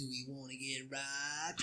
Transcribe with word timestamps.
Do 0.00 0.06
we 0.08 0.24
wanna 0.28 0.54
get 0.54 0.90
right? 0.90 1.56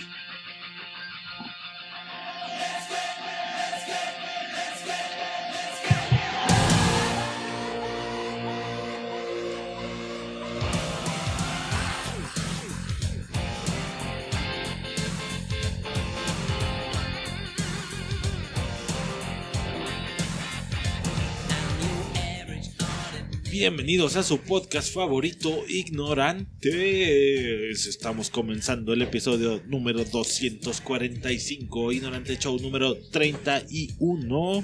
Bienvenidos 23.59 24.15
a 24.17 24.21
su 24.21 24.37
podcast 24.37 24.93
favorito, 24.93 25.65
Ignorantes. 25.67 27.87
Estamos 27.87 28.29
comenzando 28.29 28.93
el 28.93 29.01
episodio 29.01 29.63
número 29.65 30.05
245, 30.05 31.91
Ignorante 31.91 32.37
Show 32.37 32.59
número 32.59 32.95
31 33.09 34.63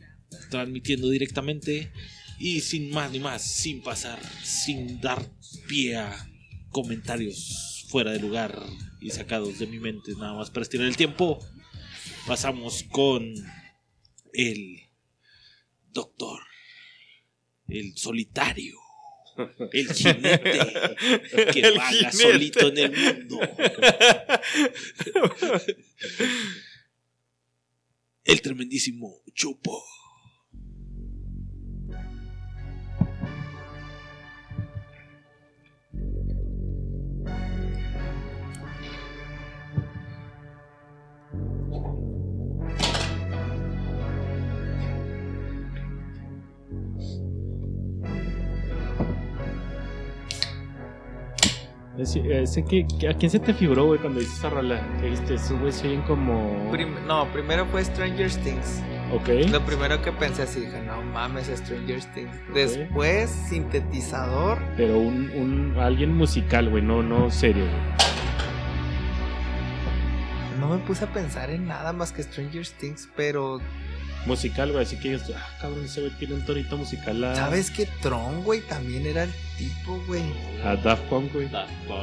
transmitiendo 0.49 1.12
directamente 1.12 1.91
y 2.39 2.62
sin 2.62 2.89
más 2.89 3.12
ni 3.12 3.20
más, 3.20 3.43
sin 3.43 3.84
pasar, 3.84 4.20
sin 4.43 4.99
dar 4.99 5.23
pie 5.67 5.98
a 5.98 6.30
comentarios 6.71 7.85
fuera 7.89 8.11
de 8.11 8.20
lugar 8.20 8.57
y 8.99 9.09
sacados 9.12 9.59
de 9.59 9.67
mi 9.67 9.79
mente 9.79 10.13
nada 10.13 10.34
más 10.34 10.49
para 10.49 10.63
estirar 10.63 10.88
el 10.88 10.95
tiempo. 10.98 11.39
Pasamos 12.25 12.84
con 12.89 13.34
el 14.34 14.79
doctor, 15.91 16.40
el 17.68 17.98
solitario, 17.98 18.77
el 19.73 19.93
jinete 19.93 20.70
que 21.54 21.60
El 21.60 21.77
vaga 21.77 21.90
jinete. 22.12 22.18
solito 22.18 22.68
en 22.70 22.77
el 22.77 22.91
mundo. 22.98 23.40
El 28.23 28.41
tremendísimo 28.41 29.23
Chupo. 29.34 29.84
Ese, 51.97 52.41
ese 52.41 52.63
que, 52.63 52.85
¿A 53.09 53.13
quién 53.13 53.29
se 53.29 53.39
te 53.39 53.53
figuró, 53.53 53.85
güey, 53.85 53.99
cuando 53.99 54.21
hiciste 54.21 54.39
esa 54.47 54.49
rola? 54.49 54.81
Que 54.99 55.07
dijiste, 55.07 55.34
esos 55.35 55.59
güey 55.59 55.71
se 55.73 55.87
oyen 55.87 56.01
como... 56.03 56.71
Prim- 56.71 57.05
no, 57.05 57.27
primero 57.33 57.65
fue 57.65 57.83
Stranger 57.83 58.31
Things. 58.35 58.81
Ok. 59.13 59.27
Lo 59.51 59.59
primero 59.65 60.01
que 60.01 60.11
pensé 60.13 60.43
así, 60.43 60.61
dije, 60.61 60.81
no 60.83 61.01
mames, 61.01 61.48
Stranger 61.48 62.01
Things. 62.13 62.31
Después, 62.53 63.29
sintetizador. 63.29 64.57
Pero 64.78 64.97
un, 65.00 65.29
un... 65.31 65.75
Alguien 65.79 66.16
musical, 66.16 66.69
güey, 66.69 66.81
no, 66.81 67.03
no 67.03 67.29
serio, 67.29 67.66
güey. 67.66 68.11
No 70.61 70.69
me 70.69 70.78
puse 70.85 71.03
a 71.03 71.11
pensar 71.11 71.50
en 71.50 71.67
nada 71.67 71.91
más 71.91 72.13
que 72.13 72.23
Stranger 72.23 72.66
Things, 72.79 73.09
pero 73.17 73.59
Musical, 74.25 74.72
güey, 74.72 74.83
así 74.83 74.97
que 74.97 75.09
ellos... 75.09 75.23
Ah, 75.35 75.50
cabrón, 75.59 75.85
ese 75.85 76.01
güey 76.01 76.11
tiene 76.13 76.35
un 76.35 76.45
torito 76.45 76.77
musical 76.77 77.23
a... 77.23 77.35
¿sabes 77.35 77.72
que 77.72 77.88
Tron, 78.01 78.44
güey, 78.44 78.61
también 78.61 79.05
era 79.07 79.23
el 79.23 79.31
tipo, 79.57 80.00
güey? 80.05 80.23
A 80.63 80.75
Daft 80.75 81.03
Punk, 81.09 81.33
güey. 81.33 81.49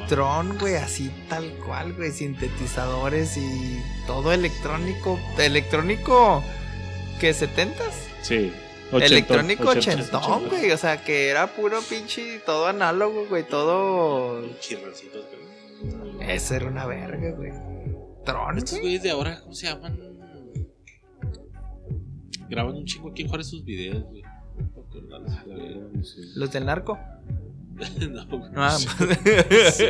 Tron, 0.08 0.58
güey, 0.58 0.74
así 0.74 1.12
tal 1.28 1.48
cual, 1.64 1.92
güey, 1.92 2.10
sintetizadores 2.10 3.36
y 3.36 3.80
todo 4.06 4.32
electrónico. 4.32 5.18
¿Electrónico 5.38 6.42
qué, 7.20 7.32
setentas? 7.34 8.08
Sí. 8.22 8.52
Ochentón, 8.90 9.02
Electrónico 9.02 9.68
ochentón, 9.68 10.48
güey. 10.48 10.70
O 10.70 10.76
sea, 10.78 11.04
que 11.04 11.28
era 11.28 11.46
puro 11.48 11.82
pinche, 11.82 12.38
todo 12.40 12.66
análogo, 12.66 13.26
güey. 13.26 13.46
Todo. 13.46 14.58
Chirroncitos, 14.60 15.26
güey. 15.26 16.30
Eso 16.30 16.54
era 16.54 16.66
una 16.66 16.86
verga, 16.86 17.32
güey. 17.32 17.52
Tron, 18.24 18.56
Estos 18.58 18.72
güey. 18.72 18.82
güeyes 18.82 19.02
de 19.02 19.10
ahora, 19.10 19.40
¿cómo 19.40 19.54
se 19.54 19.66
llaman? 19.66 20.07
Graban 22.48 22.75
un 22.76 22.84
chingo 22.84 23.10
aquí 23.10 23.22
en 23.22 23.28
Juárez 23.28 23.48
sus 23.48 23.64
videos, 23.64 24.04
güey. 24.04 24.22
Los 26.36 26.53
del 26.53 26.66
narco. 26.66 26.98
no, 28.10 28.26
güey. 28.38 28.50
Ah, 28.56 28.76
Sí, 28.76 29.84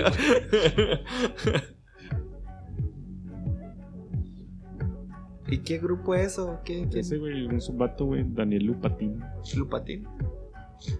¿Y 5.51 5.59
qué 5.59 5.79
grupo 5.79 6.15
es 6.15 6.33
eso? 6.33 6.61
¿Qué, 6.65 6.87
qué? 6.91 7.01
Ese 7.01 7.17
güey, 7.17 7.47
un 7.47 7.79
vato, 7.79 8.05
güey, 8.05 8.25
Daniel 8.27 8.65
Lupatín. 8.65 9.21
Lupatín. 9.57 10.07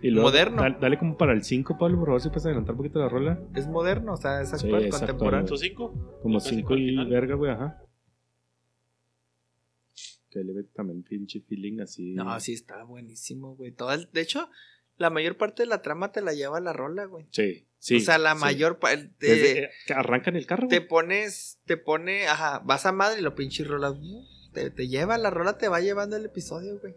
Y 0.03 0.11
luego, 0.11 0.29
Moderno. 0.29 0.63
dale, 0.63 0.77
dale 0.81 0.99
como 0.99 1.17
para 1.17 1.33
el 1.35 1.43
5, 1.45 1.77
Pablo, 1.79 1.99
por 1.99 2.07
favor, 2.07 2.21
si 2.21 2.29
puedes 2.31 2.47
adelantar 2.47 2.73
un 2.73 2.79
poquito 2.79 2.99
la 2.99 3.09
rola. 3.09 3.39
Es 3.55 3.69
moderno, 3.69 4.15
o 4.15 4.17
sea, 4.17 4.41
es 4.41 4.49
Sí, 4.51 4.55
actual, 4.67 4.85
es 4.85 4.97
contemporáneo. 4.97 5.47
Como 6.23 6.39
El 6.39 6.43
clásico 6.43 6.73
5 6.73 6.73
al 6.73 6.81
y 6.81 7.11
verga, 7.11 7.35
güey, 7.35 7.53
ajá. 7.53 7.83
Que 10.39 10.45
le 10.45 10.63
también 10.65 11.03
pinche 11.03 11.41
feeling 11.41 11.81
así. 11.81 12.15
No, 12.15 12.39
sí, 12.39 12.53
está 12.53 12.85
buenísimo, 12.85 13.57
güey. 13.57 13.73
Todo 13.73 13.93
el- 13.93 14.09
de 14.13 14.21
hecho, 14.21 14.49
la 14.97 15.11
mayor 15.11 15.37
parte 15.37 15.65
de 15.65 15.67
la 15.69 15.83
trama 15.83 16.13
te 16.13 16.21
la 16.23 16.33
lleva 16.33 16.61
la 16.61 16.73
rola, 16.73 17.07
güey. 17.07 17.27
Sí, 17.33 17.67
sí. 17.79 17.97
o 17.97 18.01
sea, 18.01 18.19
la 18.19 18.35
sí. 18.35 18.41
mayor 18.41 18.79
parte. 18.79 19.63
Eh, 19.65 19.71
que 19.87 19.93
arrancan 19.95 20.37
el 20.37 20.47
carro, 20.47 20.69
te 20.69 20.79
güey. 20.79 20.89
pones, 20.89 21.59
te 21.65 21.77
pone, 21.77 22.29
ajá, 22.29 22.61
vas 22.61 22.87
a 22.87 22.93
madre 22.93 23.19
y 23.19 23.23
lo 23.23 23.35
pinche 23.35 23.65
rola, 23.65 23.93
te, 24.53 24.71
te 24.71 24.87
lleva, 24.87 25.19
la 25.19 25.31
rola 25.31 25.59
te 25.59 25.67
va 25.69 25.81
llevando 25.81 26.17
el 26.17 26.27
episodio, 26.27 26.79
güey. 26.79 26.95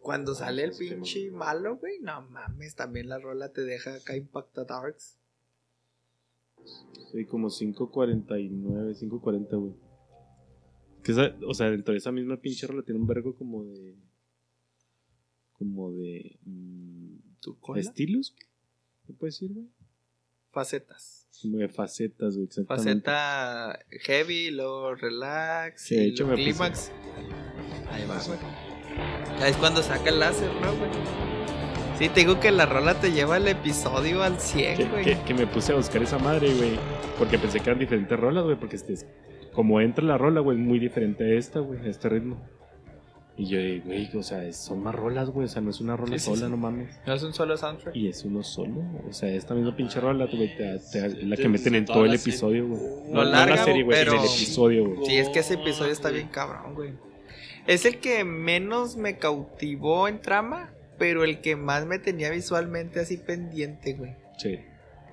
Cuando 0.00 0.34
sale 0.34 0.64
el 0.64 0.72
pinche 0.76 1.30
malo, 1.30 1.76
güey, 1.76 2.00
no 2.00 2.22
mames, 2.22 2.74
también 2.74 3.08
la 3.08 3.18
rola 3.18 3.52
te 3.52 3.62
deja 3.62 3.94
acá 3.94 4.16
impacta 4.16 4.64
darks. 4.64 5.16
Sí, 7.12 7.24
como 7.26 7.50
5.49, 7.50 8.94
5.40, 8.94 9.56
güey. 9.60 9.89
Que 11.02 11.12
esa, 11.12 11.34
o 11.46 11.54
sea, 11.54 11.70
dentro 11.70 11.92
de 11.92 11.98
esa 11.98 12.12
misma 12.12 12.36
pinche 12.36 12.66
rola 12.66 12.82
tiene 12.82 13.00
un 13.00 13.06
vergo 13.06 13.34
como 13.34 13.64
de. 13.64 13.96
Como 15.52 15.92
de. 15.92 16.38
mm, 16.44 17.16
¿Tu 17.40 17.58
cola? 17.58 17.80
estilos. 17.80 18.34
¿Qué 19.06 19.12
puedes 19.14 19.34
decir, 19.40 19.52
güey? 19.54 19.66
Facetas. 20.50 21.28
Como 21.42 21.58
de 21.58 21.68
facetas, 21.68 22.34
güey, 22.34 22.46
exactamente. 22.46 22.84
Faceta 23.04 23.78
heavy, 24.04 24.50
luego 24.50 24.94
relax, 24.94 25.82
Sí, 25.82 25.96
de 25.96 26.06
hecho 26.06 26.24
luego 26.24 26.36
me 26.38 26.42
puse- 26.44 26.50
clímax. 26.52 26.92
Ahí 27.90 28.06
va, 28.06 28.20
güey. 28.26 28.38
Ahí 29.42 29.50
es 29.52 29.56
cuando 29.56 29.82
saca 29.82 30.10
el 30.10 30.18
láser, 30.20 30.52
¿no, 30.60 30.76
güey? 30.76 30.90
Sí, 31.98 32.08
te 32.08 32.20
digo 32.20 32.40
que 32.40 32.50
la 32.50 32.66
rola 32.66 32.98
te 33.00 33.12
lleva 33.12 33.36
el 33.36 33.46
episodio 33.48 34.22
al 34.22 34.38
100, 34.40 34.76
Que, 34.76 34.84
güey. 34.88 35.04
que- 35.04 35.22
que 35.24 35.34
me 35.34 35.46
puse 35.46 35.72
a 35.72 35.76
buscar 35.76 36.02
esa 36.02 36.18
madre, 36.18 36.52
güey. 36.54 36.78
Porque 37.18 37.38
pensé 37.38 37.58
que 37.60 37.64
eran 37.70 37.78
diferentes 37.78 38.18
rolas, 38.18 38.44
güey. 38.44 38.58
Porque 38.58 38.76
este, 38.76 38.94
como 39.52 39.80
entra 39.80 40.04
la 40.04 40.18
rola, 40.18 40.40
güey, 40.40 40.58
es 40.58 40.64
muy 40.64 40.78
diferente 40.78 41.24
a 41.24 41.38
esta, 41.38 41.60
güey, 41.60 41.80
a 41.80 41.88
este 41.88 42.08
ritmo. 42.08 42.40
Y 43.36 43.46
yo, 43.46 43.58
eh, 43.58 43.80
güey, 43.84 44.14
o 44.16 44.22
sea, 44.22 44.52
son 44.52 44.82
más 44.82 44.94
rolas, 44.94 45.30
güey. 45.30 45.46
O 45.46 45.48
sea, 45.48 45.62
no 45.62 45.70
es 45.70 45.80
una 45.80 45.96
rola 45.96 46.18
Sí, 46.18 46.26
sola, 46.26 46.44
sí. 46.46 46.50
no 46.50 46.58
mames. 46.58 47.00
No 47.06 47.14
es 47.14 47.22
un 47.22 47.32
solo 47.32 47.56
soundtrack. 47.56 47.96
Y 47.96 48.08
es 48.08 48.22
uno 48.24 48.42
solo. 48.42 48.82
O 49.08 49.12
sea, 49.14 49.30
esta 49.30 49.54
misma 49.54 49.74
pinche 49.74 49.98
rola, 49.98 50.26
güey, 50.26 50.54
te- 50.56 50.78
te- 50.92 51.24
la 51.24 51.36
que 51.36 51.48
meten 51.48 51.74
en 51.74 51.84
todo 51.86 52.04
el 52.04 52.12
episodio, 52.14 52.68
güey. 52.68 52.80
No, 53.08 53.14
no 53.14 53.24
larga, 53.24 53.56
la 53.56 53.64
serie, 53.64 53.82
güey, 53.82 53.96
pero- 53.98 54.12
en 54.12 54.18
el 54.18 54.24
episodio, 54.26 54.84
güey. 54.90 55.06
Sí, 55.06 55.16
es 55.16 55.28
que 55.30 55.38
ese 55.38 55.54
episodio 55.54 55.92
está 55.92 56.10
bien 56.10 56.28
cabrón, 56.28 56.74
güey. 56.74 56.92
Es 57.66 57.86
el 57.86 57.98
que 57.98 58.24
menos 58.24 58.96
me 58.96 59.16
cautivó 59.16 60.06
en 60.08 60.20
trama, 60.20 60.74
pero 60.98 61.24
el 61.24 61.40
que 61.40 61.56
más 61.56 61.86
me 61.86 61.98
tenía 61.98 62.28
visualmente 62.30 63.00
así 63.00 63.16
pendiente, 63.16 63.94
güey. 63.94 64.16
Sí. 64.36 64.58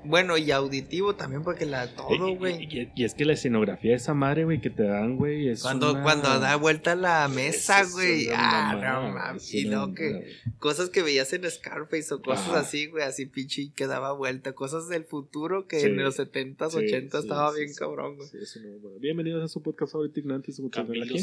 Bueno, 0.07 0.37
y 0.37 0.51
auditivo 0.51 1.15
también, 1.15 1.43
porque 1.43 1.65
la 1.65 1.93
todo, 1.95 2.29
y- 2.29 2.35
güey. 2.35 2.63
Y, 2.63 2.91
y 2.95 3.03
es 3.03 3.13
que 3.13 3.25
la 3.25 3.33
escenografía 3.33 3.91
de 3.91 3.97
esa 3.97 4.13
madre, 4.13 4.45
güey, 4.45 4.61
que 4.61 4.69
te 4.69 4.83
dan, 4.83 5.17
güey, 5.17 5.49
es 5.49 5.61
Cuando, 5.61 5.91
una- 5.91 6.03
cuando 6.03 6.39
da 6.39 6.55
vuelta 6.55 6.95
la 6.95 7.27
mesa, 7.27 7.81
es 7.81 7.91
güey. 7.91 8.27
Ah, 8.33 8.73
no 8.81 9.13
mames. 9.13 9.43
es 9.43 9.53
Y 9.53 9.65
no, 9.65 9.93
que 9.93 10.25
cosas 10.59 10.89
que 10.89 11.03
veías 11.03 11.31
en 11.33 11.49
Scarface 11.49 12.13
o 12.13 12.21
cosas 12.21 12.49
así, 12.55 12.87
güey, 12.87 13.03
así 13.03 13.25
pinche 13.25 13.71
que 13.75 13.87
daba 13.87 14.13
vuelta. 14.13 14.53
Cosas 14.53 14.87
del 14.87 15.03
futuro 15.05 15.67
que 15.67 15.79
Sí. 15.79 15.87
en 15.87 15.97
los 16.03 16.15
70s, 16.17 16.71
Sí, 16.71 16.77
80s 16.77 17.21
sí, 17.21 17.27
estaba 17.27 17.51
sí, 17.51 17.57
bien 17.59 17.73
sí. 17.73 17.79
cabrón, 17.79 18.15
güey. 18.15 18.29
Sí, 18.29 18.37
eso 18.41 18.59
no, 18.61 18.79
bueno. 18.79 18.99
Bienvenidos 18.99 19.43
a 19.43 19.47
su 19.47 19.61
podcast 19.61 19.91
favorito 19.91 20.19
podcast 20.19 20.87
Camilo 20.87 21.03
aquí. 21.03 21.19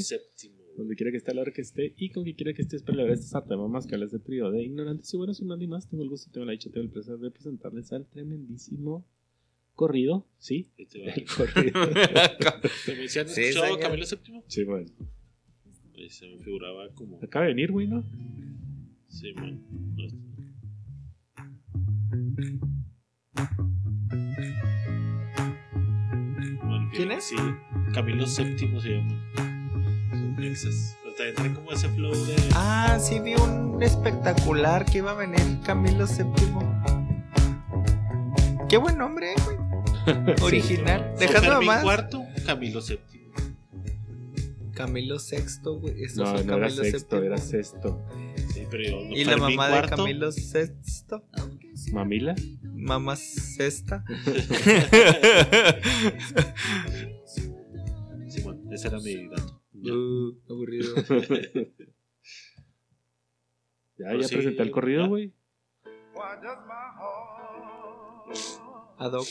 Donde 0.77 0.97
quiera 0.97 1.11
que 1.13 1.19
esté, 1.19 1.31
a 1.31 1.35
la 1.35 1.43
hora 1.43 1.53
que 1.53 1.61
esté 1.63 1.95
y 1.97 2.11
con 2.11 2.25
quien 2.25 2.35
quiera 2.37 2.53
que 2.53 2.63
esté, 2.63 2.77
espero 2.77 2.97
la 2.99 3.05
verdad 3.05 3.21
este 3.23 3.37
harta 3.37 3.51
de 3.51 3.57
mamás 3.59 3.87
que 3.87 3.95
hablas 3.95 4.11
de 4.11 4.19
trío 4.19 4.51
de 4.51 4.65
ignorantes 4.65 5.13
y 5.15 5.17
bueno, 5.17 5.33
sin 5.33 5.47
nadie 5.49 5.69
más, 5.69 5.89
tengo 5.89 6.03
el 6.03 6.09
gusto, 6.09 6.31
tengo 6.33 6.47
la 6.47 6.53
dicha, 6.53 6.69
tengo 6.71 6.85
el 6.85 6.91
placer 6.91 7.17
de 7.19 7.31
presentarles 7.31 7.93
al 7.93 8.07
tremendísimo 8.07 9.07
corrido, 9.75 10.27
sí. 10.39 10.71
Ahí 10.79 10.87
te 10.87 10.99
va. 11.01 11.13
El 11.13 11.25
corrido. 11.27 11.81
¿Se 12.85 13.09
¿Se 13.09 13.21
han 13.21 13.29
Sí, 13.29 13.41
escuchado 13.43 13.67
señor. 13.75 13.81
Camilo 13.81 14.05
VII? 14.07 14.43
sí, 14.49 14.65
bueno. 14.65 14.87
Ahí 15.97 16.11
se 16.11 16.27
me 16.29 16.39
figuraba 16.39 16.89
como. 16.95 17.21
Acaba 17.23 17.45
de 17.47 17.55
venir, 17.55 17.71
güey, 17.71 17.87
¿no? 17.87 18.05
Sí, 19.09 19.33
man. 19.35 19.63
No 19.97 20.05
es- 20.05 20.15
Bueno, 26.63 26.91
que- 26.91 26.97
¿Quién 26.97 27.13
es? 27.13 27.25
Sí, 27.25 27.37
Camilo 27.93 28.25
VII 28.27 28.81
se 28.81 28.89
llama. 28.91 29.54
Mexas. 30.37 30.97
Pero 31.03 31.15
también 31.15 31.35
trae 31.35 31.55
como 31.55 31.73
ese 31.73 31.89
flow 31.89 32.13
de. 32.13 32.37
Ah, 32.55 32.99
sí 33.01 33.21
vi 33.21 33.35
un 33.35 33.83
espectacular 33.83 34.85
que 34.85 34.99
iba 34.99 35.13
a 35.13 35.15
venir 35.15 35.41
Camilo 35.65 36.07
VII. 36.07 36.25
Qué 38.69 38.77
buen 38.79 38.99
nombre, 38.99 39.33
eh, 39.33 39.37
güey. 39.45 39.57
Original. 40.43 41.15
Dejando 41.19 41.51
Fermín 41.51 41.67
más. 41.67 41.83
cuarto, 41.83 42.25
Camilo 42.45 42.81
VII. 42.83 42.99
Camilo 44.73 45.17
VI, 45.19 45.37
güey. 45.79 45.95
No, 46.17 46.25
no 46.25 46.39
era 46.39 46.47
Camilo 46.47 46.85
sexto, 46.85 47.17
VII. 47.21 47.27
era 47.27 47.39
sexto. 47.39 48.07
Sí, 48.53 48.67
pero 48.71 48.83
yo. 48.83 48.99
Y 49.11 49.25
la 49.25 49.37
mamá 49.37 49.67
de 49.69 49.73
cuarto, 49.73 49.97
Camilo 49.97 50.31
VI. 50.31 51.93
¿Mamila? 51.93 52.35
Mamá 52.63 53.17
sexta. 53.17 54.05
Sí, 58.35 58.43
man, 58.43 58.61
ese 58.73 58.89
era 58.89 58.99
mi 58.99 59.29
dato. 59.29 59.64
Uh, 59.93 60.39
aburrido. 60.51 60.95
Ya, 63.97 64.09
Pues 64.11 64.23
ya 64.23 64.29
sí, 64.29 64.35
presenté 64.35 64.63
el 64.65 64.73
corrido, 64.73 65.07
güey. 65.07 65.33
Ad 68.99 69.13
hoc. 69.13 69.27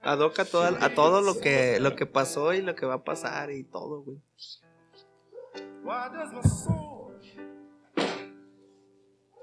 Ad 0.00 0.18
hoc 0.20 0.38
a, 0.38 0.44
toda- 0.46 0.84
a 0.84 0.94
todo 0.94 1.20
lo 1.20 1.38
que, 1.38 1.78
lo 1.80 1.94
que 1.94 2.06
pasó 2.06 2.54
y 2.54 2.62
lo 2.62 2.74
que 2.74 2.86
va 2.86 2.94
a 2.94 3.04
pasar 3.04 3.50
y 3.50 3.62
todo, 3.64 4.00
güey. 4.02 4.18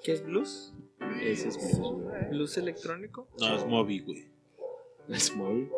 ¿Qué 0.03 0.13
es 0.13 0.25
blues? 0.25 0.73
Ese 1.21 1.49
es 1.49 1.57
blues, 1.77 2.01
güey. 2.03 2.29
¿Blues 2.29 2.57
electrónico? 2.57 3.27
No, 3.39 3.55
es 3.55 3.65
Moby, 3.67 3.99
güey. 3.99 4.27
Es 5.07 5.35
móvil. 5.35 5.69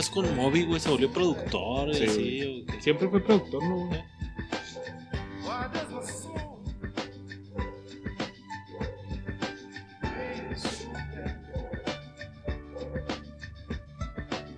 Es. 0.00 0.08
¿Qué 0.08 0.12
pasó 0.12 0.12
con 0.12 0.36
Moby, 0.36 0.64
güey? 0.64 0.80
¿Se 0.80 0.90
volvió 0.90 1.10
productor 1.12 1.94
Sí. 1.94 2.64
Siempre 2.80 3.08
fue 3.08 3.20
productor, 3.22 3.62
¿no? 3.64 3.90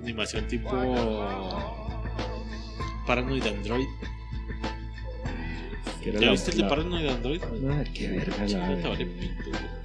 Animación 0.03 0.47
tipo. 0.47 0.71
Paranoid 3.07 3.47
Android. 3.47 3.87
¿Ya 6.05 6.21
la- 6.21 6.31
viste 6.31 6.51
el 6.53 6.57
de 6.59 6.63
la- 6.63 6.69
Paranoid 6.69 7.09
Android? 7.09 7.43
Ah, 7.43 7.85
qué 7.93 8.09
verga, 8.09 8.47
la 8.47 8.89
vale 8.89 9.07
pito, 9.07 9.51
güey. 9.51 9.77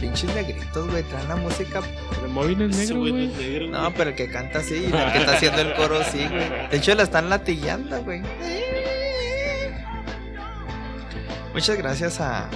Pinches 0.00 0.34
negritos, 0.34 0.90
güey. 0.90 1.02
Traen 1.04 1.28
la 1.28 1.36
música. 1.36 1.80
Pero 2.10 2.28
móvil 2.28 2.62
es 2.62 2.78
Ese 2.78 2.94
negro, 2.94 3.12
güey 3.12 3.68
no 3.68 3.92
pero 3.94 4.10
el 4.10 4.16
que 4.16 4.28
canta 4.28 4.62
sí. 4.62 4.74
Y 4.74 4.84
el 4.96 5.12
que 5.12 5.18
está 5.18 5.34
haciendo 5.36 5.60
el 5.62 5.74
coro 5.74 6.02
sí, 6.04 6.26
güey. 6.28 6.68
De 6.70 6.76
hecho, 6.76 6.94
la 6.94 7.02
están 7.02 7.30
latillando, 7.30 8.02
güey. 8.04 8.22
Muchas 11.52 11.78
gracias 11.78 12.20
a, 12.20 12.50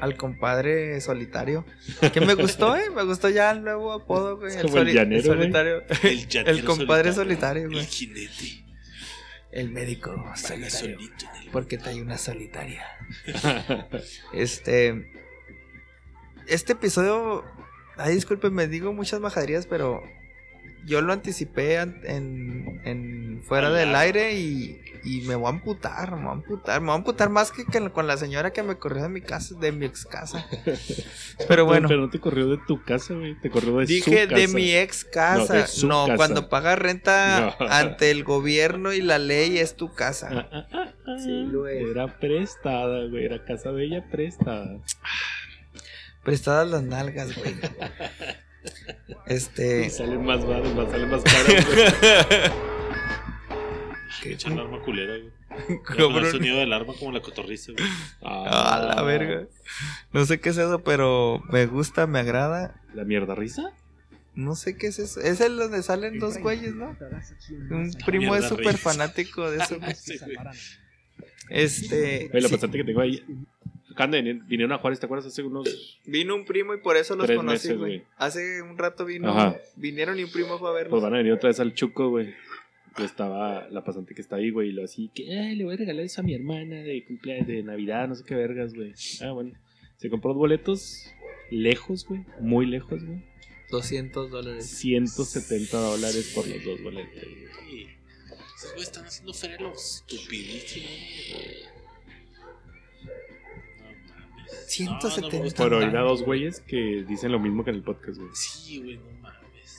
al 0.00 0.16
compadre 0.16 1.00
solitario. 1.00 1.64
Que 2.12 2.20
me 2.20 2.34
gustó, 2.34 2.74
eh. 2.76 2.90
Me 2.94 3.04
gustó 3.04 3.28
ya 3.28 3.52
el 3.52 3.62
nuevo 3.62 3.92
apodo, 3.92 4.36
güey. 4.38 4.56
Es 4.56 4.62
como 4.62 4.78
el 4.78 4.92
llanero, 4.92 5.22
güey. 5.22 5.38
solitario. 5.38 5.82
El, 6.02 6.28
llanero 6.28 6.56
El 6.58 6.64
compadre 6.64 7.12
solitario, 7.12 7.68
güey. 7.68 7.78
El 7.80 7.86
jinete. 7.86 8.64
El 9.52 9.70
médico 9.70 10.10
solitario. 10.34 10.70
solito 10.98 11.26
el- 11.44 11.50
Porque 11.50 11.78
trae 11.78 12.02
una 12.02 12.18
solitaria. 12.18 12.84
Este. 14.32 15.12
Este 16.48 16.72
episodio. 16.74 17.44
Ay, 17.96 18.14
discúlpenme, 18.14 18.66
digo 18.68 18.92
muchas 18.92 19.20
majaderías, 19.20 19.66
pero. 19.66 20.02
Yo 20.84 21.00
lo 21.00 21.12
anticipé 21.12 21.78
an- 21.78 22.00
en, 22.04 22.80
en 22.84 23.42
fuera 23.42 23.70
del 23.70 23.96
aire 23.96 24.34
y, 24.38 24.80
y 25.02 25.22
me 25.22 25.34
voy 25.34 25.46
a 25.46 25.48
amputar, 25.48 26.12
me 26.14 26.18
voy 26.22 26.28
a 26.28 26.32
amputar, 26.34 26.80
me 26.80 26.86
voy 26.86 26.92
a 26.92 26.96
amputar 26.98 27.28
más 27.28 27.50
que, 27.50 27.64
que 27.64 27.90
con 27.90 28.06
la 28.06 28.16
señora 28.16 28.52
que 28.52 28.62
me 28.62 28.76
corrió 28.76 29.02
de 29.02 29.08
mi 29.08 29.20
casa, 29.20 29.56
de 29.58 29.72
mi 29.72 29.84
ex 29.86 30.06
casa. 30.06 30.46
Pero 31.48 31.64
bueno, 31.64 31.88
Pero 31.88 32.02
no 32.02 32.08
te 32.08 32.20
corrió 32.20 32.46
de 32.46 32.58
tu 32.68 32.84
casa, 32.84 33.14
güey. 33.14 33.34
Te 33.40 33.50
corrió 33.50 33.78
de 33.78 33.86
su 33.88 33.92
dije 33.94 34.28
de 34.28 34.42
casa. 34.46 34.54
mi 34.54 34.74
ex 34.76 35.04
casa. 35.04 35.54
de 35.54 35.60
No, 35.62 35.66
su 35.66 35.88
casa. 36.06 36.16
cuando 36.16 36.48
pagas 36.48 36.78
renta 36.78 37.56
No. 37.58 37.66
ante 37.68 38.12
el 38.12 38.22
gobierno 38.22 38.92
y 38.92 39.02
la 39.02 39.18
ley 39.18 39.58
es 39.58 39.74
tu 39.74 39.92
casa. 39.92 40.28
Ah, 40.52 40.68
ah, 40.72 40.92
ah. 41.04 41.16
Sí, 41.18 41.46
lo. 41.50 41.66
Era 41.66 42.06
prestada, 42.20 43.06
güey. 43.08 43.24
Era 43.24 43.44
casa 43.44 43.72
de 43.72 43.86
ella 43.86 44.04
prestada. 44.08 44.78
Prestadas 46.26 46.68
las 46.68 46.82
nalgas, 46.82 47.38
güey. 47.38 47.54
Este. 49.26 49.86
Y 49.86 49.90
salen 49.90 50.24
más 50.24 50.44
baras, 50.44 50.74
más 50.74 50.90
salen 50.90 51.08
más 51.08 51.22
caras, 51.22 51.66
güey. 51.66 51.86
Que 54.22 54.32
echa 54.32 54.48
el 54.48 54.58
arma 54.58 54.82
culera, 54.82 55.18
güey. 55.18 55.30
Como 55.84 55.96
Como 55.96 56.18
el 56.18 56.26
sonido 56.26 56.56
del 56.58 56.72
arma 56.72 56.94
como 56.98 57.12
la 57.12 57.20
cotorriza, 57.20 57.70
güey. 57.70 57.88
Ah, 58.22 58.92
la 58.96 59.02
verga. 59.02 59.46
No 60.12 60.26
sé 60.26 60.40
qué 60.40 60.48
es 60.48 60.58
eso, 60.58 60.82
pero 60.82 61.44
me 61.52 61.66
gusta, 61.66 62.08
me 62.08 62.18
agrada. 62.18 62.82
¿La 62.92 63.04
mierda 63.04 63.36
risa? 63.36 63.72
No 64.34 64.56
sé 64.56 64.76
qué 64.76 64.88
es 64.88 64.98
eso. 64.98 65.20
Es 65.20 65.40
el 65.40 65.56
donde 65.56 65.80
salen 65.84 66.18
dos 66.18 66.38
güeyes, 66.38 66.74
¿no? 66.74 66.96
Un 67.70 67.92
primo 68.04 68.34
es 68.34 68.46
súper 68.46 68.76
fanático 68.76 69.48
de 69.48 69.58
eso. 69.58 69.78
Sí. 69.94 70.18
Este. 71.48 72.30
Oye, 72.32 72.40
lo 72.40 72.48
sí, 72.48 72.54
pasante 72.56 72.78
que 72.78 72.84
tengo 72.84 73.00
ahí. 73.00 73.24
Venir- 73.96 74.42
vinieron 74.46 74.72
a 74.72 74.78
Juárez, 74.78 75.00
¿te 75.00 75.06
acuerdas? 75.06 75.26
Hace 75.26 75.42
unos. 75.42 76.00
Vino 76.04 76.34
un 76.34 76.44
primo 76.44 76.74
y 76.74 76.78
por 76.78 76.96
eso 76.96 77.16
los 77.16 77.26
Tres 77.26 77.36
conocí, 77.36 77.54
meses, 77.68 77.78
güey. 77.78 77.98
güey. 77.98 78.08
Hace 78.16 78.62
un 78.62 78.76
rato 78.78 79.04
vino. 79.04 79.30
Ajá. 79.30 79.56
Vinieron 79.76 80.18
y 80.18 80.24
un 80.24 80.30
primo 80.30 80.58
fue 80.58 80.68
a 80.68 80.72
verlos. 80.72 80.90
Pues 80.90 81.02
van 81.02 81.14
a 81.14 81.18
venir 81.18 81.32
otra 81.32 81.48
vez 81.48 81.58
al 81.60 81.74
Chuco, 81.74 82.10
güey. 82.10 82.34
Estaba 82.98 83.68
la 83.70 83.84
pasante 83.84 84.14
que 84.14 84.22
está 84.22 84.36
ahí, 84.36 84.50
güey. 84.50 84.68
Y 84.70 84.72
lo 84.72 84.84
así, 84.84 85.10
que 85.14 85.38
"Ay, 85.38 85.54
le 85.56 85.64
voy 85.64 85.74
a 85.74 85.76
regalar 85.76 86.04
eso 86.04 86.20
a 86.20 86.24
mi 86.24 86.34
hermana 86.34 86.76
de 86.76 87.04
cumpleaños, 87.04 87.46
de 87.46 87.62
Navidad, 87.62 88.08
no 88.08 88.14
sé 88.14 88.24
qué 88.24 88.34
vergas, 88.34 88.72
güey. 88.74 88.92
Ah, 89.22 89.32
bueno. 89.32 89.52
Se 89.96 90.08
compró 90.10 90.30
dos 90.30 90.38
boletos 90.38 91.12
lejos, 91.50 92.06
güey. 92.06 92.22
Muy 92.40 92.66
lejos, 92.66 93.04
güey. 93.04 93.22
200 93.70 94.30
dólares. 94.30 94.66
170 94.66 95.76
dólares 95.78 96.32
por 96.34 96.46
los 96.48 96.64
dos 96.64 96.82
boletos. 96.82 97.22
güey. 97.22 97.46
Sí. 97.70 97.86
Esos 98.56 98.70
güeyes 98.70 98.88
están 98.88 99.04
haciendo 99.04 99.34
feria 99.34 99.58
lo 99.60 99.72
estupidísimo. 99.74 100.86
No 104.46 104.52
mames. 104.52 104.66
170. 104.68 105.20
No, 105.20 105.26
no 105.32 105.38
me 105.38 105.44
gusta 105.44 105.62
Por 105.64 105.74
oír 105.74 105.96
a 105.96 106.00
dos 106.02 106.22
güeyes 106.22 106.60
que 106.60 107.04
dicen 107.08 107.32
lo 107.32 107.38
mismo 107.40 107.64
que 107.64 107.70
en 107.70 107.76
el 107.76 107.82
podcast, 107.82 108.18
güey. 108.18 108.30
Sí, 108.34 108.78
güey, 108.80 108.96
no 108.96 109.20
mames. 109.22 109.70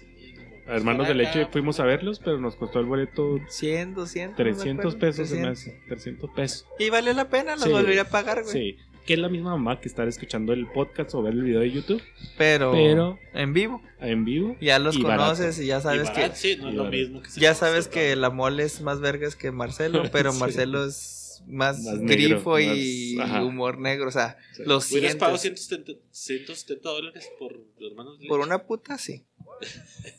Sí, 0.00 0.34
no 0.66 0.72
Hermanos 0.72 1.08
de 1.08 1.14
leche 1.14 1.42
acá, 1.42 1.52
fuimos 1.52 1.80
a 1.80 1.84
verlos, 1.84 2.18
pero 2.18 2.38
nos 2.38 2.56
costó 2.56 2.80
el 2.80 2.86
boleto 2.86 3.38
100, 3.48 3.94
200. 3.94 4.38
no 4.38 4.44
me 4.44 4.50
300 4.52 4.84
acuerdo, 4.94 4.98
pesos, 4.98 5.28
se 5.28 5.34
me 5.36 5.42
300. 5.42 5.58
hace. 5.58 5.88
300 5.88 6.30
pesos. 6.30 6.66
Y 6.78 6.90
valió 6.90 7.12
la 7.14 7.28
pena, 7.28 7.54
los 7.56 7.64
Sí. 7.64 7.70
volvería 7.70 8.02
a 8.02 8.08
pagar, 8.08 8.42
güey. 8.42 8.52
Sí. 8.52 8.76
Que 9.06 9.14
es 9.14 9.20
la 9.20 9.30
misma 9.30 9.52
mamá 9.52 9.80
que 9.80 9.88
estar 9.88 10.06
escuchando 10.06 10.52
el 10.52 10.66
podcast 10.66 11.14
o 11.14 11.22
ver 11.22 11.32
el 11.32 11.42
video 11.42 11.60
de 11.60 11.70
YouTube, 11.70 12.02
Pero, 12.36 12.72
Pero- 12.72 13.18
en 13.32 13.54
vivo. 13.54 13.80
en 14.00 14.26
vivo. 14.26 14.54
Ya 14.60 14.78
los 14.78 14.96
Y 14.96 15.00
conoces 15.02 15.40
barato. 15.56 15.62
y 15.62 15.66
ya 15.66 15.78
Y 15.78 15.80
sabes 15.80 16.08
barato, 16.08 16.30
que 16.32 16.36
sí, 16.36 16.56
no 16.60 16.68
es 16.68 16.74
y 16.74 16.76
lo 16.76 16.84
mismo 16.84 17.22
que 17.22 17.30
ya 17.40 17.54
sabes 17.54 17.88
que 17.88 18.00
pero- 18.10 18.20
la 18.20 18.28
mole 18.28 18.64
es 18.64 18.82
más 18.82 19.00
vergas 19.00 19.34
que 19.34 19.50
Marcelo, 19.50 20.02
pero 20.12 20.32
Sí. 20.32 20.38
Marcelo 20.40 20.84
es 20.84 21.17
más, 21.46 21.80
Más 21.82 21.98
negro, 21.98 22.36
grifo 22.36 22.58
y 22.60 23.14
más- 23.16 23.42
humor 23.44 23.78
negro, 23.78 24.08
o 24.08 24.12
sea, 24.12 24.36
Sí. 24.54 24.62
lo 24.66 24.78
Hubieras 24.78 25.16
pagado 25.16 25.38
sientes. 25.38 25.66
170, 25.66 26.00
170 26.10 26.88
dólares 26.90 27.28
por 27.38 27.52
los 27.56 27.90
hermanos 27.90 28.18
de 28.18 28.26
Por 28.26 28.40
una 28.40 28.64
puta, 28.66 28.98
sí. 28.98 29.24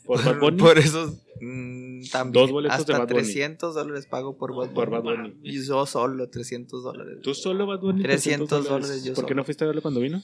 Por 0.04 0.22
Bad 0.24 0.38
Bunny. 0.40 0.58
Por 0.58 0.78
esos 0.78 1.14
mm, 1.40 2.02
también. 2.10 2.32
Dos 2.42 2.50
boletos 2.50 2.76
de 2.78 2.82
Hasta 2.92 2.98
Bad 2.98 3.08
Bunny. 3.08 3.22
300 3.22 3.74
dólares 3.74 4.06
pago 4.06 4.36
por 4.36 4.54
Bad 4.54 4.72
Por 4.72 4.90
Bunny. 4.90 5.02
Bad 5.02 5.16
Bunny. 5.32 5.40
Y 5.42 5.64
yo 5.64 5.86
solo 5.86 6.28
300 6.28 6.82
dólares. 6.82 7.18
¿Tú 7.22 7.34
solo, 7.34 7.66
Bad 7.66 7.80
Bunny? 7.80 8.02
300 8.02 8.64
dólares 8.68 9.04
yo 9.04 9.14
¿Por 9.14 9.24
qué 9.24 9.28
solo. 9.30 9.36
no 9.36 9.44
fuiste 9.44 9.64
a 9.64 9.66
verlo 9.66 9.82
cuando 9.82 10.00
vino? 10.00 10.22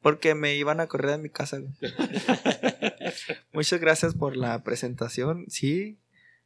Porque 0.00 0.34
me 0.34 0.56
iban 0.56 0.80
a 0.80 0.86
correr 0.86 1.12
de 1.12 1.18
mi 1.18 1.28
casa. 1.28 1.60
Muchas 3.52 3.80
gracias 3.80 4.14
por 4.14 4.36
la 4.36 4.62
presentación. 4.62 5.44
Sí, 5.48 5.98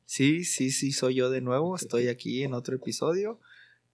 sí, 0.04 0.44
sí, 0.44 0.70
sí, 0.70 0.92
soy 0.92 1.16
yo 1.16 1.30
de 1.30 1.40
nuevo. 1.40 1.76
Estoy 1.76 2.08
aquí 2.08 2.42
en 2.42 2.54
otro 2.54 2.76
episodio. 2.76 3.38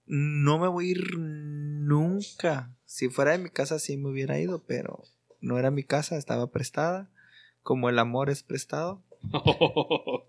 No 0.06 0.58
me 0.58 0.68
voy 0.68 0.88
a 0.88 0.90
ir 0.92 1.18
nunca. 1.18 2.70
Si 2.86 3.08
fuera 3.08 3.32
de 3.32 3.38
mi 3.38 3.50
casa 3.50 3.78
sí 3.78 3.96
me 3.96 4.08
hubiera 4.08 4.38
ido, 4.38 4.62
pero 4.66 5.04
no 5.40 5.58
era 5.58 5.70
mi 5.70 5.84
casa, 5.84 6.16
estaba 6.16 6.50
prestada. 6.50 7.10
Como 7.62 7.90
el 7.90 7.98
amor 7.98 8.30
es 8.30 8.42
prestado. 8.42 9.02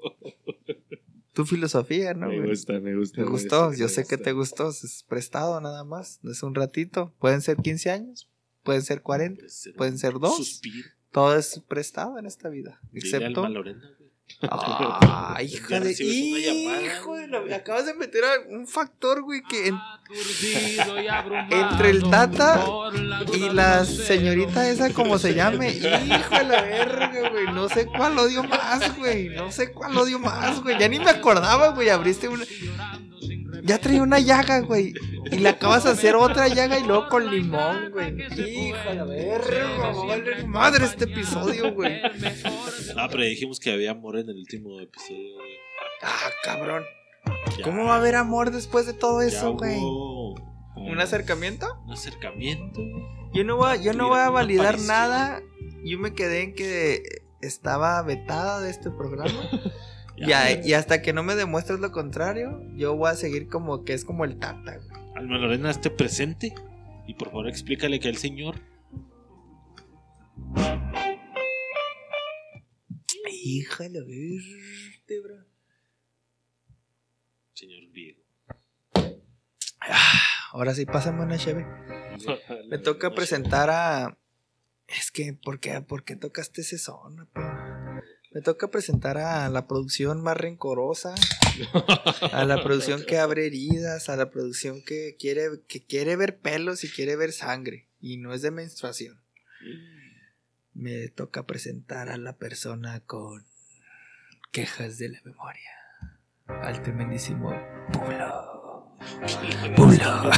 tu 1.34 1.46
filosofía, 1.46 2.14
¿no? 2.14 2.28
me 2.28 2.46
gusta, 2.46 2.80
me 2.80 2.96
gusta. 2.96 3.16
¿Te 3.16 3.22
güey, 3.22 3.32
gustó? 3.32 3.72
sí, 3.72 3.80
Yo 3.80 3.86
me 3.86 3.90
sé 3.90 4.06
que 4.06 4.18
te 4.18 4.34
gustó. 4.34 4.70
Es 4.70 5.06
prestado 5.08 5.60
nada 5.62 5.84
más. 5.84 6.20
Es 6.26 6.44
un 6.44 6.56
ratito. 6.56 7.14
Pueden 7.20 7.42
ser 7.42 7.58
15 7.58 7.92
años. 7.92 8.30
Pueden 8.64 8.82
ser 8.82 9.02
40. 9.02 9.40
Puede 9.40 9.50
ser 9.50 9.76
Pueden 9.76 9.98
ser 9.98 10.14
dos. 10.20 10.36
Suspiro. 10.36 10.90
Todo 11.12 11.36
es 11.36 11.62
prestado 11.68 12.20
en 12.20 12.26
esta 12.26 12.50
vida. 12.50 12.80
Excepto. 12.94 13.42
Malorena, 13.42 13.90
güey. 13.98 13.99
Ah, 14.42 15.38
hija 15.42 15.80
de. 15.80 15.92
Hijo 15.92 17.16
de 17.16 17.28
la- 17.28 17.56
Acabas 17.58 17.86
de 17.86 17.94
meter 17.94 18.24
a 18.24 18.30
un 18.50 18.68
factor, 18.68 19.22
güey, 19.22 19.42
que 19.44 19.68
en- 19.68 19.80
entre 20.10 21.60
Entre 21.62 21.90
el 21.90 22.10
Tata 22.10 22.64
y 23.34 23.50
la 23.50 23.84
señorita 23.86 24.70
esa, 24.70 24.92
como 24.94 25.18
se 25.20 25.34
llame. 25.34 25.70
Hijo 25.74 26.36
de 26.38 26.44
la 26.46 26.62
verga, 26.62 27.30
güey. 27.32 27.46
No 27.54 27.68
sé 27.70 27.86
cuál 27.86 28.18
odio 28.18 28.44
más, 28.44 28.96
güey. 28.98 29.30
No 29.30 29.52
sé 29.52 29.72
cuál 29.72 29.98
odio 29.98 30.20
más, 30.20 30.62
güey. 30.64 30.80
Ya 30.80 30.88
ni 30.88 31.00
me 31.00 31.10
acordaba, 31.10 31.70
güey. 31.70 31.90
Abriste 31.90 32.28
una. 32.28 32.46
Ya 33.70 33.78
traía 33.78 34.02
una 34.02 34.18
llaga, 34.20 34.62
güey. 34.62 34.96
Y 35.32 35.38
le 35.38 35.50
acabas 35.50 35.84
de 35.84 35.92
hacer 35.92 36.16
otra 36.16 36.48
llaga 36.48 36.80
y 36.80 36.84
luego 36.88 37.08
con 37.08 37.30
limón, 37.30 37.92
güey. 37.92 38.16
Hijo 38.20 38.90
de 38.90 38.96
la 38.96 39.04
verga, 39.04 39.78
va 39.80 39.90
a 39.90 40.06
valer 40.08 40.48
madre 40.48 40.86
este 40.86 41.04
episodio, 41.06 41.72
güey. 41.74 42.02
Ah, 42.98 43.08
pero 43.12 43.24
dijimos 43.24 43.60
que 43.60 43.72
había 43.72 43.92
amor 43.92 44.18
en 44.18 44.28
el 44.28 44.38
último 44.38 44.80
episodio, 44.80 45.36
güey. 45.36 45.52
Ah, 46.02 46.30
cabrón. 46.44 46.84
Ya- 47.56 47.64
¿Cómo 47.64 47.86
va 47.86 47.94
a 47.94 47.98
haber 48.00 48.16
amor 48.16 48.50
después 48.50 48.88
de 48.88 48.94
todo 48.94 49.22
eso, 49.22 49.54
güey? 49.54 49.78
¿Un 49.80 51.00
acercamiento? 51.00 51.68
Un 51.86 51.94
acercamiento. 51.94 52.82
Yo 53.34 53.44
no 53.44 53.58
voy 53.58 53.70
a, 53.70 53.76
yo 53.76 53.94
no 53.94 54.08
voy 54.08 54.18
a 54.20 54.32
validar 54.32 54.80
nada. 54.80 55.44
Yo 55.86 56.00
me 56.00 56.16
quedé 56.16 56.42
en 56.42 56.56
que 56.56 57.04
estaba 57.42 58.02
vetada 58.02 58.62
de 58.62 58.72
este 58.72 58.90
programa. 58.90 59.48
y, 60.28 60.32
a- 60.34 60.66
y 60.66 60.74
hasta 60.74 61.02
que 61.02 61.14
no 61.14 61.24
me 61.24 61.36
demuestres 61.36 61.80
lo 61.80 61.92
contrario, 61.92 62.62
yo 62.76 62.96
voy 62.96 63.10
a 63.10 63.16
seguir 63.16 63.48
como 63.48 63.84
que 63.86 63.94
es 63.94 64.04
como 64.06 64.26
el 64.26 64.38
tata. 64.40 64.78
güey. 64.78 64.90
Alma 65.16 65.38
Lorena, 65.38 65.70
esté 65.72 65.90
presente. 65.90 66.54
Y 67.08 67.14
por 67.16 67.30
favor 67.30 67.48
explícale 67.48 68.00
que 68.00 68.10
el 68.10 68.18
señor. 68.18 68.56
Híjole, 73.32 74.02
vértebra. 74.02 75.46
Señor 77.54 77.90
griego. 77.92 78.22
Ahora 80.52 80.74
sí, 80.74 80.86
pásame 80.86 81.24
una 81.24 81.38
cheve. 81.38 81.66
Me 82.70 82.78
toca 82.80 83.14
presentar 83.14 83.70
a. 83.70 84.18
Es 84.88 85.12
que, 85.12 85.34
¿por 85.34 85.60
qué, 85.60 85.82
¿por 85.82 86.04
qué 86.04 86.16
tocaste 86.16 86.62
ese 86.62 86.78
son? 86.80 87.30
Me 88.32 88.42
toca 88.42 88.70
presentar 88.70 89.18
a 89.18 89.50
la 89.50 89.66
producción 89.66 90.22
más 90.22 90.38
rencorosa, 90.38 91.16
a 92.32 92.46
la 92.46 92.64
producción 92.64 93.04
que 93.04 93.18
abre 93.18 93.48
heridas, 93.48 94.08
a 94.08 94.16
la 94.16 94.30
producción 94.30 94.84
que 94.84 95.16
quiere, 95.20 95.50
que 95.68 95.84
quiere 95.84 96.16
ver 96.16 96.38
pelos 96.38 96.84
y 96.84 96.90
quiere 96.90 97.16
ver 97.16 97.32
sangre, 97.32 97.88
y 98.00 98.18
no 98.18 98.34
es 98.34 98.44
de 98.44 98.52
menstruación. 98.52 99.20
Me 100.74 101.08
toca 101.10 101.48
presentar 101.48 102.10
a 102.10 102.18
la 102.18 102.38
persona 102.38 103.00
con 103.00 103.48
quejas 104.52 105.00
de 105.00 105.10
la 105.10 105.22
memoria, 105.24 105.72
al 106.46 106.84
tremendísimo 106.84 107.52
Pulo. 107.92 108.96
Pulo. 109.76 110.30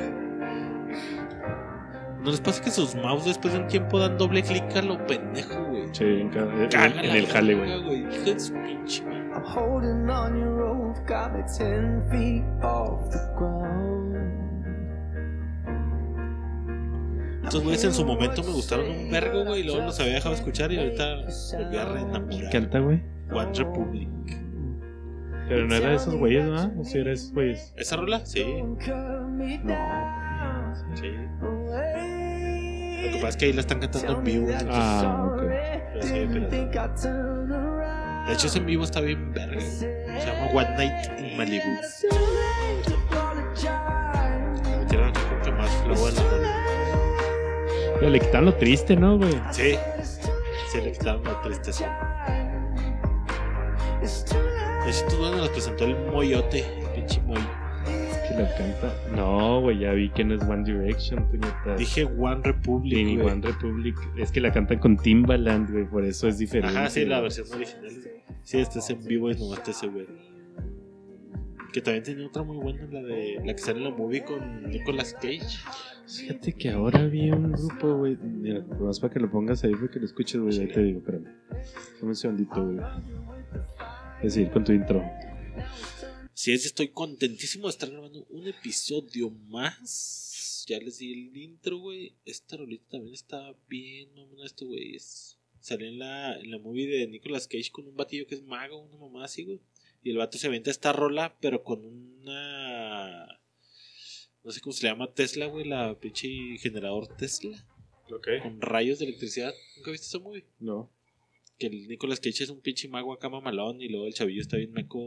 ¿No 2.22 2.30
les 2.30 2.40
pasa 2.40 2.62
que 2.62 2.70
sus 2.70 2.94
mouse 2.96 3.24
después 3.24 3.54
de 3.54 3.60
un 3.60 3.66
tiempo 3.68 3.98
dan 3.98 4.18
doble 4.18 4.42
clic 4.42 4.64
a 4.76 4.82
lo 4.82 5.04
pendejo, 5.06 5.64
güey? 5.68 5.88
Sí, 5.92 6.04
en, 6.04 6.30
en- 6.34 6.98
el 7.16 7.26
jale, 7.26 7.54
güey. 7.54 7.82
verga, 7.82 8.14
Hijo 8.14 8.24
de 8.24 8.40
su 8.40 8.52
pinche. 8.54 9.02
I'm 9.04 9.42
holding 9.44 10.10
on 10.10 10.38
your 10.38 10.56
rope, 10.56 10.98
got 11.08 11.32
me 11.32 11.42
ten 11.56 12.02
feet 12.10 12.44
off 12.62 13.08
the 13.10 13.18
ground. 13.38 14.16
Estos 17.44 17.62
güeyes 17.64 17.84
en 17.84 17.92
su 17.94 18.04
momento 18.04 18.42
me 18.44 18.52
gustaron 18.52 18.90
un 18.90 19.10
vergo, 19.10 19.44
güey. 19.44 19.60
Y 19.60 19.64
luego 19.64 19.82
los 19.82 19.98
había 19.98 20.14
dejado 20.14 20.34
escuchar 20.34 20.70
y 20.72 20.78
ahorita 20.78 21.16
volví 21.56 21.76
a 21.78 21.84
reenamorar. 21.86 22.50
Canta, 22.52 22.78
güey. 22.80 23.02
One 23.32 23.52
Republic. 23.56 24.08
Pero 25.48 25.66
no 25.66 25.74
era 25.74 25.88
de 25.90 25.96
esos 25.96 26.14
güeyes, 26.14 26.44
¿no? 26.44 26.80
O 26.80 26.84
sí 26.84 26.98
era 26.98 27.08
de 27.08 27.14
esos 27.14 27.32
güeyes. 27.32 27.74
¿Esa 27.76 27.96
rola? 27.96 28.20
Sí. 28.24 28.44
No. 29.64 29.74
Sí. 30.94 31.10
Lo 33.02 33.08
que 33.10 33.14
pasa 33.16 33.28
es 33.28 33.36
que 33.36 33.44
ahí 33.46 33.52
la 33.52 33.60
están 33.60 33.80
cantando 33.80 34.12
en 34.18 34.24
vivo. 34.24 34.48
Ah, 34.70 35.28
ok. 35.32 35.40
Pero 35.40 36.02
sí, 36.02 36.26
pero- 36.32 36.48
De 38.26 38.32
hecho, 38.34 38.46
ese 38.46 38.58
en 38.58 38.66
vivo 38.66 38.84
está 38.84 39.00
bien 39.00 39.32
verga. 39.32 39.60
Se 39.60 40.26
llama 40.26 40.46
One 40.52 40.70
Night 40.76 41.20
in 41.20 41.36
Malibu. 41.36 41.64
Metieron 44.78 45.08
acá 45.08 45.20
como 45.28 45.42
que 45.42 45.52
más 45.52 45.70
flow 45.82 46.06
a 46.06 46.10
la 46.10 46.22
rola. 46.30 46.56
Pero 47.98 48.10
le 48.10 48.20
quitaron 48.20 48.44
lo 48.46 48.54
triste, 48.54 48.96
¿no, 48.96 49.18
güey? 49.18 49.34
Sí. 49.50 49.76
Sí, 50.72 50.80
le 50.80 50.92
quitaron 50.92 51.24
la 51.24 51.40
tristeza. 51.42 51.86
De 54.00 54.06
hecho, 54.90 55.04
tú 55.08 55.16
dónde 55.16 55.38
nos 55.38 55.48
presentó 55.50 55.84
el 55.84 55.96
moyote, 56.10 56.64
el 56.80 56.86
pinche 56.94 57.20
moy. 57.22 57.38
Que 58.40 58.46
la 58.46 58.56
canta. 58.56 58.94
No, 59.14 59.60
güey, 59.60 59.80
ya 59.80 59.92
vi 59.92 60.08
que 60.10 60.24
no 60.24 60.34
es 60.34 60.42
One 60.42 60.64
Direction, 60.64 61.28
puñetas. 61.28 61.78
Dije 61.78 62.04
One 62.04 62.40
Republic. 62.42 63.18
Güey. 63.18 63.20
One 63.20 63.42
Republic. 63.42 63.96
Es 64.16 64.32
que 64.32 64.40
la 64.40 64.52
cantan 64.52 64.78
con 64.78 64.96
Timbaland, 64.96 65.70
güey, 65.70 65.84
por 65.84 66.04
eso 66.04 66.26
es 66.28 66.38
diferente. 66.38 66.76
Ajá, 66.76 66.88
sí, 66.88 67.04
la 67.04 67.20
versión 67.20 67.46
original. 67.52 67.90
Sí, 68.42 68.58
este 68.58 68.78
es 68.78 68.90
en 68.90 69.04
vivo 69.04 69.30
y 69.30 69.34
no 69.34 69.52
este 69.52 69.72
ese 69.72 69.88
güey. 69.88 70.06
Que 71.72 71.80
también 71.80 72.02
tenía 72.02 72.26
otra 72.26 72.42
muy 72.42 72.56
buena, 72.56 72.86
la 72.90 73.02
de 73.02 73.40
la 73.44 73.52
que 73.52 73.58
sale 73.58 73.78
en 73.78 73.84
la 73.84 73.90
movie 73.90 74.24
con 74.24 74.68
Nicolas 74.70 75.14
Cage. 75.14 75.58
Fíjate 76.06 76.52
que 76.54 76.70
ahora 76.70 77.06
vi 77.06 77.30
un 77.30 77.52
grupo, 77.52 77.98
güey. 77.98 78.16
Mira, 78.16 78.64
más 78.80 78.98
para 78.98 79.12
que 79.12 79.20
lo 79.20 79.30
pongas 79.30 79.62
ahí, 79.64 79.74
para 79.74 79.88
que 79.88 80.00
lo 80.00 80.06
escuches, 80.06 80.40
güey. 80.40 80.60
Ahí 80.60 80.68
te 80.68 80.82
digo, 80.82 80.98
espérame. 80.98 81.26
Dame 82.00 82.08
un 82.08 82.16
segundito, 82.16 82.64
güey. 82.64 82.78
Es 84.22 84.34
decir, 84.34 84.50
con 84.50 84.64
tu 84.64 84.72
intro. 84.72 85.04
Sí, 86.40 86.54
es, 86.54 86.64
estoy 86.64 86.88
contentísimo 86.88 87.66
de 87.66 87.72
estar 87.72 87.90
grabando 87.90 88.24
un 88.30 88.48
episodio 88.48 89.28
más. 89.28 90.64
Ya 90.66 90.78
les 90.78 90.96
di 90.96 91.12
el 91.12 91.36
intro, 91.36 91.76
güey. 91.76 92.14
Esta 92.24 92.56
rolita 92.56 92.92
también 92.92 93.12
está 93.12 93.54
bien, 93.68 94.08
mamá, 94.14 94.46
este 94.46 94.64
güey. 94.64 94.96
Es... 94.96 95.36
Salió 95.60 95.86
en 95.86 95.98
la, 95.98 96.40
en 96.40 96.50
la 96.50 96.56
movie 96.56 96.86
de 96.86 97.06
Nicolas 97.08 97.46
Cage 97.46 97.70
con 97.70 97.86
un 97.86 97.94
batillo 97.94 98.26
que 98.26 98.36
es 98.36 98.42
mago, 98.42 98.78
una 98.78 98.96
mamá 98.96 99.26
así, 99.26 99.44
güey. 99.44 99.60
Y 100.02 100.08
el 100.08 100.16
vato 100.16 100.38
se 100.38 100.46
avienta 100.46 100.70
esta 100.70 100.94
rola, 100.94 101.36
pero 101.42 101.62
con 101.62 101.84
una. 101.84 103.26
No 104.42 104.50
sé 104.50 104.62
cómo 104.62 104.72
se 104.72 104.84
le 104.84 104.92
llama 104.92 105.12
Tesla, 105.12 105.44
güey, 105.44 105.66
la 105.66 106.00
pinche 106.00 106.56
generador 106.56 107.06
Tesla. 107.18 107.66
Ok. 108.10 108.28
Con 108.42 108.62
rayos 108.62 108.98
de 108.98 109.04
electricidad. 109.04 109.52
¿Nunca 109.76 109.90
viste 109.90 110.06
esa 110.06 110.18
movie? 110.18 110.46
No. 110.58 110.90
Que 111.60 111.66
el 111.68 111.86
Nicolas 111.86 112.18
Cage 112.18 112.42
es 112.42 112.50
un 112.50 112.60
pinche 112.60 112.88
mago 112.88 113.12
acá 113.12 113.28
mamalón 113.28 113.80
y 113.82 113.88
luego 113.88 114.06
el 114.06 114.14
chavillo 114.14 114.40
está 114.40 114.56
bien 114.56 114.72
meco, 114.72 114.98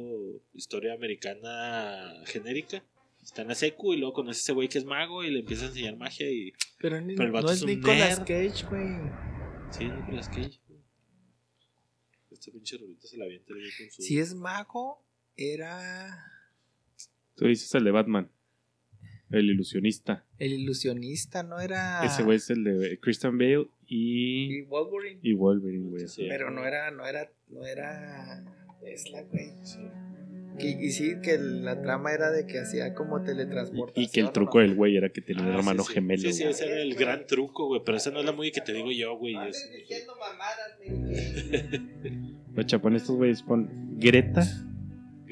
historia 0.54 0.94
americana 0.94 2.14
genérica. 2.28 2.82
Está 3.24 3.42
en 3.42 3.48
la 3.50 3.56
secu 3.56 3.94
y 3.94 3.98
luego 3.98 4.14
conoce 4.14 4.38
a 4.38 4.42
ese 4.42 4.54
güey 4.54 4.68
que 4.70 4.78
es 4.78 4.86
mago 4.86 5.24
y 5.24 5.32
le 5.32 5.40
empieza 5.40 5.66
a 5.66 5.68
enseñar 5.70 5.98
magia 5.98 6.30
y... 6.30 6.54
Pero, 6.80 7.02
ni- 7.02 7.16
Pero 7.16 7.28
el 7.28 7.32
vato 7.32 7.48
no 7.48 7.52
es 7.54 7.58
es 7.60 7.64
un 7.64 7.70
Nicolas 7.70 8.20
nerd. 8.20 8.28
Cage, 8.28 8.66
güey. 8.70 8.88
Sí, 9.72 9.86
Nicolas 9.86 10.30
Cage. 10.30 10.60
Este 12.32 12.52
pinche 12.52 12.78
rolito 12.78 13.08
se 13.08 13.18
la 13.18 13.26
avienta 13.26 13.54
el 13.54 13.60
güey 13.60 13.72
con 13.78 13.92
su... 13.92 14.02
Si 14.02 14.20
es 14.20 14.34
mago, 14.36 15.04
era 15.36 16.24
Tú 17.36 17.46
dices 17.48 17.74
el 17.76 17.84
de 17.84 17.92
Batman. 17.92 18.30
El 19.32 19.50
ilusionista. 19.50 20.24
el 20.38 20.54
ilusionista, 20.54 21.42
no 21.42 21.60
era. 21.60 22.06
Ese 22.06 22.22
güey 22.22 22.38
es 22.38 22.50
el 22.52 22.64
de 22.64 23.00
Christian 23.00 23.38
Bale 23.40 23.68
Y 23.88 24.60
y, 24.60 24.62
Wolverine. 24.64 25.20
y 25.22 25.34
Wolverine, 25.34 25.90
güey. 25.90 26.08
Sí. 26.08 26.26
Pero 26.30 26.50
no 26.52 26.66
era, 26.66 26.92
no 26.92 27.06
era, 27.06 27.30
no 27.50 27.66
era 27.66 28.44
Tesla, 28.82 29.24
güey. 29.24 29.52
Sí. 29.64 29.80
Que- 30.60 30.70
y 30.70 30.92
sí, 30.92 31.14
que 31.24 31.38
la 31.40 31.82
trama 31.82 32.14
era 32.14 32.30
de 32.32 32.46
que 32.46 32.60
hacía 32.60 32.94
como 32.94 33.20
Y, 33.22 33.24
teletransportación. 33.24 34.06
y 34.06 34.10
que 34.10 34.20
el 34.20 34.28
¿no? 34.28 34.32
truco 34.34 34.60
del 34.60 34.76
güey 34.76 34.96
era 34.98 35.10
que 35.10 35.20
tenía 35.22 35.42
un 35.44 35.50
Ah, 35.52 35.58
hermano 35.58 35.82
sí, 35.82 35.88
sí. 35.88 35.94
gemelo. 35.96 36.22
Sí, 36.22 36.34
sí, 36.34 36.44
ese 36.44 36.66
era 36.68 36.82
el 36.82 36.94
gran 36.94 37.26
truco, 37.26 37.66
güey. 37.68 37.82
Pero 37.84 37.98
esa 37.98 38.12
no 38.12 38.20
es 38.20 38.26
la 38.26 38.34
movie 38.34 38.52
que 38.52 38.62
te 38.62 38.72
digo 38.72 38.92
yo, 38.92 39.18
güey. 39.18 39.36
es- 39.48 39.68
Los 42.54 42.66
chapones 42.68 43.02
estos 43.02 43.16
güeyes 43.18 43.42
pon 43.44 43.98
Greta. 44.00 44.44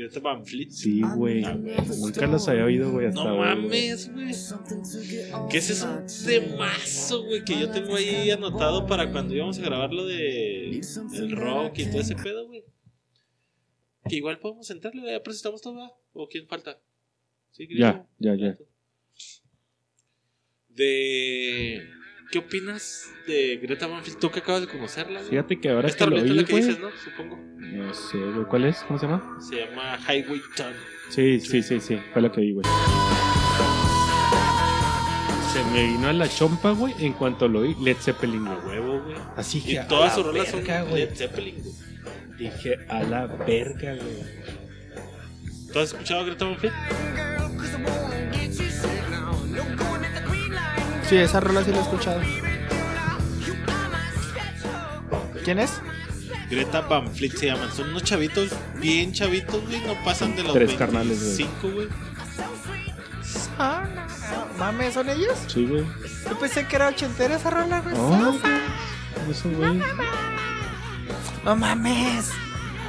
Greta 0.01 0.19
Van 0.19 0.43
Fleet. 0.45 0.71
Sí, 0.71 1.01
güey. 1.15 1.43
Ah, 1.43 1.55
güey. 1.55 1.75
Nunca 1.99 2.25
los 2.25 2.47
había 2.47 2.65
oído, 2.65 2.91
güey, 2.91 3.07
hasta 3.07 3.23
No 3.23 3.33
hoy, 3.33 3.39
mames, 3.39 4.11
güey. 4.11 4.31
Que 5.49 5.57
ese 5.57 5.73
es 5.73 5.83
un 5.83 6.05
temazo, 6.25 7.23
güey, 7.25 7.43
que 7.43 7.59
yo 7.59 7.69
tengo 7.69 7.95
ahí 7.95 8.31
anotado 8.31 8.87
para 8.87 9.11
cuando 9.11 9.35
íbamos 9.35 9.59
a 9.59 9.61
grabar 9.61 9.93
lo 9.93 10.05
de 10.05 10.81
el 11.13 11.31
rock 11.31 11.79
y 11.79 11.85
todo 11.85 12.01
ese 12.01 12.15
pedo, 12.15 12.47
güey. 12.47 12.63
Que 14.09 14.15
igual 14.15 14.39
podemos 14.39 14.69
entrarle, 14.71 15.01
güey, 15.01 15.13
ya 15.13 15.21
presentamos 15.21 15.61
todo, 15.61 15.75
¿verdad? 15.75 15.91
¿O 16.13 16.27
quién 16.27 16.47
falta? 16.47 16.81
¿Sí, 17.51 17.67
Ya, 17.69 18.07
ya, 18.17 18.35
ya. 18.35 18.57
De 20.69 21.87
¿qué 22.31 22.39
opinas 22.39 23.09
de 23.27 23.57
Greta 23.61 23.87
Van 23.87 24.03
Fleet? 24.03 24.17
Tú 24.17 24.31
que 24.31 24.39
acabas 24.39 24.61
de 24.61 24.67
conocerla, 24.67 25.19
güey. 25.19 25.29
Fíjate 25.29 25.59
que 25.59 25.69
ahora 25.69 25.87
Esta 25.87 26.05
que 26.05 26.11
lo 26.11 26.21
oí, 26.21 26.29
la 26.29 26.43
que 26.43 26.51
güey. 26.53 26.63
dices, 26.65 26.79
¿no? 26.79 26.89
Supongo. 27.03 27.37
No 27.57 27.93
sé, 27.93 28.17
güey. 28.17 28.45
¿Cuál 28.45 28.65
es? 28.65 28.77
¿Cómo 28.87 28.97
se 28.99 29.05
llama? 29.05 29.37
Se 29.39 29.55
llama 29.57 29.99
Highway 30.07 30.41
Tone. 30.55 30.75
Sí, 31.09 31.39
sí, 31.41 31.61
sí, 31.61 31.79
sí. 31.79 31.99
Fue 32.13 32.21
la 32.21 32.31
que 32.31 32.39
oí, 32.41 32.53
güey. 32.53 32.65
Se 35.51 35.63
me 35.73 35.83
vino 35.85 36.07
a 36.07 36.13
la 36.13 36.29
chompa, 36.29 36.71
güey, 36.71 36.93
en 36.99 37.13
cuanto 37.13 37.47
lo 37.47 37.59
oí. 37.59 37.75
Led 37.81 37.97
Zeppelin, 37.97 38.45
güey. 38.45 38.57
Huevo, 38.79 39.01
güey. 39.01 39.17
Así 39.35 39.57
Y 39.59 39.61
que. 39.71 39.79
a 39.79 39.87
todas 39.87 40.15
sus 40.15 40.25
rolas 40.25 40.47
son 40.47 40.63
güey. 40.63 41.05
Led 41.05 41.15
Zeppelin, 41.15 41.61
güey. 41.61 41.75
Dije, 42.37 42.77
a 42.87 43.03
la 43.03 43.27
verga, 43.27 43.95
güey. 43.95 44.51
¿Tú 45.71 45.79
has 45.79 45.89
escuchado 45.93 46.21
a 46.21 46.23
Greta 46.23 46.45
Van 46.45 46.57
Sí, 51.11 51.17
esa 51.17 51.41
rola 51.41 51.61
sí 51.61 51.71
la 51.71 51.79
he 51.79 51.81
escuchado. 51.81 52.21
¿Quién 55.43 55.59
es? 55.59 55.81
Greta 56.49 56.79
Van 56.79 57.13
Fleet 57.13 57.35
se 57.35 57.47
llaman. 57.47 57.69
Son 57.73 57.89
unos 57.89 58.05
chavitos 58.05 58.51
bien 58.75 59.11
chavitos, 59.11 59.61
güey. 59.67 59.81
No 59.81 59.93
pasan 60.05 60.37
de 60.37 60.43
los 60.43 60.53
Tres 60.53 60.71
carnales, 60.75 61.19
güey. 61.21 61.49
25, 61.49 61.75
güey. 61.75 61.87
Ah, 63.59 63.83
no, 63.93 64.57
Mames, 64.57 64.93
¿son 64.93 65.09
ellos? 65.09 65.37
Sí, 65.47 65.65
güey. 65.65 65.83
Yo 66.29 66.39
pensé 66.39 66.65
que 66.65 66.77
era 66.77 66.87
ochentera 66.87 67.35
esa 67.35 67.49
rola, 67.49 67.81
güey. 67.81 67.93
Oh, 67.97 68.07
güey. 68.07 69.31
Eso, 69.31 69.49
güey. 69.49 69.81
No 71.43 71.57
mames. 71.57 72.31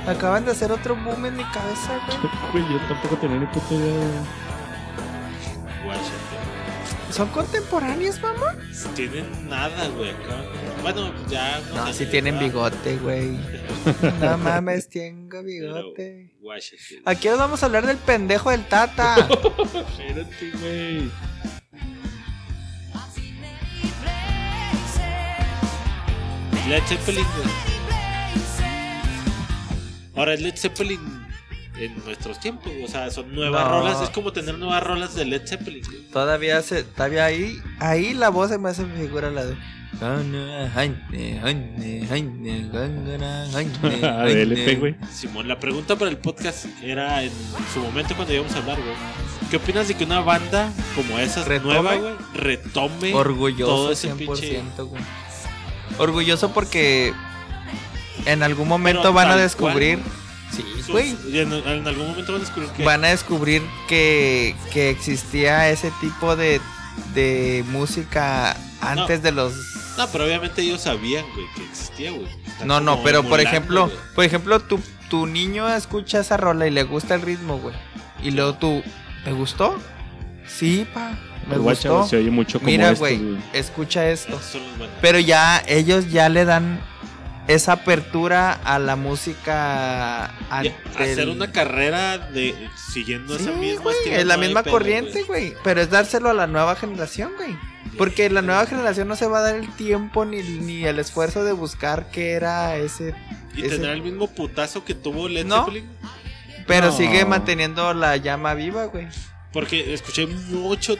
Acaban 0.06 0.44
de 0.44 0.52
hacer 0.52 0.70
otro 0.70 0.94
boom 0.94 1.26
en 1.26 1.38
mi 1.38 1.44
cabeza, 1.46 1.98
güey. 2.06 2.18
Güey, 2.52 2.72
yo 2.72 2.78
tampoco 2.86 3.16
tenía 3.16 3.40
ni 3.40 3.46
puta 3.46 3.74
idea, 3.74 3.96
güey. 3.96 4.51
¿Son 7.12 7.28
contemporáneos, 7.28 8.18
mamá? 8.22 8.56
Tienen 8.94 9.26
nada, 9.46 9.86
güey. 9.88 10.10
Acá. 10.10 10.44
Bueno, 10.80 11.12
pues 11.14 11.30
ya. 11.30 11.60
No, 11.74 11.92
si 11.92 12.06
tienen 12.06 12.38
verdad, 12.38 12.46
bigote, 12.46 12.96
güey. 12.96 13.38
No 14.20 14.38
mames, 14.38 14.88
tengo 14.88 15.42
bigote. 15.42 16.32
Aquí 17.04 17.28
os 17.28 17.38
vamos 17.38 17.62
a 17.62 17.66
hablar 17.66 17.86
del 17.86 17.98
pendejo 17.98 18.50
del 18.50 18.64
Tata. 18.64 19.16
Espérate, 19.28 20.50
güey. 20.58 21.10
Led 26.68 26.82
Zeppelin, 26.86 27.26
güey. 27.36 27.72
Ahora, 30.14 30.36
Led 30.36 30.56
Zeppelin 30.56 31.11
en 31.78 32.04
nuestros 32.04 32.38
tiempos, 32.40 32.70
o 32.84 32.88
sea, 32.88 33.10
son 33.10 33.34
nuevas 33.34 33.64
No. 33.64 33.70
rolas. 33.80 34.02
Es 34.02 34.10
como 34.10 34.32
tener 34.32 34.58
nuevas 34.58 34.82
rolas 34.82 35.14
de 35.14 35.24
Led 35.24 35.46
Zeppelin, 35.46 35.82
güey. 35.84 36.02
Todavía 36.12 36.60
se, 36.62 36.84
todavía 36.84 37.24
ahí, 37.24 37.58
ahí 37.80 38.14
la 38.14 38.28
voz 38.28 38.50
se 38.50 38.58
me 38.58 38.68
hace 38.70 38.84
figura 38.86 39.30
la 39.30 39.44
de. 39.46 39.56
ADLP, 43.90 44.76
güey. 44.80 44.94
Simón, 45.12 45.48
la 45.48 45.58
pregunta 45.58 45.96
para 45.96 46.10
el 46.10 46.18
podcast 46.18 46.66
era 46.82 47.22
en 47.22 47.30
su 47.72 47.80
momento 47.80 48.14
cuando 48.16 48.32
íbamos 48.34 48.54
a 48.54 48.58
hablar, 48.58 48.78
güey. 48.80 48.94
¿Qué 49.50 49.56
opinas 49.56 49.88
de 49.88 49.94
que 49.94 50.04
una 50.04 50.20
banda 50.20 50.72
como 50.96 51.18
esa 51.18 51.44
¿Retome? 51.44 51.74
nueva, 51.74 51.94
güey, 51.96 52.14
retome 52.34 53.10
todo 53.10 53.20
Orgulloso 53.20 53.92
ese 53.92 54.08
100%, 54.14 54.16
pinche- 54.26 54.62
güey. 54.86 55.02
Orgulloso 55.98 56.52
porque 56.52 57.12
en 58.24 58.42
algún 58.42 58.66
momento 58.68 59.02
Pero 59.02 59.12
van 59.12 59.30
a 59.30 59.36
descubrir. 59.36 59.98
Sí, 60.54 60.64
güey. 60.88 61.16
y 61.30 61.38
en, 61.38 61.52
en 61.52 61.86
algún 61.86 62.08
momento 62.08 62.32
van 62.32 62.42
a 62.42 62.44
descubrir 62.44 62.70
que 62.72 62.84
Van 62.84 63.04
a 63.04 63.08
descubrir 63.08 63.62
que, 63.88 64.54
que 64.72 64.90
existía 64.90 65.70
ese 65.70 65.90
tipo 66.00 66.36
de, 66.36 66.60
de 67.14 67.64
música 67.68 68.56
antes 68.80 69.22
de 69.22 69.32
los. 69.32 69.54
No, 69.96 70.06
pero 70.08 70.24
obviamente 70.24 70.62
ellos 70.62 70.82
sabían, 70.82 71.24
güey, 71.34 71.46
que 71.56 71.64
existía, 71.64 72.10
güey. 72.10 72.26
No, 72.64 72.80
no, 72.80 73.02
pero 73.02 73.22
por 73.22 73.40
ejemplo, 73.40 73.90
por 74.14 74.24
ejemplo, 74.24 74.60
tu, 74.60 74.80
tu 75.08 75.26
niño 75.26 75.68
escucha 75.74 76.20
esa 76.20 76.36
rola 76.36 76.66
y 76.66 76.70
le 76.70 76.82
gusta 76.82 77.14
el 77.14 77.22
ritmo, 77.22 77.58
güey. 77.58 77.74
Y 78.22 78.30
luego 78.30 78.54
tú, 78.54 78.82
¿te 79.24 79.32
gustó? 79.32 79.78
Sí, 80.46 80.86
pa, 80.92 81.18
me 81.48 81.56
gustó. 81.58 82.06
se 82.06 82.16
oye 82.16 82.30
mucho 82.30 82.58
como 82.58 82.70
Mira, 82.70 82.86
estos, 82.86 82.98
güey, 82.98 83.38
escucha 83.52 84.08
esto. 84.10 84.38
Pero 85.00 85.18
ya 85.18 85.62
ellos 85.66 86.10
ya 86.10 86.28
le 86.28 86.44
dan 86.44 86.80
esa 87.48 87.72
apertura 87.72 88.52
a 88.52 88.78
la 88.78 88.96
música 88.96 90.26
ante 90.50 90.74
hacer 90.94 91.20
el- 91.20 91.28
una 91.30 91.50
carrera 91.52 92.18
de 92.18 92.54
siguiendo 92.92 93.36
Sí, 93.36 93.42
esa 93.44 93.52
misma 93.52 93.82
güey, 93.82 93.96
es 94.06 94.26
la 94.26 94.36
no 94.36 94.42
misma 94.42 94.62
pedo, 94.62 94.72
corriente, 94.72 95.22
güey. 95.24 95.54
Pero 95.64 95.80
es 95.80 95.90
dárselo 95.90 96.30
a 96.30 96.34
la 96.34 96.46
nueva 96.46 96.76
generación, 96.76 97.32
güey. 97.36 97.56
Porque 97.98 98.30
la 98.30 98.42
nueva 98.42 98.64
generación 98.66 99.08
no 99.08 99.16
se 99.16 99.26
va 99.26 99.38
a 99.40 99.42
dar 99.42 99.56
el 99.56 99.68
tiempo 99.74 100.24
ni, 100.24 100.40
ni 100.42 100.84
el 100.84 100.98
esfuerzo 100.98 101.44
de 101.44 101.52
buscar 101.52 102.10
qué 102.10 102.32
era 102.32 102.76
ese. 102.76 103.14
Y 103.54 103.66
ese- 103.66 103.76
tener 103.76 103.90
el 103.90 104.02
mismo 104.02 104.28
putazo 104.28 104.84
que 104.84 104.94
tuvo 104.94 105.28
Led 105.28 105.44
No. 105.44 105.64
Zeppelin. 105.64 105.88
Pero 106.66 106.86
No. 106.86 106.96
sigue 106.96 107.24
manteniendo 107.26 107.92
la 107.92 108.16
llama 108.16 108.54
viva, 108.54 108.84
güey. 108.86 109.08
Porque 109.52 109.92
escuché 109.92 110.26
mucho. 110.26 110.96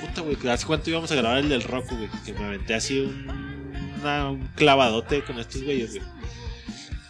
Puta, 0.00 0.20
güey. 0.20 0.36
¿Hace 0.50 0.66
cuánto 0.66 0.90
íbamos 0.90 1.10
a 1.10 1.14
grabar 1.14 1.38
el 1.38 1.48
del 1.48 1.62
rock, 1.62 1.86
güey? 1.92 2.08
Que 2.26 2.32
me 2.34 2.44
aventé 2.44 2.74
así 2.74 3.00
un, 3.00 3.67
una- 4.00 4.30
un 4.30 4.46
clavadote 4.54 5.22
con 5.22 5.38
estos 5.38 5.62
güeyes, 5.62 5.90
güey. 5.96 6.02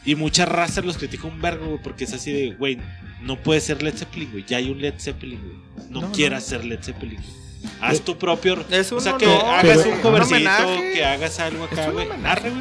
Y 0.04 0.14
mucha 0.14 0.46
raza 0.46 0.80
los 0.80 0.96
critica 0.96 1.26
un 1.26 1.40
vergo, 1.40 1.66
güey, 1.66 1.82
porque 1.82 2.04
es 2.04 2.12
así 2.14 2.32
de, 2.32 2.50
güey, 2.52 2.78
no 3.22 3.36
puede 3.42 3.60
ser 3.60 3.82
Led 3.82 3.94
Zeppelin, 3.96 4.30
güey. 4.30 4.44
Ya 4.46 4.56
hay 4.58 4.70
un 4.70 4.80
Led 4.80 4.94
Zeppelin, 4.98 5.40
güey. 5.40 5.88
No, 5.90 6.00
No, 6.02 6.12
quieras 6.12 6.44
no. 6.44 6.48
ser 6.50 6.64
Led 6.64 6.80
Zeppelin. 6.82 7.16
güey. 7.16 7.38
Haz 7.80 8.00
tu 8.02 8.16
propio. 8.16 8.64
Es 8.70 8.92
o 8.92 9.00
sea, 9.00 9.14
un 9.14 9.18
que 9.18 9.26
honor, 9.26 9.44
hagas 9.56 9.84
un 9.84 9.92
un 9.94 10.00
covercito, 10.00 10.36
homenaje. 10.36 10.92
que 10.94 11.04
hagas 11.04 11.40
algo 11.40 11.64
acá, 11.64 11.88
un 11.88 11.94
güey. 11.94 12.08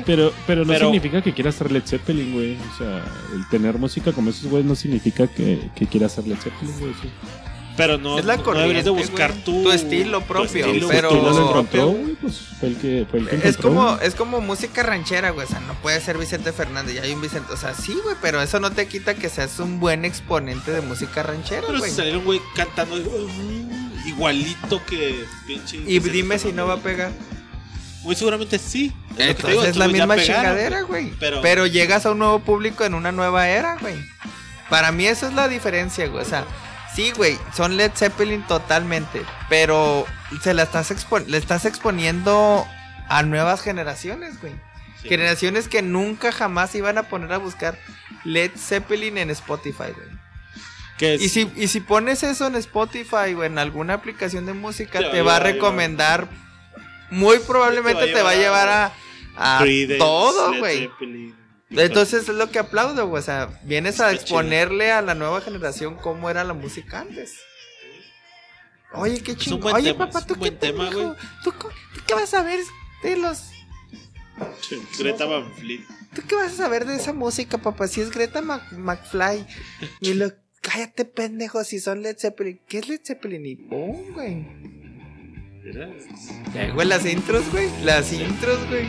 Pero, 0.05 0.33
pero 0.47 0.65
no 0.65 0.73
Pero- 0.73 0.85
significa 0.87 1.21
que 1.21 1.33
quieras 1.33 1.53
ser 1.55 1.71
Led 1.71 1.83
Zeppelin, 1.85 2.33
güey. 2.33 2.55
O 2.73 2.77
sea, 2.77 3.03
el 3.33 3.47
tener 3.49 3.77
música 3.77 4.11
como 4.11 4.31
esos 4.31 4.45
güeyes 4.49 4.67
no 4.67 4.75
significa 4.75 5.27
que, 5.27 5.69
que 5.75 5.85
quieras 5.85 6.13
ser 6.13 6.27
Led 6.27 6.37
Zeppelin, 6.37 6.79
güey. 6.79 6.93
Sí. 6.95 7.09
Pero 7.77 7.97
no, 7.99 8.17
Es 8.19 8.25
la 8.25 8.37
no 8.37 8.53
deberías 8.53 8.85
de 8.85 8.89
buscar 8.89 9.31
güey. 9.31 9.43
tu, 9.43 9.63
Tu 9.63 9.71
estilo 9.71 10.21
propio, 10.21 10.65
estilo, 10.65 10.87
pero- 10.89 11.09
tu 11.09 11.15
lo 11.15 11.21
estilo 11.29 11.49
encontró, 11.49 11.53
propio. 11.53 11.85
güey, 11.91 12.15
pues 12.15 12.41
fue 12.59 12.69
el 12.69 12.75
que, 12.77 13.05
fue 13.09 13.19
el 13.19 13.29
que 13.29 13.35
Es 13.35 13.41
encontró, 13.45 13.69
como, 13.69 13.95
güey. 13.95 14.07
es 14.07 14.15
como 14.15 14.41
música 14.41 14.83
ranchera, 14.83 15.29
güey. 15.29 15.45
O 15.45 15.49
sea, 15.49 15.59
no 15.61 15.73
puede 15.75 16.01
ser 16.01 16.17
Vicente 16.17 16.51
Fernández. 16.51 16.95
Ya 16.95 17.03
hay 17.03 17.13
un 17.13 17.21
Vicente. 17.21 17.53
O 17.53 17.57
sea, 17.57 17.73
sí, 17.75 17.95
güey. 18.03 18.15
Pero 18.21 18.41
eso 18.41 18.59
no 18.59 18.71
te 18.71 18.87
quita 18.87 19.13
que 19.13 19.29
seas 19.29 19.59
un 19.59 19.79
buen 19.79 20.05
exponente 20.05 20.71
de 20.71 20.81
música 20.81 21.21
ranchera, 21.23 21.61
Pero 21.67 21.77
güey. 21.79 21.91
si 21.91 21.95
salieron, 21.97 22.23
güey, 22.25 22.41
cantando 22.55 22.97
igualito 24.05 24.81
que 24.85 25.25
pinche. 25.45 25.77
Y 25.85 25.99
dime 25.99 26.39
si 26.39 26.51
no 26.53 26.67
va 26.67 26.75
a 26.75 26.77
pegar. 26.77 27.11
Muy 28.03 28.15
seguramente 28.15 28.57
sí. 28.57 28.93
Es 29.17 29.27
Entonces 29.29 29.49
digo, 29.51 29.63
es 29.65 29.75
la 29.77 29.87
misma 29.87 30.15
pegaron, 30.15 30.35
chingadera, 30.41 30.81
güey. 30.81 31.03
güey. 31.05 31.15
Pero- 31.19 31.41
Pero... 31.41 31.67
llegas 31.67 32.05
a 32.05 32.11
un 32.11 32.19
nuevo 32.19 32.39
público 32.39 32.83
en 32.85 32.93
una 32.93 33.11
nueva 33.11 33.49
era, 33.49 33.75
güey. 33.81 33.95
Para 34.69 34.91
mí 34.91 35.05
eso 35.05 35.27
es 35.27 35.33
la 35.33 35.47
diferencia, 35.47 36.07
güey. 36.07 36.23
O 36.23 36.25
sea, 36.27 36.45
sí, 36.97 37.11
güey, 37.11 37.37
son 37.55 37.77
Led 37.77 37.91
Zeppelin 37.95 38.41
totalmente. 38.47 39.21
Pero 39.49 40.05
se 40.41 40.53
la 40.53 40.63
estás 40.63 40.91
expo- 40.91 41.25
le 41.25 41.37
estás 41.37 41.63
exponiendo 41.65 42.65
a 43.07 43.23
nuevas 43.23 43.61
generaciones, 43.61 44.41
güey. 44.41 44.53
Sí. 45.01 45.09
Generaciones 45.09 45.67
que 45.67 45.81
nunca 45.83 46.31
jamás 46.31 46.73
iban 46.75 46.97
a 46.97 47.03
poner 47.03 47.31
a 47.31 47.37
buscar 47.37 47.77
Led 48.23 48.51
Zeppelin 48.57 49.17
en 49.19 49.29
Spotify, 49.29 49.93
güey. 49.95 50.17
Y 51.21 51.29
si, 51.29 51.51
y 51.55 51.67
si 51.67 51.79
pones 51.79 52.23
eso 52.23 52.47
en 52.47 52.55
Spotify 52.55 53.35
o 53.37 53.43
en 53.43 53.59
alguna 53.59 53.93
aplicación 53.93 54.47
de 54.47 54.53
música, 54.53 54.97
Te 54.99 55.09
te, 55.11 55.21
va 55.21 55.35
a 55.35 55.35
va 55.35 55.35
a 55.35 55.39
llevar- 55.39 55.53
recomendar. 55.53 56.27
Muy 57.11 57.37
probablemente 57.39 58.07
te 58.07 58.21
va 58.23 58.31
a 58.31 58.35
llevar 58.35 58.67
a, 58.67 58.91
a 59.37 59.63
todo, 59.99 60.57
güey. 60.57 60.89
Entonces 61.69 62.29
es 62.29 62.35
lo 62.35 62.49
que 62.49 62.59
aplaudo, 62.59 63.07
güey. 63.07 63.21
O 63.21 63.25
sea, 63.25 63.59
vienes 63.63 63.99
a 63.99 64.11
exponerle 64.13 64.91
a 64.91 65.01
la 65.01 65.15
nueva 65.15 65.41
generación 65.41 65.95
cómo 65.95 66.29
era 66.29 66.43
la 66.43 66.53
música 66.53 67.01
antes. 67.01 67.35
Oye, 68.93 69.21
qué 69.21 69.35
chingón. 69.35 69.73
Oye, 69.75 69.91
tema, 69.91 70.07
papá, 70.09 70.25
¿tú 70.25 70.35
qué 70.39 70.51
tema. 70.51 70.89
¿Tú, 70.89 71.15
tú 71.43 71.53
qué 72.07 72.13
vas 72.13 72.23
a 72.23 72.27
saber 72.27 72.59
de 73.03 73.17
los... 73.17 73.51
Greta 74.97 75.25
Van 75.25 75.51
Fleet. 75.55 75.81
¿Tú 76.15 76.21
qué 76.27 76.35
vas 76.35 76.53
a 76.53 76.55
saber 76.55 76.85
de 76.85 76.95
esa 76.95 77.11
música, 77.11 77.57
papá? 77.57 77.87
Si 77.87 78.01
es 78.01 78.11
Greta 78.11 78.41
Mac- 78.41 78.71
McFly. 78.71 79.45
Y 79.99 80.13
lo... 80.13 80.31
Cállate, 80.61 81.05
pendejo, 81.05 81.63
si 81.63 81.79
son 81.79 82.01
Led 82.01 82.17
Zeppelin. 82.17 82.59
¿Qué 82.67 82.79
es 82.79 82.87
Led 82.89 83.01
Zeppelin? 83.03 83.45
Y 83.45 83.55
pum, 83.55 84.13
güey. 84.13 84.45
Ya, 86.53 86.71
güey, 86.73 86.87
las 86.87 87.05
intros, 87.05 87.49
güey. 87.51 87.69
Las 87.83 88.11
intros, 88.13 88.57
güey. 88.69 88.85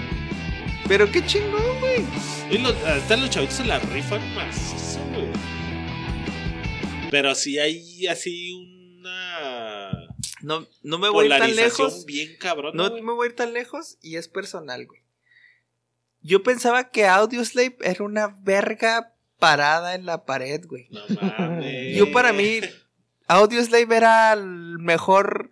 Pero 0.89 1.11
qué 1.13 1.25
chingón, 1.25 1.63
güey. 1.81 2.05
Y 2.51 2.59
los, 2.59 2.75
hasta 2.85 3.17
los 3.17 3.29
chavitos 3.31 3.57
se 3.57 3.65
la 3.65 3.79
rifan 3.79 4.35
más, 4.35 4.99
güey. 5.13 5.29
Pero 7.11 7.35
sí 7.35 7.59
hay 7.59 8.07
así 8.07 8.53
una 8.53 9.93
No, 10.43 10.67
no 10.83 10.99
me 10.99 11.09
voy 11.09 11.25
a 11.31 11.35
ir 11.35 11.41
tan 11.43 11.57
lejos. 11.57 12.05
bien 12.07 12.37
cabrón. 12.39 12.73
No 12.75 12.91
me 12.91 13.13
voy 13.13 13.27
a 13.27 13.31
ir 13.31 13.37
tan 13.37 13.53
lejos 13.53 13.99
y 14.03 14.17
es 14.17 14.29
personal, 14.29 14.87
güey. 14.87 15.03
Yo 16.21 16.43
pensaba 16.43 16.91
que 16.91 17.07
Audioslave 17.07 17.77
era 17.81 18.05
una 18.05 18.29
verga 18.43 19.15
parada 19.39 19.95
en 19.95 20.05
la 20.05 20.25
pared, 20.25 20.65
güey. 20.67 20.89
No 20.91 21.03
mames. 21.21 21.97
Yo 21.97 22.11
para 22.13 22.33
mí, 22.33 22.61
Audioslave 23.29 23.97
era 23.97 24.33
el 24.33 24.79
mejor 24.79 25.51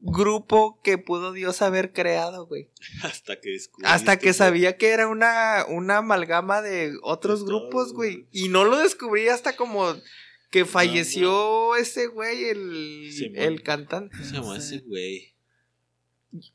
grupo 0.00 0.80
que 0.82 0.98
pudo 0.98 1.32
Dios 1.32 1.62
haber 1.62 1.92
creado, 1.92 2.46
güey. 2.46 2.70
Hasta 3.02 3.40
que 3.40 3.50
descubrí 3.50 3.86
Hasta 3.88 4.18
que 4.18 4.32
sabía 4.32 4.76
que 4.76 4.88
era 4.90 5.06
una, 5.08 5.64
una 5.68 5.98
amalgama 5.98 6.62
de 6.62 6.92
otros 7.02 7.40
De 7.40 7.46
grupos, 7.46 7.92
güey. 7.92 8.26
Y 8.32 8.48
no 8.48 8.64
lo 8.64 8.78
descubrí 8.78 9.28
hasta 9.28 9.56
como 9.56 9.94
que 10.50 10.64
falleció 10.64 11.76
ese 11.76 12.06
güey, 12.08 12.44
el, 12.44 13.32
el 13.36 13.62
cantante. 13.62 14.16
¿Cómo 14.16 14.28
se 14.28 14.34
llama 14.34 14.56
ese 14.58 14.78
güey? 14.80 15.34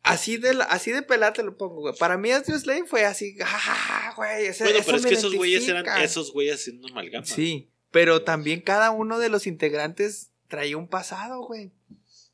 Así 0.04 0.38
de, 0.38 0.58
así 0.70 0.92
de 0.92 1.02
pelar 1.02 1.34
te 1.34 1.44
lo 1.44 1.58
pongo, 1.58 1.82
güey. 1.82 1.94
Para 1.98 2.18
mí, 2.18 2.32
Audio 2.32 2.58
Slave 2.58 2.86
fue 2.86 3.06
así, 3.06 3.36
ah, 3.44 4.14
güey. 4.16 4.46
ese- 4.46 4.64
Bueno, 4.64 4.80
eso 4.80 4.86
pero 4.86 4.98
es 4.98 5.06
que 5.06 5.14
esos 5.16 5.36
güeyes 5.36 5.64
eran 5.68 5.84
identifica". 5.84 6.04
esos 6.04 6.32
güeyes 6.32 6.56
haciendo 6.56 6.88
amalgama. 6.88 7.26
Sí, 7.26 7.70
pero 7.92 8.24
también 8.24 8.62
cada 8.62 8.92
uno 8.92 9.20
de 9.20 9.30
los 9.30 9.48
integrantes 9.48 10.32
traía 10.48 10.78
un 10.78 10.88
pasado, 10.88 11.42
güey. 11.46 11.72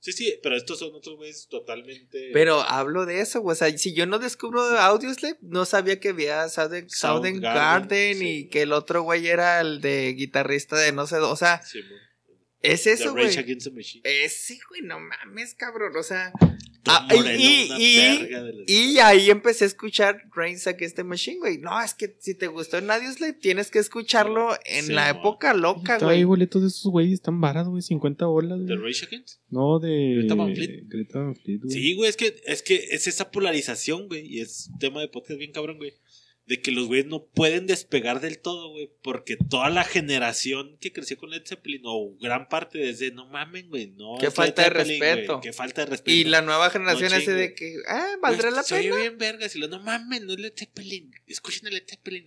Sí, 0.01 0.13
sí, 0.13 0.39
pero 0.41 0.57
estos 0.57 0.79
son 0.79 0.93
otros 0.95 1.15
güeyes 1.15 1.47
totalmente. 1.47 2.31
Pero 2.33 2.61
hablo 2.61 3.05
de 3.05 3.21
eso, 3.21 3.39
güey. 3.41 3.53
O 3.53 3.55
sea, 3.55 3.77
si 3.77 3.93
yo 3.93 4.07
no 4.07 4.17
descubro 4.17 4.61
Audioslave, 4.61 5.37
no 5.41 5.63
sabía 5.65 5.99
que 5.99 6.09
había 6.09 6.49
Southern, 6.49 6.89
Southern 6.89 7.39
Garden 7.39 8.17
sí. 8.17 8.27
y 8.27 8.47
que 8.49 8.63
el 8.63 8.73
otro 8.73 9.03
güey 9.03 9.27
era 9.27 9.61
el 9.61 9.79
de 9.79 10.13
guitarrista 10.13 10.75
de 10.75 10.91
no 10.91 11.05
sé, 11.05 11.17
o 11.17 11.35
sea, 11.35 11.61
Sí, 11.63 11.81
es 12.61 12.87
eso, 12.87 13.11
güey. 13.11 13.27
Ese, 14.03 14.59
güey, 14.69 14.81
no 14.81 14.99
mames, 14.99 15.55
cabrón. 15.55 15.95
O 15.95 16.03
sea, 16.03 16.31
ah, 16.85 17.07
y- 17.13 17.69
y- 18.67 18.93
de 18.95 19.01
ahí 19.01 19.29
empecé 19.29 19.63
a 19.65 19.67
escuchar 19.67 20.23
Reigns 20.35 20.65
Against 20.67 20.95
the 20.95 21.03
Machine, 21.03 21.37
güey. 21.39 21.57
No, 21.57 21.81
es 21.81 21.93
que 21.93 22.15
si 22.19 22.35
te 22.35 22.47
gustó 22.47 22.77
en 22.77 22.89
Audioslave, 22.89 23.33
tienes 23.33 23.69
que 23.71 23.79
escucharlo 23.79 24.49
en 24.65 24.85
Sí, 24.85 24.91
la 24.93 25.09
época 25.09 25.53
loca, 25.53 25.97
güey. 25.99 26.23
boletos 26.23 26.61
de 26.61 26.67
esos 26.69 26.91
güeyes, 26.91 27.13
están 27.15 27.39
baratos, 27.41 27.69
güey, 27.69 27.81
50 27.81 28.25
bolas, 28.25 28.59
¿The 28.65 28.75
güey. 28.77 28.93
Rage 28.93 29.05
Against? 29.05 29.39
No, 29.49 29.79
de. 29.79 30.15
Greta 30.19 30.35
Van 30.35 30.55
Fleet. 30.55 30.83
Greta 30.87 31.19
Van 31.19 31.35
Fleet, 31.35 31.59
güey. 31.61 31.71
Sí, 31.73 31.95
güey, 31.95 32.09
es 32.09 32.17
que, 32.17 32.35
es 32.45 32.61
que 32.63 32.75
es 32.91 33.07
esa 33.07 33.31
polarización, 33.31 34.07
güey, 34.07 34.25
y 34.25 34.39
es 34.41 34.69
tema 34.79 35.01
de 35.01 35.07
podcast 35.07 35.37
bien 35.39 35.51
cabrón, 35.51 35.77
güey. 35.77 35.93
De 36.47 36.61
que 36.61 36.71
los 36.71 36.87
güeyes 36.87 37.05
no 37.05 37.25
pueden 37.27 37.65
despegar 37.67 38.19
del 38.19 38.39
todo, 38.39 38.71
güey, 38.71 38.91
porque 39.03 39.37
toda 39.37 39.69
la 39.69 39.83
generación 39.83 40.77
que 40.81 40.91
creció 40.91 41.17
con 41.17 41.29
Led 41.29 41.43
Zeppelin, 41.45 41.81
o 41.85 42.17
gran 42.19 42.49
parte 42.49 42.77
desde, 42.79 43.11
no 43.11 43.25
mamen, 43.27 43.69
güey, 43.69 43.87
no. 43.91 44.17
Qué 44.19 44.31
falta 44.31 44.63
Led 44.63 44.73
de 44.73 44.79
Zeppelin, 44.79 45.01
respeto. 45.01 45.33
güey, 45.33 45.41
Qué 45.43 45.53
falta 45.53 45.81
de 45.85 45.91
respeto. 45.91 46.11
Y 46.11 46.23
la 46.25 46.41
nueva 46.41 46.69
generación 46.69 47.11
No, 47.11 47.17
ese 47.17 47.33
de 47.33 47.53
que, 47.53 47.75
ah, 47.87 48.15
¿valdrá 48.21 48.49
Güey, 48.49 48.55
la 48.55 48.63
pena? 48.63 48.95
bien 48.97 49.17
vergas, 49.17 49.55
y 49.55 49.59
lo, 49.59 49.67
no 49.67 49.79
mamen, 49.79 50.25
no 50.25 50.33
es 50.33 50.39
Led 50.39 50.53
Zeppelin. 50.57 51.11
Escuchen 51.27 51.67
a 51.67 51.69
Led 51.69 51.83
Zeppelin. 51.87 52.25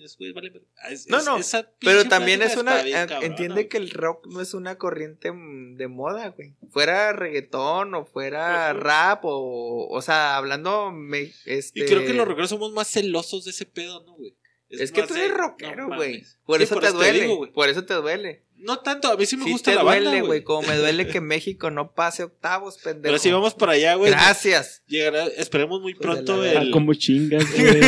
Ah, 0.79 0.91
es- 0.91 1.09
No, 1.09 1.19
es- 1.19 1.25
no, 1.27 1.37
esa 1.37 1.71
Pero 1.81 2.05
también 2.07 2.41
es 2.43 2.57
una. 2.57 2.83
bien 2.83 3.07
entiende 3.23 3.55
güey. 3.55 3.69
que 3.69 3.77
el 3.79 3.91
rock 3.91 4.27
no 4.29 4.41
es 4.41 4.55
una 4.55 4.77
corriente 4.79 5.33
mm, 5.33 5.77
de 5.77 5.89
moda, 5.89 6.29
güey. 6.29 6.55
Fuera 6.71 7.13
reggaetón 7.13 7.95
o 7.95 8.05
fuera 8.07 8.71
Ujú. 8.73 8.81
rap 8.81 9.25
o. 9.25 9.89
O 9.91 10.03
sea, 10.03 10.37
hablando. 10.37 10.93
me- 10.93 11.33
este, 11.45 11.81
Y 11.81 11.85
creo 11.87 12.05
que 12.07 12.15
los 12.15 12.27
rockeros 12.27 12.51
somos 12.51 12.73
más 12.73 12.89
celosos 12.89 13.45
de 13.45 13.51
ese 13.51 13.67
pedo, 13.67 14.04
¿no, 14.05 14.15
güey? 14.17 14.37
Es 14.71 14.91
que 14.91 15.03
tú 15.05 15.15
eres 15.15 15.31
rockero, 15.33 15.87
güey. 15.95 16.25
por 16.47 16.57
Sí, 16.59 16.65
eso 16.65 16.81
te 16.81 16.91
duele. 16.91 17.21
digo, 17.21 17.37
güey. 17.37 17.53
por 17.53 17.69
eso 17.69 17.85
te 17.85 17.95
duele. 17.95 18.43
No 18.57 18.79
tanto, 18.81 19.09
a 19.09 19.17
mí 19.17 19.27
sí 19.27 19.37
me 19.37 19.45
Sí 19.45 19.53
gusta 19.53 19.71
te 19.73 19.77
la 19.77 19.83
duele, 19.83 20.05
banda, 20.07 20.11
güey. 20.21 20.27
güey. 20.27 20.43
Como 20.43 20.67
me 20.67 20.77
duele 20.77 21.07
que 21.07 21.21
México 21.21 21.71
no 21.71 21.93
pase 21.93 22.23
octavos, 22.25 22.79
pendejo. 22.79 23.03
Pero 23.03 23.19
si 23.19 23.31
vamos 23.31 23.55
para 23.55 23.73
allá, 23.73 23.95
güey. 23.97 24.11
Gracias. 24.11 24.83
Llegará, 24.87 25.27
esperemos 25.27 25.81
muy 25.81 25.95
Pues 25.95 26.03
pronto 26.03 26.41
Ah, 26.43 26.63
el, 26.63 26.71
como 26.71 26.95
chingas, 26.95 27.45
güey. 27.53 27.81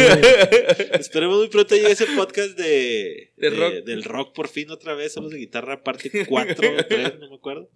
esperemos 0.93 1.39
muy 1.39 1.49
pronto 1.49 1.75
llegue 1.75 1.93
ese 1.93 2.07
podcast 2.15 2.57
de, 2.59 3.33
De 3.37 3.51
de- 3.51 3.57
rock. 3.57 3.73
del 3.87 4.05
rock 4.05 4.35
por 4.35 4.49
fin 4.49 4.71
otra 4.71 4.95
vez, 4.95 5.15
solos 5.15 5.31
de 5.33 5.39
guitarra 5.39 5.83
parte 5.83 6.27
4 6.29 6.69
o 6.79 6.85
3, 6.85 7.19
no 7.21 7.31
me 7.31 7.37
acuerdo. 7.37 7.71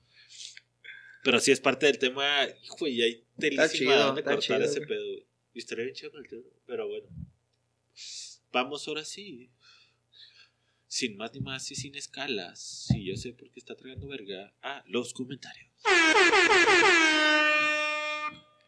Pero 1.24 1.40
sí 1.40 1.53
es 1.53 1.61
parte 1.61 1.87
del 1.87 1.98
tema, 1.98 2.46
hijo, 2.62 2.87
y 2.87 3.03
hay 3.03 3.24
telísima 3.38 3.68
chido, 3.68 4.09
está 4.18 4.22
cortar 4.22 4.38
chido, 4.40 4.59
ese 4.61 4.76
güey. 4.81 4.88
pedo, 4.88 5.07
güey. 5.07 5.26
Y 5.55 5.59
estaría 5.59 5.85
bien 5.85 5.94
chido 5.96 6.12
con 6.12 6.22
el 6.22 6.29
tema, 6.29 6.42
pero 6.66 6.87
bueno. 6.88 7.07
Vamos 8.52 8.86
ahora 8.88 9.04
sí. 9.04 9.50
Sin 10.88 11.16
más 11.16 11.32
ni 11.32 11.40
más 11.40 11.70
y 11.70 11.76
sin 11.76 11.94
escalas. 11.94 12.86
Sí, 12.88 13.04
yo 13.04 13.16
sé 13.16 13.32
por 13.32 13.50
qué 13.52 13.60
está 13.60 13.76
tragando 13.76 14.08
verga. 14.08 14.52
A 14.62 14.82
los 14.88 15.14
comentarios. 15.14 15.70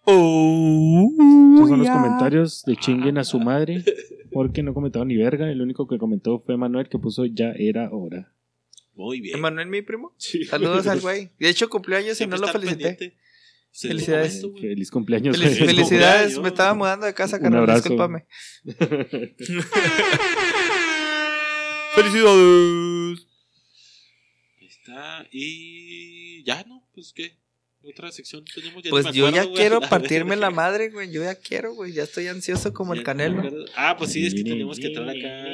Estos 0.05 1.68
son 1.68 1.79
los 1.81 1.90
comentarios 1.90 2.62
de 2.64 2.77
chinguen 2.77 3.18
a 3.18 3.25
su 3.25 3.40
madre. 3.40 3.85
Porque 4.33 4.62
no 4.62 4.73
comentado 4.73 5.05
ni 5.05 5.16
verga. 5.16 5.51
El 5.51 5.61
único 5.61 5.88
que 5.88 5.99
comentó 5.99 6.38
fue 6.40 6.57
Manuel 6.57 6.88
que 6.88 6.99
puso 6.99 7.27
ya 7.27 7.53
era 7.53 7.90
hora. 7.90 8.33
Muy 8.95 9.21
bien. 9.21 9.38
Emanuel, 9.38 9.68
mi 9.68 9.83
primo. 9.83 10.14
Sí. 10.16 10.45
Saludos 10.45 10.87
al 10.87 11.01
güey. 11.03 11.31
De 11.38 11.49
hecho, 11.49 11.68
cumpleaños 11.68 12.21
y 12.21 12.27
no 12.27 12.37
lo 12.37 12.49
felicité. 12.49 12.85
pendiente. 12.85 13.22
Felicidades. 13.75 14.43
Feliz 14.61 14.91
cumpleaños. 14.91 15.37
Felic- 15.37 15.57
güey. 15.59 15.67
felicidades. 15.69 16.35
cumpleaños. 16.35 16.43
Me 16.43 16.49
estaba 16.49 16.75
mudando 16.75 17.07
de 17.07 17.15
casa, 17.15 17.41
carnal. 17.41 17.67
Discúlpame. 17.67 18.27
Felicidades. 21.95 23.27
Ahí 24.61 24.67
está. 24.67 25.27
Y 25.31 26.43
ya, 26.45 26.65
¿no? 26.67 26.87
Pues 26.95 27.13
qué. 27.15 27.39
Otra 27.85 28.13
sección 28.13 28.45
tenemos. 28.55 28.83
Ya 28.83 28.91
Pues 28.91 29.07
yo 29.07 29.27
acuerdo, 29.27 29.37
ya 29.37 29.43
güey. 29.45 29.57
quiero 29.57 29.81
partirme 29.91 30.37
la 30.37 30.51
madre, 30.51 30.91
güey. 30.91 31.11
Yo 31.13 31.23
ya 31.25 31.35
quiero, 31.35 31.75
güey. 31.75 31.93
Ya 31.93 32.05
estoy 32.05 32.29
ansioso 32.29 32.73
como 32.73 32.95
Ya 32.95 33.01
el 33.01 33.05
canelo. 33.05 33.43
Ah, 33.77 33.97
pues 33.99 34.13
sí, 34.13 34.25
es 34.27 34.35
que 34.35 34.45
tenemos 34.45 34.79
que 34.79 34.87
entrar 34.87 35.09
acá. 35.09 35.47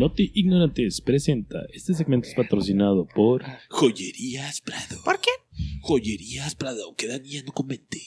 Noti 0.00 0.32
Ignorantes 0.34 1.02
presenta. 1.02 1.66
Este 1.74 1.92
segmento 1.92 2.26
es 2.26 2.34
patrocinado 2.34 3.06
por. 3.06 3.42
Joyerías 3.68 4.62
Prado. 4.62 4.96
¿Por 5.04 5.20
qué? 5.20 5.28
Joyerías 5.82 6.54
Prado. 6.54 6.84
Aunque 6.86 7.06
Dani 7.06 7.28
ya 7.28 7.42
no 7.42 7.52
comente. 7.52 8.00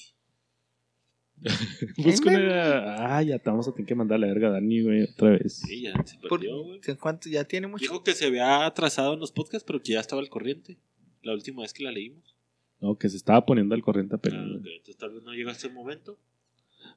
Busca 2.04 2.32
una. 2.32 3.16
Ah, 3.18 3.22
ya 3.22 3.38
te 3.38 3.48
vamos 3.48 3.68
a 3.68 3.74
tener 3.74 3.86
que 3.86 3.94
mandar 3.94 4.16
a 4.16 4.20
la 4.22 4.26
verga 4.28 4.48
a 4.48 4.52
Dani, 4.54 4.82
güey, 4.82 5.04
otra 5.04 5.30
vez. 5.30 5.58
Sí, 5.68 5.84
ya 5.84 5.94
se 6.04 6.18
Por- 6.18 6.40
perdió, 6.40 6.64
güey. 6.64 6.80
¿Cuánto? 7.00 7.30
Ya 7.30 7.44
tiene 7.44 7.68
mucho. 7.68 7.84
Dijo 7.84 8.04
que 8.04 8.14
se 8.14 8.26
había 8.26 8.66
atrasado 8.66 9.14
en 9.14 9.20
los 9.20 9.32
podcasts, 9.32 9.64
pero 9.64 9.80
que 9.84 9.92
ya 9.92 10.00
estaba 10.00 10.20
al 10.20 10.30
corriente. 10.30 10.80
La 11.22 11.34
última 11.34 11.62
vez 11.62 11.74
que 11.74 11.84
la 11.84 11.92
leímos. 11.92 12.36
No, 12.82 12.98
que 12.98 13.08
se 13.08 13.18
estaba 13.18 13.46
poniendo 13.46 13.76
al 13.76 13.84
corriente 13.84 14.16
apenas. 14.16 14.40
Ah, 14.42 14.48
güey. 14.48 14.58
ok, 14.62 14.66
Entonces 14.78 14.98
tal 14.98 15.12
vez 15.12 15.22
no 15.22 15.32
llega 15.34 15.52
hasta 15.52 15.68
el 15.68 15.74
momento. 15.74 16.18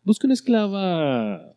Busca 0.04 0.26
una 0.26 0.32
esclava. 0.35 1.54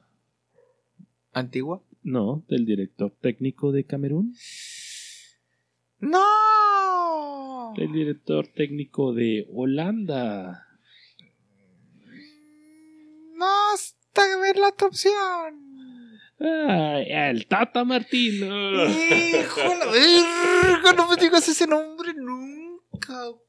¿Antigua? 1.31 1.81
No, 2.01 2.45
del 2.47 2.65
director 2.65 3.13
técnico 3.21 3.71
de 3.71 3.85
Camerún. 3.85 4.35
¡No! 5.99 7.73
El 7.75 7.91
director 7.91 8.47
técnico 8.47 9.13
de 9.13 9.47
Holanda. 9.53 10.65
No, 13.35 13.73
está 13.73 14.21
ver 14.41 14.57
la 14.57 14.69
otra 14.69 14.87
opción. 14.87 15.69
Ay, 16.39 17.05
el 17.09 17.47
Tata 17.47 17.83
Martino. 17.83 18.85
Hijo 18.85 19.61
de 19.61 19.77
la 19.77 19.85
verga, 19.91 20.93
no 20.93 21.09
me 21.09 21.15
digas 21.17 21.47
ese 21.49 21.67
nombre 21.67 22.13
nunca, 22.15 22.68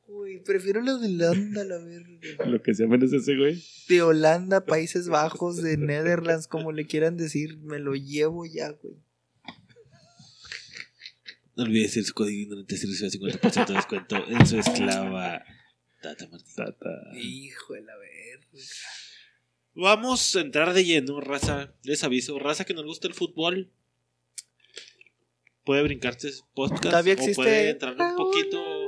güey. 0.07 0.43
Prefiero 0.43 0.81
la 0.83 0.97
de 0.97 1.07
Holanda, 1.09 1.65
la 1.65 1.79
verga. 1.79 2.47
Lo 2.47 2.63
que 2.63 2.75
sea 2.75 2.87
menos 2.87 3.13
ese 3.13 3.37
güey. 3.37 3.63
De 3.89 4.03
Holanda, 4.03 4.65
Países 4.65 5.09
Bajos, 5.09 5.63
de 5.63 5.77
Netherlands, 5.77 6.47
como 6.47 6.73
le 6.73 6.87
quieran 6.87 7.17
decir, 7.17 7.59
me 7.59 7.79
lo 7.79 7.95
llevo 7.95 8.47
ya, 8.47 8.71
güey. 8.71 8.97
No 11.57 11.65
olvides 11.65 11.97
el 11.97 12.13
código 12.15 12.43
ignorante 12.43 12.77
si 12.77 12.87
recibe 12.87 13.11
50% 13.11 13.67
de 13.67 13.75
descuento 13.75 14.17
en 14.29 14.47
su 14.47 14.59
esclava 14.59 15.45
Tata 16.01 16.27
Martín. 16.29 16.55
Tata. 16.57 16.89
Hijo 17.21 17.75
de 17.75 17.83
la 17.83 17.97
verga. 17.97 18.49
Vamos 19.75 20.35
a 20.37 20.41
entrar 20.41 20.73
de 20.73 20.85
lleno, 20.85 21.21
raza. 21.21 21.75
Les 21.83 22.03
aviso, 22.03 22.39
raza 22.39 22.65
que 22.65 22.73
nos 22.75 22.85
gusta 22.85 23.09
el 23.09 23.15
fútbol. 23.15 23.71
Puede 25.65 25.83
brincarse 25.83 26.29
ese 26.29 26.43
podcast. 26.55 26.83
Todavía 26.83 27.13
O 27.15 27.17
existe. 27.17 27.35
puede 27.35 27.71
entrar 27.71 27.93
un 28.01 28.17
poquito. 28.17 28.80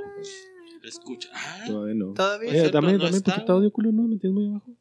Escucha. 0.84 1.28
Ah, 1.32 1.64
Todavía 1.66 1.94
no. 1.94 2.12
Todavía. 2.14 2.50
Oye, 2.50 2.70
dame, 2.70 2.92
no 2.92 2.98
dame 2.98 3.16
está, 3.16 3.34
poquito 3.34 3.52
audio, 3.52 3.70
culo, 3.72 3.92
no, 3.92 4.02
me 4.08 4.16
tienes 4.18 4.34
muy 4.34 4.46
abajo. 4.48 4.76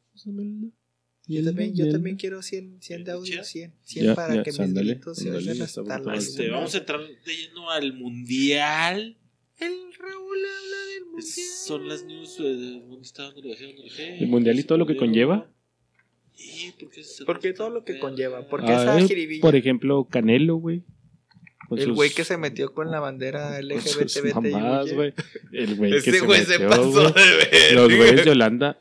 Yo 1.28 1.44
también, 1.44 1.74
yo 1.74 1.88
también 1.90 2.16
quiero 2.16 2.42
100, 2.42 2.78
100 2.82 3.04
de 3.04 3.12
audio, 3.12 3.32
Chida. 3.32 3.44
100, 3.44 3.74
100 3.82 4.04
Ya, 4.06 4.14
para 4.14 4.34
ya, 4.34 4.42
que 4.42 4.50
mis 4.50 4.74
gritos 4.74 5.18
se 5.18 5.30
hasta 5.62 5.98
la 6.00 6.14
este, 6.16 6.50
vamos 6.50 6.74
a 6.74 6.78
entrar 6.78 7.00
de 7.00 7.36
lleno 7.36 7.70
al 7.70 7.92
mundial. 7.94 9.16
El 9.58 9.72
Raúl 9.98 10.38
habla 10.38 10.94
del 10.94 11.04
mundial. 11.06 11.24
Son 11.64 11.88
las 11.88 12.04
news. 12.04 12.36
eh, 12.40 12.82
¿Dónde 12.88 13.02
está? 13.02 13.24
¿Dónde 13.24 13.42
lo 13.42 13.48
dejé? 13.50 13.66
¿Dónde 13.66 13.78
lo 13.78 13.84
dejé? 13.84 14.18
El 14.18 14.28
mundial 14.28 14.58
y 14.58 14.64
todo 14.64 14.78
lo 14.78 14.86
que 14.86 14.96
conlleva. 14.96 15.48
¿Y 16.36 16.72
por 16.72 16.90
qué 16.90 17.04
se- 17.04 17.24
Porque 17.24 17.52
todo 17.52 17.70
lo 17.70 17.84
que 17.84 18.00
conlleva, 18.00 18.48
porque 18.48 18.72
Ah, 18.72 18.98
esa 18.98 19.14
eh, 19.14 19.38
por 19.40 19.54
ejemplo, 19.54 20.08
Canelo, 20.10 20.56
güey. 20.56 20.82
Con 21.72 21.78
El 21.78 21.86
sus- 21.86 21.94
güey 21.94 22.10
que 22.10 22.22
se 22.24 22.36
metió 22.36 22.74
con 22.74 22.90
la 22.90 23.00
bandera 23.00 23.58
LGBT. 23.62 24.92
güey. 24.94 25.14
El 25.52 25.74
güey 25.76 25.90
que 26.02 26.10
Ese 26.10 26.20
güey 26.20 26.44
se 26.44 26.58
metió, 26.58 26.68
pasó 26.68 27.00
de 27.12 27.12
ver. 27.12 27.72
Los 27.72 27.86
güeyes 27.96 28.24
de 28.26 28.30
Holanda. 28.30 28.78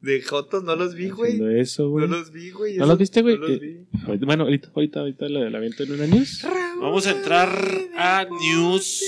De 0.00 0.22
Jotos 0.22 0.62
no 0.62 0.76
los 0.76 0.94
vi, 0.94 1.08
güey. 1.10 1.32
Haciendo 1.32 1.50
eso, 1.50 1.88
güey. 1.88 2.06
No 2.06 2.16
los 2.18 2.30
vi, 2.30 2.50
güey. 2.50 2.76
¿No 2.76 2.86
los 2.86 2.98
viste, 2.98 3.22
güey? 3.22 3.36
No 3.36 3.48
los 3.48 3.50
Eh, 3.56 3.58
vi. 3.58 4.16
Bueno, 4.24 4.44
ahorita, 4.44 4.68
ahorita, 4.76 5.00
ahorita 5.00 5.28
la, 5.28 5.50
la 5.50 5.58
aviento 5.58 5.82
en 5.82 5.92
una 5.92 6.06
news. 6.06 6.46
Vamos 6.78 7.06
a 7.08 7.10
entrar 7.10 7.50
a 7.96 8.26
news 8.52 9.02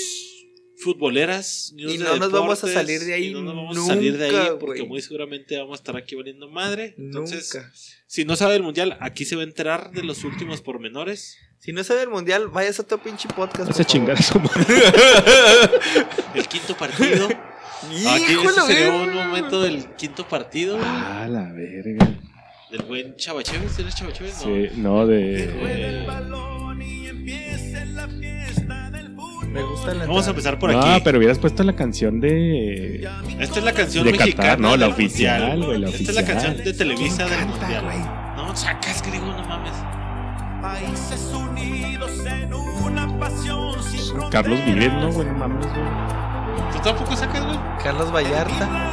futboleras. 0.87 1.73
news 1.75 1.95
Y 1.95 1.99
de 1.99 2.05
no 2.05 2.17
nos 2.17 2.31
vamos 2.31 2.63
a 2.63 2.69
salir 2.73 3.01
de 3.01 3.15
ahí 3.15 3.27
y 3.27 3.33
no 3.33 3.43
nos 3.43 3.57
vamos 3.57 3.77
a 3.77 3.87
salir 3.87 4.17
de 4.17 4.27
ahí 4.27 4.33
nunca, 4.33 4.59
porque 4.59 4.85
muy 4.85 5.03
seguramente 5.03 5.59
vamos 5.59 5.73
a 5.73 5.83
estar 5.83 5.97
aquí 5.97 6.15
valiendo 6.15 6.49
madre. 6.49 6.95
Entonces, 6.97 7.53
Nunca. 7.53 7.73
si 8.07 8.25
no 8.25 8.37
sabe 8.37 8.55
el 8.55 8.63
mundial, 8.63 8.97
aquí 9.01 9.25
se 9.25 9.35
va 9.35 9.43
a 9.43 9.45
enterar 9.45 9.91
de 9.91 10.05
los 10.05 10.23
últimos 10.23 10.61
pormenores. 10.61 11.39
Si 11.59 11.73
no 11.73 11.83
sabe 11.83 12.03
el 12.03 12.09
mundial, 12.11 12.49
vayas 12.49 12.79
a 12.79 12.83
otro 12.83 12.99
pinche 12.99 13.29
podcast. 13.29 13.69
Vas 13.69 13.81
a 13.81 13.85
chingar 13.85 14.17
a 14.17 14.23
su 14.23 14.39
madre. 14.39 14.65
El 16.35 16.47
quinto 16.47 16.77
partido. 16.77 17.29
Aquí 18.09 18.35
de 18.35 18.45
la 18.45 18.63
sería 18.67 18.91
un 18.93 19.13
momento 19.13 19.63
del 19.63 19.87
quinto 19.97 20.29
partido. 20.29 20.79
Ah, 20.81 21.27
la 21.29 21.53
verga. 21.53 22.07
Del 22.71 22.83
buen 22.83 23.17
Chavacheves. 23.17 23.79
¿Eres 23.79 23.95
Chavacheves? 23.95 24.35
No. 24.35 24.45
Sí, 24.45 24.69
no, 24.77 25.07
de. 25.07 25.45
Eh, 25.45 26.07
Me 29.57 29.63
gusta 29.63 29.95
la 29.95 30.07
vamos 30.07 30.27
a 30.27 30.31
empezar 30.31 30.59
por 30.59 30.73
no, 30.73 30.81
aquí. 30.81 31.01
pero 31.05 31.19
hubieras 31.19 31.39
puesto 31.39 31.63
la 31.65 31.75
canción 31.75 32.21
de. 32.21 33.09
Esta 33.41 33.59
es 33.59 33.65
la 33.65 33.73
canción 33.73 34.05
De 34.05 34.13
mexicana. 34.13 34.37
Qatar, 34.43 34.61
no, 34.61 34.77
la 34.77 34.89
oficial, 34.89 35.65
güey, 35.65 35.79
la 35.79 35.89
Esta 35.89 36.03
es 36.03 36.09
oficial. 36.09 36.15
la 36.15 36.25
canción 36.33 36.57
de 36.65 36.73
Televisa 36.75 37.25
del 37.25 37.39
canta, 37.39 37.59
mundial. 37.61 37.85
güey? 37.85 37.99
No, 38.37 38.57
sacas, 38.57 39.03
griego, 39.03 39.27
no 39.27 39.45
mames. 39.49 39.73
Países 40.63 41.33
unidos 41.35 42.11
en 42.27 42.53
una 42.55 43.19
pasión 43.19 43.83
sin 43.83 44.21
Carlos 44.31 44.59
Vives, 44.65 44.93
¿no, 44.93 45.11
güey? 45.13 45.27
No 45.29 45.35
mames, 45.35 45.67
güey. 45.67 46.73
¿Tú 46.73 46.79
tampoco 46.83 47.17
sacas, 47.17 47.45
güey? 47.45 47.59
Carlos 47.83 48.13
Vallarta. 48.13 48.69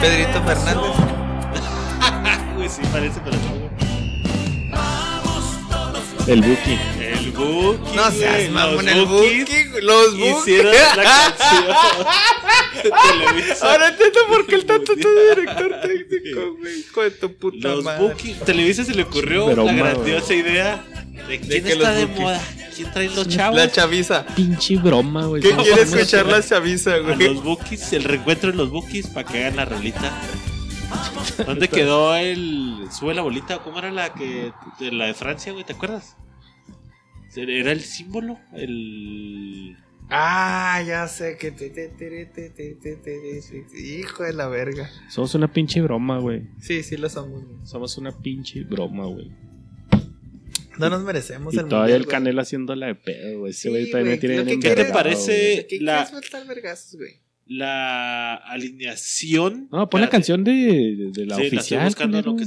Pedrito 0.00 0.42
Fernández. 0.42 0.92
Güey, 2.56 2.68
sí, 2.68 2.82
parece, 2.92 3.20
pero 3.24 3.36
no, 3.36 3.50
güey. 3.58 3.70
El 6.28 6.40
Buki. 6.42 6.78
El 7.24 7.32
Buki. 7.32 7.96
No 7.96 8.10
seas 8.10 8.50
mamón, 8.50 8.84
los 8.84 8.94
el 8.94 9.06
Buki. 9.06 9.64
güey, 9.70 9.82
Los 9.82 10.12
Buki. 10.18 10.28
Hicieron 10.50 10.72
la 10.74 11.02
canción 11.02 11.76
Televisa. 12.82 13.70
Ahora 13.72 13.88
entiendo 13.88 14.20
por 14.28 14.46
qué 14.46 14.54
el 14.56 14.64
tanto 14.66 14.94
de 14.94 15.34
director 15.34 15.80
técnico, 15.82 16.54
güey. 16.58 16.80
Hijo 16.80 17.02
de 17.02 17.10
tu 17.12 17.34
puta 17.36 17.68
Los 17.68 17.84
madre. 17.84 18.08
Buki. 18.08 18.34
Televisa 18.44 18.84
se 18.84 18.94
le 18.94 19.02
ocurrió 19.04 19.54
la 19.54 19.72
grandiosa 19.72 20.34
idea 20.34 20.84
de 21.28 21.40
quién 21.40 21.64
que 21.64 21.72
está 21.72 21.92
de 21.92 22.06
moda. 22.06 22.40
¿Quién 22.74 22.90
trae 22.92 23.08
los 23.10 23.28
chavos? 23.28 23.56
La 23.58 23.70
chaviza. 23.70 24.24
Pinche 24.34 24.76
broma, 24.76 25.26
güey. 25.26 25.42
¿Quién 25.42 25.56
quiere 25.56 25.82
escuchar 25.82 26.26
la 26.26 26.42
chaviza, 26.42 26.96
güey? 26.98 27.18
los 27.34 27.42
Bukis, 27.44 27.92
el 27.92 28.04
reencuentro 28.04 28.50
de 28.50 28.56
los 28.56 28.70
Bukis 28.70 29.06
para 29.08 29.28
que 29.30 29.38
hagan 29.44 29.56
la 29.56 29.64
rolita. 29.66 30.10
¿Dónde 31.46 31.68
quedó 31.68 32.14
el. 32.16 32.86
Sube 32.90 33.14
la 33.14 33.22
bolita? 33.22 33.58
¿Cómo 33.58 33.78
era 33.78 33.90
la 33.90 34.12
que. 34.14 34.52
de 34.78 34.92
la 34.92 35.06
de 35.06 35.14
Francia, 35.14 35.52
güey? 35.52 35.64
¿Te 35.64 35.74
acuerdas? 35.74 36.16
¿Era 37.34 37.72
el 37.72 37.80
símbolo? 37.80 38.38
El. 38.52 39.76
Ah, 40.10 40.82
ya 40.86 41.08
sé 41.08 41.38
que 41.38 41.52
te, 41.52 41.70
te, 41.70 41.88
te, 41.88 42.50
te, 42.50 43.78
hijo 43.80 44.24
de 44.24 44.34
la 44.34 44.48
verga. 44.48 44.90
Somos 45.08 45.34
una 45.34 45.50
pinche 45.50 45.80
broma, 45.80 46.18
güey. 46.18 46.42
Sí, 46.60 46.82
sí 46.82 46.98
lo 46.98 47.08
somos. 47.08 47.44
Güey. 47.44 47.66
Somos 47.66 47.96
una 47.96 48.12
pinche 48.20 48.62
broma, 48.64 49.06
güey. 49.06 49.30
No 50.78 50.90
nos 50.90 51.02
merecemos 51.02 51.54
y 51.54 51.58
el 51.58 51.68
Todavía 51.68 51.96
el 51.96 52.06
Canelo 52.06 52.42
haciéndola 52.42 52.86
de 52.86 52.94
pedo, 52.94 53.40
güey. 53.40 53.50
Ese 53.50 53.60
sí, 53.62 53.68
güey 53.70 53.90
todavía 53.90 54.12
me 54.12 54.18
tiene 54.18 54.42
bien 54.42 54.60
¿Qué 54.60 54.74
te 54.74 54.84
parece 54.86 55.66
güey? 55.68 55.80
la 55.80 56.10
vergazos, 56.46 56.96
güey? 56.96 57.20
La 57.46 58.34
alineación. 58.34 59.68
No, 59.70 59.88
pon 59.88 60.00
la, 60.00 60.08
canción 60.08 60.44
de, 60.44 61.10
de, 61.12 61.26
la 61.26 61.36
sí, 61.36 61.46
oficial. 61.46 61.80
La 61.82 61.88
estoy 61.88 62.06
buscando 62.06 62.22
lo 62.22 62.36
que 62.36 62.46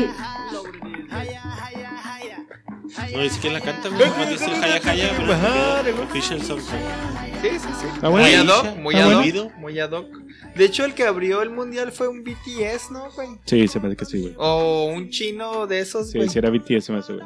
No 3.13 3.21
dice 3.21 3.39
quién 3.41 3.53
la 3.53 3.61
canta, 3.61 3.89
güey. 3.89 4.07
Nomás 4.09 4.29
dice 4.29 4.45
Haya 4.45 4.81
Haya 4.91 5.11
Better 5.13 5.27
Together 5.27 5.95
Official 6.03 6.41
Soundtrack. 6.41 7.41
Sí, 7.41 7.49
sí, 7.51 7.67
sí. 7.81 7.87
Bueno. 8.01 8.17
Muy 8.17 8.33
ad 8.33 8.47
hoc, 8.47 8.77
muy 8.77 8.95
ad 8.95 9.11
hoc, 9.35 9.53
muy 9.57 9.79
ad 9.79 9.91
hoc. 9.91 10.07
De 10.55 10.65
hecho, 10.65 10.85
el 10.85 10.93
que 10.93 11.03
abrió 11.03 11.41
el 11.41 11.49
mundial 11.49 11.91
fue 11.91 12.07
un 12.07 12.23
BTS, 12.23 12.91
¿no, 12.91 13.09
güey? 13.11 13.29
Sí, 13.45 13.67
se 13.67 13.79
me 13.79 13.87
hace 13.87 13.95
que 13.97 14.05
sí, 14.05 14.21
güey. 14.21 14.35
O 14.37 14.85
un 14.93 15.09
chino 15.09 15.65
de 15.65 15.79
esos, 15.79 16.11
Sí, 16.11 16.17
güey. 16.19 16.29
si 16.29 16.37
era 16.39 16.49
BTS, 16.51 16.85
se 16.85 16.91
me 16.91 16.99
hace, 16.99 17.13
güey. 17.13 17.25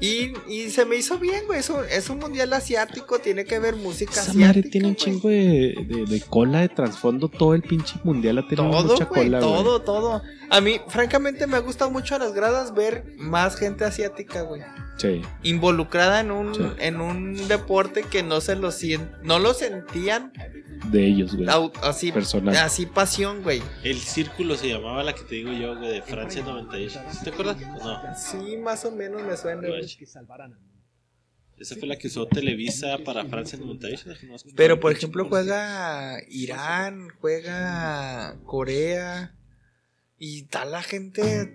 Y, 0.00 0.32
y 0.48 0.70
se 0.70 0.84
me 0.84 0.96
hizo 0.96 1.18
bien, 1.18 1.46
güey. 1.46 1.60
Es 1.60 1.70
un, 1.70 1.84
es 1.90 2.10
un 2.10 2.18
mundial 2.18 2.52
asiático, 2.52 3.18
tiene 3.18 3.44
que 3.44 3.58
ver 3.58 3.76
música 3.76 4.12
Esa 4.12 4.20
asiática. 4.22 4.46
madre 4.46 4.62
tiene 4.64 4.88
un 4.88 4.94
güey. 4.94 5.04
chingo 5.04 5.28
de, 5.28 5.74
de, 5.88 6.04
de 6.06 6.20
cola 6.22 6.60
de 6.60 6.68
trasfondo. 6.68 7.28
Todo 7.28 7.54
el 7.54 7.62
pinche 7.62 7.94
mundial 8.04 8.38
ha 8.38 8.48
tenido 8.48 8.70
Todo, 8.70 8.92
mucha 8.92 9.04
güey, 9.06 9.24
cola, 9.24 9.40
güey. 9.40 9.50
todo, 9.52 9.82
todo. 9.82 10.22
A 10.50 10.60
mí, 10.60 10.80
francamente, 10.88 11.46
me 11.46 11.56
ha 11.56 11.60
gustado 11.60 11.90
mucho 11.90 12.14
a 12.14 12.18
las 12.18 12.32
gradas 12.34 12.74
ver 12.74 13.04
más 13.16 13.56
gente 13.56 13.84
asiática, 13.84 14.42
güey. 14.42 14.60
Sí. 14.96 15.20
Involucrada 15.42 16.20
en 16.20 16.30
un, 16.30 16.54
Sí. 16.54 16.62
en 16.78 17.00
un 17.00 17.48
deporte 17.48 18.02
que 18.02 18.22
no 18.22 18.40
se 18.40 18.56
lo 18.56 18.70
sien- 18.70 19.10
no 19.22 19.38
lo 19.38 19.52
sentían 19.52 20.32
De 20.90 21.06
ellos, 21.06 21.34
güey. 21.36 21.46
así, 21.82 22.12
Personal. 22.12 22.56
así 22.56 22.86
pasión, 22.86 23.42
güey. 23.42 23.62
El 23.84 23.98
círculo 23.98 24.56
se 24.56 24.68
llamaba 24.68 25.02
la 25.04 25.14
que 25.14 25.22
te 25.22 25.34
digo 25.36 25.52
yo, 25.52 25.76
güey, 25.76 25.92
de 25.92 26.02
Francia 26.02 26.42
98. 26.42 27.00
¿Sí 27.12 27.24
¿Te 27.24 27.30
acuerdas? 27.30 27.56
¿O 27.80 27.84
no? 27.84 28.02
Sí, 28.16 28.56
más 28.56 28.84
o 28.86 28.90
menos 28.92 29.22
me 29.22 29.36
suena. 29.36 29.68
Esa 31.58 31.74
fue 31.76 31.88
la 31.88 31.96
que 31.96 32.08
usó 32.08 32.26
Televisa 32.26 32.98
para 33.04 33.24
Francia 33.24 33.58
98. 33.58 34.10
déjame 34.10 34.32
más 34.32 34.44
buscar 34.44 34.56
Pero 34.56 34.78
por 34.80 34.92
ejemplo 34.92 35.24
juega 35.26 36.18
Irán, 36.28 37.08
juega 37.20 38.36
Corea 38.44 39.34
y 40.18 40.42
tal 40.44 40.72
la 40.72 40.82
gente. 40.82 41.54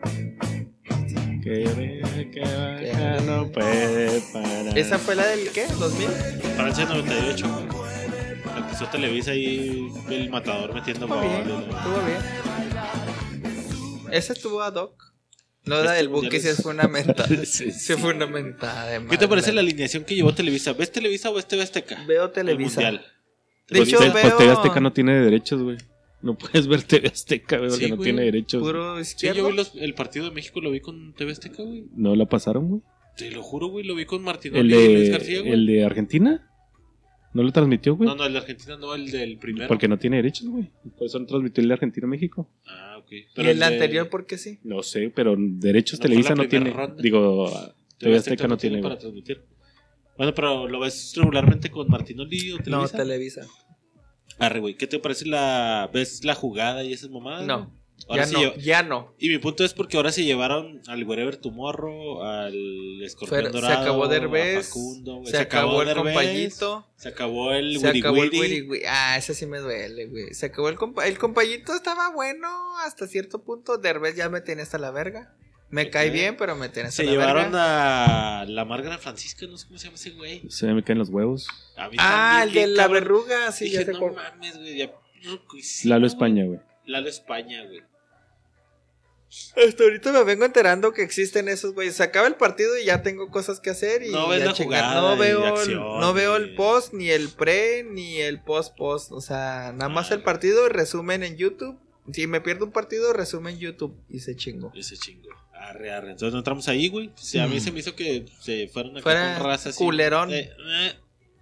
Que 1.43 1.49
ve, 1.49 2.30
que 2.32 2.39
baja, 2.41 3.21
no 3.25 3.51
puede 3.51 4.21
parar. 4.34 4.77
¿Esa 4.77 4.99
fue 4.99 5.15
la 5.15 5.25
del 5.27 5.49
qué? 5.51 5.65
¿2000? 5.67 6.08
Francia 6.56 6.86
98. 6.86 7.47
güey. 7.47 7.82
La 8.56 8.67
que 8.67 8.73
usó 8.75 8.86
Televisa 8.88 9.34
y 9.34 9.91
el 10.10 10.30
matador 10.30 10.73
metiendo 10.73 11.06
Estuvo 11.06 11.21
bien, 11.21 11.43
y 11.45 11.47
la- 11.71 11.77
estuvo 11.77 12.01
bien. 12.06 12.19
Esa 14.12 14.34
estuvo 14.34 14.62
ad 14.62 14.75
hoc. 14.75 15.12
No, 15.63 15.75
la 15.75 15.82
Este 15.84 15.97
del 15.97 16.10
buque 16.10 16.39
sí 16.39 16.47
es- 16.49 16.62
fue 16.62 16.73
una 16.73 16.88
mentada. 16.88 17.27
Sí, 17.45 17.71
Se 17.71 17.97
fue 17.97 18.13
una 18.13 18.25
mentada 18.27 18.88
de 18.88 19.06
¿Qué 19.08 19.17
te 19.17 19.27
parece 19.27 19.54
la 19.54 19.62
alineación 19.62 20.04
que 20.04 20.15
llevó 20.15 20.34
Televisa? 20.34 20.73
¿Ves 20.73 20.91
Televisa 20.91 21.30
o 21.30 21.34
ves 21.36 21.47
TV 21.47 21.63
Azteca? 21.63 22.04
Veo 22.08 22.25
El 22.25 22.32
Televisa. 22.32 22.82
mundial. 22.82 23.06
De 23.69 23.77
Pues 23.80 23.89
hecho, 23.89 24.04
el 24.04 24.12
veo- 24.12 24.23
Posteo 24.23 24.51
Azteca 24.54 24.80
no 24.80 24.91
tiene 24.91 25.21
derechos, 25.21 25.62
güey. 25.62 25.77
No 26.21 26.38
puedes 26.38 26.67
ver 26.67 26.84
TV 26.84 27.07
Azteca, 27.07 27.57
güey, 27.57 27.69
porque 27.69 27.86
Sí, 27.86 27.89
no 27.91 27.97
güey. 27.97 28.05
tiene 28.07 28.21
derechos. 28.23 28.62
Puro 28.62 28.95
Sí, 28.97 29.01
izquierdo. 29.01 29.39
yo 29.39 29.49
vi 29.49 29.55
los- 29.55 29.75
el 29.75 29.93
partido 29.95 30.25
de 30.25 30.31
México 30.31 30.62
lo 30.62 30.69
vi 30.71 30.79
con 30.79 31.13
TV 31.13 31.31
Azteca, 31.31 31.63
güey. 31.63 31.86
No 31.95 32.15
la 32.15 32.25
pasaron, 32.27 32.67
güey. 32.67 32.81
Te 33.17 33.31
lo 33.31 33.41
juro, 33.43 33.67
güey, 33.67 33.86
lo 33.86 33.95
vi 33.95 34.05
con 34.05 34.19
El 34.19 34.25
Martinoli 34.25 34.73
y 34.73 34.93
Luis 34.95 34.99
de, 35.05 35.10
García, 35.10 35.39
güey. 35.41 35.51
el 35.51 35.65
de 35.65 35.84
Argentina. 35.84 36.47
¿No 37.34 37.43
lo 37.43 37.51
transmitió, 37.53 37.95
güey? 37.95 38.10
No, 38.10 38.15
no, 38.15 38.25
el 38.25 38.34
de 38.34 38.39
Argentina 38.39 38.75
no, 38.77 38.93
el 38.93 39.10
del 39.10 39.38
primero. 39.38 39.67
Porque 39.69 39.88
no 39.88 39.97
tiene 39.97 40.17
derechos, 40.17 40.47
güey. 40.49 40.69
Por 40.97 41.07
eso 41.07 41.17
no 41.17 41.25
transmitió 41.25 41.62
el 41.62 41.69
de 41.69 41.73
Argentina-México. 41.75 42.49
Ah, 42.67 42.97
ok. 42.99 43.12
y 43.12 43.25
el 43.47 43.60
de- 43.60 43.65
anterior, 43.65 44.10
¿por 44.10 44.25
qué 44.25 44.38
sí? 44.38 44.60
No 44.63 44.84
sé, 44.84 45.12
pero 45.15 45.36
derechos 45.38 45.99
No 45.99 46.03
Televisa 46.03 46.36
no 46.36 46.47
tiene. 46.47 46.71
ronda. 46.71 47.01
Digo, 47.01 47.49
TV 47.97 48.17
Azteca 48.17 48.47
no 48.47 48.57
tiene 48.57 48.81
para 48.81 48.97
transmitir. 48.97 49.43
Bueno, 50.17 50.34
pero 50.36 50.67
¿lo 50.67 50.79
ves 50.81 51.13
regularmente 51.15 51.71
con 51.71 51.88
Martinoli 51.88 52.51
o 52.51 52.57
No, 52.67 52.88
Televisa? 52.88 53.45
Arre, 54.45 54.60
güey, 54.60 54.75
¿qué 54.75 54.88
te 54.88 54.99
parece 54.99 55.25
la... 55.25 55.89
¿Ves 55.93 56.23
la 56.23 56.36
jugada 56.36 56.84
y 56.84 56.93
esas 56.93 57.10
mamadas? 57.10 57.45
No, 57.45 57.65
güey? 57.65 57.82
Ahora 58.10 58.23
ya 58.23 58.27
sí 58.27 58.43
no, 58.43 58.56
ya 58.56 58.84
no. 58.84 59.13
Y 59.19 59.30
mi 59.30 59.38
punto 59.38 59.63
es 59.63 59.73
porque 59.73 59.97
ahora 59.97 60.12
se 60.12 60.23
llevaron 60.23 60.82
al 60.88 61.04
Wherever 61.04 61.38
Tomorrow, 61.38 62.23
al 62.23 63.01
Escorpión 63.04 63.45
se 63.45 63.49
Dorado, 63.51 63.82
acabó 63.82 64.06
a 64.06 64.08
Derbez, 64.08 64.67
Facundo, 64.67 65.15
güey. 65.17 65.32
se, 65.32 65.38
acabó 65.38 65.82
el 65.82 65.88
Derbez, 65.88 66.04
compayito. 66.15 66.88
Se 66.95 67.10
acabó 67.10 67.51
el 67.54 67.80
Se 67.80 67.88
acabó 67.88 68.19
Wiri. 68.19 68.62
wiri. 68.62 68.84
Ah, 68.88 69.17
ese 69.17 69.34
sí 69.34 69.45
me 69.45 69.60
duele, 69.60 70.08
güey. 70.08 70.34
Se 70.34 70.47
acabó 70.47 70.69
el 70.69 70.75
compa 70.75 71.08
el 71.08 71.17
compayito 71.17 71.73
estaba 71.73 72.10
bueno 72.10 72.47
hasta 72.80 73.08
cierto 73.08 73.43
punto. 73.43 73.77
Derbez 73.77 74.15
ya 74.15 74.30
me 74.30 74.41
tiene 74.41 74.63
hasta 74.63 74.77
la 74.77 74.91
verga. 74.91 75.36
Me 75.71 75.89
cae 75.89 76.10
bien, 76.10 76.36
pero 76.38 76.55
me 76.55 76.67
tiene 76.69 76.89
hasta 76.89 76.97
Se 77.01 77.05
la 77.05 77.12
llevaron 77.12 77.43
verga. 77.45 78.41
a 78.41 78.45
la 78.45 78.65
Márgara 78.65 78.97
Francisca, 78.97 79.45
no 79.47 79.57
sé 79.57 79.67
cómo 79.67 79.79
se 79.79 79.86
llama 79.86 79.95
ese 79.95 80.10
güey. 80.12 80.43
Se 80.49 80.67
me 80.67 80.84
caen 80.84 80.99
los 80.99 81.10
huevos. 81.10 81.47
A 81.77 81.88
mí 81.89 81.95
Ah, 81.99 82.41
el 82.45 82.53
de 82.53 82.67
la 82.67 82.84
cabrón. 82.84 83.01
verruga, 83.03 83.51
sí, 83.53 83.65
Dije, 83.65 83.77
ya 83.77 83.86
sé 83.86 83.93
no 83.93 83.99
cuál. 83.99 84.13
mames, 84.15 84.57
güey, 84.57 84.77
ya 84.77 84.91
Lalo 85.86 85.99
güey. 86.01 86.07
España, 86.07 86.45
güey. 86.45 86.60
Lalo 86.86 87.07
España, 87.10 87.63
güey. 87.65 87.81
Hasta 89.65 89.84
ahorita 89.86 90.12
me 90.12 90.23
vengo 90.25 90.43
enterando 90.43 90.91
que 90.91 91.03
existen 91.03 91.47
esos 91.47 91.73
güeyes. 91.73 91.95
Se 91.95 92.03
acaba 92.03 92.27
el 92.27 92.36
partido 92.36 92.77
y 92.77 92.84
ya 92.86 93.01
tengo 93.01 93.29
cosas 93.29 93.62
que 93.62 93.69
hacer 93.69 94.03
y 94.03 94.12
No 94.12 94.27
ves 94.27 94.41
a 94.41 94.45
la 94.47 94.53
chingar. 94.53 94.84
jugada 94.84 95.01
no 95.01 95.15
y 95.15 95.19
veo, 95.19 95.45
acción, 95.45 95.99
no 96.01 96.13
veo 96.13 96.36
el 96.36 96.53
post, 96.55 96.93
ni 96.93 97.10
el 97.12 97.29
pre, 97.29 97.84
ni 97.84 98.17
el 98.17 98.41
post 98.41 98.75
post. 98.75 99.13
O 99.13 99.21
sea, 99.21 99.71
nada 99.73 99.88
más 99.88 100.12
Ah. 100.12 100.15
el 100.15 100.21
partido 100.23 100.65
y 100.65 100.69
resumen 100.69 101.23
en 101.23 101.38
YouTube. 101.38 101.79
Si 102.12 102.27
me 102.27 102.41
pierdo 102.41 102.65
un 102.65 102.71
partido, 102.73 103.13
resumen 103.13 103.57
YouTube 103.57 103.95
y 104.10 104.19
se 104.19 104.36
chingo. 104.36 104.73
Ese 104.75 104.97
chingo. 104.97 105.29
Arre, 105.69 105.91
arre. 105.91 106.12
Entonces 106.12 106.34
no 106.34 106.39
entramos 106.39 106.67
ahí, 106.67 106.88
güey. 106.88 107.12
A 107.39 107.47
mí 107.47 107.58
Mm. 107.58 107.60
se 107.60 107.71
me 107.71 107.80
hizo 107.80 107.95
que 107.95 108.26
se 108.39 108.67
fueron 108.67 108.93
acá 108.93 109.04
Fuera 109.04 109.38
con 109.38 109.47
raza 109.47 109.69
así. 109.69 109.78
culerón. 109.78 110.34
Eh, 110.34 110.50
eh. 110.60 110.91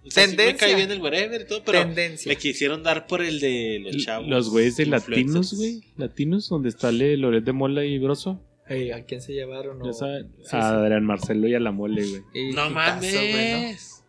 O 0.06 0.10
sea, 0.10 0.24
sí 0.24 0.30
me 0.30 0.36
Tendencia. 0.36 0.66
cae 0.66 0.74
bien 0.76 0.90
el 0.90 1.00
wherever 1.00 1.40
y 1.40 1.46
todo, 1.46 1.62
pero 1.64 1.80
Tendencia. 1.80 2.30
le 2.30 2.36
quisieron 2.38 2.82
dar 2.82 3.06
por 3.06 3.22
el 3.22 3.38
de 3.40 3.80
los 3.82 3.96
chavos. 4.04 4.28
Los 4.28 4.50
güeyes 4.50 4.76
de. 4.76 4.86
Latinos, 4.86 5.54
güey. 5.54 5.80
Latinos, 5.96 6.48
donde 6.48 6.68
está 6.70 6.90
Le- 6.92 7.16
Loret 7.16 7.44
de 7.44 7.52
Mola 7.52 7.84
y 7.84 7.98
Broso. 7.98 8.42
Ey, 8.68 8.92
¿A 8.92 9.04
quién 9.04 9.20
se 9.20 9.32
llevaron? 9.32 9.82
O- 9.82 9.92
saben. 9.92 10.30
Sí, 10.42 10.44
a 10.44 10.48
sí. 10.50 10.56
Adrián 10.58 11.04
Marcelo 11.04 11.48
y 11.48 11.54
a 11.54 11.60
la 11.60 11.72
Mole, 11.72 12.04
güey. 12.06 12.52
No 12.54 12.70
mames. 12.70 14.04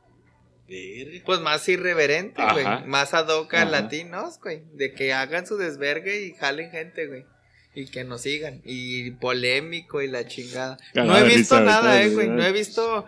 Pues 1.26 1.42
más 1.42 1.68
irreverente, 1.68 2.42
güey. 2.54 2.66
Más 2.86 3.14
ad 3.14 3.28
hoc 3.28 3.54
a 3.56 3.66
latinos, 3.66 4.40
güey. 4.42 4.62
De 4.74 4.94
que 4.94 5.14
hagan 5.14 5.46
su 5.46 5.58
desvergue 5.58 6.26
y 6.26 6.34
jalen 6.34 6.72
gente, 6.72 7.08
güey. 7.08 7.26
Y 7.74 7.86
que 7.86 8.04
nos 8.04 8.22
sigan. 8.22 8.62
Y 8.66 9.12
polémico 9.12 10.02
y 10.02 10.08
la 10.08 10.28
chingada. 10.28 10.78
Cagada 10.94 11.20
no 11.20 11.26
he 11.26 11.30
visto 11.30 11.56
risa, 11.56 11.62
nada, 11.62 12.04
eh, 12.04 12.10
güey. 12.10 12.30
No 12.30 12.46
he 12.46 12.52
visto. 12.52 13.08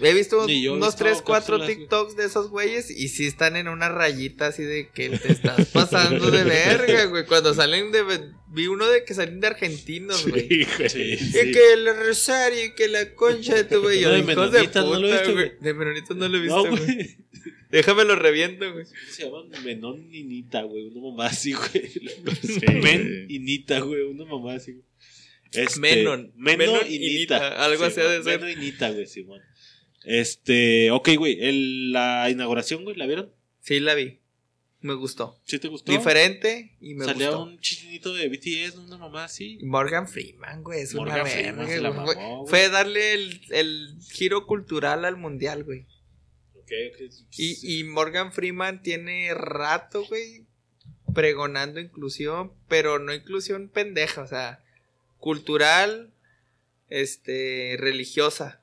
He 0.00 0.14
visto 0.14 0.38
unos 0.46 0.48
visto 0.48 1.04
3, 1.04 1.22
4 1.22 1.24
cápsulas, 1.24 1.66
güey. 1.66 1.76
TikToks 1.76 2.16
de 2.16 2.24
esos 2.24 2.48
güeyes 2.48 2.90
y 2.90 3.08
sí 3.08 3.26
están 3.26 3.56
en 3.56 3.68
una 3.68 3.90
rayita 3.90 4.46
así 4.46 4.62
de 4.62 4.88
que 4.88 5.10
te 5.10 5.30
estás 5.30 5.66
pasando 5.66 6.30
de 6.30 6.44
verga, 6.44 7.04
güey. 7.10 7.26
Cuando 7.26 7.52
salen 7.52 7.92
de. 7.92 8.02
Vi 8.48 8.66
uno 8.66 8.86
de 8.86 9.04
que 9.04 9.12
salen 9.12 9.40
de 9.40 9.48
argentinos, 9.48 10.26
güey. 10.26 10.48
Sí, 10.48 10.66
güey. 10.78 10.88
Sí. 10.88 11.18
Y 11.28 11.52
que 11.52 11.72
el 11.74 11.94
rosario 11.94 12.64
y 12.64 12.74
que 12.74 12.88
la 12.88 13.14
concha 13.14 13.54
de 13.54 13.64
tu 13.64 13.82
güey. 13.82 14.00
No, 14.00 14.10
de 14.10 14.22
menonitas, 14.22 14.66
puta, 14.66 14.80
no 14.80 14.98
lo 14.98 15.08
he 15.08 15.12
visto, 15.12 15.32
güey. 15.32 15.52
De 15.60 15.74
menonitas 15.74 16.16
no 16.16 16.28
lo 16.28 16.38
he 16.38 16.40
visto, 16.40 16.64
No, 16.64 16.70
güey. 16.70 17.16
Déjame 17.70 18.04
lo 18.04 18.16
reviento, 18.16 18.70
güey. 18.72 18.84
¿Cómo 18.84 18.96
se 19.10 19.24
llaman? 19.24 19.64
Menón 19.64 20.08
y 20.14 20.24
Nita, 20.24 20.62
güey. 20.62 20.84
Una 20.88 21.00
mamá 21.10 21.26
así, 21.26 21.52
güey. 21.52 21.88
Sí, 22.42 22.60
Men 22.82 23.26
y 23.28 23.38
Nita, 23.38 23.80
güey. 23.80 24.02
Una 24.02 24.24
mamá 24.24 24.54
así, 24.54 24.72
güey. 24.72 24.84
Este, 25.52 25.80
Menon. 25.80 26.32
Meno 26.36 26.58
Menon 26.58 26.80
y 26.88 26.98
Nita. 26.98 27.64
Algo 27.64 27.84
así 27.84 28.00
de 28.00 28.22
ser. 28.22 28.40
Meno 28.40 28.50
y 28.50 28.56
Nita, 28.56 28.90
güey, 28.90 29.06
Simón. 29.06 29.40
Este, 30.04 30.90
ok, 30.90 31.10
güey. 31.16 31.38
el- 31.40 31.92
La 31.92 32.28
inauguración, 32.30 32.84
güey, 32.84 32.96
¿la 32.96 33.06
vieron? 33.06 33.32
Sí, 33.60 33.80
la 33.80 33.94
vi. 33.94 34.18
Me 34.80 34.94
gustó. 34.94 35.38
¿Sí 35.44 35.60
te 35.60 35.68
gustó? 35.68 35.92
Diferente 35.92 36.76
y 36.80 36.94
me 36.94 37.04
Salía 37.04 37.28
gustó. 37.28 37.44
un 37.44 37.60
chinito 37.60 38.12
de 38.14 38.28
BTS, 38.28 38.78
una 38.78 38.98
mamá 38.98 39.24
así. 39.24 39.58
Morgan 39.62 40.08
Freeman, 40.08 40.64
güey, 40.64 40.80
es 40.80 40.92
Morgan 40.94 41.20
una 41.20 41.26
Freeman 41.30 41.56
verga, 41.58 41.72
se 41.74 41.80
la 41.80 41.88
güey. 41.90 42.00
mamó, 42.00 42.12
Fue- 42.12 42.36
güey. 42.40 42.46
Fue 42.48 42.68
darle 42.68 43.12
el, 43.12 43.40
el 43.50 43.94
giro 44.10 44.44
cultural 44.46 45.04
al 45.04 45.16
mundial, 45.16 45.62
güey. 45.62 45.86
Y, 47.36 47.80
y 47.80 47.84
Morgan 47.84 48.32
Freeman 48.32 48.82
tiene 48.82 49.32
rato, 49.34 50.04
güey, 50.06 50.46
pregonando 51.14 51.80
inclusión, 51.80 52.52
pero 52.68 52.98
no 52.98 53.12
inclusión 53.12 53.68
pendeja, 53.68 54.22
o 54.22 54.26
sea, 54.26 54.64
cultural, 55.18 56.12
este, 56.88 57.76
religiosa. 57.78 58.60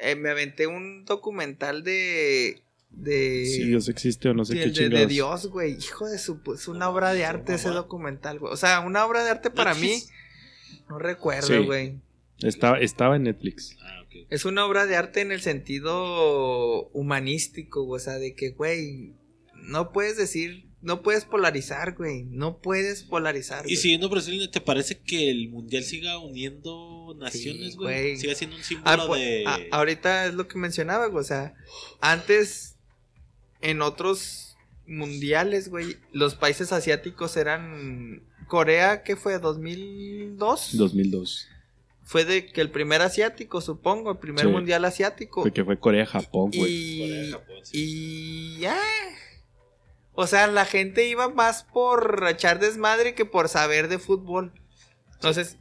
Eh, 0.00 0.14
me 0.14 0.30
aventé 0.30 0.66
un 0.66 1.04
documental 1.04 1.82
de... 1.82 2.62
de 2.90 3.46
Si 3.46 3.64
Dios 3.66 3.88
existe 3.88 4.28
o 4.28 4.34
no 4.34 4.44
sé 4.44 4.54
de, 4.54 4.60
qué 4.60 4.66
de- 4.66 4.72
de 4.72 4.84
chingados. 4.84 5.08
Dios, 5.08 5.46
güey. 5.48 5.76
Hijo 5.76 6.06
de 6.08 6.18
su... 6.18 6.40
Es 6.54 6.68
una 6.68 6.88
obra 6.88 7.12
de 7.14 7.24
arte 7.24 7.54
ese 7.54 7.70
documental, 7.70 8.38
güey. 8.38 8.52
O 8.52 8.56
sea, 8.56 8.78
una 8.80 9.04
obra 9.04 9.24
de 9.24 9.30
arte 9.30 9.50
para 9.50 9.74
mí. 9.74 10.00
No 10.88 10.98
recuerdo, 11.00 11.48
Sí. 11.48 11.98
Güey. 12.40 12.48
Estaba, 12.48 12.78
estaba 12.80 13.16
en 13.16 13.24
Netflix. 13.24 13.76
Ah, 13.82 14.02
ok. 14.04 14.26
Es 14.30 14.44
una 14.44 14.64
obra 14.66 14.86
de 14.86 14.96
arte 14.96 15.20
en 15.20 15.32
el 15.32 15.40
sentido 15.40 16.88
humanístico, 16.90 17.82
güey. 17.84 18.00
O 18.00 18.04
sea, 18.04 18.14
de 18.18 18.34
que, 18.34 18.50
güey, 18.50 19.14
no 19.54 19.92
puedes 19.92 20.16
decir, 20.16 20.66
no 20.80 21.02
puedes 21.02 21.24
polarizar, 21.24 21.94
güey. 21.96 22.24
No 22.24 22.58
puedes 22.58 23.02
polarizar. 23.02 23.68
Y 23.70 23.76
siguiendo 23.76 24.08
línea, 24.14 24.50
¿te 24.50 24.60
parece 24.60 24.98
que 24.98 25.30
el 25.30 25.48
mundial 25.50 25.82
siga 25.82 26.18
uniendo 26.18 27.16
naciones, 27.18 27.72
Sí, 27.72 27.76
güey? 27.76 28.02
güey. 28.02 28.16
Siga 28.16 28.34
siendo 28.34 28.56
un 28.56 28.62
Ah, 28.62 28.64
símbolo 28.64 29.06
pues, 29.08 29.20
de. 29.20 29.44
a- 29.46 29.58
ahorita 29.72 30.26
es 30.26 30.34
lo 30.34 30.46
que 30.48 30.58
mencionaba, 30.58 31.06
güey. 31.06 31.20
O 31.20 31.26
sea, 31.26 31.54
antes, 32.00 32.76
en 33.60 33.82
otros 33.82 34.56
mundiales, 34.86 35.68
güey, 35.68 35.96
los 36.12 36.34
países 36.34 36.72
asiáticos 36.72 37.36
eran. 37.36 38.22
Corea, 38.46 39.02
¿qué 39.02 39.14
fue? 39.16 39.38
¿2002? 39.38 40.70
2002. 40.78 41.48
Fue 42.10 42.24
de 42.24 42.46
que 42.46 42.62
el 42.62 42.70
primer 42.70 43.02
asiático, 43.02 43.60
supongo, 43.60 44.10
el 44.12 44.16
primer 44.18 44.46
Sí. 44.46 44.50
mundial 44.50 44.82
asiático. 44.86 45.42
Porque 45.42 45.62
fue 45.62 45.78
Corea-Japón, 45.78 46.50
güey. 46.54 47.30
Corea, 47.32 47.60
Y, 47.62 47.64
sí. 47.64 47.70
y 47.74 48.58
ya. 48.60 48.80
O 50.14 50.26
sea, 50.26 50.46
la 50.46 50.64
gente 50.64 51.06
iba 51.06 51.28
más 51.28 51.64
por 51.64 52.24
echar 52.30 52.60
desmadre 52.60 53.14
que 53.14 53.26
por 53.26 53.50
saber 53.50 53.88
de 53.88 53.98
fútbol. 53.98 54.52
Entonces, 55.12 55.58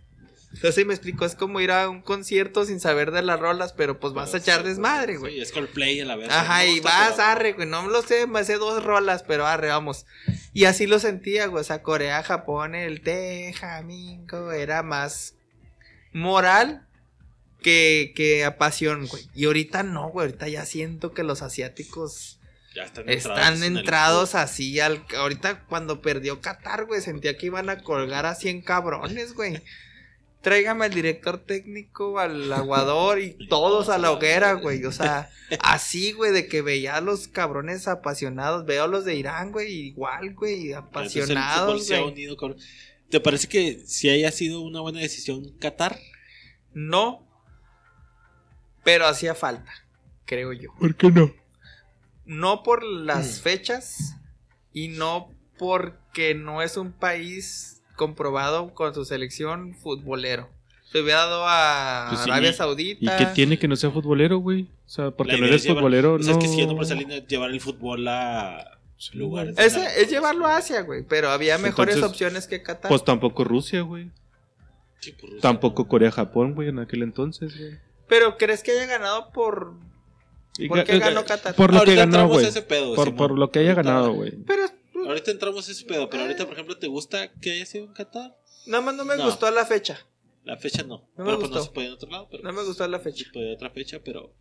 no 0.53 0.59
sé 0.61 0.71
si 0.71 0.85
me 0.85 0.93
explico, 0.93 1.25
es 1.25 1.35
como 1.35 1.59
ir 1.59 1.69
a 1.71 1.89
un 1.89 2.01
concierto 2.01 2.63
sin 2.63 2.79
saber 2.79 3.11
de 3.11 3.23
las 3.23 3.39
rolas, 3.41 3.73
pero 3.73 3.99
pues 3.99 4.13
vas 4.13 4.33
a 4.33 4.37
echar 4.37 4.63
desmadre, 4.63 5.17
güey. 5.17 5.33
Sí, 5.35 5.41
es 5.41 5.51
Coldplay 5.51 5.99
a 5.99 6.05
la 6.05 6.15
vez. 6.15 6.29
Ajá, 6.31 6.65
y 6.65 6.79
vas, 6.79 7.11
pero- 7.17 7.23
arre, 7.27 7.53
güey, 7.53 7.67
no 7.67 7.83
me 7.83 7.91
lo 7.91 8.01
sé, 8.03 8.25
me 8.25 8.45
sé 8.45 8.55
dos 8.57 8.83
rolas, 8.85 9.21
pero 9.23 9.45
arre, 9.45 9.67
vamos. 9.67 10.05
Y 10.53 10.63
así 10.63 10.87
lo 10.87 10.97
sentía, 10.99 11.47
güey, 11.47 11.61
o 11.61 11.63
sea, 11.65 11.83
Corea, 11.83 12.23
Japón, 12.23 12.73
el 12.73 13.01
Tejamingo, 13.01 14.51
era 14.53 14.81
más 14.81 15.35
moral 16.13 16.87
que, 17.61 18.13
que 18.15 18.45
a 18.45 18.57
pasión, 18.57 19.07
güey. 19.07 19.27
Y 19.33 19.45
ahorita 19.45 19.83
no, 19.83 20.09
güey, 20.09 20.27
ahorita 20.27 20.47
ya 20.47 20.65
siento 20.65 21.13
que 21.13 21.23
los 21.23 21.41
asiáticos 21.41 22.39
Ya 22.75 22.83
están 22.83 23.09
están 23.09 23.57
en 23.57 23.63
el 23.63 23.77
entrados 23.79 24.35
así 24.35 24.79
al... 24.79 25.03
Ahorita 25.17 25.65
cuando 25.65 26.01
perdió 26.01 26.41
Qatar, 26.41 26.85
güey, 26.85 27.01
sentía 27.01 27.37
que 27.37 27.47
iban 27.47 27.69
a 27.69 27.81
colgar 27.83 28.25
a 28.25 28.35
100 28.35 28.61
cabrones, 28.61 29.33
güey. 29.33 29.61
Tráigame 30.41 30.85
al 30.85 30.93
director 30.93 31.39
técnico, 31.39 32.19
al 32.19 32.53
aguador 32.53 33.19
y 33.19 33.35
todos 33.49 33.89
a 33.89 33.97
la 33.97 34.11
hoguera, 34.11 34.53
güey. 34.53 34.85
O 34.85 34.91
sea, 34.91 35.29
así, 35.59 36.11
güey, 36.13 36.31
de 36.31 36.47
que 36.47 36.61
veía 36.61 36.95
a 36.95 37.01
los 37.01 37.27
cabrones 37.27 37.87
apasionados. 37.87 38.65
Veo 38.65 38.83
a 38.83 38.87
los 38.87 39.03
de 39.03 39.15
Irán, 39.15 39.51
güey, 39.51 39.73
igual, 39.73 40.35
güey, 40.35 40.69
el 40.69 40.75
apasionados, 40.75 41.87
se 41.87 41.95
ha 41.95 42.01
güey. 42.01 42.13
unido, 42.13 42.37
cabrón. 42.37 42.57
¿Te 43.09 43.19
parece 43.19 43.47
que 43.47 43.81
si 43.85 44.09
haya 44.09 44.31
sido 44.31 44.61
una 44.61 44.81
buena 44.81 44.99
decisión 44.99 45.49
Qatar? 45.59 45.97
No, 46.73 47.25
pero 48.83 49.05
hacía 49.07 49.35
falta, 49.35 49.71
creo 50.25 50.53
yo. 50.53 50.69
¿Por 50.79 50.95
qué 50.95 51.09
no? 51.11 51.31
No 52.25 52.63
por 52.63 52.83
Mm. 52.85 53.05
las 53.05 53.41
fechas 53.41 54.15
y 54.73 54.89
no 54.89 55.29
porque 55.57 56.35
no 56.35 56.61
es 56.61 56.77
un 56.77 56.91
país 56.91 57.81
comprobado 57.95 58.73
con 58.73 58.93
su 58.93 59.05
selección 59.05 59.73
futbolero. 59.73 60.49
Se 60.91 61.01
hubiera 61.01 61.25
dado 61.25 61.45
a 61.47 62.07
Pues 62.09 62.21
sí, 62.21 62.29
Arabia 62.29 62.49
¿Y 62.51 62.53
Saudita. 62.53 63.17
qué 63.17 63.25
tiene 63.27 63.57
que 63.59 63.67
no 63.67 63.75
sea 63.75 63.91
futbolero, 63.91 64.37
güey? 64.37 64.67
O 64.85 64.89
sea, 64.89 65.11
porque 65.11 65.37
no 65.37 65.45
eres 65.45 65.57
es 65.57 65.63
llevar- 65.63 65.77
futbolero, 65.79 66.13
o 66.13 66.19
sea, 66.23 66.33
no. 66.33 66.37
es 66.39 66.43
que 66.43 66.49
siguiendo 66.49 66.75
por 66.75 66.83
esa 66.85 66.95
línea, 66.95 67.25
llevar 67.25 67.49
el 67.51 67.59
fútbol 67.59 68.07
a, 68.07 68.76
lugares. 69.13 69.55
de 69.55 69.65
Ese 69.65 69.79
narcos. 69.79 69.97
es 69.97 70.09
llevarlo 70.09 70.47
a 70.47 70.57
Asia, 70.57 70.81
güey. 70.81 71.03
Pero 71.03 71.29
había 71.29 71.57
mejores 71.57 71.95
Entonces, 71.95 72.11
opciones 72.15 72.47
que 72.47 72.61
Qatar. 72.63 72.89
Pues 72.89 73.03
tampoco 73.03 73.43
Rusia, 73.43 73.81
güey. 73.81 74.11
Sí, 74.99 75.13
Rusia, 75.21 75.37
Tampoco 75.41 75.83
¿no? 75.83 75.87
Corea-Japón, 75.89 76.55
güey, 76.55 76.69
en 76.69 76.79
aquel 76.79 77.03
entonces, 77.03 77.55
güey. 77.57 77.77
pero 78.07 78.37
¿crees 78.37 78.63
que 78.63 78.71
haya 78.71 78.85
ganado 78.87 79.31
por. 79.31 79.75
Y 80.57 80.67
¿Por 80.67 80.83
qué 80.83 80.93
ga- 80.95 80.99
ganó 81.01 81.23
Qatar? 81.25 81.53
Por 81.53 81.67
lo 81.71 81.73
que 81.83 81.91
Ahorita 81.91 81.95
ganó, 81.97 82.09
entramos 82.15 82.33
güey. 82.33 82.45
a 82.45 82.49
ese 82.49 82.61
pedo, 82.63 82.95
Por, 82.95 83.15
por 83.15 83.31
lo 83.37 83.51
que 83.51 83.59
haya 83.59 83.75
ganado, 83.75 84.13
güey. 84.13 84.31
Pero 84.45 84.63
Ahorita 85.07 85.29
entramos 85.29 85.69
a 85.69 85.71
ese 85.71 85.85
pedo, 85.85 86.09
pero 86.09 86.23
ahorita, 86.23 86.43
por 86.45 86.53
ejemplo, 86.53 86.75
¿te 86.79 86.87
gusta 86.87 87.31
que 87.39 87.51
haya 87.51 87.65
sido 87.67 87.85
en 87.85 87.93
Qatar? 87.93 88.35
nada 88.65 88.81
más 88.83 88.95
no 88.95 89.05
me 89.05 89.15
No. 89.15 89.25
gustó 89.25 89.49
la 89.51 89.63
fecha. 89.65 89.99
La 90.43 90.57
fecha 90.57 90.81
no. 90.81 91.07
No 91.15 91.23
me 91.23 91.25
pero 91.25 91.39
pues 91.39 91.49
no 91.51 91.55
gustó. 91.57 91.63
se 91.65 91.71
puede 91.71 91.87
en 91.87 91.93
otro 91.93 92.09
lado, 92.09 92.27
pero 92.31 92.41
No 92.43 92.51
me 92.51 92.63
gustó 92.63 92.87
la 92.87 92.99
fecha. 92.99 93.25
puede 93.31 93.53
otra 93.53 93.69
fecha, 93.69 93.99
pero 94.03 94.33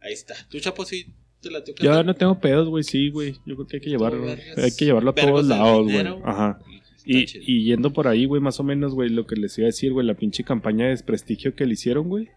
ahí 0.00 0.12
está. 0.12 0.34
¿Tú, 0.48 0.60
Chapo, 0.60 0.84
sí 0.84 1.12
te 1.40 1.50
la 1.50 1.62
Yo 1.64 2.04
no 2.04 2.14
tengo 2.14 2.38
pedos, 2.38 2.68
güey, 2.68 2.84
sí, 2.84 3.10
güey. 3.10 3.34
Yo 3.46 3.54
creo 3.56 3.66
que 3.66 3.76
hay 3.76 3.80
que 3.80 3.90
llevarlo. 3.90 4.26
Hay 4.56 4.72
que 4.76 4.84
llevarlo 4.84 5.10
a 5.10 5.14
todos 5.14 5.46
lados, 5.46 5.84
güey. 5.84 6.06
Ajá. 6.24 6.58
Y, 7.04 7.24
y 7.40 7.64
yendo 7.64 7.92
por 7.92 8.08
ahí, 8.08 8.26
güey, 8.26 8.42
más 8.42 8.60
o 8.60 8.62
menos, 8.62 8.94
güey, 8.94 9.08
lo 9.08 9.26
que 9.26 9.36
les 9.36 9.56
iba 9.58 9.64
a 9.66 9.68
decir, 9.68 9.92
güey, 9.92 10.06
la 10.06 10.14
pinche 10.14 10.44
campaña 10.44 10.84
de 10.84 10.90
desprestigio 10.90 11.54
que 11.54 11.66
le 11.66 11.72
hicieron, 11.72 12.08
güey. 12.08 12.28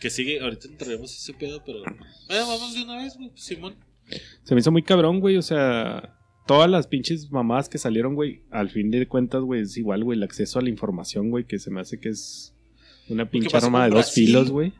Que 0.00 0.10
sigue, 0.10 0.40
ahorita 0.40 0.68
entraremos 0.68 1.12
ese 1.12 1.34
pedo, 1.34 1.62
pero... 1.66 1.80
Bueno, 2.28 2.46
vamos 2.46 2.74
de 2.74 2.84
una 2.84 2.96
vez, 2.98 3.16
güey, 3.16 3.32
Simón. 3.34 3.74
Se 4.44 4.54
me 4.54 4.60
hizo 4.60 4.70
muy 4.70 4.82
cabrón, 4.82 5.20
güey, 5.20 5.36
o 5.36 5.42
sea, 5.42 6.16
todas 6.46 6.70
las 6.70 6.86
pinches 6.86 7.30
mamadas 7.30 7.68
que 7.68 7.78
salieron, 7.78 8.14
güey, 8.14 8.42
al 8.50 8.70
fin 8.70 8.90
de 8.90 9.06
cuentas, 9.08 9.42
güey, 9.42 9.62
es 9.62 9.76
igual, 9.76 10.04
güey, 10.04 10.16
el 10.16 10.22
acceso 10.22 10.58
a 10.58 10.62
la 10.62 10.70
información, 10.70 11.30
güey, 11.30 11.44
que 11.44 11.58
se 11.58 11.70
me 11.70 11.80
hace 11.80 11.98
que 11.98 12.10
es 12.10 12.54
una 13.08 13.28
pinche 13.28 13.54
arma 13.56 13.84
de 13.84 13.90
dos 13.90 13.96
Brasil? 13.96 14.26
filos, 14.26 14.50
güey. 14.50 14.72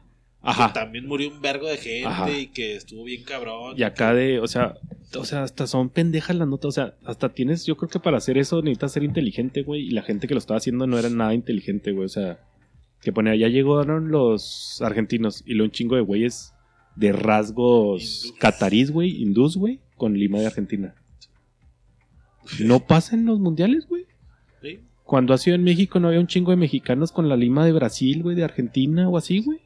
Que 0.43 0.51
Ajá. 0.51 0.72
también 0.72 1.07
murió 1.07 1.30
un 1.30 1.41
vergo 1.41 1.66
de 1.66 1.76
gente 1.78 2.07
Ajá. 2.07 2.30
y 2.30 2.47
que 2.47 2.76
estuvo 2.76 3.05
bien 3.05 3.24
cabrón. 3.24 3.74
Y 3.76 3.82
acá 3.82 4.14
de, 4.14 4.39
o 4.39 4.47
sea, 4.47 4.76
o 5.16 5.24
sea, 5.24 5.43
hasta 5.43 5.66
son 5.66 5.91
pendejas 5.91 6.36
las 6.36 6.47
notas, 6.47 6.68
o 6.68 6.72
sea, 6.72 6.95
hasta 7.05 7.30
tienes, 7.30 7.66
yo 7.66 7.76
creo 7.76 7.89
que 7.89 7.99
para 7.99 8.18
hacer 8.18 8.39
eso 8.39 8.62
necesitas 8.62 8.93
ser 8.93 9.03
inteligente, 9.03 9.62
güey, 9.62 9.89
y 9.89 9.91
la 9.91 10.03
gente 10.03 10.28
que 10.28 10.34
lo 10.34 10.39
estaba 10.39 10.59
haciendo 10.59 10.86
no 10.86 10.99
era 10.99 11.11
nada 11.11 11.34
inteligente, 11.34 11.93
güey, 11.93 12.07
o 12.07 12.09
sea, 12.09 12.39
que 13.01 13.12
ponía, 13.12 13.34
ya 13.34 13.49
llegaron 13.49 14.11
los 14.11 14.80
argentinos 14.80 15.43
y 15.45 15.55
lo 15.55 15.64
un 15.64 15.70
chingo 15.70 15.97
de 15.97 16.03
güeyes 16.03 16.55
de 16.95 17.12
rasgos 17.12 18.32
catarís, 18.39 18.91
güey, 18.91 19.22
hindús, 19.22 19.57
güey, 19.57 19.80
con 19.97 20.14
lima 20.14 20.39
de 20.41 20.47
Argentina. 20.47 20.95
No 22.61 22.80
pasa 22.80 23.14
en 23.14 23.26
los 23.26 23.39
mundiales, 23.39 23.86
güey. 23.86 24.07
¿Sí? 24.62 24.80
Cuando 25.05 25.32
ha 25.32 25.39
sido 25.39 25.55
en 25.55 25.62
México 25.62 26.01
no 26.01 26.09
había 26.09 26.20
un 26.20 26.26
chingo 26.26 26.51
de 26.51 26.57
mexicanos 26.57 27.12
con 27.12 27.28
la 27.28 27.36
lima 27.36 27.64
de 27.64 27.72
Brasil, 27.72 28.22
güey, 28.22 28.34
de 28.34 28.45
Argentina 28.45 29.09
o 29.09 29.16
así, 29.16 29.41
güey. 29.41 29.61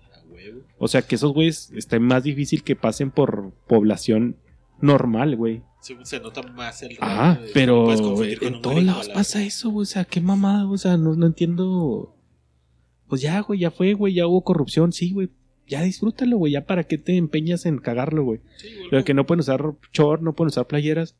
O 0.84 0.88
sea, 0.88 1.02
que 1.02 1.14
esos 1.14 1.32
güeyes 1.32 1.70
está 1.76 2.00
más 2.00 2.24
difícil 2.24 2.64
que 2.64 2.74
pasen 2.74 3.12
por 3.12 3.52
población 3.68 4.36
normal, 4.80 5.36
güey. 5.36 5.62
Sí, 5.80 5.94
se 6.02 6.18
nota 6.18 6.42
más 6.42 6.82
el 6.82 6.96
Ah, 7.00 7.34
rango 7.36 7.46
de- 7.46 7.52
pero 7.54 7.92
en 8.48 8.60
todos 8.62 8.82
lados 8.82 9.06
la 9.06 9.14
pasa 9.14 9.44
eso, 9.44 9.70
güey. 9.70 9.82
O 9.82 9.86
sea, 9.86 10.04
qué 10.04 10.20
mamada, 10.20 10.66
o 10.68 10.76
sea, 10.76 10.96
no, 10.96 11.14
no 11.14 11.26
entiendo. 11.26 12.16
Pues 13.06 13.20
ya, 13.20 13.38
güey, 13.40 13.60
ya 13.60 13.70
fue, 13.70 13.94
güey, 13.94 14.14
ya 14.14 14.26
hubo 14.26 14.42
corrupción, 14.42 14.92
sí, 14.92 15.12
güey. 15.12 15.28
Ya 15.68 15.82
disfrútalo, 15.82 16.36
güey, 16.38 16.52
ya 16.54 16.66
para 16.66 16.82
qué 16.84 16.98
te 16.98 17.16
empeñas 17.16 17.64
en 17.66 17.78
cagarlo, 17.78 18.24
güey. 18.24 18.40
Sí, 18.56 18.68
Pero 18.90 19.04
que 19.04 19.14
no 19.14 19.24
pueden 19.24 19.40
usar 19.40 19.62
short, 19.92 20.20
no 20.20 20.34
pueden 20.34 20.48
usar 20.48 20.66
playeras. 20.66 21.14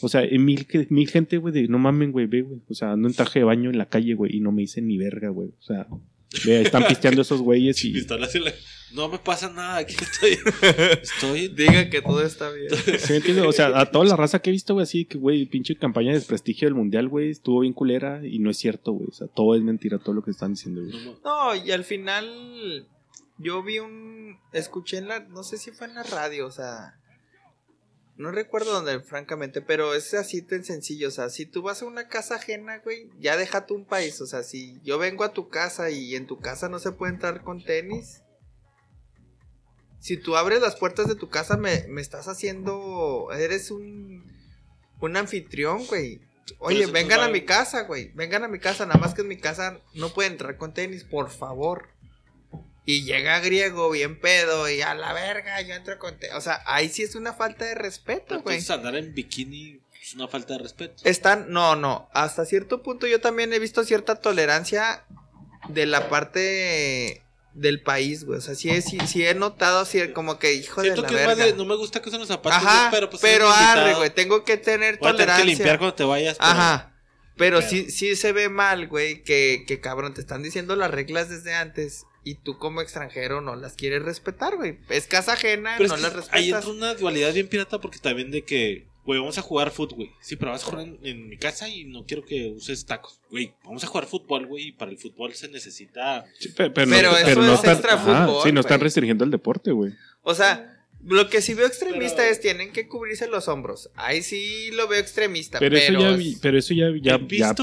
O 0.00 0.08
sea, 0.08 0.22
mil, 0.38 0.66
que- 0.66 0.86
mil 0.88 1.08
gente, 1.10 1.36
güey, 1.36 1.52
de 1.52 1.68
no 1.68 1.78
mamen, 1.78 2.10
güey, 2.10 2.24
ve, 2.26 2.40
güey. 2.40 2.60
O 2.70 2.74
sea, 2.74 2.92
ando 2.92 3.06
en 3.08 3.14
traje 3.14 3.40
de 3.40 3.44
baño 3.44 3.68
en 3.68 3.76
la 3.76 3.86
calle, 3.86 4.14
güey, 4.14 4.34
y 4.34 4.40
no 4.40 4.50
me 4.50 4.62
dicen 4.62 4.86
ni 4.88 4.96
verga, 4.96 5.28
güey. 5.28 5.50
O 5.50 5.62
sea, 5.62 5.86
están 6.46 6.86
pisteando 6.86 7.22
esos 7.22 7.40
güeyes 7.40 7.84
y. 7.84 7.94
No 8.92 9.08
me 9.08 9.18
pasa 9.18 9.50
nada, 9.50 9.78
aquí 9.78 9.96
estoy. 10.00 10.38
Estoy. 11.02 11.48
Diga 11.48 11.90
que 11.90 12.00
todo 12.00 12.22
está 12.22 12.50
bien. 12.50 12.68
¿Sí? 12.98 13.40
O 13.40 13.50
sea, 13.50 13.78
a 13.80 13.90
toda 13.90 14.04
la 14.04 14.14
raza 14.14 14.38
que 14.38 14.50
he 14.50 14.52
visto, 14.52 14.74
güey, 14.74 14.84
así 14.84 15.04
que, 15.04 15.18
güey, 15.18 15.46
pinche 15.46 15.74
campaña 15.76 16.10
de 16.10 16.18
desprestigio 16.18 16.68
del 16.68 16.76
mundial, 16.76 17.08
güey, 17.08 17.30
estuvo 17.30 17.60
bien 17.60 17.72
culera 17.72 18.20
y 18.24 18.38
no 18.38 18.50
es 18.50 18.56
cierto, 18.56 18.92
güey. 18.92 19.08
O 19.08 19.12
sea, 19.12 19.26
todo 19.26 19.56
es 19.56 19.62
mentira, 19.62 19.98
todo 19.98 20.14
lo 20.14 20.22
que 20.22 20.30
están 20.30 20.52
diciendo, 20.52 20.82
güey. 20.82 21.16
No, 21.24 21.56
y 21.56 21.72
al 21.72 21.82
final 21.82 22.86
yo 23.38 23.64
vi 23.64 23.80
un... 23.80 24.38
Escuché 24.52 24.98
en 24.98 25.08
la... 25.08 25.20
No 25.20 25.42
sé 25.42 25.58
si 25.58 25.72
fue 25.72 25.88
en 25.88 25.94
la 25.94 26.04
radio, 26.04 26.46
o 26.46 26.52
sea... 26.52 26.94
No 28.16 28.30
recuerdo 28.30 28.72
dónde, 28.72 29.00
francamente, 29.00 29.60
pero 29.60 29.94
es 29.94 30.14
así 30.14 30.40
tan 30.40 30.64
sencillo. 30.64 31.08
O 31.08 31.10
sea, 31.10 31.30
si 31.30 31.46
tú 31.46 31.62
vas 31.62 31.82
a 31.82 31.86
una 31.86 32.08
casa 32.08 32.36
ajena, 32.36 32.78
güey, 32.78 33.10
ya 33.18 33.36
déjate 33.36 33.74
un 33.74 33.84
país. 33.84 34.20
O 34.20 34.26
sea, 34.26 34.44
si 34.44 34.80
yo 34.82 34.98
vengo 34.98 35.24
a 35.24 35.32
tu 35.32 35.48
casa 35.48 35.90
y 35.90 36.14
en 36.14 36.26
tu 36.26 36.38
casa 36.38 36.68
no 36.68 36.78
se 36.78 36.92
puede 36.92 37.14
entrar 37.14 37.42
con 37.42 37.64
tenis. 37.64 38.22
Si 39.98 40.16
tú 40.16 40.36
abres 40.36 40.60
las 40.60 40.76
puertas 40.76 41.08
de 41.08 41.16
tu 41.16 41.28
casa, 41.28 41.56
me, 41.56 41.86
me 41.88 42.00
estás 42.00 42.28
haciendo. 42.28 43.28
Eres 43.32 43.70
un. 43.70 44.32
Un 45.00 45.16
anfitrión, 45.16 45.84
güey. 45.86 46.20
Oye, 46.58 46.86
vengan 46.86 47.20
a 47.20 47.28
mi 47.28 47.44
casa, 47.44 47.82
güey. 47.82 48.12
Vengan 48.14 48.44
a 48.44 48.48
mi 48.48 48.60
casa. 48.60 48.86
Nada 48.86 49.00
más 49.00 49.14
que 49.14 49.22
en 49.22 49.28
mi 49.28 49.38
casa 49.38 49.80
no 49.94 50.14
pueden 50.14 50.32
entrar 50.32 50.56
con 50.56 50.72
tenis, 50.72 51.04
por 51.04 51.30
favor. 51.30 51.88
Y 52.86 53.04
llega 53.04 53.40
griego 53.40 53.90
bien 53.90 54.20
pedo 54.20 54.68
y 54.68 54.82
a 54.82 54.94
la 54.94 55.12
verga, 55.14 55.60
yo 55.62 55.74
entro 55.74 55.98
con 55.98 56.18
tenis. 56.18 56.36
O 56.36 56.40
sea, 56.40 56.62
ahí 56.66 56.88
sí 56.90 57.02
es 57.02 57.14
una 57.14 57.32
falta 57.32 57.64
de 57.64 57.74
respeto, 57.74 58.40
güey. 58.42 58.56
Entonces 58.58 58.70
andar 58.70 58.94
en 58.96 59.14
bikini 59.14 59.80
es 60.02 60.14
una 60.14 60.28
falta 60.28 60.52
de 60.54 60.58
respeto. 60.60 61.02
Están, 61.04 61.46
no, 61.48 61.76
no, 61.76 62.10
hasta 62.12 62.44
cierto 62.44 62.82
punto 62.82 63.06
yo 63.06 63.20
también 63.20 63.52
he 63.54 63.58
visto 63.58 63.84
cierta 63.84 64.16
tolerancia 64.16 65.04
de 65.68 65.86
la 65.86 66.10
parte 66.10 67.22
del 67.54 67.80
país, 67.82 68.24
güey. 68.24 68.38
O 68.38 68.42
sea, 68.42 68.54
sí, 68.54 68.68
he- 68.68 68.82
sí, 68.82 68.98
sí 69.06 69.24
he 69.26 69.34
notado 69.34 69.78
así 69.80 70.08
como 70.08 70.38
que 70.38 70.52
hijo 70.52 70.82
Siento 70.82 71.02
de 71.02 71.08
la 71.08 71.08
que 71.08 71.20
es 71.22 71.26
más 71.26 71.36
verga. 71.38 71.52
de 71.52 71.56
no 71.56 71.64
me 71.64 71.76
gusta 71.76 72.02
que 72.02 72.08
usen 72.08 72.18
los 72.20 72.28
zapatos, 72.28 72.58
Ajá, 72.66 72.88
pero 72.90 73.08
pues 73.08 73.22
pero 73.22 73.48
arre, 73.50 73.94
güey, 73.94 74.10
tengo 74.10 74.44
que 74.44 74.56
tener 74.58 74.98
Voy 74.98 75.08
a 75.08 75.12
tener 75.12 75.26
tolerancia. 75.28 75.42
que 75.44 75.50
limpiar 75.50 75.78
cuando 75.78 75.94
te 75.94 76.04
vayas. 76.04 76.36
pero- 76.36 76.50
Ajá. 76.50 76.90
Pero 77.36 77.58
Pero- 77.58 77.68
sí, 77.70 77.90
sí 77.90 78.14
se 78.14 78.32
ve 78.32 78.48
mal, 78.48 78.88
güey, 78.88 79.22
que, 79.24 79.64
que 79.66 79.80
cabrón, 79.80 80.12
te 80.14 80.20
están 80.20 80.42
diciendo 80.42 80.76
las 80.76 80.90
reglas 80.90 81.28
desde 81.30 81.54
antes 81.54 82.04
y 82.24 82.36
tú 82.36 82.58
como 82.58 82.80
extranjero 82.80 83.40
no 83.40 83.54
las 83.56 83.74
quieres 83.74 84.02
respetar, 84.02 84.56
güey. 84.56 84.78
Es 84.88 85.06
casa 85.06 85.34
ajena, 85.34 85.74
Pero 85.76 85.90
no 85.90 85.96
es 85.96 86.02
las 86.02 86.12
respetas. 86.14 86.40
ahí 86.40 86.50
entra 86.50 86.70
una 86.70 86.94
dualidad 86.94 87.32
bien 87.34 87.48
pirata 87.48 87.80
porque 87.80 87.98
también 87.98 88.30
de 88.30 88.42
que, 88.42 88.86
güey, 89.04 89.20
vamos 89.20 89.36
a 89.38 89.42
jugar 89.42 89.70
fútbol, 89.70 89.96
güey. 89.96 90.10
Sí, 90.20 90.36
pero 90.36 90.50
vas 90.52 90.62
a 90.62 90.66
jugar 90.66 90.86
en, 90.86 90.98
en 91.02 91.28
mi 91.28 91.36
casa 91.36 91.68
y 91.68 91.84
no 91.84 92.04
quiero 92.06 92.24
que 92.24 92.50
uses 92.56 92.86
tacos. 92.86 93.20
Güey, 93.30 93.52
vamos 93.64 93.84
a 93.84 93.86
jugar 93.86 94.06
fútbol, 94.06 94.46
güey, 94.46 94.68
y 94.68 94.72
para 94.72 94.90
el 94.90 94.96
fútbol 94.98 95.34
se 95.34 95.48
necesita... 95.48 96.24
Sí, 96.38 96.48
pero, 96.56 96.72
Pero 96.72 96.86
no, 96.86 96.96
eso 97.16 97.24
pero 97.26 97.42
no 97.42 97.52
es 97.52 97.58
están, 97.60 97.72
extra 97.74 97.94
ajá, 97.94 98.26
fútbol, 98.26 98.42
sí, 98.44 98.52
no 98.52 98.60
están 98.60 98.80
restringiendo 98.80 99.24
el 99.24 99.30
deporte, 99.30 99.70
güey. 99.72 99.92
O 100.22 100.34
sea, 100.34 100.70
lo 101.06 101.28
que 101.28 101.42
sí 101.42 101.52
veo 101.52 101.66
extremista 101.66 102.16
Pero- 102.22 102.30
es 102.32 102.40
tienen 102.40 102.72
que 102.72 102.88
cubrirse 102.88 103.28
los 103.28 103.46
hombros. 103.48 103.90
Ahí 103.94 104.22
sí 104.22 104.70
lo 104.72 104.88
veo 104.88 104.98
extremista. 104.98 105.58
Pero, 105.58 105.76
Pero, 105.76 105.98
eso 105.98 106.10
ya, 106.10 106.16
vi- 106.16 106.38
pero 106.40 106.58
eso 106.58 106.72
ya, 106.72 106.86
ya, 107.02 107.16
¿El 107.16 107.28
ya 107.28 107.54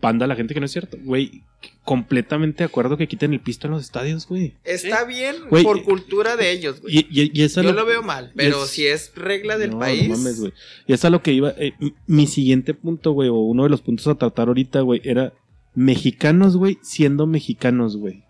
panda 0.00 0.26
a 0.26 0.28
la 0.28 0.36
gente 0.36 0.52
que 0.52 0.60
no 0.60 0.66
es 0.66 0.72
cierto. 0.72 0.98
Güey, 1.00 1.42
completamente 1.84 2.58
de 2.58 2.64
acuerdo 2.66 2.96
que 2.96 3.08
quiten 3.08 3.32
el 3.32 3.40
pisto 3.40 3.66
en 3.66 3.72
los 3.72 3.82
estadios, 3.82 4.26
güey. 4.28 4.54
está 4.64 5.04
bien 5.04 5.34
Güey, 5.50 5.64
por 5.64 5.82
cultura 5.82 6.36
de 6.36 6.52
ellos, 6.52 6.80
güey. 6.80 6.98
Y, 6.98 7.06
y, 7.10 7.30
y 7.34 7.42
eso 7.42 7.60
Yo 7.62 7.72
lo- 7.72 7.80
lo 7.80 7.86
veo 7.86 8.02
mal, 8.02 8.32
pero 8.36 8.64
es- 8.64 8.70
si 8.70 8.86
es 8.86 9.12
regla 9.16 9.58
del 9.58 9.70
No, 9.72 9.78
país. 9.80 10.08
no 10.08 10.16
mames, 10.16 10.38
güey. 10.40 10.52
Y 10.86 10.92
eso 10.92 11.00
es 11.00 11.04
a 11.06 11.10
lo 11.10 11.22
que 11.22 11.32
iba. 11.32 11.50
eh, 11.58 11.72
mi 12.06 12.26
siguiente 12.28 12.72
punto, 12.74 13.12
güey, 13.12 13.28
o 13.28 13.34
uno 13.34 13.64
de 13.64 13.70
los 13.70 13.80
puntos 13.82 14.06
a 14.06 14.14
tratar 14.14 14.48
ahorita, 14.48 14.80
güey, 14.82 15.00
era 15.04 15.32
mexicanos, 15.74 16.56
güey, 16.56 16.78
siendo 16.82 17.26
mexicanos, 17.26 17.96
güey. 17.96 18.22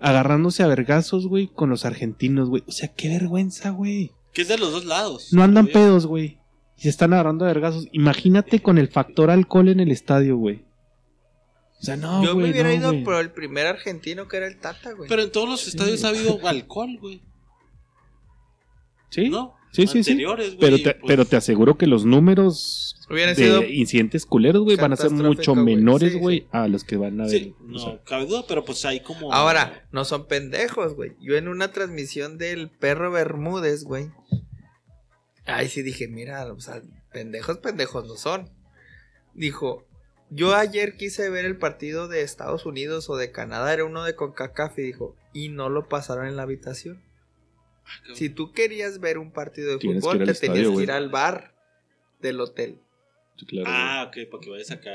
Agarrándose 0.00 0.62
a 0.62 0.68
vergazos, 0.68 1.26
güey, 1.26 1.48
con 1.48 1.70
los 1.70 1.84
argentinos, 1.84 2.48
güey. 2.48 2.62
O 2.66 2.72
sea, 2.72 2.88
qué 2.88 3.08
vergüenza, 3.08 3.70
güey. 3.70 4.12
Que 4.32 4.42
es 4.42 4.48
de 4.48 4.56
los 4.56 4.70
dos 4.70 4.84
lados. 4.84 5.32
No 5.32 5.42
andan 5.42 5.66
pedos, 5.66 6.06
güey. 6.06 6.38
Y 6.76 6.82
se 6.82 6.88
están 6.90 7.12
agarrando 7.12 7.44
a 7.44 7.48
vergazos. 7.48 7.88
Imagínate 7.92 8.60
con 8.62 8.78
el 8.78 8.86
factor 8.88 9.30
alcohol 9.30 9.68
en 9.68 9.80
el 9.80 9.90
estadio, 9.90 10.36
güey. 10.36 10.62
O 11.80 11.84
sea, 11.84 11.96
no, 11.96 12.24
Yo 12.24 12.34
güey. 12.34 12.46
me 12.46 12.50
hubiera 12.52 12.68
no, 12.70 12.74
ido 12.74 12.90
güey. 12.92 13.04
por 13.04 13.14
el 13.16 13.30
primer 13.30 13.66
argentino 13.66 14.26
que 14.28 14.36
era 14.38 14.46
el 14.46 14.58
Tata, 14.58 14.92
güey. 14.92 15.08
Pero 15.08 15.22
en 15.22 15.30
todos 15.32 15.48
los 15.48 15.66
estadios 15.68 16.02
ha 16.04 16.08
habido 16.08 16.40
alcohol, 16.46 16.98
güey. 17.00 17.22
Sí, 19.10 19.28
¿No? 19.28 19.54
sí, 19.72 19.86
sí. 19.86 20.02
sí. 20.04 20.10
Anteriores, 20.10 20.56
güey, 20.56 20.58
Pero 20.60 20.76
te, 20.78 20.82
pues, 20.94 21.04
pero 21.06 21.24
te 21.24 21.36
aseguro 21.36 21.78
que 21.78 21.86
los 21.86 22.04
números 22.04 22.96
de 23.08 23.34
sido 23.34 23.62
incidentes 23.64 24.26
culeros, 24.26 24.64
güey, 24.64 24.76
van 24.76 24.92
a 24.92 24.96
ser 24.96 25.10
mucho 25.10 25.54
güey. 25.54 25.64
menores, 25.76 26.12
Sí, 26.12 26.18
güey, 26.18 26.40
sí. 26.40 26.46
a 26.52 26.68
los 26.68 26.84
que 26.84 26.96
van 26.96 27.20
a 27.20 27.24
ver. 27.24 27.30
Sí, 27.30 27.54
o 27.58 27.62
no 27.64 27.78
sea, 27.78 28.02
cabe 28.04 28.26
duda, 28.26 28.44
pero 28.46 28.64
pues 28.64 28.84
hay 28.84 29.00
como... 29.00 29.32
Ahora, 29.32 29.88
no 29.92 30.04
son 30.04 30.26
pendejos, 30.26 30.94
güey. 30.94 31.12
Yo 31.20 31.36
en 31.36 31.48
una 31.48 31.72
transmisión 31.72 32.36
del 32.38 32.70
perro 32.70 33.10
Bermúdez, 33.10 33.84
güey. 33.84 34.10
Ahí 35.46 35.68
sí 35.68 35.80
dije, 35.82 36.06
mira, 36.08 36.52
o 36.52 36.60
sea, 36.60 36.82
pendejos, 37.12 37.58
pendejos 37.58 38.06
no 38.06 38.16
son. 38.16 38.50
Dijo, 39.32 39.86
yo 40.30 40.54
ayer 40.54 40.96
quise 40.96 41.28
ver 41.30 41.44
el 41.44 41.56
partido 41.56 42.08
de 42.08 42.22
Estados 42.22 42.66
Unidos 42.66 43.08
o 43.10 43.16
de 43.16 43.30
Canadá, 43.32 43.72
era 43.72 43.84
uno 43.84 44.04
de 44.04 44.14
CONCACAF 44.14 44.78
y 44.78 44.82
dijo, 44.82 45.16
y 45.32 45.48
no 45.48 45.68
lo 45.68 45.88
pasaron 45.88 46.26
en 46.26 46.36
la 46.36 46.42
habitación. 46.42 47.02
Ah. 47.84 48.12
Si 48.14 48.28
tú 48.28 48.52
querías 48.52 49.00
ver 49.00 49.18
un 49.18 49.30
partido 49.32 49.72
de 49.72 49.78
Tienes 49.78 50.02
fútbol, 50.04 50.24
te 50.24 50.30
estadio, 50.32 50.52
tenías 50.54 50.76
que 50.76 50.82
ir 50.82 50.90
al 50.90 51.08
bar 51.08 51.54
del 52.20 52.40
hotel. 52.40 52.78
claro, 53.46 53.66
Ah, 53.70 54.04
ok, 54.08 54.30
para 54.30 54.40
que 54.42 54.50
vayas 54.50 54.70
acá... 54.70 54.90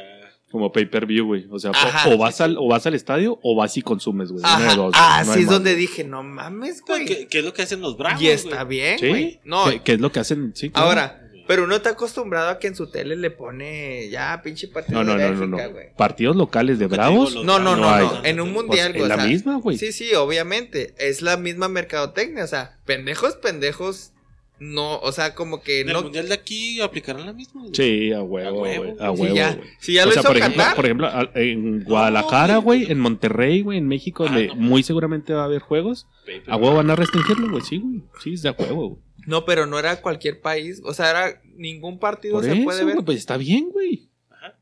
Como 0.51 0.71
pay 0.71 0.85
per 0.85 1.07
view, 1.07 1.25
güey. 1.25 1.47
O 1.49 1.57
sea, 1.57 1.71
o- 1.71 1.75
Ajá, 1.75 2.09
o, 2.09 2.17
vas 2.19 2.39
al, 2.39 2.57
o 2.59 2.67
vas 2.67 2.85
al 2.85 2.93
estadio 2.93 3.39
o 3.41 3.55
vas 3.55 3.75
y 3.75 3.81
consumes, 3.81 4.31
güey. 4.31 4.43
Dos, 4.75 4.93
ah. 4.95 5.23
No 5.25 5.33
sí 5.33 5.39
es 5.39 5.45
más, 5.47 5.55
donde 5.55 5.75
dije, 5.75 6.03
no 6.03 6.21
mames, 6.21 6.83
güey. 6.85 7.05
¿Qué, 7.05 7.27
qué 7.27 7.39
es 7.39 7.43
lo 7.45 7.53
que 7.53 7.63
hacen 7.63 7.81
los 7.81 7.97
bravos, 7.97 8.21
Y 8.21 8.27
está 8.27 8.63
güey? 8.63 8.77
bien, 8.77 8.99
Sí, 8.99 9.07
güey. 9.07 9.39
No, 9.45 9.65
¿Qué, 9.67 9.81
qué 9.81 9.93
es 9.93 9.99
lo 9.99 10.11
que 10.11 10.19
hacen? 10.19 10.55
Sí, 10.55 10.69
claro. 10.69 10.89
ahora, 10.89 11.22
Pero 11.45 11.65
uno 11.65 11.75
está 11.75 11.89
acostumbrado 11.91 12.49
a 12.49 12.57
que 12.59 12.67
en 12.67 12.75
su 12.75 12.89
tele 12.89 13.15
le 13.17 13.29
pone 13.29 14.07
ya 14.09 14.41
pinche 14.43 14.69
partido 14.69 15.03
No, 15.03 15.13
no, 15.13 15.17
de 15.19 15.29
no, 15.29 15.33
no, 15.33 15.39
Bélgica, 15.57 15.67
no. 15.67 15.73
güey. 15.73 15.87
Partidos 15.97 16.35
locales 16.37 16.79
de 16.79 16.87
Bravos. 16.87 17.35
No, 17.43 17.59
no, 17.59 17.75
no, 17.75 17.89
hay. 17.89 18.05
no. 18.05 18.23
En 18.25 18.39
un 18.39 18.53
Pues, 18.53 18.65
mundial, 18.65 18.91
güey. 18.93 19.03
o 19.03 19.07
la 19.07 19.15
sea, 19.15 19.25
misma, 19.25 19.55
güey. 19.59 19.77
Sí, 19.77 19.91
sí, 19.91 20.13
obviamente. 20.15 20.93
Es 20.97 21.21
la 21.21 21.35
misma 21.37 21.67
mercadotecnia. 21.67 22.45
O 22.45 22.47
sea, 22.47 22.77
pendejos, 22.85 23.35
pendejos. 23.35 24.11
No, 24.59 24.99
o 24.99 25.11
sea, 25.11 25.35
como 25.35 25.61
que 25.61 25.81
En 25.81 25.89
el 25.89 25.93
no. 25.95 26.03
mundial 26.03 26.29
de 26.29 26.35
aquí 26.35 26.79
aplicarán 26.79 27.25
la 27.25 27.33
misma. 27.33 27.61
güey. 27.63 27.73
Sí, 27.75 28.13
a 28.13 28.21
huevo, 28.21 28.59
A 28.59 28.61
huevo, 28.61 28.83
güey. 28.85 28.97
A. 29.01 29.13
Si 29.17 29.33
ya, 29.35 29.59
si 29.79 29.93
ya 29.95 30.03
O 30.03 30.05
lo 30.05 30.11
sea, 30.13 30.21
hizo 30.21 30.29
por 30.29 30.37
ejemplo, 30.37 30.63
por 30.75 30.85
ejemplo, 30.85 31.09
en 31.35 31.83
Guadalajara, 31.83 32.57
güey, 32.59 32.89
en 32.89 32.99
Monterrey, 32.99 33.61
güey, 33.63 33.79
en 33.79 33.87
México, 33.89 34.25
Ah, 34.29 34.31
no. 34.39 34.55
muy 34.55 34.83
seguramente 34.83 35.33
va 35.33 35.41
a 35.41 35.45
haber 35.45 35.59
juegos, 35.59 36.07
a 36.47 36.55
huevo 36.55 36.75
van 36.77 36.89
a 36.89 36.95
restringirlo, 36.95 37.49
güey, 37.49 37.63
sí, 37.63 37.79
güey. 37.79 38.03
Sí, 38.23 38.33
es 38.35 38.41
de 38.43 38.49
a 38.49 38.55
huevo, 38.57 38.89
güey. 38.89 39.01
No, 39.25 39.45
pero 39.45 39.65
no 39.65 39.79
era 39.79 40.01
cualquier 40.01 40.41
país. 40.41 40.81
O 40.83 40.93
sea, 40.93 41.09
era 41.09 41.41
ningún 41.55 41.99
partido 41.99 42.35
Por 42.35 42.43
se 42.43 42.53
eso, 42.53 42.63
puede 42.63 42.83
ver. 42.83 42.97
pues 43.05 43.17
está 43.17 43.37
bien, 43.37 43.69
güey. 43.69 44.09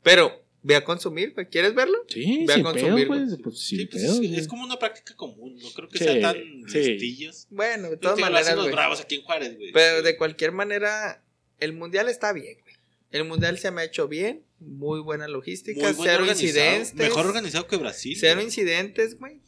Pero 0.02 0.42
ve 0.62 0.76
a 0.76 0.84
consumir, 0.84 1.34
güey. 1.34 1.46
¿Quieres 1.48 1.74
verlo? 1.74 1.98
Sí, 2.08 2.44
Ve 2.46 2.54
a 2.54 2.62
consumir, 2.62 3.08
pedo, 3.08 3.24
güey. 3.26 3.42
Pues 3.42 3.58
Sí, 3.58 3.86
pues, 3.86 4.02
pedo, 4.02 4.22
es, 4.22 4.46
como 4.46 4.62
una 4.64 4.78
práctica 4.78 5.16
común. 5.16 5.56
No 5.60 5.70
creo 5.70 5.88
que 5.88 5.98
Sí, 5.98 6.04
sea 6.04 6.20
tan 6.20 6.36
sí. 6.68 6.78
listillos. 6.78 7.46
Bueno, 7.50 7.90
de 7.90 7.96
todas 7.96 8.18
lo 8.18 8.24
hacen 8.26 8.32
maneras, 8.32 8.56
los 8.56 8.70
bravos 8.70 9.00
aquí 9.00 9.16
en 9.16 9.22
Juárez, 9.22 9.56
güey. 9.56 9.72
Pero 9.72 10.02
de 10.02 10.16
cualquier 10.16 10.52
manera, 10.52 11.24
el 11.58 11.72
mundial 11.72 12.08
está 12.08 12.32
bien, 12.32 12.58
güey. 12.62 12.74
El 13.10 13.24
mundial 13.24 13.58
se 13.58 13.70
me 13.70 13.82
ha 13.82 13.84
hecho 13.84 14.08
bien. 14.08 14.44
Muy 14.60 15.00
buena 15.00 15.26
logística. 15.28 15.80
Muy 15.82 15.92
buen 15.92 16.08
cero 16.08 16.24
incidentes. 16.26 16.94
Mejor 16.94 17.26
organizado 17.26 17.66
que 17.66 17.76
Brasil. 17.76 18.16
Cero 18.18 18.36
güey. 18.36 18.46
incidentes, 18.46 19.18
güey. 19.18 19.40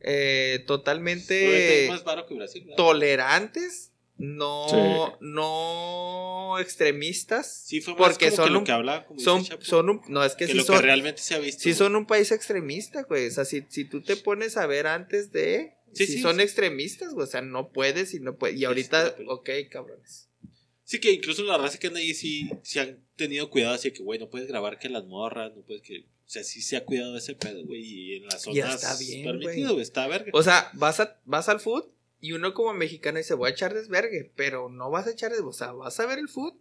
Eh, 0.00 0.62
totalmente 0.66 1.84
es 1.84 1.90
más 1.90 2.04
baro 2.04 2.26
que 2.26 2.34
Brasil. 2.34 2.62
¿verdad? 2.64 2.76
tolerantes. 2.76 3.92
No, 4.18 4.66
Sí. 4.70 5.16
no 5.20 6.58
extremistas. 6.58 7.62
Sí, 7.66 7.80
fue 7.80 7.94
más 7.94 8.02
porque 8.12 8.26
como 8.26 8.36
son 8.36 8.44
que 8.46 8.50
lo 8.52 8.58
un- 8.60 8.64
que 8.64 8.72
hablaba, 8.72 9.04
como 9.04 9.20
son, 9.20 9.38
dice 9.40 9.50
Chapo, 9.50 9.64
son 9.64 9.90
un, 9.90 10.00
no, 10.08 10.24
es 10.24 10.34
que, 10.34 10.46
que 10.46 10.52
sí 10.52 10.58
lo 10.58 10.64
son, 10.64 10.76
que 10.76 10.82
realmente 10.82 11.20
se 11.20 11.34
ha 11.34 11.38
visto. 11.38 11.62
sí 11.62 11.74
son 11.74 11.94
un 11.96 12.06
país 12.06 12.32
extremista, 12.32 13.02
güey. 13.02 13.26
O 13.26 13.30
sea, 13.30 13.44
si, 13.44 13.64
si 13.68 13.84
tú 13.84 14.02
te 14.02 14.16
pones 14.16 14.56
a 14.56 14.66
ver 14.66 14.86
antes 14.86 15.32
de, 15.32 15.74
Sí, 15.92 16.06
si 16.06 16.14
sí, 16.14 16.22
son 16.22 16.36
sí. 16.36 16.42
extremistas, 16.42 17.12
güey. 17.14 17.24
O 17.24 17.30
sea, 17.30 17.40
no 17.42 17.70
puedes 17.72 18.12
y 18.14 18.20
no 18.20 18.36
puedes. 18.36 18.58
Y 18.58 18.64
ahorita, 18.64 19.16
ok, 19.28 19.48
cabrones. 19.70 20.28
Sí, 20.84 21.00
que 21.00 21.10
incluso 21.12 21.42
la 21.42 21.56
raza 21.58 21.78
que 21.78 21.86
anda 21.88 22.00
ahí 22.00 22.14
sí, 22.14 22.48
sí 22.62 22.78
han 22.78 23.04
tenido 23.16 23.50
cuidado, 23.50 23.74
así 23.74 23.90
que, 23.92 24.02
güey, 24.02 24.18
no 24.20 24.28
puedes 24.30 24.46
grabar 24.46 24.78
que 24.78 24.88
las 24.88 25.04
morras, 25.06 25.52
no 25.56 25.62
puedes 25.62 25.82
que. 25.82 26.00
O 26.00 26.28
sea, 26.28 26.42
sí 26.44 26.60
se 26.60 26.76
ha 26.76 26.84
cuidado 26.84 27.12
de 27.12 27.18
ese 27.18 27.34
pedo, 27.34 27.64
güey, 27.64 27.82
y 27.82 28.16
en 28.16 28.24
las 28.26 28.44
Ya 28.44 28.66
zonas 28.70 28.74
está 28.82 28.96
bien, 28.98 29.24
permitido, 29.24 29.72
güey, 29.72 29.82
está 29.82 30.06
verga. 30.08 30.30
O 30.34 30.42
sea, 30.42 30.70
vas, 30.74 31.00
a, 31.00 31.20
vas 31.24 31.48
al 31.48 31.60
food 31.60 31.84
y 32.20 32.32
uno 32.32 32.54
como 32.54 32.72
mexicano 32.72 33.18
dice, 33.18 33.34
voy 33.34 33.48
a 33.48 33.52
echar 33.52 33.74
desvergue, 33.74 34.32
pero 34.36 34.68
no 34.68 34.90
vas 34.90 35.06
a 35.06 35.10
echar 35.10 35.30
desvergue, 35.30 35.50
o 35.50 35.52
sea, 35.52 35.72
vas 35.72 35.98
a 36.00 36.06
ver 36.06 36.18
el 36.18 36.28
food. 36.28 36.54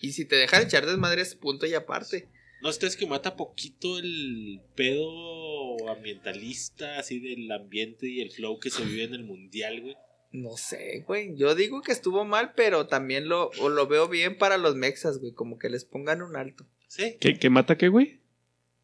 Y 0.00 0.12
si 0.12 0.24
te 0.24 0.36
dejan 0.36 0.62
echar 0.62 0.86
desmadre 0.86 1.22
es 1.22 1.34
punto 1.34 1.66
y 1.66 1.74
aparte. 1.74 2.28
¿No 2.62 2.70
ustedes 2.70 2.96
que 2.96 3.06
mata 3.06 3.36
poquito 3.36 3.98
el 3.98 4.60
pedo 4.74 5.88
ambientalista, 5.88 6.98
así 6.98 7.20
del 7.20 7.50
ambiente 7.52 8.08
y 8.08 8.20
el 8.20 8.30
flow 8.30 8.58
que 8.58 8.70
se 8.70 8.84
vive 8.84 9.04
en 9.04 9.14
el 9.14 9.24
mundial, 9.24 9.80
güey? 9.82 9.96
No 10.32 10.56
sé, 10.56 11.04
güey. 11.06 11.36
Yo 11.36 11.54
digo 11.54 11.82
que 11.82 11.92
estuvo 11.92 12.24
mal, 12.24 12.52
pero 12.54 12.86
también 12.86 13.28
lo, 13.28 13.50
o 13.60 13.68
lo 13.68 13.86
veo 13.86 14.08
bien 14.08 14.36
para 14.36 14.58
los 14.58 14.74
mexas, 14.74 15.18
güey. 15.18 15.32
Como 15.32 15.58
que 15.58 15.70
les 15.70 15.84
pongan 15.84 16.22
un 16.22 16.36
alto. 16.36 16.66
Sí, 16.88 17.16
¿Qué, 17.20 17.38
qué 17.38 17.50
mata 17.50 17.76
qué, 17.76 17.88
güey? 17.88 18.20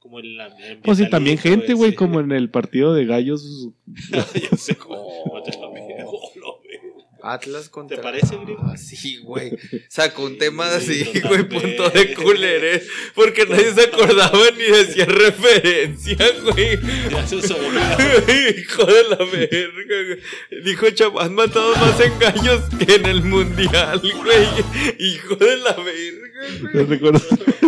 Como 0.03 0.19
el 0.19 0.41
ambiente. 0.41 0.81
Pues 0.83 0.99
sí, 0.99 1.09
también 1.09 1.39
gente, 1.39 1.75
güey, 1.75 1.95
como 1.95 2.19
en 2.21 2.33
el 2.33 2.51
partido 2.51 2.93
de 2.93 3.07
gallos. 3.07 3.69
ya 4.13 4.57
sé, 4.57 4.75
güey. 4.75 5.01
Atlas 7.23 7.69
contra. 7.69 7.97
¿Te 7.97 8.03
parece, 8.03 8.37
güey? 8.37 8.57
Ah, 8.63 8.77
sí, 8.77 9.19
güey. 9.19 9.53
Sacó 9.89 10.25
un 10.25 10.33
Sí, 10.33 10.39
tema 10.39 10.67
así, 10.75 11.05
güey, 11.29 11.49
punto 11.49 11.89
de 11.91 12.15
culeres. 12.15 12.87
Porque 13.15 13.47
nadie 13.47 13.73
se 13.73 13.83
acordaba 13.83 14.39
ni 14.57 14.65
decía 14.65 15.05
referencia, 15.07 16.17
güey. 16.43 16.79
Ya 17.11 17.27
se 17.27 17.43
sabe. 17.43 17.63
Hijo 18.59 18.85
de 18.85 19.03
la 19.05 19.17
verga, 19.17 19.97
güey. 20.51 20.63
Dijo 20.65 20.91
Chapo, 20.91 21.21
han 21.21 21.35
matado 21.35 21.75
más 21.77 22.01
en 22.01 22.19
gallos 22.19 22.63
que 22.79 22.95
en 22.97 23.07
el 23.07 23.23
mundial, 23.23 24.01
güey. 24.01 24.47
Hijo 24.99 25.37
de 25.37 25.57
la 25.59 25.73
verga, 25.75 26.71
güey. 26.73 26.87
recuerdo, 26.87 27.21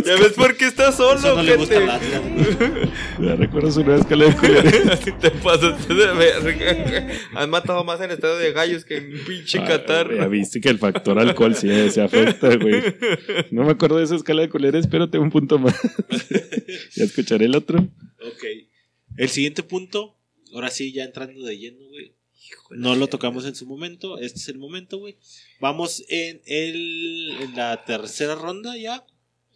¿Ya 0.04 0.16
ves 0.16 0.32
por 0.32 0.56
qué 0.56 0.66
estás 0.66 0.96
solo, 0.96 1.36
no 1.36 1.42
le 1.42 1.56
gusta 1.56 1.76
al 1.76 2.00
gente? 2.00 2.88
Ya 3.20 3.36
recuerdo 3.36 3.70
su 3.70 3.84
nueva 3.84 4.00
escala 4.00 4.24
de 4.26 4.36
culeres. 4.36 4.88
Así 4.88 5.12
te 5.12 5.30
pasaste 5.30 5.94
de 5.94 6.12
verga, 6.12 6.72
güey. 6.74 7.18
Han 7.34 7.50
matado 7.50 7.84
más 7.84 8.00
en 8.00 8.06
el 8.06 8.12
estadio 8.12 8.36
de 8.36 8.52
gallos 8.52 8.84
que 8.84 8.96
en 8.96 9.24
pinche 9.24 9.43
Ah, 9.58 9.64
Qatar. 9.66 10.06
güey, 10.06 10.18
Ya 10.18 10.28
viste 10.28 10.60
que 10.60 10.68
el 10.68 10.78
factor 10.78 11.18
alcohol 11.18 11.54
sí 11.54 11.68
se 11.90 12.00
afecta, 12.02 12.56
güey. 12.56 12.82
No 13.50 13.64
me 13.64 13.72
acuerdo 13.72 13.98
de 13.98 14.04
esa 14.04 14.16
escala 14.16 14.42
de 14.42 14.48
culeres, 14.48 14.86
pero 14.86 15.08
tengo 15.10 15.24
un 15.24 15.30
punto 15.30 15.58
más. 15.58 15.74
ya 16.96 17.04
escucharé 17.04 17.46
el 17.46 17.54
otro. 17.56 17.78
Ok. 17.80 18.44
El 19.16 19.28
siguiente 19.28 19.62
punto, 19.62 20.18
ahora 20.52 20.70
sí, 20.70 20.92
ya 20.92 21.04
entrando 21.04 21.44
de 21.44 21.58
lleno, 21.58 21.86
güey. 21.88 22.14
No 22.70 22.94
lo 22.94 23.06
tocamos 23.08 23.46
en 23.46 23.54
su 23.54 23.66
momento, 23.66 24.18
este 24.18 24.38
es 24.38 24.48
el 24.48 24.58
momento, 24.58 24.98
güey. 24.98 25.16
Vamos 25.60 26.04
en, 26.08 26.42
el, 26.46 27.30
en 27.40 27.54
la 27.56 27.84
tercera 27.84 28.34
ronda 28.34 28.76
ya, 28.76 29.04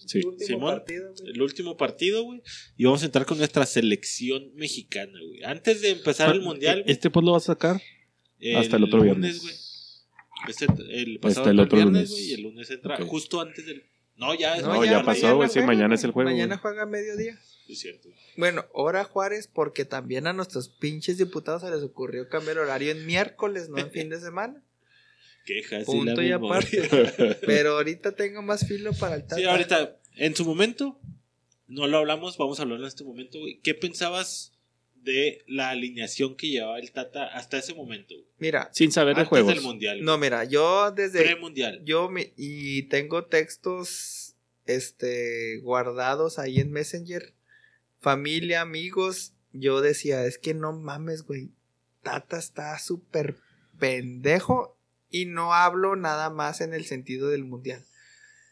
Sí. 0.06 0.18
Último 0.24 0.46
Simón. 0.46 0.74
partido, 0.76 1.12
güey. 1.18 1.32
el 1.32 1.42
último 1.42 1.76
partido, 1.76 2.22
güey. 2.22 2.40
Y 2.76 2.84
vamos 2.84 3.02
a 3.02 3.06
entrar 3.06 3.26
con 3.26 3.36
nuestra 3.36 3.66
selección 3.66 4.54
mexicana, 4.54 5.18
güey. 5.26 5.42
Antes 5.42 5.80
de 5.80 5.90
empezar 5.90 6.32
el 6.32 6.40
mundial, 6.40 6.82
güey, 6.82 6.92
¿Este 6.92 7.10
pues 7.10 7.24
lo 7.26 7.32
vas 7.32 7.42
a 7.42 7.54
sacar? 7.54 7.82
hasta 8.56 8.76
el 8.76 8.84
otro 8.84 9.02
viernes. 9.02 9.40
güey. 9.42 9.54
Este, 10.46 10.66
el 10.90 11.18
pasado 11.20 11.40
Hasta 11.42 11.50
el 11.50 11.60
otro 11.60 11.76
viernes, 11.76 11.94
lunes. 11.94 12.10
güey, 12.10 12.24
y 12.30 12.34
el 12.34 12.42
lunes 12.42 12.70
entra 12.70 12.96
justo 13.04 13.40
antes 13.40 13.66
del. 13.66 13.84
No, 14.16 14.34
ya, 14.34 14.56
es 14.56 14.62
No, 14.62 14.84
ya 14.84 15.02
pasó, 15.04 15.36
güey, 15.36 15.48
sí, 15.48 15.60
mañana 15.60 15.94
es 15.94 16.04
el 16.04 16.10
juego, 16.10 16.30
Mañana 16.30 16.58
juega 16.58 16.82
a 16.82 16.86
mediodía. 16.86 17.38
Es 17.68 17.80
cierto. 17.80 18.08
Bueno, 18.36 18.64
hora 18.72 19.04
Juárez, 19.04 19.48
porque 19.52 19.84
también 19.84 20.26
a 20.26 20.32
nuestros 20.32 20.68
pinches 20.70 21.18
diputados 21.18 21.62
se 21.62 21.70
les 21.70 21.82
ocurrió 21.82 22.28
cambiar 22.28 22.56
el 22.56 22.62
horario 22.64 22.90
en 22.92 23.04
miércoles, 23.06 23.68
no 23.68 23.78
en 23.78 23.90
fin 23.92 24.08
de 24.08 24.20
semana. 24.20 24.62
Quejas. 25.44 25.84
Punto 25.84 26.20
y 26.22 26.32
aparte. 26.32 27.36
Pero 27.46 27.72
ahorita 27.72 28.12
tengo 28.12 28.42
más 28.42 28.66
filo 28.66 28.92
para 28.94 29.16
el 29.16 29.22
Sí, 29.22 29.28
tata. 29.28 29.50
ahorita, 29.50 29.96
en 30.16 30.34
su 30.34 30.44
momento, 30.44 30.98
no 31.68 31.86
lo 31.86 31.98
hablamos, 31.98 32.36
vamos 32.38 32.58
a 32.58 32.62
hablar 32.62 32.80
en 32.80 32.86
este 32.86 33.04
momento, 33.04 33.38
güey. 33.38 33.60
¿Qué 33.62 33.74
pensabas 33.74 34.52
de 35.12 35.42
la 35.46 35.70
alineación 35.70 36.36
que 36.36 36.48
llevaba 36.48 36.78
el 36.78 36.92
Tata 36.92 37.26
hasta 37.26 37.58
ese 37.58 37.74
momento? 37.74 38.14
Mira, 38.38 38.70
Sin 38.72 38.92
saber 38.92 39.14
de 39.16 39.22
Antes 39.22 39.28
juegos. 39.30 39.54
del 39.54 39.62
Mundial. 39.62 40.02
no, 40.04 40.18
mira, 40.18 40.44
yo 40.44 40.90
desde. 40.92 41.22
Pre-Mundial. 41.22 41.82
Yo 41.84 42.08
me, 42.08 42.32
y 42.36 42.82
tengo 42.84 43.24
textos 43.24 44.36
este 44.66 45.58
guardados 45.60 46.38
ahí 46.38 46.60
en 46.60 46.70
Messenger. 46.70 47.34
Familia, 48.00 48.60
amigos. 48.60 49.32
Yo 49.52 49.80
decía, 49.80 50.24
es 50.26 50.38
que 50.38 50.54
no 50.54 50.72
mames, 50.72 51.22
güey. 51.22 51.50
Tata 52.02 52.38
está 52.38 52.78
súper 52.78 53.36
pendejo. 53.78 54.76
Y 55.10 55.24
no 55.24 55.54
hablo 55.54 55.96
nada 55.96 56.28
más 56.28 56.60
en 56.60 56.74
el 56.74 56.84
sentido 56.84 57.30
del 57.30 57.44
mundial. 57.44 57.82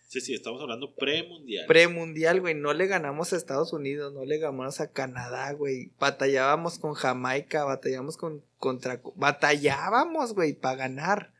Sí, 0.08 0.20
sí, 0.20 0.34
estamos 0.34 0.62
hablando 0.62 0.94
pre-Mundial. 0.94 1.66
Premundial, 1.66 2.40
güey. 2.40 2.54
No 2.54 2.72
le 2.72 2.86
ganamos 2.86 3.32
a 3.32 3.36
Estados 3.36 3.72
Unidos, 3.72 4.12
no 4.14 4.24
le 4.24 4.38
ganamos 4.38 4.80
a 4.80 4.92
Canadá, 4.92 5.52
güey. 5.52 5.90
Batallábamos 5.98 6.78
con 6.78 6.94
Jamaica, 6.94 7.64
batallábamos 7.64 8.16
con 8.16 8.44
contra 8.58 9.02
batallábamos, 9.16 10.32
güey, 10.32 10.52
para 10.54 10.76
ganar. 10.76 11.34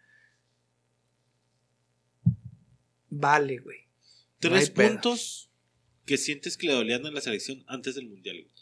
Vale, 3.09 3.59
güey. 3.59 3.79
no 4.43 4.51
Tres 4.51 4.71
pedo. 4.71 4.89
puntos 4.89 5.51
que 6.05 6.17
sientes 6.17 6.57
que 6.57 6.67
le 6.67 6.73
dolían 6.75 7.07
a 7.07 7.11
la 7.11 7.21
selección 7.21 7.65
antes 7.69 7.95
del 7.95 8.09
Mundial. 8.09 8.37
güey. 8.43 8.53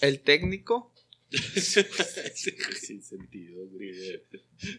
El 0.00 0.20
técnico, 0.20 0.92
Sin 1.54 3.02
sentido, 3.02 3.66
güey. 3.68 4.22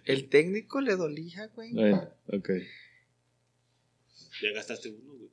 el 0.06 0.30
técnico 0.30 0.80
le 0.82 0.95
dolía, 0.95 1.47
güey. 1.56 1.74
Bueno, 1.74 2.08
ok. 2.28 2.49
Ya 4.42 4.52
gastaste 4.54 4.90
uno, 4.90 5.14
güey. 5.18 5.32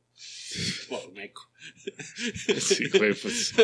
Por 0.88 1.12
meco. 1.12 1.50
Sí, 2.58 2.84
güey, 2.98 3.14
pues. 3.14 3.54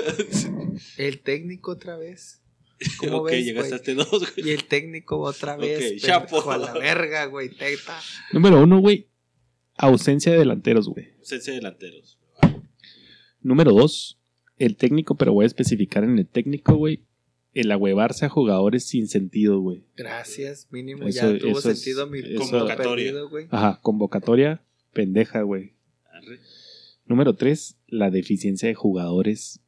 El 0.96 1.20
técnico 1.20 1.72
otra 1.72 1.96
vez. 1.96 2.42
¿Cómo 2.98 3.18
ok, 3.18 3.30
ves, 3.30 3.46
ya 3.46 3.52
gastaste 3.54 3.94
dos, 3.94 4.08
güey. 4.34 4.48
Y 4.48 4.50
el 4.52 4.64
técnico 4.64 5.18
otra 5.20 5.56
vez. 5.56 5.76
Ok, 5.78 5.82
pendejo, 5.82 6.06
chapo. 6.06 6.50
a 6.50 6.58
la 6.58 6.72
verga, 6.74 7.24
güey. 7.26 7.48
Teta. 7.50 7.98
Número 8.32 8.62
uno, 8.62 8.80
güey. 8.80 9.08
Ausencia 9.78 10.32
de 10.32 10.38
delanteros, 10.38 10.88
güey. 10.88 11.14
Ausencia 11.18 11.52
de 11.52 11.58
delanteros. 11.58 12.18
Número 13.40 13.72
dos, 13.72 14.18
el 14.58 14.76
técnico, 14.76 15.16
pero 15.16 15.32
voy 15.32 15.44
a 15.44 15.46
especificar 15.46 16.04
en 16.04 16.18
el 16.18 16.26
técnico, 16.26 16.74
güey. 16.74 17.04
El 17.54 17.70
ahuevarse 17.72 18.26
a 18.26 18.28
jugadores 18.28 18.84
sin 18.86 19.08
sentido, 19.08 19.60
güey. 19.60 19.84
Gracias, 19.96 20.68
mínimo. 20.70 21.06
Eso- 21.08 21.32
ya 21.32 21.38
tuvo 21.38 21.58
es- 21.58 21.64
sentido 21.64 22.06
mi 22.06 22.22
Convocatoria. 22.34 23.04
perdido, 23.06 23.28
güey. 23.30 23.46
Ajá, 23.50 23.78
convocatoria 23.82 24.62
pendeja, 24.96 25.42
güey. 25.42 25.74
Número 27.04 27.34
tres, 27.36 27.76
la 27.86 28.10
deficiencia 28.10 28.66
de 28.68 28.74
jugadores 28.74 29.60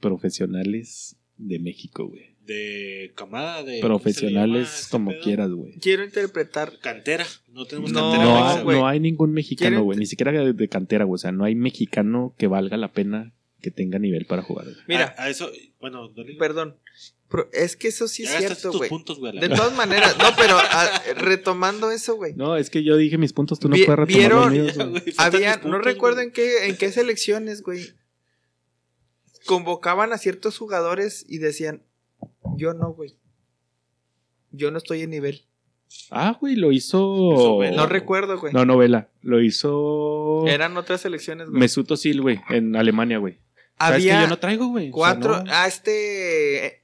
profesionales 0.00 1.16
de 1.36 1.58
México, 1.58 2.06
güey. 2.08 2.32
de 2.46 3.12
camada 3.14 3.62
de. 3.62 3.80
Profesionales 3.80 4.68
¿cómo 4.68 4.70
se 4.70 4.82
le 4.82 4.82
llama 4.82 4.90
como 4.90 5.10
pedo? 5.10 5.22
quieras, 5.22 5.50
güey. 5.52 5.72
Quiero 5.80 6.04
interpretar. 6.04 6.78
Cantera. 6.80 7.24
No 7.48 7.66
tenemos 7.66 7.92
No, 7.92 8.10
cantera. 8.12 8.56
No, 8.58 8.64
güey. 8.64 8.78
no 8.78 8.86
hay 8.88 9.00
ningún 9.00 9.32
mexicano, 9.32 9.76
¿Quieren- 9.78 9.84
güey. 9.84 9.98
Ni 9.98 10.06
siquiera 10.06 10.32
de, 10.32 10.52
de 10.52 10.68
cantera, 10.68 11.04
güey. 11.04 11.14
O 11.14 11.18
sea, 11.18 11.30
no 11.32 11.44
hay 11.44 11.54
mexicano 11.54 12.34
que 12.38 12.46
valga 12.48 12.76
la 12.76 12.92
pena 12.92 13.32
que 13.62 13.70
tenga 13.70 13.98
nivel 13.98 14.26
para 14.26 14.42
jugar. 14.42 14.66
güey. 14.66 14.76
Mira, 14.88 15.14
A, 15.16 15.24
a 15.24 15.30
eso. 15.30 15.50
Bueno, 15.80 16.08
dale. 16.10 16.34
perdón. 16.34 16.76
Pero 17.30 17.48
es 17.54 17.76
que 17.76 17.88
eso 17.88 18.08
sí 18.08 18.24
Ya 18.24 18.32
es 18.38 18.38
cierto, 18.58 18.76
güey. 18.76 18.90
puntos, 18.90 19.18
güey. 19.18 19.38
De 19.38 19.48
todas 19.48 19.74
maneras, 19.74 20.18
no, 20.18 20.26
pero 20.36 20.58
ah, 20.58 21.00
retomando 21.16 21.90
eso, 21.90 22.16
güey. 22.16 22.34
No, 22.34 22.56
es 22.58 22.68
que 22.68 22.84
yo 22.84 22.96
dije 22.98 23.16
mis 23.16 23.32
puntos, 23.32 23.58
tú 23.58 23.70
no 23.70 23.74
Vi- 23.76 23.84
puedes 23.86 24.00
retomar 24.00 24.18
¿vieron? 24.18 24.42
los 24.42 24.52
míos, 24.52 24.76
Ya, 24.76 24.84
güey. 24.84 25.02
Había, 25.16 25.56
no 25.64 25.78
recuerdo 25.78 26.16
güey. 26.16 26.26
en 26.26 26.32
qué, 26.34 26.66
en 26.66 26.76
qué 26.76 26.92
selecciones, 26.92 27.62
güey. 27.62 27.86
Convocaban 29.46 30.12
a 30.12 30.18
ciertos 30.18 30.58
jugadores 30.58 31.24
y 31.28 31.38
decían, 31.38 31.82
yo 32.56 32.74
no, 32.74 32.92
güey. 32.92 33.16
Yo 34.50 34.70
no 34.70 34.78
estoy 34.78 35.00
en 35.02 35.10
nivel. 35.10 35.46
Ah, 36.10 36.36
güey, 36.40 36.56
lo 36.56 36.70
hizo. 36.72 37.00
Güey, 37.54 37.74
No 37.74 37.86
recuerdo, 37.86 38.38
güey. 38.38 38.52
No, 38.52 38.64
novela. 38.64 39.08
Lo 39.22 39.42
hizo. 39.42 40.44
Eran 40.46 40.76
otras 40.76 41.00
selecciones, 41.00 41.48
güey. 41.48 41.60
Mesut 41.60 41.90
Özil, 41.90 42.20
güey, 42.20 42.40
en 42.50 42.76
Alemania, 42.76 43.18
güey. 43.18 43.38
¿Sabes 43.88 44.02
que 44.04 44.10
Había 44.12 44.22
yo 44.24 44.28
no 44.28 44.38
traigo, 44.38 44.66
güey? 44.68 44.84
O 44.86 44.88
sea, 44.88 44.92
cuatro. 44.92 45.42
no. 45.42 45.50
Ah, 45.52 45.66
este. 45.66 46.80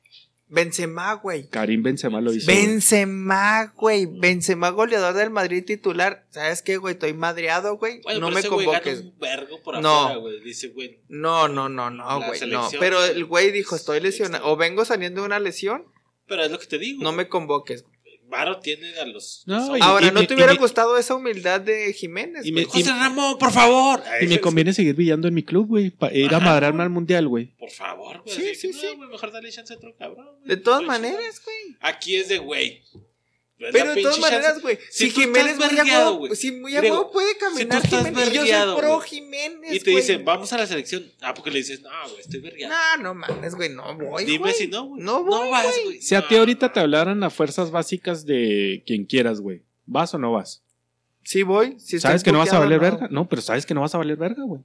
Benzema, 0.51 1.13
güey. 1.15 1.47
Karim 1.51 1.83
Benzema 1.83 2.23
lo 2.23 2.33
hizo. 2.33 2.47
Benzema, 2.51 3.73
güey. 3.77 4.07
Benzema, 4.07 4.71
goleador 4.71 5.15
del 5.15 5.29
Madrid 5.29 5.63
titular. 5.63 6.25
¿Sabes 6.31 6.63
qué, 6.63 6.79
güey? 6.79 6.95
Estoy 6.95 7.13
madreado, 7.13 7.77
güey. 7.77 8.01
Bueno, 8.03 8.21
no 8.21 8.27
pero 8.29 8.35
me 8.35 8.41
ese 8.41 8.49
güey 8.49 8.67
gana 8.67 8.81
convoques. 8.81 9.01
un 9.05 9.19
vergo 9.19 9.63
por 9.63 9.79
No. 9.83 9.99
afuera, 10.05 10.17
güey. 10.21 10.41
Dice, 10.41 10.69
güey. 10.69 11.01
No, 11.09 11.49
no, 11.49 11.69
no, 11.69 11.91
no, 11.91 12.17
güey. 12.27 12.41
No. 12.51 12.67
Pero 12.81 13.05
el 13.05 13.27
güey 13.27 13.51
dijo: 13.53 13.77
Estoy 13.77 14.01
lesionado. 14.01 14.47
O 14.51 14.57
vengo 14.57 14.87
saliendo 14.87 15.21
de 15.21 15.27
una 15.27 15.39
lesión. 15.39 15.85
Pero 16.27 16.43
es 16.45 16.51
lo 16.51 16.59
que 16.59 16.67
te 16.67 16.79
digo. 16.79 17.03
No 17.03 17.13
me 17.13 17.29
convoques. 17.29 17.83
güey. 17.83 17.98
Varo 18.29 18.59
tiene 18.61 18.95
a 18.99 19.07
los. 19.07 19.43
No, 19.47 19.69
los- 19.69 19.79
y- 19.79 19.83
Ahora, 19.83 20.11
¿no 20.11 20.23
y- 20.23 20.27
te 20.27 20.35
hubiera 20.35 20.55
gustado 20.55 20.99
esa 20.99 21.15
humildad 21.15 21.61
de 21.61 21.93
Jiménez? 21.93 22.45
y 22.45 22.53
me-? 22.53 22.65
José 22.65 22.91
Ramón, 22.91 23.39
por 23.39 23.51
favor. 23.53 24.03
Y 24.21 24.27
me 24.27 24.39
conviene 24.41 24.73
seguir 24.73 24.95
brillando 24.95 25.29
en 25.29 25.35
mi 25.35 25.43
club, 25.43 25.67
güey. 25.69 25.91
Para 25.91 26.15
ir 26.15 26.35
a 26.35 26.39
madrarme 26.41 26.83
al 26.83 26.91
mundial, 26.91 27.27
güey. 27.27 27.55
Por 27.59 27.71
favor, 27.71 28.23
güey. 28.25 28.37
Sí, 28.37 28.55
sí, 28.55 28.73
sí. 28.73 28.87
No, 28.99 29.07
mejor 29.09 29.33
dale 29.33 29.51
chance 29.51 29.73
a 29.73 29.77
otro 29.77 29.97
cabrón. 29.97 30.27
güey. 30.39 30.49
De 30.49 30.57
todas 30.57 30.83
maneras, 30.83 31.41
güey. 31.45 31.77
Aquí 31.81 32.17
es 32.17 32.29
de 32.29 32.39
güey. 32.39 32.83
Pero 33.59 33.93
de 33.95 34.03
todas 34.03 34.21
maneras, 34.21 34.63
güey. 34.63 34.79
Si 34.91 35.11
Si, 35.11 35.11
Jiménez 35.11 35.57
muy 35.59 35.67
vergueado, 35.67 36.15
güey. 36.17 36.37
si 36.37 36.53
muy 36.53 36.77
a 36.77 36.79
Griego, 36.79 36.97
huevo 36.99 37.11
puede 37.11 37.37
caminar 37.39 37.81
tú 37.83 37.87
estás 37.97 38.07
Jiménez. 38.07 38.29
Y 38.33 38.35
yo 38.37 38.47
soy 38.47 38.79
pro 38.79 38.97
güey. 38.97 39.09
Jiménez, 39.09 39.75
Y 39.75 39.81
te 39.81 39.91
güey. 39.91 40.03
dicen, 40.03 40.25
vamos 40.25 40.53
a 40.53 40.59
la 40.59 40.67
selección. 40.67 41.05
Ah, 41.21 41.35
porque 41.35 41.51
le 41.51 41.59
dices, 41.59 41.81
no, 41.83 41.91
güey, 42.09 42.21
estoy 42.21 42.41
vergueado. 42.41 42.73
No, 42.99 43.03
no 43.03 43.15
mames, 43.15 43.55
güey, 43.57 43.71
no 43.71 43.97
voy, 43.97 44.25
Dime 44.25 44.39
güey. 44.39 44.55
si 44.55 44.69
no, 44.69 44.85
güey. 44.85 45.03
No 45.03 45.25
voy, 45.25 45.51
vas, 45.51 45.67
güey. 45.85 46.01
Si 46.01 46.15
a 46.15 46.27
ti 46.29 46.35
No. 46.35 46.41
ahorita 46.41 46.73
te 46.73 46.79
hablaran 46.81 47.23
a 47.25 47.31
fuerzas 47.31 47.71
básicas 47.73 48.25
de 48.25 48.85
quien 48.87 49.05
quieras, 49.07 49.41
güey. 49.41 49.63
¿Vas 49.87 50.15
o 50.15 50.19
no 50.19 50.33
vas? 50.33 50.63
Sí 51.25 51.43
voy. 51.43 51.75
Si 51.81 51.99
¿Sabes 51.99 52.23
que 52.23 52.31
no 52.33 52.39
vas 52.39 52.53
a 52.53 52.59
valer 52.61 52.79
no. 52.81 52.83
verga? 52.91 53.09
No, 53.11 53.29
pero 53.29 53.43
sabes 53.43 53.67
que 53.67 53.75
no 53.75 53.81
vas 53.81 53.95
a 53.95 53.99
valer 53.99 54.17
verga, 54.17 54.45
güey. 54.45 54.63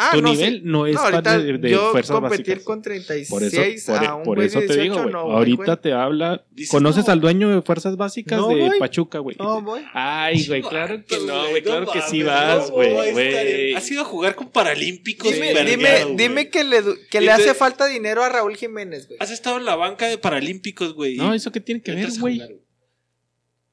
Ah, 0.00 0.12
tu 0.14 0.22
no, 0.22 0.30
nivel 0.30 0.54
sí. 0.54 0.60
no 0.64 0.86
es 0.86 0.94
No, 0.94 1.10
de, 1.22 1.58
de 1.58 1.70
yo 1.70 1.90
fuerzas 1.90 2.14
competir 2.20 2.46
básicas. 2.46 2.62
con 2.64 2.82
36 2.82 3.28
Por 3.28 3.42
eso, 3.42 3.92
por, 3.92 4.04
a 4.06 4.14
un 4.14 4.22
por 4.22 4.40
eso 4.40 4.60
te 4.60 4.66
18, 4.66 4.82
digo, 4.82 4.94
güey. 5.02 5.12
no 5.12 5.18
ahorita 5.18 5.80
te 5.80 5.92
habla. 5.92 6.44
Dices, 6.52 6.70
¿Conoces 6.70 7.06
no. 7.08 7.12
al 7.12 7.20
dueño 7.20 7.48
de 7.48 7.62
fuerzas 7.62 7.96
básicas 7.96 8.38
No 8.38 8.48
de 8.48 8.68
voy. 8.68 8.78
Pachuca, 8.78 9.18
güey? 9.18 9.36
No 9.40 9.60
voy. 9.60 9.82
Ay, 9.92 10.46
güey, 10.46 10.62
claro 10.62 11.04
que 11.04 11.18
no, 11.18 11.48
güey. 11.50 11.62
Claro 11.62 11.90
que 11.90 12.00
sí 12.02 12.22
vas, 12.22 12.70
güey, 12.70 13.74
Has 13.74 13.90
ido 13.90 14.02
a 14.02 14.04
jugar 14.04 14.36
con 14.36 14.48
Paralímpicos, 14.50 15.32
Dime, 15.32 15.52
dime, 15.64 16.04
güey. 16.04 16.16
dime 16.16 16.48
que 16.48 16.62
le, 16.62 16.80
que 17.10 17.28
hace 17.30 17.54
falta 17.54 17.86
dinero 17.86 18.22
a 18.22 18.28
Raúl 18.28 18.56
Jiménez, 18.56 19.08
güey. 19.08 19.18
Has 19.20 19.32
estado 19.32 19.56
en 19.58 19.64
la 19.64 19.74
banca 19.74 20.06
de 20.06 20.16
Paralímpicos, 20.18 20.94
güey. 20.94 21.16
No, 21.16 21.34
¿eso 21.34 21.50
qué 21.50 21.60
tiene 21.60 21.82
que 21.82 21.92
ver, 21.92 22.08
güey? 22.20 22.40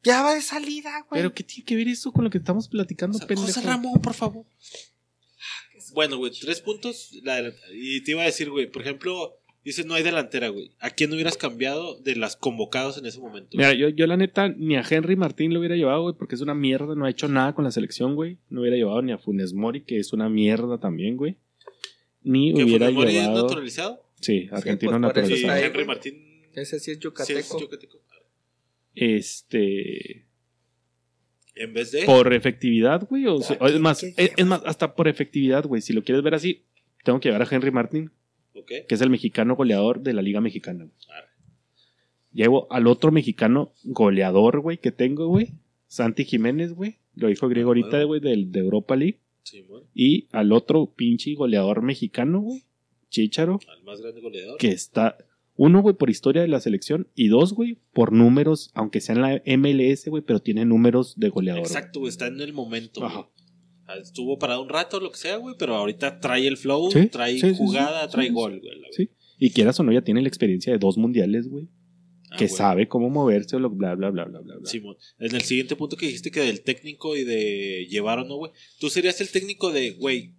Ya 0.04 0.22
va 0.22 0.34
de 0.34 0.42
salida, 0.42 1.06
güey. 1.10 1.22
Pero 1.22 1.34
¿qué 1.34 1.44
tiene 1.44 1.66
que 1.66 1.76
ver 1.76 1.88
eso 1.88 2.12
con 2.12 2.24
lo 2.24 2.30
que 2.30 2.38
estamos 2.38 2.68
platicando, 2.68 3.18
José 3.20 3.28
pendejo? 3.28 3.62
Ramón, 3.62 4.02
por 4.02 4.14
favor. 4.14 4.46
Bueno, 5.96 6.18
güey, 6.18 6.32
tres 6.40 6.62
puntos. 6.62 7.12
la- 7.24 7.52
y 7.74 8.02
te 8.02 8.12
iba 8.12 8.22
a 8.22 8.26
decir, 8.26 8.50
güey, 8.52 8.68
por 8.68 8.84
ejemplo, 8.84 9.40
dices 9.64 9.86
no 9.88 9.96
hay 9.96 10.04
delantera, 10.04 10.50
güey. 10.50 10.72
¿A 10.80 10.92
quién 10.92 11.12
hubieras 11.14 11.38
cambiado 11.38 12.00
de 12.02 12.16
las 12.16 12.36
convocados 12.36 12.98
en 13.00 13.06
ese 13.08 13.20
momento? 13.20 13.58
Mira, 13.58 13.74
yo, 13.74 13.90
yo 13.90 14.06
la 14.06 14.18
neta 14.18 14.50
ni 14.50 14.76
a 14.76 14.84
Henry 14.88 15.16
Martín 15.16 15.54
lo 15.54 15.60
hubiera 15.60 15.76
llevado, 15.76 16.04
güey, 16.04 16.16
porque 16.16 16.36
es 16.36 16.42
una 16.42 16.54
mierda, 16.54 16.94
no 16.94 17.06
ha 17.06 17.10
hecho 17.10 17.28
nada 17.28 17.56
con 17.56 17.64
la 17.64 17.72
selección, 17.72 18.14
güey. 18.16 18.38
No 18.50 18.62
hubiera 18.62 18.78
llevado 18.78 19.02
ni 19.02 19.12
a 19.12 19.18
Funes 19.18 19.54
Mori, 19.54 19.82
que 19.82 19.98
es 19.98 20.14
una 20.14 20.30
mierda 20.30 20.78
también, 20.80 21.18
güey. 21.18 21.38
Ni 22.22 22.54
¿Que 22.54 22.64
hubiera 22.64 22.88
Funes 22.88 23.06
Mori 23.06 23.18
es 23.18 23.30
naturalizado? 23.30 24.04
Sí, 24.20 24.48
argentino 24.52 24.92
pues, 25.00 25.28
Sí, 25.28 25.34
está 25.34 25.48
naturalizado. 25.48 25.66
Henry. 25.66 25.86
Martín. 25.86 26.26
Ese 26.54 26.80
sí 26.80 26.92
es 26.92 26.98
sí, 26.98 27.04
yucateco. 27.04 27.40
es 27.40 27.50
yucateco. 27.62 28.00
Este... 28.96 30.26
En 31.56 31.74
vez 31.74 31.92
de. 31.92 32.04
Por 32.06 32.34
efectividad, 32.34 33.08
güey. 33.08 33.26
O 33.28 33.42
sea, 33.42 33.58
Ah, 33.62 33.68
es 33.70 33.80
más, 33.80 34.02
¿qué 34.02 34.14
es, 34.18 34.32
es 34.36 34.46
más, 34.46 34.62
hasta 34.66 34.94
por 34.96 35.08
efectividad, 35.08 35.66
güey. 35.66 35.82
Si 35.82 35.94
lo 35.94 36.04
quieres 36.04 36.24
ver 36.24 36.36
así, 36.36 36.64
tengo 37.04 37.20
que 37.20 37.30
llevar 37.30 37.42
a 37.42 37.48
Henry 37.56 37.72
Martín, 37.72 38.12
Ok. 38.54 38.72
que 38.88 38.96
es 38.96 39.02
el 39.02 39.10
mexicano 39.10 39.56
goleador 39.56 40.02
de 40.02 40.14
la 40.14 40.22
Liga 40.22 40.42
Mexicana. 40.42 40.86
güey. 40.86 40.96
Arre. 41.18 41.28
Llevo 42.34 42.68
al 42.72 42.88
otro 42.88 43.12
mexicano 43.12 43.72
goleador, 43.84 44.60
güey, 44.60 44.78
que 44.78 44.92
tengo, 44.92 45.28
güey. 45.28 45.54
Santi 45.88 46.26
Jiménez, 46.26 46.74
güey. 46.74 46.98
Lo 47.16 47.30
dijo 47.30 47.48
Griego 47.48 47.70
Ah, 47.70 47.72
ahorita, 47.72 47.90
bueno. 47.92 48.08
güey, 48.08 48.20
del 48.20 48.52
de 48.52 48.60
Europa 48.60 48.96
League. 48.98 49.20
Simón, 49.44 49.84
Y 49.94 50.28
al 50.32 50.52
otro 50.52 50.88
pinche 50.96 51.34
goleador 51.36 51.82
mexicano, 51.82 52.42
güey. 52.42 52.64
Chicharo, 53.10 53.60
al 53.70 53.84
más 53.84 54.02
grande 54.02 54.20
goleador. 54.20 54.58
que 54.58 54.70
está. 54.70 55.16
Uno, 55.58 55.82
güey, 55.82 55.96
por 55.96 56.10
historia 56.10 56.42
de 56.42 56.48
la 56.48 56.60
selección. 56.60 57.08
Y 57.16 57.30
dos, 57.30 57.54
güey, 57.54 57.80
por 57.94 58.12
números, 58.12 58.72
aunque 58.74 59.00
sea 59.02 59.16
en 59.16 59.22
la 59.22 59.42
MLS, 59.58 60.08
güey, 60.10 60.22
pero 60.22 60.40
tiene 60.40 60.66
números 60.66 61.16
de 61.18 61.30
goleador. 61.30 61.64
Exacto, 61.64 62.00
güey, 62.02 62.10
está 62.10 62.28
en 62.28 62.42
el 62.42 62.54
momento. 62.54 63.06
Ajá. 63.06 63.30
Estuvo 64.02 64.38
parado 64.40 64.64
un 64.64 64.70
rato, 64.70 65.00
lo 65.00 65.12
que 65.12 65.18
sea, 65.18 65.38
güey, 65.38 65.56
pero 65.58 65.76
ahorita 65.76 66.20
trae 66.20 66.48
el 66.48 66.58
flow, 66.58 66.92
Sí, 66.92 67.08
trae 67.08 67.40
sí, 67.40 67.54
jugada, 67.56 68.06
sí, 68.06 68.12
trae 68.12 68.30
gol, 68.32 68.60
güey. 68.60 68.80
la 68.80 68.88
Sí. 68.92 69.10
Y 69.38 69.52
quieras 69.52 69.80
o 69.80 69.84
no, 69.84 69.92
ya 69.92 70.02
tiene 70.02 70.22
la 70.22 70.28
experiencia 70.28 70.74
de 70.74 70.80
dos 70.80 70.98
mundiales, 70.98 71.48
güey. 71.48 71.68
Ah, 72.32 72.38
que 72.38 72.46
güey. 72.48 72.58
sabe 72.58 72.88
cómo 72.88 73.10
moverse, 73.10 73.56
o 73.56 73.60
lo 73.60 73.70
bla, 73.70 73.94
bla, 73.96 74.10
bla, 74.10 74.26
bla, 74.26 74.40
bla. 74.40 74.58
bla. 74.58 74.70
Simón, 74.70 74.98
en 75.20 75.36
el 75.36 75.42
siguiente 75.42 75.76
punto 75.76 75.96
que 75.98 76.08
dijiste 76.08 76.32
que 76.32 76.40
del 76.42 76.64
técnico 76.64 77.16
y 77.16 77.24
de 77.24 77.86
llevar 77.90 78.20
o 78.20 78.26
no, 78.26 78.38
güey. 78.38 78.52
Tú 78.80 78.90
serías 78.90 79.22
el 79.22 79.30
técnico 79.30 79.72
de, 79.72 79.92
güey, 79.92 80.34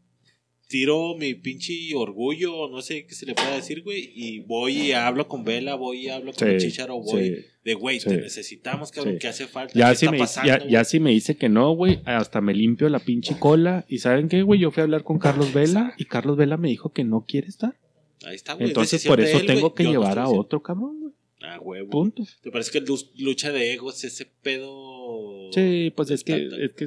tiro 0.68 1.14
mi 1.16 1.34
pinche 1.34 1.72
orgullo, 1.94 2.68
no 2.68 2.82
sé 2.82 3.06
qué 3.06 3.14
se 3.14 3.26
le 3.26 3.34
pueda 3.34 3.54
decir, 3.54 3.82
güey, 3.82 4.10
y 4.14 4.40
voy 4.40 4.78
y 4.78 4.92
hablo 4.92 5.28
con 5.28 5.44
Vela, 5.44 5.74
voy 5.74 6.06
y 6.06 6.08
hablo 6.08 6.32
con 6.32 6.48
Sí, 6.48 6.66
Chicharo, 6.66 7.00
voy 7.00 7.36
sí. 7.36 7.44
de, 7.64 7.74
güey, 7.74 8.00
sí. 8.00 8.08
te 8.08 8.16
necesitamos, 8.16 8.90
cabrón, 8.90 9.18
que 9.18 9.28
hace 9.28 9.46
falta. 9.46 9.72
Ya 9.74 9.90
¿Qué 9.90 9.96
si, 9.96 10.06
está 10.06 10.12
me, 10.12 10.18
pasando, 10.18 10.48
ya, 10.48 10.58
güey? 10.58 10.70
ya 10.70 10.84
si 10.84 11.00
me 11.00 11.10
dice 11.10 11.36
que 11.36 11.48
no, 11.48 11.72
güey, 11.74 12.00
hasta 12.04 12.40
me 12.40 12.54
limpio 12.54 12.88
la 12.88 12.98
pinche 12.98 13.38
cola. 13.38 13.84
¿Y 13.88 13.98
saben 13.98 14.28
qué, 14.28 14.42
güey? 14.42 14.60
Yo 14.60 14.70
fui 14.70 14.80
a 14.80 14.84
hablar 14.84 15.04
con 15.04 15.18
Carlos 15.18 15.52
Vela 15.52 15.94
y 15.98 16.06
Carlos 16.06 16.36
Vela 16.36 16.56
me 16.56 16.68
dijo 16.68 16.92
que 16.92 17.04
no 17.04 17.24
quiere 17.26 17.48
estar. 17.48 17.76
Ahí 18.24 18.34
está, 18.34 18.54
güey. 18.54 18.68
Entonces 18.68 19.04
por 19.06 19.20
eso 19.20 19.38
él, 19.38 19.46
tengo 19.46 19.74
que 19.74 19.84
no 19.84 19.90
llevar 19.92 20.18
a 20.18 20.28
otro 20.28 20.62
cabrón, 20.62 21.00
güey. 21.00 21.12
Ah, 21.42 21.60
huevo. 21.60 21.90
Punto. 21.90 22.24
¿Te 22.42 22.50
parece 22.50 22.72
que 22.72 22.84
lucha 23.18 23.52
de 23.52 23.72
egos, 23.74 24.02
ese 24.02 24.26
pedo. 24.42 25.52
Sí, 25.52 25.92
pues 25.94 26.10
es 26.10 26.24
que, 26.24 26.48
es 26.58 26.72
que 26.72 26.86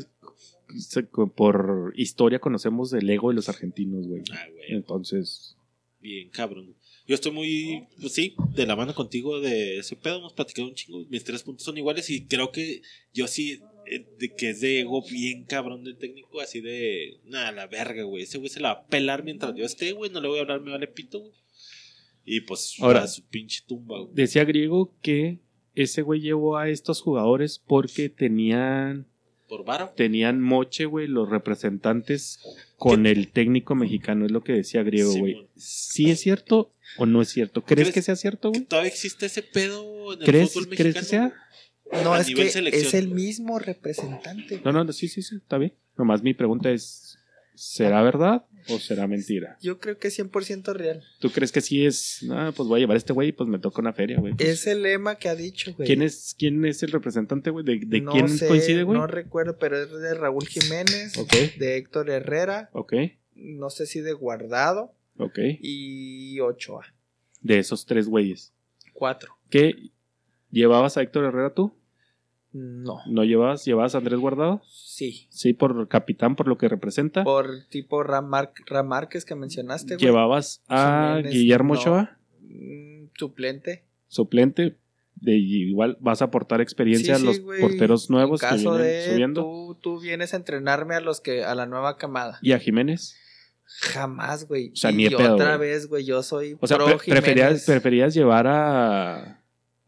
por 1.36 1.93
historia 1.95 2.39
conocemos 2.39 2.93
el 2.93 3.09
ego 3.09 3.30
de 3.30 3.36
los 3.36 3.49
argentinos, 3.49 4.07
güey. 4.07 4.24
Ah, 4.32 4.47
güey. 4.53 4.74
Entonces, 4.74 5.55
Bien, 6.01 6.30
cabrón. 6.30 6.76
Yo 7.07 7.15
estoy 7.15 7.32
muy, 7.32 7.88
pues 7.99 8.13
sí, 8.13 8.36
de 8.55 8.65
la 8.65 8.76
mano 8.76 8.93
contigo 8.93 9.41
de 9.41 9.80
ese 9.80 9.95
pedo. 9.95 10.20
Hemos 10.20 10.34
platicado 10.34 10.67
un 10.67 10.76
chingo. 10.76 11.03
Mis 11.09 11.24
tres 11.24 11.43
puntos 11.43 11.65
son 11.65 11.78
iguales 11.78 12.09
y 12.09 12.26
creo 12.26 12.51
que 12.51 12.82
yo 13.13 13.28
sí, 13.28 13.59
eh, 13.88 14.07
de 14.17 14.34
que 14.36 14.51
es 14.51 14.61
de 14.61 14.82
ego 14.82 15.03
bien 15.11 15.43
cabrón 15.43 15.84
del 15.84 15.97
técnico, 15.97 16.39
así 16.39 16.61
de, 16.61 17.20
nada, 17.26 17.51
la 17.51 17.67
verga, 17.67 18.03
güey. 18.03 18.24
Ese 18.24 18.38
güey 18.38 18.49
se 18.49 18.59
la 18.61 18.74
va 18.76 18.80
a 18.82 18.88
pelar 18.88 19.24
mientras 19.24 19.55
yo 19.55 19.65
esté, 19.65 19.91
güey. 19.91 20.09
No 20.11 20.22
le 20.22 20.28
voy 20.30 20.38
a 20.38 20.41
hablar, 20.41 20.61
me 20.61 20.72
vale 20.72 20.88
pito, 20.88 21.20
güey. 21.20 21.34
Y 22.24 22.41
pues, 22.41 22.76
Ahora- 22.80 23.03
a 23.03 23.07
su 23.07 23.24
pinche 23.24 23.63
tumba, 23.67 23.99
güey. 23.99 24.13
decía 24.13 24.45
Griego 24.45 24.93
que 25.01 25.39
ese 25.76 26.01
güey 26.03 26.22
llevó 26.22 26.57
a 26.57 26.70
estos 26.70 27.01
jugadores 27.01 27.59
porque 27.59 28.09
tenían 28.09 29.07
Por 29.50 29.66
varo. 29.66 29.91
tenían 29.97 30.39
moche, 30.39 30.86
güey, 30.86 31.08
los 31.08 31.28
representantes 31.30 32.39
con 32.78 33.06
el 33.08 33.32
técnico 33.32 33.76
mexicano, 33.76 34.26
es 34.26 34.32
lo 34.32 34.41
que 34.41 34.54
decía 34.54 34.84
Griego, 34.84 35.12
güey. 35.18 35.47
¿Sí 35.58 36.10
es 36.12 36.22
cierto 36.22 36.72
o 36.97 37.06
no 37.06 37.22
es 37.22 37.30
cierto? 37.30 37.64
¿Crees, 37.66 37.88
¿Crees- 37.88 37.93
que 37.95 38.02
sea 38.04 38.16
cierto, 38.16 38.50
güey? 38.52 38.62
¿Todavía 38.66 38.89
existe 38.89 39.26
ese 39.26 39.41
pedo 39.43 40.14
en 40.14 40.20
el 40.20 40.26
¿Crees, 40.26 40.54
fútbol 40.54 40.70
¿Crees 40.70 40.95
mexicano? 40.95 41.30
que 41.32 41.34
sea? 41.34 42.04
No, 42.04 42.14
a 42.14 42.22
es 42.22 42.28
que 42.28 42.41
es 42.45 42.93
el 42.93 43.08
mismo 43.10 43.58
representante. 43.60 44.62
No, 44.64 44.72
no, 44.72 44.84
no, 44.84 44.93
sí, 44.93 45.08
sí, 45.08 45.22
sí, 45.24 45.36
está 45.38 45.58
bien. 45.58 45.74
Nomás 45.97 46.22
mi 46.22 46.34
pregunta 46.36 46.70
es, 46.70 47.18
¿será 47.56 48.02
verdad 48.04 48.45
o 48.72 48.80
será 48.80 49.07
mentira? 49.07 49.57
Yo 49.61 49.80
creo 49.80 49.97
que 49.97 50.07
es 50.09 50.20
100% 50.20 50.74
real. 50.74 51.03
¿Tú 51.20 51.32
crees 51.32 51.51
que 51.51 51.61
sí 51.61 51.86
es, 51.86 52.26
ah, 52.32 52.51
pues 52.55 52.67
voy 52.70 52.80
a 52.80 52.82
llevar 52.82 52.95
a 52.95 52.97
este 52.97 53.13
güey 53.13 53.30
y 53.30 53.32
pues 53.32 53.49
me 53.49 53.59
toca 53.59 53.82
una 53.82 53.93
feria, 53.93 54.20
güey? 54.20 54.34
Pues, 54.36 54.47
Es 54.49 54.67
el 54.67 54.84
lema 54.84 55.15
que 55.15 55.30
ha 55.30 55.36
dicho, 55.36 55.74
güey. 55.76 55.88
¿Quién 55.88 56.01
es, 56.01 56.36
quién 56.38 56.63
es 56.65 56.84
el 56.84 56.91
representante, 56.91 57.49
güey? 57.49 57.65
¿De, 57.65 57.80
de 57.86 58.01
No 58.01 58.11
quién 58.11 58.30
sé, 58.30 58.47
coincide, 58.47 58.84
güey? 58.84 58.97
No 58.99 59.07
recuerdo, 59.07 59.57
pero 59.57 59.82
es 59.82 59.91
de 59.91 60.13
Raúl 60.13 60.47
Jiménez, 60.47 61.17
Ok, 61.17 61.34
de 61.57 61.78
Héctor 61.78 62.09
Herrera, 62.09 62.70
ok, 62.74 62.93
no 63.36 63.70
sé 63.70 63.86
si 63.86 64.01
de 64.01 64.13
Guardado 64.13 64.93
ok. 65.17 65.39
y 65.61 66.39
Ochoa. 66.41 66.93
De 67.41 67.59
esos 67.59 67.86
tres 67.86 68.07
güeyes. 68.07 68.53
Cuatro. 68.93 69.34
¿Qué? 69.49 69.91
¿Llevabas 70.51 70.97
a 70.97 71.01
Héctor 71.01 71.26
Herrera 71.26 71.53
tú? 71.53 71.74
No. 72.52 73.00
¿No 73.08 73.24
llevabas? 73.24 73.64
¿Llevabas 73.66 73.93
a 73.95 74.00
Andrés 74.00 74.20
Guardado? 74.20 74.62
Sí. 74.68 75.28
Sí, 75.30 75.54
por 75.54 75.88
capitán, 75.88 76.36
por 76.36 76.47
lo 76.47 76.58
que 76.58 76.68
representa. 76.68 77.24
Por 77.24 77.66
tipo 77.70 78.02
Ramar 78.04 78.54
Ramárquez 78.66 79.24
que 79.26 79.36
mencionaste, 79.36 79.95
güey. 79.95 80.06
¿Llevabas 80.06 80.64
a 80.68 81.14
Jiménez, 81.18 81.34
Guillermo 81.34 81.74
no. 81.76 81.80
Ochoa? 81.80 82.18
Mm, 82.41 83.06
Suplente. 83.18 83.84
Suplente. 84.08 84.78
De, 85.22 85.36
igual 85.38 85.97
vas 86.00 86.22
a 86.22 86.26
aportar 86.26 86.62
experiencia 86.62 87.16
Sí, 87.18 87.22
a 87.22 87.26
los 87.26 87.41
güey. 87.41 87.60
porteros 87.60 88.10
nuevos 88.10 88.41
En 88.41 88.50
que 88.50 88.56
caso 88.56 88.72
vienen 88.78 88.88
de 88.88 89.12
subiendo. 89.12 89.41
Tú, 89.43 89.78
tú 89.82 90.00
vienes 90.00 90.34
a 90.34 90.38
entrenarme 90.38 90.95
a 90.95 91.02
los 91.02 91.20
que 91.20 91.43
a 91.43 91.54
la 91.56 91.66
nueva 91.66 91.97
camada. 91.97 92.39
¿Y 92.41 92.54
a 92.54 92.60
Jiménez? 92.60 93.16
Jamás, 93.66 94.47
güey. 94.47 94.72
O 94.72 94.76
sea, 94.76 94.91
y 94.91 94.95
ni 94.95 95.10
pedo, 95.10 95.36
otra 95.36 95.58
güey. 95.58 95.70
vez, 95.70 95.88
güey, 95.88 96.06
yo 96.06 96.24
soy 96.24 96.58
O 96.60 96.66
sea, 96.68 96.78
pre- 96.78 96.97
preferías, 96.97 97.66
preferías 97.66 98.14
llevar 98.14 98.47
a 98.47 99.38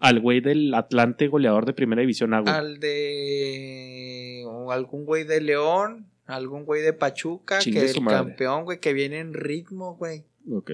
al 0.02 0.20
güey 0.20 0.42
del 0.42 0.74
Atlante 0.74 1.28
goleador 1.28 1.66
de 1.66 1.74
primera 1.74 2.02
división 2.02 2.34
A, 2.34 2.42
güey. 2.42 2.54
al 2.54 2.80
de 2.80 4.44
o 4.48 4.72
algún 4.72 5.06
güey 5.06 5.24
de 5.24 5.42
León, 5.42 6.08
algún 6.26 6.66
güey 6.66 6.82
de 6.82 6.94
Pachuca, 6.94 7.60
Chingue 7.60 7.86
que 7.86 7.92
el 7.92 8.02
madre. 8.02 8.18
campeón, 8.18 8.64
güey, 8.66 8.80
que 8.80 8.94
viene 8.94 9.20
en 9.20 9.34
ritmo, 9.34 9.96
güey. 9.96 10.24
Ok. 10.52 10.72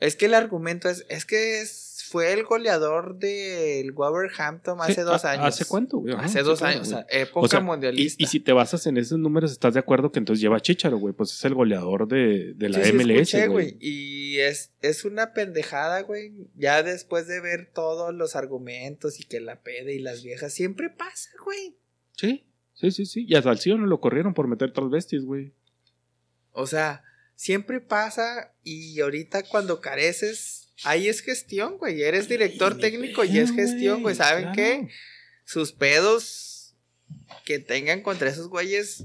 Es 0.00 0.16
que 0.16 0.26
el 0.26 0.34
argumento 0.34 0.88
es, 0.88 1.06
es 1.08 1.24
que 1.24 1.60
es- 1.60 1.85
fue 2.16 2.32
el 2.32 2.44
goleador 2.44 3.18
del 3.18 3.92
Wolverhampton 3.92 4.78
hace 4.80 4.94
Sí, 4.94 5.00
dos 5.02 5.24
¿a- 5.24 5.32
años. 5.32 5.44
¿Hace 5.46 5.64
cuánto, 5.66 5.98
güey? 5.98 6.14
Hace 6.14 6.38
sí, 6.38 6.44
dos 6.44 6.62
años, 6.62 6.88
o 6.88 6.90
güey. 6.92 7.04
sea, 7.10 7.20
época 7.20 7.44
O 7.44 7.48
sea, 7.48 7.60
y, 7.60 7.62
mundialista. 7.62 8.22
y 8.22 8.26
si 8.26 8.40
te 8.40 8.52
basas 8.52 8.86
en 8.86 8.96
esos 8.96 9.18
números, 9.18 9.52
¿estás 9.52 9.74
de 9.74 9.80
acuerdo 9.80 10.10
que 10.12 10.18
entonces 10.18 10.40
lleva 10.40 10.60
Chicharo, 10.60 10.96
güey? 10.98 11.12
Pues 11.14 11.32
es 11.32 11.44
el 11.44 11.54
goleador 11.54 12.08
de, 12.08 12.54
de 12.54 12.68
la 12.70 12.78
Sí, 12.82 12.90
sí, 12.90 12.92
MLS, 12.96 13.20
escuché, 13.34 13.48
güey. 13.48 13.76
Y 13.80 14.38
es, 14.38 14.72
es 14.82 15.04
una 15.04 15.32
pendejada, 15.34 16.00
güey. 16.02 16.46
Ya 16.56 16.82
después 16.82 17.26
de 17.26 17.40
ver 17.40 17.70
todos 17.74 18.14
los 18.14 18.34
argumentos 18.36 19.20
y 19.20 19.24
que 19.24 19.40
la 19.40 19.60
pede 19.62 19.94
y 19.94 19.98
las 19.98 20.22
viejas, 20.22 20.52
siempre 20.54 20.88
pasa, 20.90 21.30
güey. 21.44 21.76
Sí, 22.12 22.44
sí, 22.74 22.90
sí, 22.92 23.04
sí. 23.04 23.26
Y 23.28 23.34
a 23.34 23.42
Salcido 23.42 23.76
no 23.78 23.86
lo 23.86 24.00
corrieron 24.00 24.32
por 24.32 24.48
meter 24.48 24.72
transvestis, 24.72 25.24
güey. 25.24 25.52
O 26.52 26.66
sea, 26.66 27.02
siempre 27.34 27.80
pasa 27.80 28.54
y 28.64 28.98
ahorita 29.00 29.42
cuando 29.42 29.80
careces, 29.82 30.65
ahí 30.84 31.08
es 31.08 31.20
gestión, 31.20 31.78
güey. 31.78 32.02
Eres 32.02 32.28
director 32.28 32.78
técnico 32.78 33.24
y 33.24 33.38
es 33.38 33.52
gestión, 33.52 34.02
güey. 34.02 34.14
¿Saben 34.14 34.52
claro. 34.52 34.56
qué? 34.56 34.88
Sus 35.44 35.72
pedos 35.72 36.74
que 37.44 37.58
tengan 37.58 38.02
contra 38.02 38.28
esos 38.28 38.48
güeyes, 38.48 39.04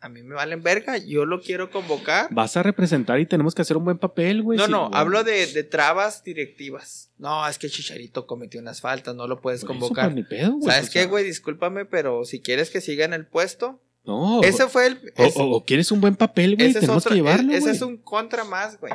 a 0.00 0.08
mí 0.08 0.22
me 0.22 0.34
valen 0.34 0.62
verga. 0.62 0.96
Yo 0.98 1.24
lo 1.26 1.40
quiero 1.40 1.70
convocar. 1.70 2.28
Vas 2.30 2.56
a 2.56 2.62
representar 2.62 3.20
y 3.20 3.26
tenemos 3.26 3.54
que 3.54 3.62
hacer 3.62 3.76
un 3.76 3.84
buen 3.84 3.98
papel, 3.98 4.42
güey. 4.42 4.58
No, 4.58 4.66
sí, 4.66 4.70
no, 4.70 4.88
güey. 4.88 5.00
hablo 5.00 5.24
de, 5.24 5.46
de 5.46 5.62
trabas 5.64 6.22
directivas. 6.24 7.10
No, 7.18 7.46
es 7.48 7.58
que 7.58 7.68
Chicharito 7.70 8.26
cometió 8.26 8.60
unas 8.60 8.80
faltas, 8.80 9.14
no 9.14 9.26
lo 9.26 9.40
puedes 9.40 9.60
Por 9.64 9.70
eso, 9.70 9.80
convocar. 9.80 10.06
pues, 10.06 10.16
ni 10.16 10.22
pedo, 10.24 10.52
güey. 10.52 10.64
¿Sabes 10.74 10.90
qué, 10.90 11.00
sea, 11.00 11.08
güey? 11.08 11.24
Discúlpame, 11.24 11.84
pero 11.86 12.24
si 12.24 12.40
quieres 12.40 12.70
que 12.70 12.80
siga 12.80 13.04
en 13.04 13.12
el 13.14 13.26
puesto, 13.26 13.80
No. 14.04 14.42
ese 14.42 14.68
fue 14.68 14.86
el. 14.88 15.12
o, 15.16 15.24
es- 15.24 15.36
o- 15.36 15.50
o 15.50 15.64
quieres 15.64 15.90
un 15.90 16.00
buen 16.02 16.16
papel, 16.16 16.56
güey. 16.56 16.68
ese 16.68 16.78
es 16.78 16.82
Tenemos 16.82 17.02
otro- 17.04 17.10
que 17.10 17.16
llevarlo, 17.16 17.52
es- 17.52 17.58
ese 17.64 17.70
es 17.72 17.82
un 17.82 17.96
contra 17.98 18.44
más, 18.44 18.78
güey. 18.80 18.92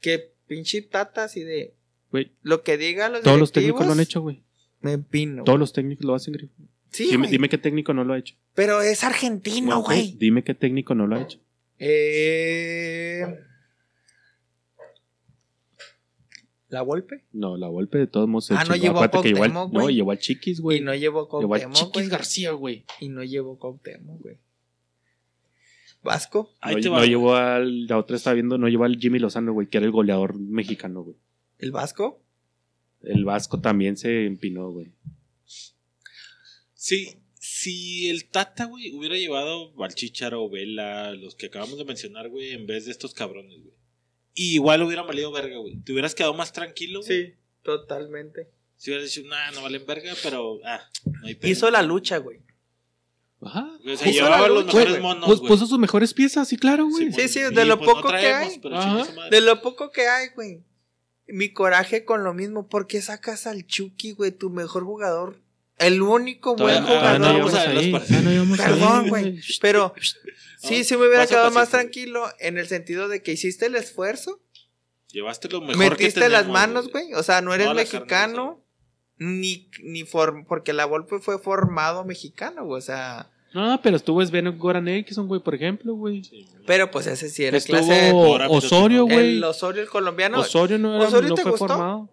Que 0.00 0.33
pinche 0.46 0.82
tata 0.82 1.24
así 1.24 1.42
de. 1.42 1.74
Güey, 2.10 2.32
Lo 2.42 2.62
que 2.62 2.76
digan 2.78 3.12
los 3.12 3.22
todos 3.22 3.38
los 3.38 3.52
técnicos 3.52 3.86
lo 3.86 3.92
han 3.92 4.00
hecho, 4.00 4.20
güey. 4.20 4.42
Me 4.80 4.98
pino. 4.98 5.44
Todos 5.44 5.58
los 5.58 5.72
técnicos 5.72 6.04
lo 6.04 6.14
hacen, 6.14 6.34
güey. 6.34 6.50
Sí, 6.90 7.04
dime, 7.06 7.16
güey. 7.26 7.30
dime 7.30 7.48
qué 7.48 7.58
técnico 7.58 7.92
no 7.92 8.04
lo 8.04 8.12
ha 8.12 8.18
hecho. 8.18 8.36
Pero 8.54 8.82
es 8.82 9.02
argentino, 9.02 9.82
güey. 9.82 10.16
Dime 10.18 10.44
qué 10.44 10.54
técnico 10.54 10.94
no 10.94 11.06
lo 11.06 11.16
ha 11.16 11.22
hecho. 11.22 11.40
Eh... 11.78 13.24
¿La 16.68 16.82
Volpe? 16.82 17.24
No, 17.32 17.56
la 17.56 17.68
golpe 17.68 17.98
de 17.98 18.06
todos 18.08 18.28
modos. 18.28 18.50
Ah, 18.50 18.64
no 18.64 18.74
chingó. 18.74 18.76
llevó 18.76 19.00
a 19.00 19.10
que 19.10 19.22
llevó 19.22 19.44
al- 19.44 19.52
No, 19.52 19.90
llevó 19.90 20.10
al 20.10 20.18
Chiquis, 20.18 20.60
güey. 20.60 20.78
Y 20.78 20.80
no 20.80 20.92
llevó 20.94 21.22
Llevó 21.38 21.54
al 21.54 21.60
Cuauhtémoc, 21.62 21.76
Chiquis 21.76 21.92
güey. 21.92 22.08
García, 22.08 22.50
güey. 22.52 22.84
Y 23.00 23.08
no 23.10 23.22
llevó 23.22 23.58
Cuauhtémoc, 23.58 24.20
güey. 24.22 24.38
¿Vasco? 26.04 26.54
Ahí 26.60 26.76
No, 26.76 26.80
te 26.80 26.88
no 26.88 26.94
va. 26.94 27.06
llevó 27.06 27.34
al. 27.34 27.86
La 27.86 27.98
otra 27.98 28.14
estaba 28.16 28.34
viendo, 28.34 28.58
no 28.58 28.68
llevó 28.68 28.84
al 28.84 28.98
Jimmy 28.98 29.18
Lozano, 29.18 29.52
güey, 29.52 29.68
que 29.68 29.78
era 29.78 29.86
el 29.86 29.92
goleador 29.92 30.38
mexicano, 30.38 31.02
güey. 31.02 31.16
¿El 31.58 31.72
Vasco? 31.72 32.22
El 33.02 33.24
Vasco 33.24 33.60
también 33.60 33.96
se 33.96 34.26
empinó, 34.26 34.70
güey. 34.70 34.92
Sí, 36.74 37.16
si 37.38 38.10
el 38.10 38.28
Tata, 38.28 38.66
güey, 38.66 38.92
hubiera 38.94 39.16
llevado 39.16 39.72
al 39.82 39.94
Chicharo, 39.94 40.48
Vela, 40.50 41.12
los 41.14 41.34
que 41.34 41.46
acabamos 41.46 41.78
de 41.78 41.84
mencionar, 41.84 42.28
güey, 42.28 42.52
en 42.52 42.66
vez 42.66 42.84
de 42.86 42.92
estos 42.92 43.14
cabrones, 43.14 43.58
güey. 43.62 43.74
Y 44.34 44.54
igual 44.54 44.82
hubiera 44.82 45.02
valido 45.02 45.30
verga, 45.32 45.56
güey. 45.58 45.76
Te 45.80 45.92
hubieras 45.92 46.14
quedado 46.14 46.34
más 46.34 46.52
tranquilo, 46.52 47.00
güey. 47.00 47.26
Sí, 47.28 47.34
totalmente. 47.62 48.50
Si 48.76 48.90
hubieras 48.90 49.14
dicho, 49.14 49.26
nah, 49.28 49.50
no 49.52 49.62
valen 49.62 49.86
verga, 49.86 50.12
pero, 50.22 50.58
ah, 50.64 50.80
no 51.06 51.26
hay 51.28 51.34
pedo. 51.36 51.50
Hizo 51.50 51.70
la 51.70 51.82
lucha, 51.82 52.18
güey. 52.18 52.40
Ajá. 53.44 53.68
O 53.84 53.96
sea, 53.96 54.08
hizo 54.08 54.24
llevaba 54.24 54.48
los 54.48 54.66
mejores 54.66 54.88
güey. 54.90 55.00
monos, 55.02 55.26
Pues 55.26 55.40
puso 55.40 55.66
sus 55.66 55.78
mejores 55.78 56.14
piezas, 56.14 56.48
sí, 56.48 56.56
claro, 56.56 56.86
güey. 56.86 57.12
Sí, 57.12 57.28
sí, 57.28 57.40
de 57.40 57.64
lo 57.64 57.78
pues 57.78 57.88
no 57.88 57.94
poco 57.94 58.08
que 58.10 58.32
hay. 58.32 58.60
De 59.30 59.40
lo 59.40 59.62
poco 59.62 59.90
que 59.90 60.08
hay, 60.08 60.28
güey. 60.34 60.62
Mi 61.26 61.52
coraje 61.52 62.04
con 62.04 62.24
lo 62.24 62.34
mismo. 62.34 62.68
¿Por 62.68 62.86
qué 62.86 63.00
sacas 63.00 63.46
al 63.46 63.66
Chucky, 63.66 64.12
güey? 64.12 64.30
Tu 64.32 64.50
mejor 64.50 64.84
jugador. 64.84 65.40
El 65.78 66.02
único 66.02 66.54
Todavía- 66.54 66.80
buen 66.82 66.98
jugador, 66.98 67.20
no 67.20 67.26
no 67.26 68.30
llegamos 68.30 68.58
Perdón, 68.58 69.08
güey. 69.08 69.40
Pero 69.60 69.94
sí, 70.58 70.78
No, 70.78 70.84
sí 70.84 70.96
me 70.96 71.06
hubiera 71.08 71.26
quedado 71.26 71.50
más 71.50 71.70
tranquilo 71.70 72.26
en 72.38 72.58
el 72.58 72.68
sentido 72.68 73.08
de 73.08 73.22
que 73.22 73.32
hiciste 73.32 73.66
el 73.66 73.74
esfuerzo. 73.74 74.40
Llevaste 75.08 75.48
lo 75.48 75.60
mejor 75.60 75.76
metiste 75.90 76.20
que 76.20 76.28
las 76.28 76.46
manos, 76.48 76.90
güey. 76.90 77.14
O 77.14 77.22
sea, 77.22 77.40
no 77.40 77.54
eres 77.54 77.72
mexicano. 77.74 78.60
Ni, 79.16 79.70
ni 79.82 80.02
form 80.02 80.44
porque 80.44 80.72
la 80.72 80.86
Volpe 80.86 81.20
fue 81.20 81.38
formado 81.38 82.04
mexicano, 82.04 82.64
güey. 82.64 82.78
O 82.78 82.82
sea, 82.82 83.30
No, 83.54 83.80
pero 83.82 83.96
estuvo 83.96 84.24
Sven 84.26 84.58
Goran 84.58 84.88
Eriksson, 84.88 85.28
güey, 85.28 85.40
por 85.40 85.54
ejemplo, 85.54 85.94
güey. 85.94 86.24
Sí, 86.24 86.46
pero 86.66 86.90
pues 86.90 87.06
ese 87.06 87.28
sí 87.30 87.44
era 87.44 87.56
Estuvo 87.56 87.76
clase. 87.78 88.10
Pues, 88.12 88.64
Osorio, 88.64 89.04
güey. 89.04 89.36
El 89.36 89.44
Osorio, 89.44 89.80
el 89.82 89.88
colombiano. 89.88 90.40
Osorio 90.40 90.78
no, 90.78 90.96
era- 90.96 91.06
¿Osorio 91.06 91.28
no 91.30 91.36
fue 91.36 91.50
gustó? 91.52 91.68
formado. 91.68 92.10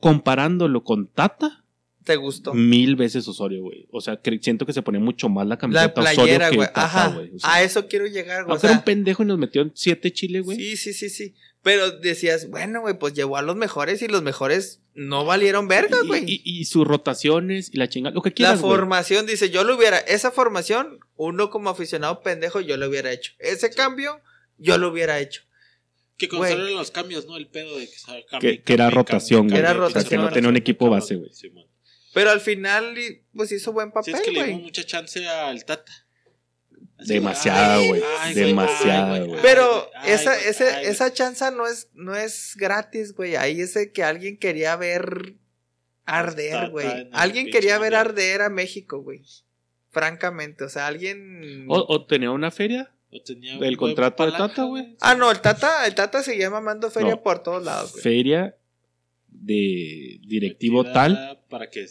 Comparándolo 0.00 0.84
con 0.84 1.08
Tata, 1.08 1.64
¿Te 2.04 2.14
gustó? 2.16 2.54
mil 2.54 2.94
veces 2.94 3.26
Osorio, 3.26 3.62
güey. 3.62 3.88
O 3.90 4.00
sea, 4.00 4.20
siento 4.40 4.64
que 4.64 4.72
se 4.72 4.80
ponía 4.82 5.00
mucho 5.00 5.28
más 5.28 5.44
la 5.46 5.56
La 5.56 5.58
camiseta 5.58 6.00
Osorio 6.00 6.14
playera, 6.16 6.50
que 6.50 6.56
güey. 6.56 6.68
Tata, 6.68 6.84
Ajá. 6.84 7.08
güey. 7.14 7.30
O 7.34 7.38
sea, 7.40 7.54
a 7.54 7.62
eso 7.62 7.88
quiero 7.88 8.06
llegar, 8.06 8.44
güey. 8.44 8.50
O 8.50 8.52
aunque 8.52 8.66
era 8.68 8.74
sea, 8.74 8.78
un 8.78 8.84
pendejo 8.84 9.22
y 9.24 9.26
nos 9.26 9.38
metió 9.38 9.62
en 9.62 9.72
siete 9.74 10.12
chiles, 10.12 10.44
güey. 10.44 10.56
sí, 10.58 10.76
sí, 10.76 10.92
sí, 10.92 11.10
sí. 11.10 11.34
Pero 11.62 11.90
decías, 11.90 12.48
bueno, 12.50 12.80
güey, 12.80 12.98
pues 12.98 13.14
llevó 13.14 13.36
a 13.36 13.42
los 13.42 13.56
mejores 13.56 14.00
y 14.02 14.08
los 14.08 14.22
mejores 14.22 14.80
no 14.94 15.24
valieron 15.24 15.66
verga, 15.68 15.98
Y- 16.04 16.06
güey. 16.06 16.24
Y, 16.26 16.42
y 16.44 16.64
sus 16.66 16.86
rotaciones 16.86 17.70
y 17.72 17.78
la 17.78 17.88
chingada, 17.88 18.14
lo 18.14 18.22
que 18.22 18.30
La 18.30 18.34
quieras, 18.34 18.60
güey. 18.60 18.72
formación, 18.76 19.26
dice, 19.26 19.50
yo 19.50 19.64
lo 19.64 19.76
hubiera, 19.76 19.98
esa 19.98 20.30
formación, 20.30 21.00
uno 21.16 21.50
como 21.50 21.70
aficionado 21.70 22.22
pendejo, 22.22 22.60
yo 22.60 22.76
lo 22.76 22.88
hubiera 22.88 23.12
hecho. 23.12 23.32
Ese 23.38 23.70
cambio, 23.70 24.20
yo 24.56 24.78
lo 24.78 24.88
hubiera 24.88 25.18
hecho. 25.20 25.42
Que 26.16 26.28
con 26.28 26.38
Güey. 26.40 26.52
solo 26.52 26.64
los 26.70 26.90
cambios, 26.90 27.26
¿no? 27.26 27.36
El 27.36 27.48
pedo 27.48 27.78
de 27.78 27.86
que, 27.88 27.96
se 27.96 28.24
cambie, 28.28 28.56
Que- 28.58 28.62
que 28.62 28.72
era 28.72 28.84
cambie, 28.86 28.96
rotación, 28.96 29.46
güey. 29.48 29.58
Era 29.58 29.72
rotación. 29.72 30.02
pinche 30.04 30.08
Que 30.16 30.16
no 30.22 30.30
tenía 30.30 30.50
un 30.50 30.56
equipo 30.56 30.90
base, 30.90 31.16
güey. 31.16 31.30
Pero 32.14 32.30
al 32.30 32.40
final, 32.40 32.94
pues 33.34 33.52
hizo 33.52 33.72
buen 33.72 33.88
Sí, 33.88 33.92
papel, 33.94 34.14
es 34.14 34.20
que 34.22 34.30
le 34.32 34.44
dimos 34.44 34.62
mucha 34.62 34.84
chance 34.84 35.28
al 35.28 35.64
Tata. 35.64 35.92
Demasiado, 37.06 37.84
güey. 37.86 38.02
Demasiado, 38.34 39.26
güey. 39.26 39.40
Pero 39.42 39.88
ay, 39.94 40.12
esa, 40.12 40.38
ese, 40.38 40.68
ay, 40.68 40.86
esa 40.86 41.12
chanza 41.12 41.50
no 41.50 41.66
es, 41.66 41.88
no 41.94 42.14
es 42.16 42.54
gratis, 42.56 43.14
güey. 43.14 43.36
Ahí 43.36 43.60
es 43.60 43.74
de 43.74 43.92
que 43.92 44.02
alguien 44.02 44.36
quería 44.38 44.74
ver 44.76 45.34
arder, 46.04 46.70
güey. 46.70 47.08
Alguien 47.12 47.50
quería 47.50 47.78
ver 47.78 47.94
arder 47.94 48.42
a 48.42 48.48
México, 48.48 49.00
güey. 49.02 49.22
Francamente, 49.90 50.64
o 50.64 50.68
sea, 50.68 50.86
alguien... 50.86 51.66
O, 51.68 51.84
o 51.88 52.06
tenía 52.06 52.30
una 52.30 52.50
feria. 52.50 52.90
güey. 53.10 53.22
Tenía 53.24 53.56
el 53.58 53.76
contrato 53.76 54.24
de 54.24 54.30
palanca, 54.32 54.48
Tata, 54.54 54.64
güey. 54.64 54.96
Ah, 55.00 55.14
no, 55.14 55.30
el 55.30 55.40
Tata, 55.40 55.86
el 55.86 55.94
Tata 55.94 56.22
seguía 56.22 56.50
mamando 56.50 56.90
feria 56.90 57.10
No. 57.12 57.22
por 57.22 57.42
todos 57.42 57.62
lados, 57.64 57.92
güey. 57.92 58.02
Feria 58.02 58.56
de 59.28 60.20
directivo 60.26 60.84
tal. 60.84 61.40
Para 61.48 61.70
que. 61.70 61.86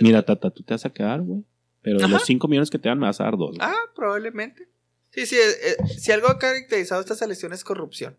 Mira, 0.00 0.22
Tata, 0.22 0.50
tú 0.50 0.62
te 0.62 0.74
vas 0.74 0.84
a 0.84 0.90
quedar, 0.92 1.20
güey. 1.22 1.42
Pero 1.84 1.98
de 1.98 2.04
Ajá. 2.04 2.14
los 2.14 2.24
5 2.24 2.48
millones 2.48 2.70
que 2.70 2.80
te 2.80 2.88
dan, 2.88 2.98
me 2.98 3.06
vas 3.06 3.20
a 3.20 3.24
dar 3.24 3.36
dos. 3.36 3.50
güey. 3.56 3.60
Ah, 3.60 3.76
probablemente. 3.94 4.66
Sí, 5.10 5.26
sí, 5.26 5.36
eh, 5.36 5.40
eh, 5.62 5.76
si 5.96 6.10
algo 6.10 6.26
ha 6.28 6.40
caracterizado 6.40 7.00
esta 7.00 7.14
selección 7.14 7.52
es 7.52 7.62
corrupción. 7.62 8.16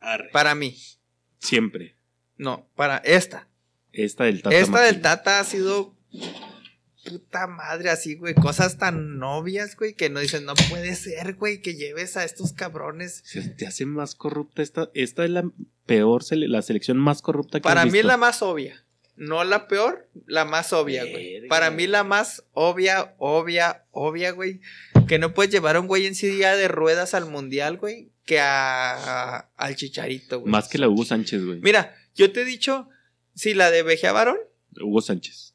Arre. 0.00 0.28
Para 0.32 0.54
mí. 0.54 0.76
Siempre. 1.38 1.96
No, 2.36 2.68
para 2.76 2.98
esta. 2.98 3.48
Esta 3.92 4.24
del 4.24 4.42
Tata. 4.42 4.54
esta 4.56 4.80
del. 4.82 5.00
Tata 5.00 5.40
ha 5.40 5.44
sido 5.44 5.94
puta 7.08 7.46
madre 7.46 7.90
así, 7.90 8.14
güey. 8.16 8.34
Cosas 8.34 8.76
tan 8.78 9.22
obvias, 9.22 9.76
güey, 9.76 9.94
que 9.94 10.10
no 10.10 10.20
dicen, 10.20 10.44
no 10.44 10.54
puede 10.68 10.94
ser, 10.94 11.34
güey, 11.34 11.62
que 11.62 11.74
lleves 11.74 12.16
a 12.16 12.24
estos 12.24 12.52
cabrones. 12.52 13.22
Se 13.24 13.48
te 13.48 13.66
hace 13.66 13.86
más 13.86 14.14
corrupta 14.14 14.62
esta. 14.62 14.90
Esta 14.94 15.24
es 15.24 15.30
la 15.30 15.44
peor, 15.86 16.22
sele- 16.22 16.48
la 16.48 16.62
selección 16.62 16.98
más 16.98 17.22
corrupta 17.22 17.58
que 17.60 17.62
Para 17.62 17.86
mí 17.86 17.98
es 17.98 18.04
la 18.04 18.16
más 18.16 18.42
obvia. 18.42 18.84
No 19.22 19.44
la 19.44 19.68
peor, 19.68 20.08
la 20.26 20.46
más 20.46 20.72
obvia, 20.72 21.04
güey. 21.04 21.46
Para 21.48 21.70
mí 21.70 21.86
la 21.86 22.04
más 22.04 22.42
obvia, 22.52 23.14
obvia, 23.18 23.84
obvia, 23.90 24.30
güey. 24.30 24.60
Que 25.06 25.18
no 25.18 25.34
puedes 25.34 25.52
llevar 25.52 25.76
a 25.76 25.80
un 25.80 25.86
güey 25.88 26.06
en 26.06 26.14
silla 26.14 26.56
de 26.56 26.68
ruedas 26.68 27.12
al 27.12 27.26
mundial, 27.26 27.76
güey. 27.76 28.08
que 28.24 28.40
a, 28.40 28.94
a- 29.36 29.50
al 29.56 29.76
Chicharito, 29.76 30.40
güey. 30.40 30.50
Más 30.50 30.68
que 30.68 30.78
la 30.78 30.88
Hugo 30.88 31.04
Sánchez, 31.04 31.44
güey. 31.44 31.60
Mira, 31.60 31.94
yo 32.14 32.32
te 32.32 32.42
he 32.42 32.44
dicho, 32.46 32.88
si 33.34 33.52
la 33.52 33.70
de 33.70 33.82
Vejea 33.82 34.12
Varón, 34.12 34.38
Hugo 34.80 35.02
Sánchez. 35.02 35.54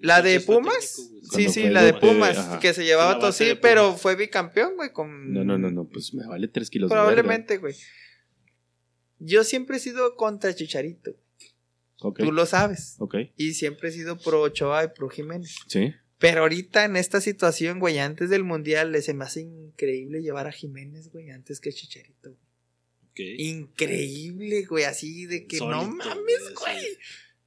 la 0.00 0.22
de 0.22 0.40
Pumas, 0.40 1.10
sí, 1.34 1.48
sí, 1.50 1.68
la 1.68 1.82
de 1.82 1.92
Pumas, 1.92 2.58
que 2.60 2.72
se 2.72 2.84
llevaba 2.84 3.18
todo, 3.18 3.32
sí, 3.32 3.58
pero 3.60 3.96
fue 3.96 4.14
bicampeón, 4.16 4.76
güey, 4.76 4.92
con... 4.92 5.32
No, 5.32 5.44
no, 5.44 5.58
no, 5.58 5.70
no, 5.70 5.84
pues 5.88 6.14
me 6.14 6.26
vale 6.26 6.48
tres 6.48 6.70
kilos 6.70 6.88
de. 6.88 6.94
Probablemente, 6.94 7.58
güey. 7.58 7.74
Yo 9.18 9.44
siempre 9.44 9.76
he 9.76 9.80
sido 9.80 10.16
contra 10.16 10.54
Chicharito, 10.54 11.12
Tú 12.12 12.32
lo 12.32 12.46
sabes. 12.46 12.96
Y 13.36 13.54
siempre 13.54 13.88
he 13.88 13.92
sido 13.92 14.18
pro 14.18 14.42
Ochoa 14.42 14.84
y 14.84 14.88
pro 14.88 15.08
Jiménez. 15.08 15.56
sí. 15.68 15.94
Pero 16.16 16.42
ahorita 16.42 16.84
en 16.84 16.96
esta 16.96 17.20
situación, 17.20 17.80
güey, 17.80 17.98
antes 17.98 18.30
del 18.30 18.44
mundial, 18.44 18.96
se 19.02 19.12
me 19.12 19.24
hace 19.24 19.42
increíble 19.42 20.22
llevar 20.22 20.46
a 20.46 20.52
Jiménez, 20.52 21.10
güey, 21.10 21.28
antes 21.30 21.60
que 21.60 21.70
Chicharito. 21.70 22.30
güey. 23.14 23.42
Increíble, 23.42 24.64
güey, 24.64 24.84
así 24.84 25.26
de 25.26 25.46
que 25.46 25.58
no 25.58 25.84
mames, 25.86 26.54
güey, 26.54 26.76
güey. 26.76 26.98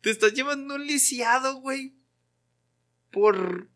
Te 0.02 0.12
estás 0.12 0.34
llevando 0.34 0.76
un 0.76 0.86
lisiado, 0.86 1.60
güey. 1.62 1.96
Por 3.10 3.68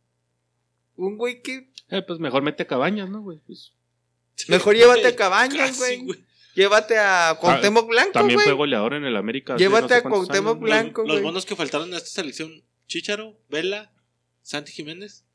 un 0.97 1.17
güey 1.17 1.41
que. 1.41 1.71
Eh, 1.89 2.03
pues 2.05 2.19
mejor 2.19 2.43
mete 2.43 2.63
a 2.63 2.67
cabañas, 2.67 3.09
¿no, 3.09 3.21
güey? 3.21 3.39
Pues, 3.47 3.73
Mejor 4.49 4.75
llévate 4.75 5.07
a 5.07 5.15
Cabañas, 5.15 5.79
Casi, 5.79 5.97
güey. 5.97 6.23
Llévate 6.55 6.97
a 6.97 7.37
Cuauhtémoc 7.39 7.87
Blanco, 7.87 8.11
también 8.11 8.39
fue 8.39 8.53
goleador 8.53 8.93
en 8.95 9.05
el 9.05 9.15
América. 9.15 9.55
Llévate 9.57 9.81
no 9.83 9.87
sé 9.87 9.95
a 9.95 10.01
Cuauhtémoc 10.03 10.55
años. 10.57 10.59
Blanco. 10.61 11.01
Los, 11.03 11.13
los 11.15 11.21
monos 11.23 11.45
que 11.45 11.55
faltaron 11.55 11.93
a 11.93 11.97
esta 11.97 12.09
selección: 12.09 12.63
Chicharo, 12.87 13.37
Vela, 13.49 13.91
Santi 14.41 14.71
Jiménez. 14.71 15.25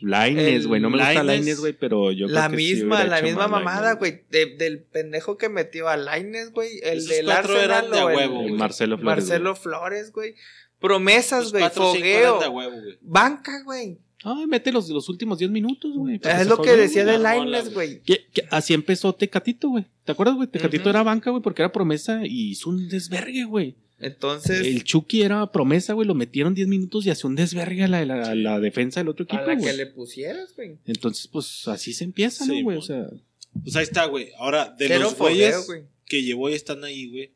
Laines, 0.00 0.62
El 0.62 0.68
güey. 0.68 0.80
No 0.80 0.90
me 0.90 0.98
gusta 0.98 1.14
Lainez. 1.22 1.26
Laines, 1.26 1.60
güey, 1.60 1.72
pero 1.72 2.12
yo 2.12 2.26
La 2.26 2.48
creo 2.48 2.56
que 2.58 2.64
sí 2.64 2.74
misma, 2.74 2.96
hubiera 2.96 3.16
la 3.16 3.22
misma 3.22 3.48
mamada, 3.48 3.92
güey. 3.94 4.24
de- 4.30 4.56
del 4.56 4.82
pendejo 4.82 5.38
que 5.38 5.48
metió 5.48 5.88
a 5.88 5.96
Laines, 5.96 6.50
güey. 6.50 6.78
El 6.82 6.98
Esos 6.98 7.08
del 7.10 7.24
cuatro 7.26 7.54
Arsenal 7.54 7.64
eran 7.64 7.90
de 7.90 7.98
el- 7.98 8.04
huevo, 8.04 8.40
El 8.40 8.48
güey. 8.48 8.52
Marcelo 8.58 8.98
Flores. 8.98 9.16
Marcelo 9.24 9.54
Flores, 9.56 10.12
güey. 10.12 10.34
Promesas, 10.78 11.52
güey. 11.52 11.64
Fogueo. 11.70 12.40
de 12.40 12.48
huevo, 12.48 12.72
güey. 12.82 12.98
Banca, 13.00 13.62
güey. 13.64 13.98
Ay, 14.26 14.46
mete 14.46 14.72
los, 14.72 14.88
los 14.88 15.08
últimos 15.10 15.38
10 15.38 15.50
minutos, 15.50 15.92
güey. 15.94 16.18
Es 16.22 16.46
lo 16.46 16.60
que 16.62 16.70
decía 16.76 17.04
de 17.04 17.18
rola, 17.18 17.62
güey. 17.72 18.00
Así 18.50 18.72
empezó 18.72 19.14
Tecatito, 19.14 19.68
güey. 19.68 19.84
¿Te 20.04 20.12
acuerdas, 20.12 20.36
güey? 20.36 20.48
Tecatito 20.48 20.88
era 20.88 21.02
banca, 21.02 21.30
güey, 21.30 21.42
porque 21.42 21.60
era 21.60 21.70
promesa 21.72 22.22
y 22.24 22.50
hizo 22.52 22.70
un 22.70 22.88
desvergue, 22.88 23.44
güey. 23.44 23.74
Entonces, 24.00 24.66
El 24.66 24.82
Chucky 24.82 25.22
era 25.22 25.52
promesa, 25.52 25.92
güey. 25.92 26.08
Lo 26.08 26.14
metieron 26.14 26.54
10 26.54 26.68
minutos 26.68 27.04
y 27.04 27.10
hacía 27.10 27.28
un 27.28 27.36
desvergue 27.36 27.84
a 27.84 27.88
la, 27.88 28.04
la, 28.04 28.34
la 28.34 28.60
defensa 28.60 29.00
del 29.00 29.08
otro 29.08 29.26
a 29.28 29.34
equipo, 29.34 29.46
la 29.46 29.56
que 29.56 29.72
le 29.76 29.86
pusieras, 29.86 30.54
güey. 30.56 30.78
Entonces, 30.86 31.28
pues 31.28 31.68
así 31.68 31.92
se 31.92 32.04
empieza, 32.04 32.46
¿no, 32.46 32.60
güey? 32.62 32.78
O 32.78 32.82
sea, 32.82 33.06
Pues 33.62 33.76
ahí 33.76 33.84
está, 33.84 34.06
güey. 34.06 34.30
Ahora, 34.38 34.74
de 34.78 34.98
los 34.98 35.16
güeyes 35.16 35.66
güey. 35.66 35.82
que 36.06 36.22
llevó 36.22 36.48
y 36.48 36.54
están 36.54 36.82
ahí, 36.82 37.10
güey, 37.10 37.32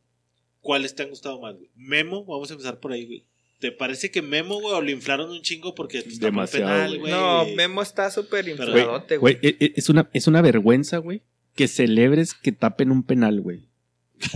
¿cuáles 0.61 0.95
te 0.95 1.03
han 1.03 1.11
gustado 1.11 1.39
más, 1.41 1.55
güey? 1.55 1.69
Memo, 1.77 2.25
vamos 2.25 2.51
a 2.51 2.55
empezar 2.55 2.81
por 2.81 2.93
ahí, 2.93 3.07
güey. 3.07 3.25
¿Te 3.59 3.73
parece 3.73 4.11
que 4.11 4.23
Memo, 4.23 4.61
güey, 4.61 4.75
o 4.75 4.81
lo 4.81 4.91
inflaron 4.91 5.31
un 5.31 5.43
chingo 5.43 5.75
porque 5.75 6.03
pues, 6.03 6.19
tapó 6.21 6.27
un 6.29 6.33
Demasiado, 6.37 6.67
penal, 6.69 6.99
güey. 6.99 7.13
No, 7.13 7.45
Memo 7.57 7.83
está 7.83 8.11
súper 8.11 8.47
infladote, 8.49 9.17
güey. 9.17 9.39
es 9.43 9.89
una, 9.89 10.09
es 10.13 10.27
una 10.29 10.43
vergüenza, 10.43 10.99
güey, 10.99 11.23
que 11.55 11.67
celebres 11.67 12.35
que 12.35 12.53
tapen 12.53 12.91
un 12.93 13.03
penal, 13.03 13.41
güey. 13.41 13.69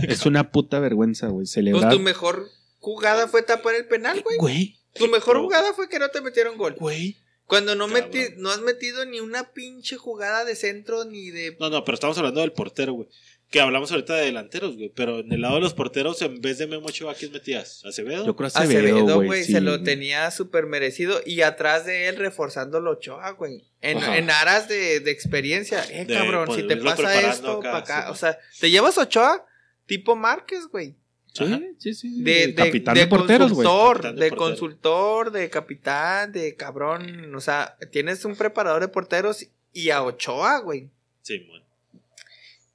Es 0.07 0.25
una 0.25 0.51
puta 0.51 0.79
vergüenza, 0.79 1.27
güey. 1.27 1.43
Pues 1.43 1.51
Celebrar. 1.51 1.91
tu 1.93 1.99
mejor 1.99 2.47
jugada 2.79 3.27
fue 3.27 3.43
tapar 3.43 3.75
el 3.75 3.85
penal, 3.87 4.21
güey. 4.21 4.37
Güey, 4.37 4.79
Tu 4.93 5.07
mejor 5.07 5.37
jugada 5.39 5.73
fue 5.73 5.87
que 5.89 5.99
no 5.99 6.09
te 6.09 6.21
metieron 6.21 6.57
gol. 6.57 6.75
güey. 6.79 7.17
Cuando 7.45 7.75
no, 7.75 7.89
meti- 7.89 8.33
no 8.37 8.49
has 8.49 8.61
metido 8.61 9.05
ni 9.05 9.19
una 9.19 9.51
pinche 9.51 9.97
jugada 9.97 10.45
de 10.45 10.55
centro 10.55 11.03
ni 11.03 11.29
de... 11.29 11.57
No, 11.59 11.69
no, 11.69 11.83
pero 11.83 11.95
estamos 11.95 12.17
hablando 12.17 12.39
del 12.39 12.53
portero, 12.53 12.93
güey. 12.93 13.09
Que 13.53 13.61
hablamos 13.61 13.91
ahorita 13.91 14.15
de 14.15 14.25
delanteros, 14.25 14.75
güey. 14.77 14.89
Pero 14.95 15.19
en 15.19 15.31
el 15.31 15.41
lado 15.41 15.53
de 15.55 15.61
los 15.61 15.75
porteros, 15.75 16.19
en 16.23 16.41
vez 16.41 16.57
de 16.57 16.65
Memo 16.65 16.87
Ochoa, 16.87 17.13
¿quién 17.13 17.31
metías? 17.31 17.85
¿Acevedo? 17.85 18.25
Yo 18.25 18.35
creo 18.35 18.47
Acevedo, 18.47 18.95
Acevedo, 18.97 19.23
güey. 19.23 19.43
sí. 19.43 19.51
se 19.51 19.61
lo 19.61 19.83
tenía 19.83 20.31
súper 20.31 20.65
merecido. 20.65 21.21
Y 21.23 21.41
atrás 21.41 21.85
de 21.85 22.07
él 22.07 22.15
reforzándolo 22.15 22.89
Ochoa, 22.93 23.29
güey. 23.33 23.63
En, 23.79 23.99
en 23.99 24.31
aras 24.31 24.67
de, 24.67 25.01
de 25.01 25.11
experiencia. 25.11 25.85
Eh, 25.91 26.05
De, 26.05 26.15
cabrón, 26.15 26.47
pues, 26.47 26.61
si 26.61 26.67
te 26.67 26.77
pasa 26.77 27.29
esto, 27.29 27.59
acá, 27.59 27.61
para 27.61 27.77
acá. 27.77 28.05
sí. 28.07 28.11
O 28.11 28.15
sea, 28.15 28.39
te 28.59 28.71
llevas 28.71 28.97
Ochoa 28.97 29.45
tipo 29.85 30.15
Márquez, 30.15 30.65
güey. 30.71 30.95
Sí, 31.31 31.43
Ajá. 31.43 31.61
sí, 31.77 31.93
sí. 31.93 32.23
De, 32.23 32.47
de, 32.47 32.55
capitán 32.55 32.95
de 32.95 33.01
de, 33.01 33.07
porteros, 33.07 33.53
güey. 33.53 33.67
consultor, 33.67 33.95
Capitán 33.97 34.15
de 34.15 34.25
de, 34.25 34.31
consultor, 34.35 35.31
de 35.31 35.49
capitán, 35.51 36.31
de 36.31 36.55
cabrón. 36.55 37.35
O 37.35 37.39
sea, 37.39 37.77
tienes 37.91 38.25
un 38.25 38.35
preparador 38.35 38.81
de 38.81 38.87
porteros 38.87 39.45
y 39.73 39.91
a 39.91 40.01
Ochoa, 40.01 40.59
güey. 40.59 40.89
Sí, 41.21 41.45
güey. 41.47 41.62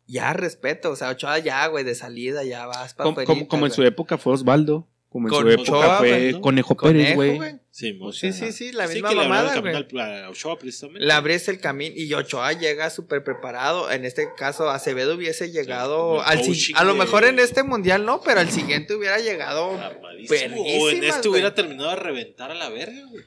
Ya 0.09 0.33
respeto, 0.33 0.91
o 0.91 0.97
sea, 0.97 1.11
Ochoa 1.11 1.39
ya, 1.39 1.67
güey, 1.69 1.85
de 1.85 1.95
salida 1.95 2.43
ya 2.43 2.67
vas 2.67 2.95
para 2.95 3.11
Como, 3.13 3.25
como, 3.25 3.47
como 3.47 3.67
en 3.67 3.73
su 3.73 3.83
época 3.85 4.19
fue 4.19 4.33
Osvaldo. 4.33 4.89
Como 5.11 5.29
en 5.29 5.33
Con 5.33 5.43
su 5.43 5.49
época 5.51 5.71
Ochoa, 5.71 5.99
fue 5.99 6.09
güey, 6.11 6.33
¿no? 6.33 6.41
Conejo 6.43 6.77
Pérez, 6.77 7.15
güey. 7.15 7.39
Sí. 7.71 7.99
O 8.03 8.13
sea, 8.13 8.31
Sí, 8.33 8.39
sí, 8.47 8.53
sí, 8.53 8.73
la 8.73 8.89
Sí, 8.89 8.95
misma 8.95 9.13
mamada, 9.13 9.55
el 9.55 9.61
güey. 9.63 10.25
Ochoa, 10.29 10.59
precisamente. 10.59 11.07
Le 11.07 11.13
abres 11.15 11.49
el 11.49 11.61
camino 11.61 11.95
y 11.97 12.13
Ochoa 12.13 12.53
llega 12.53 12.91
súper 12.91 13.25
preparado. 13.25 13.91
En 13.91 14.05
este 14.05 14.29
caso, 14.37 14.69
Acevedo 14.69 15.15
hubiese 15.15 15.51
llegado 15.51 15.97
como 16.17 16.23
al 16.23 16.43
si- 16.45 16.73
A 16.75 16.85
lo 16.85 16.95
mejor 16.95 17.25
en 17.25 17.39
este 17.39 17.63
mundial 17.63 18.05
no, 18.05 18.21
pero 18.21 18.41
al 18.41 18.51
siguiente 18.51 18.95
hubiera 18.95 19.19
llegado. 19.19 19.81
Armadísimo. 19.81 20.57
O 20.63 20.91
en 20.91 21.05
este 21.05 21.29
hubiera 21.29 21.55
terminado 21.55 21.91
de 21.91 21.97
reventar 21.97 22.51
a 22.51 22.55
la 22.55 22.69
verga, 22.69 23.03
güey. 23.11 23.25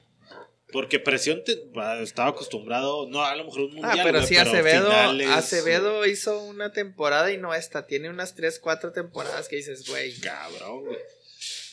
Porque 0.71 0.99
presión 0.99 1.43
te- 1.43 1.61
estaba 2.01 2.29
acostumbrado, 2.29 3.07
no, 3.09 3.23
a 3.23 3.35
lo 3.35 3.45
mejor 3.45 3.61
un 3.61 3.71
Ah, 3.71 3.87
mundial. 3.87 3.99
pero 4.03 4.17
güey, 4.19 4.27
sí, 4.27 4.35
Acevedo, 4.37 4.85
finales- 4.89 5.29
Acevedo 5.29 6.05
hizo 6.05 6.41
una 6.43 6.71
temporada 6.71 7.31
y 7.31 7.37
no 7.37 7.53
esta. 7.53 7.85
Tiene 7.87 8.09
unas 8.09 8.35
3, 8.35 8.59
4 8.59 8.91
temporadas 8.91 9.47
que 9.49 9.57
dices, 9.57 9.87
güey. 9.87 10.13
Cabrón, 10.19 10.85
güey. 10.85 10.97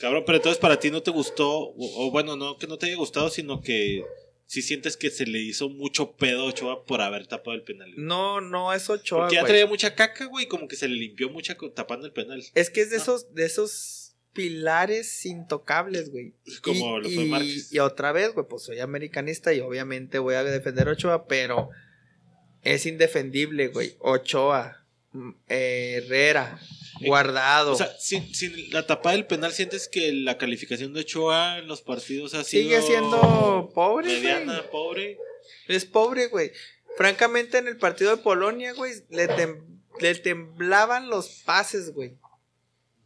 Cabrón, 0.01 0.23
pero 0.27 0.37
entonces 0.37 0.59
para 0.61 0.79
ti 0.79 0.91
no 0.91 1.03
te 1.03 1.11
gustó, 1.11 1.51
o, 1.51 2.07
o 2.07 2.11
bueno, 2.11 2.37
no 2.37 2.57
que 2.59 2.67
no 2.67 2.79
te 2.79 2.87
haya 2.87 2.97
gustado, 2.97 3.31
sino 3.31 3.61
que 3.61 4.05
si 4.47 4.63
sientes 4.63 4.97
que 4.97 5.11
se 5.11 5.27
le 5.27 5.41
hizo 5.41 5.69
mucho 5.69 6.13
pedo 6.13 6.43
a 6.43 6.45
Ochoa 6.47 6.85
por 6.87 7.01
haber 7.03 7.27
tapado 7.27 7.55
el 7.55 7.63
penal. 7.65 7.93
güey. 7.93 8.07
No, 8.07 8.41
no 8.41 8.73
es 8.73 8.89
Ochoa, 8.89 9.23
Porque 9.23 9.35
ya 9.35 9.45
traía 9.45 9.67
mucha 9.67 9.95
caca, 9.95 10.25
güey, 10.27 10.47
como 10.47 10.69
que 10.69 10.77
se 10.77 10.89
le 10.89 10.95
limpió 10.97 11.29
mucha 11.29 11.57
tapando 11.75 12.07
el 12.07 12.13
penal. 12.13 12.43
Es 12.55 12.71
que 12.71 12.81
es 12.81 12.91
de 12.91 12.97
Ah. 12.97 13.01
esos, 13.01 13.35
de 13.35 13.45
esos 13.45 13.98
pilares 14.39 15.27
intocables, 15.27 16.11
güey. 16.13 16.33
Como 16.63 17.01
y, 17.01 17.03
lo 17.03 17.09
fue 17.11 17.45
y- 17.73 17.79
otra 17.81 18.13
vez, 18.13 18.33
güey, 18.35 18.47
pues 18.49 18.63
soy 18.63 18.79
americanista 18.79 19.53
y 19.53 19.59
obviamente 19.59 20.21
voy 20.21 20.37
a 20.37 20.45
defender 20.45 20.89
a 20.89 20.93
Ochoa, 20.93 21.27
pero 21.27 21.71
es 22.63 22.87
indefendible, 22.87 23.67
güey. 23.69 23.97
Ochoa, 23.99 24.85
mm, 25.13 25.31
eh, 25.49 26.03
Herrera, 26.05 26.61
Guardado. 27.01 27.73
O 27.73 27.77
sea, 27.77 27.91
sin, 27.99 28.33
sin 28.35 28.71
la 28.71 28.87
tapada 28.87 29.15
del 29.17 29.27
penal, 29.27 29.53
¿sientes 29.53 29.89
que 29.89 30.13
la 30.13 30.37
calificación 30.39 30.93
de 30.95 31.01
Ochoa 31.01 31.59
en 31.59 31.67
los 31.69 31.83
partidos 31.83 32.35
ha 32.35 32.43
sido 32.45 32.63
Sigue 32.63 32.83
siendo 32.83 33.71
pobre, 33.75 34.09
mediana, 34.09 34.59
güey. 34.59 34.71
pobre? 34.71 35.19
Es 35.69 35.85
pobre, 35.85 36.27
güey. 36.29 36.53
Francamente, 36.97 37.59
en 37.59 37.67
el 37.69 37.77
partido 37.77 38.15
de 38.17 38.23
Polonia, 38.23 38.73
güey, 38.75 38.93
le, 39.11 39.29
tem- 39.29 39.65
le 40.01 40.15
temblaban 40.17 41.09
los 41.09 41.29
pases, 41.45 41.93
güey. 41.93 42.15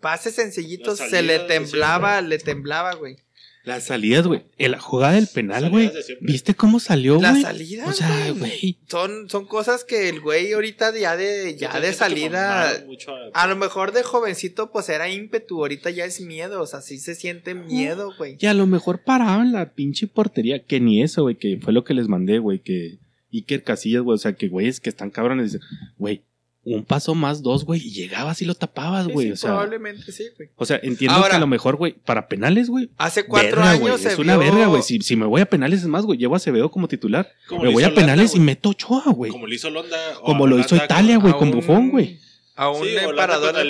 Pases 0.02 0.34
sencillitos, 0.34 0.98
Las 1.00 1.08
se 1.10 1.22
le 1.22 1.38
temblaba, 1.38 2.20
le 2.20 2.38
temblaba, 2.38 2.94
güey. 2.96 3.16
Las 3.64 3.84
salidas, 3.84 4.26
güey. 4.26 4.42
En 4.58 4.72
la 4.72 4.80
jugada 4.80 5.12
del 5.12 5.28
penal, 5.28 5.70
güey. 5.70 5.88
¿Viste 6.20 6.56
cómo 6.56 6.80
salió, 6.80 7.20
Las 7.20 7.30
güey? 7.34 7.42
salidas, 7.44 7.88
O 7.88 7.92
sea, 7.92 8.08
güey. 8.30 8.38
güey. 8.40 8.78
Son, 8.88 9.30
son 9.30 9.46
cosas 9.46 9.84
que 9.84 10.08
el 10.08 10.20
güey 10.20 10.52
ahorita 10.52 10.92
ya 10.98 11.16
de, 11.16 11.56
ya 11.56 11.78
de 11.78 11.92
salida. 11.92 12.82
mucho 12.88 13.14
a- 13.14 13.30
A 13.32 13.46
lo 13.46 13.54
mejor 13.54 13.92
de 13.92 14.02
jovencito, 14.02 14.72
pues 14.72 14.88
era 14.88 15.08
ímpetu. 15.08 15.60
Ahorita 15.60 15.90
ya 15.90 16.04
es 16.04 16.20
miedo. 16.20 16.60
O 16.60 16.66
sea, 16.66 16.80
sí 16.80 16.98
se 16.98 17.14
siente 17.14 17.54
miedo, 17.54 18.12
güey. 18.18 18.36
Y 18.40 18.46
a 18.46 18.54
lo 18.54 18.66
mejor 18.66 19.04
paraban 19.04 19.52
la 19.52 19.74
pinche 19.74 20.08
portería. 20.08 20.64
Que 20.64 20.80
ni 20.80 21.00
eso, 21.00 21.22
güey. 21.22 21.36
Que 21.36 21.60
fue 21.62 21.72
lo 21.72 21.84
que 21.84 21.94
les 21.94 22.08
mandé, 22.08 22.40
güey. 22.40 22.58
Que 22.58 22.98
Iker 23.32 23.62
Casillas, 23.62 24.02
güey. 24.02 24.16
O 24.16 24.18
sea, 24.18 24.32
que 24.32 24.48
güeyes 24.48 24.80
que 24.80 24.88
están 24.90 25.10
cabrones. 25.10 25.60
Güey, 25.98 26.24
un 26.64 26.84
paso 26.84 27.14
más, 27.16 27.42
dos, 27.42 27.64
güey. 27.64 27.80
Y 27.84 27.90
llegabas 27.92 28.40
y 28.40 28.44
lo 28.44 28.54
tapabas, 28.54 29.08
güey. 29.08 29.26
sí, 29.28 29.32
o 29.32 29.36
sea, 29.36 29.50
probablemente 29.50 30.12
sí, 30.12 30.28
güey. 30.36 30.50
o 30.56 30.64
sea, 30.64 30.78
entiendo 30.82 31.16
Ahora- 31.16 31.30
que 31.30 31.36
a 31.36 31.40
lo 31.40 31.46
mejor, 31.48 31.76
güey, 31.76 31.92
para 31.94 32.28
penales, 32.28 32.68
güey. 32.68 32.88
Hace 32.98 33.24
cuatro 33.26 33.50
verga, 33.56 33.70
años 33.70 33.80
güey, 33.80 33.98
se 33.98 34.12
Es 34.12 34.18
una 34.18 34.36
vio- 34.36 34.50
verga, 34.52 34.66
güey. 34.66 34.82
Si, 34.82 35.00
si 35.00 35.16
me 35.16 35.26
voy 35.26 35.40
a 35.40 35.46
penales, 35.46 35.80
es 35.80 35.86
más, 35.88 36.04
güey. 36.04 36.18
Llevo 36.18 36.34
a 36.34 36.36
Acevedo 36.36 36.70
como 36.70 36.86
titular. 36.86 37.28
como 37.48 37.62
me 37.62 37.66
lo 37.68 37.72
voy 37.72 37.82
a 37.84 37.92
penales 37.94 38.34
y 38.36 38.40
meto 38.40 38.68
Ochoa, 38.70 39.04
güey. 39.12 39.32
Como 39.32 39.46
lo 39.48 39.54
hizo 39.54 39.68
Holanda. 39.68 39.96
o 40.20 40.22
Como 40.24 40.46
lo 40.46 40.58
hizo 40.58 40.76
Italia, 40.76 41.16
güey, 41.18 41.32
con 41.34 41.50
Bufón, 41.50 41.90
güey. 41.90 42.20
A 42.54 42.68
un 42.70 42.84
Sí, 42.84 42.90
de 42.90 43.08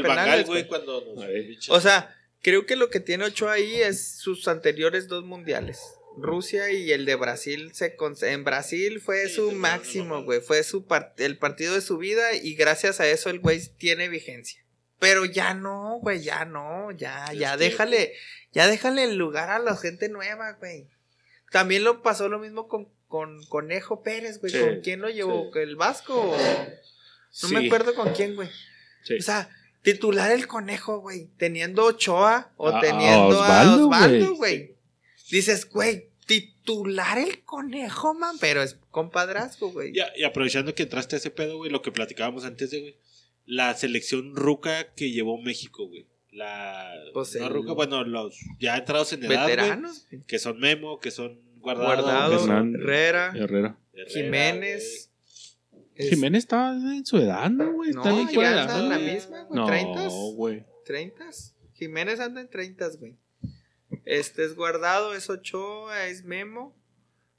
penales, 0.02 0.46
güey, 0.46 0.66
cuando 0.66 1.02
nos- 1.16 1.70
O 1.70 1.80
sea, 1.80 2.14
creo 2.42 2.66
que 2.66 2.76
lo 2.76 2.90
que 2.90 3.00
tiene 3.00 3.24
Ochoa 3.24 3.52
ahí 3.52 3.74
es 3.76 4.18
sus 4.18 4.48
anteriores 4.48 5.08
dos 5.08 5.24
mundiales. 5.24 5.80
Rusia 6.18 6.70
y 6.70 6.92
el 6.92 7.04
de 7.04 7.14
Brasil 7.16 7.70
se 7.74 7.96
con- 7.96 8.16
en 8.22 8.44
Brasil 8.44 9.00
fue 9.00 9.28
Sí, 9.28 9.34
su 9.36 9.50
sí, 9.50 9.56
máximo, 9.56 10.22
güey, 10.24 10.40
fue 10.40 10.62
su 10.62 10.86
el 11.18 11.38
partido 11.38 11.74
de 11.74 11.80
su 11.80 11.98
vida 11.98 12.34
y 12.34 12.54
gracias 12.54 13.00
a 13.00 13.06
eso 13.08 13.30
el 13.30 13.40
güey 13.40 13.60
tiene 13.78 14.08
vigencia. 14.08 14.60
Pero 14.98 15.24
ya 15.24 15.54
no, 15.54 15.98
güey, 16.00 16.22
ya 16.22 16.44
no, 16.44 16.90
ya 16.92 17.26
Es 17.32 17.38
ya 17.38 17.52
que- 17.56 17.64
déjale, 17.64 18.12
ya 18.52 18.66
déjale 18.68 19.04
el 19.04 19.16
lugar 19.16 19.50
a 19.50 19.58
la 19.58 19.76
gente 19.76 20.08
nueva, 20.08 20.52
güey. 20.60 20.88
También 21.50 21.84
lo 21.84 22.02
pasó 22.02 22.28
lo 22.28 22.38
mismo 22.38 22.68
con 22.68 22.88
con 23.08 23.44
Conejo 23.50 24.02
Pérez, 24.02 24.40
güey, 24.40 24.50
Sí, 24.54 24.58
¿con 24.58 24.80
quién 24.80 25.02
lo 25.02 25.10
llevó? 25.10 25.54
¿El 25.54 25.76
Vasco? 25.76 26.14
o- 26.30 26.36
No 27.42 27.48
me 27.50 27.66
acuerdo 27.66 27.94
con 27.94 28.14
quién, 28.14 28.34
güey. 28.36 28.48
O 28.48 29.22
sea, 29.22 29.50
titular 29.82 30.30
el 30.32 30.46
conejo, 30.46 31.00
güey. 31.00 31.26
Teniendo 31.36 31.84
Ochoa 31.84 32.52
o 32.56 32.68
A- 32.68 32.78
a 32.78 32.80
teniendo 32.80 33.42
a 33.42 33.42
Osvaldo, 33.42 33.84
Osvaldo, 33.88 34.34
güey. 34.36 34.76
Dices, 35.32 35.68
güey, 35.68 36.10
titular 36.26 37.18
el 37.18 37.42
conejo, 37.42 38.14
man. 38.14 38.36
Pero 38.40 38.62
es 38.62 38.78
compadrazgo, 38.90 39.72
güey. 39.72 39.92
Ya, 39.92 40.06
y 40.16 40.22
aprovechando 40.24 40.74
que 40.74 40.84
entraste 40.84 41.16
a 41.16 41.18
ese 41.18 41.30
pedo, 41.30 41.56
güey, 41.56 41.70
lo 41.72 41.82
que 41.82 41.90
platicábamos 41.90 42.44
antes 42.44 42.70
de, 42.70 42.80
güey. 42.80 42.96
La 43.46 43.74
selección 43.74 44.36
ruca 44.36 44.92
que 44.94 45.10
llevó 45.10 45.40
México, 45.42 45.88
güey. 45.88 46.06
La. 46.30 46.92
Pues 47.12 47.34
no 47.34 47.46
el- 47.48 47.52
ruca, 47.52 47.72
bueno, 47.72 48.04
los 48.04 48.38
ya 48.60 48.76
entrados 48.76 49.12
en 49.12 49.24
edad, 49.24 49.42
güey, 49.44 49.56
Veteranos. 49.56 50.06
güey. 50.10 50.22
Que 50.26 50.38
son 50.38 50.60
Memo, 50.60 51.00
que 51.00 51.10
son 51.10 51.40
Guardado, 51.56 51.86
Guardado, 52.02 52.32
que 52.38 52.38
son 52.46 52.74
Herrera, 52.76 53.32
Herrera. 53.34 53.78
Herrera, 53.94 54.10
Jiménez. 54.10 55.10
Es- 55.94 56.10
Jiménez 56.10 56.44
estaba 56.44 56.72
en 56.74 57.04
su 57.04 57.18
edad, 57.18 57.50
¿no, 57.50 57.72
güey? 57.72 57.90
No, 57.92 58.02
ya 58.30 58.62
anda 58.62 58.78
en 58.78 58.88
la 58.88 58.98
misma, 58.98 59.42
güey. 59.44 59.60
No, 59.60 59.66
30. 59.66 60.08
güey. 60.34 60.64
30. 60.86 61.24
Jiménez 61.74 62.20
anda 62.20 62.40
en 62.40 62.48
30, 62.48 62.88
güey. 62.98 63.16
Este 64.04 64.44
es 64.44 64.54
guardado, 64.56 65.14
es 65.14 65.30
Ochoa, 65.30 66.06
es 66.08 66.24
Memo. 66.24 66.76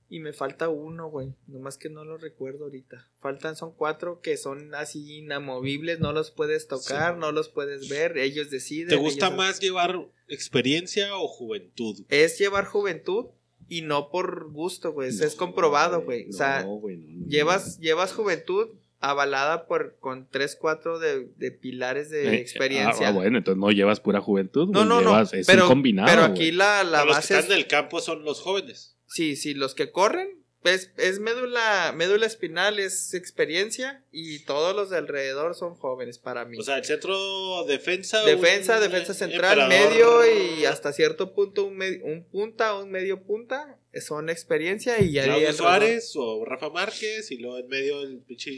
Y 0.10 0.20
me 0.20 0.32
falta 0.32 0.70
uno, 0.70 1.10
güey. 1.10 1.34
Nomás 1.48 1.78
que 1.78 1.90
no 1.90 2.06
lo 2.06 2.18
recuerdo 2.18 2.66
ahorita. 2.66 3.10
Faltan, 3.20 3.56
son 3.56 3.74
cuatro 3.74 4.22
que 4.22 4.38
son 4.38 4.76
así 4.76 5.18
inamovibles. 5.18 6.00
No 6.00 6.14
los 6.14 6.30
puedes 6.30 6.68
tocar, 6.68 7.16
Sí. 7.16 7.20
no 7.20 7.32
los 7.32 7.50
puedes 7.50 7.90
ver. 7.90 8.18
Ellos 8.20 8.52
deciden. 8.52 8.90
¿Te 8.90 8.96
gusta 8.96 9.28
ellos- 9.28 9.38
más 9.38 9.60
llevar 9.60 10.08
experiencia 10.28 11.16
o 11.18 11.28
juventud? 11.28 12.06
Es 12.10 12.38
llevar 12.38 12.66
juventud 12.66 13.26
y 13.68 13.82
no 13.82 14.10
por 14.12 14.52
gusto, 14.52 14.92
güey. 14.92 15.10
Es 15.10 15.34
comprobado, 15.36 16.04
güey. 16.04 16.30
O 16.30 16.34
sea, 16.34 16.64
no. 16.64 16.80
llevas, 17.28 17.80
llevas 17.80 18.14
juventud 18.14 18.68
avalada 19.04 19.68
por 19.68 19.98
con 20.00 20.30
tres, 20.30 20.58
cuatro 20.60 20.98
de, 20.98 21.28
de 21.36 21.52
pilares 21.52 22.10
de 22.10 22.30
Eh, 22.36 22.40
experiencia. 22.40 23.10
Ah, 23.10 23.12
bueno, 23.12 23.38
entonces 23.38 23.60
no 23.60 23.70
llevas 23.72 24.00
pura 24.00 24.22
juventud. 24.22 24.70
No, 24.70 24.86
no, 24.86 25.02
no. 25.02 25.10
llevas- 25.12 25.34
Es 25.34 25.46
pero, 25.46 25.64
un 25.64 25.68
combinado. 25.70 26.08
pero 26.08 26.24
aquí 26.24 26.52
la, 26.52 26.84
la 26.84 27.00
Pero 27.02 27.06
los 27.08 27.16
que 27.16 27.18
base 27.18 27.34
están 27.34 27.46
es, 27.46 27.52
en 27.52 27.58
el 27.64 27.68
campo 27.68 28.00
son 28.00 28.24
los 28.24 28.40
jóvenes. 28.42 28.98
Sí, 29.06 29.36
sí, 29.36 29.54
los 29.54 29.76
que 29.76 29.92
corren 29.92 30.43
es, 30.64 30.92
es 30.98 31.20
médula, 31.20 31.94
médula 31.96 32.26
espinal, 32.26 32.80
es 32.80 33.14
experiencia 33.14 34.04
y 34.12 34.40
todos 34.40 34.76
los 34.76 34.90
de 34.90 34.98
alrededor 34.98 35.56
son 35.56 35.76
jóvenes 35.76 36.20
para 36.20 36.46
mí. 36.46 36.58
O 36.58 36.64
sea, 36.64 36.78
el 36.78 36.86
centro 36.86 37.64
defensa. 37.66 38.24
defensa, 38.24 38.80
defensa 38.80 39.14
central, 39.14 39.60
emperador- 39.60 39.90
medio 40.24 40.56
y 40.60 40.66
hasta 40.66 40.94
cierto 40.94 41.34
punto 41.34 41.66
un, 41.66 41.76
me- 41.78 42.02
un 42.04 42.24
punta, 42.26 42.76
un 42.76 42.92
medio 42.92 43.24
punta, 43.24 43.78
son 44.02 44.30
experiencia 44.30 45.00
y 45.02 45.12
ya 45.12 45.26
Claudio. 45.26 45.54
Suárez 45.54 46.12
o 46.16 46.44
Rafa 46.46 46.70
Márquez 46.70 47.30
y 47.32 47.38
luego 47.38 47.60
en 47.60 47.68
medio 47.68 48.02
el 48.02 48.20
pinche. 48.20 48.52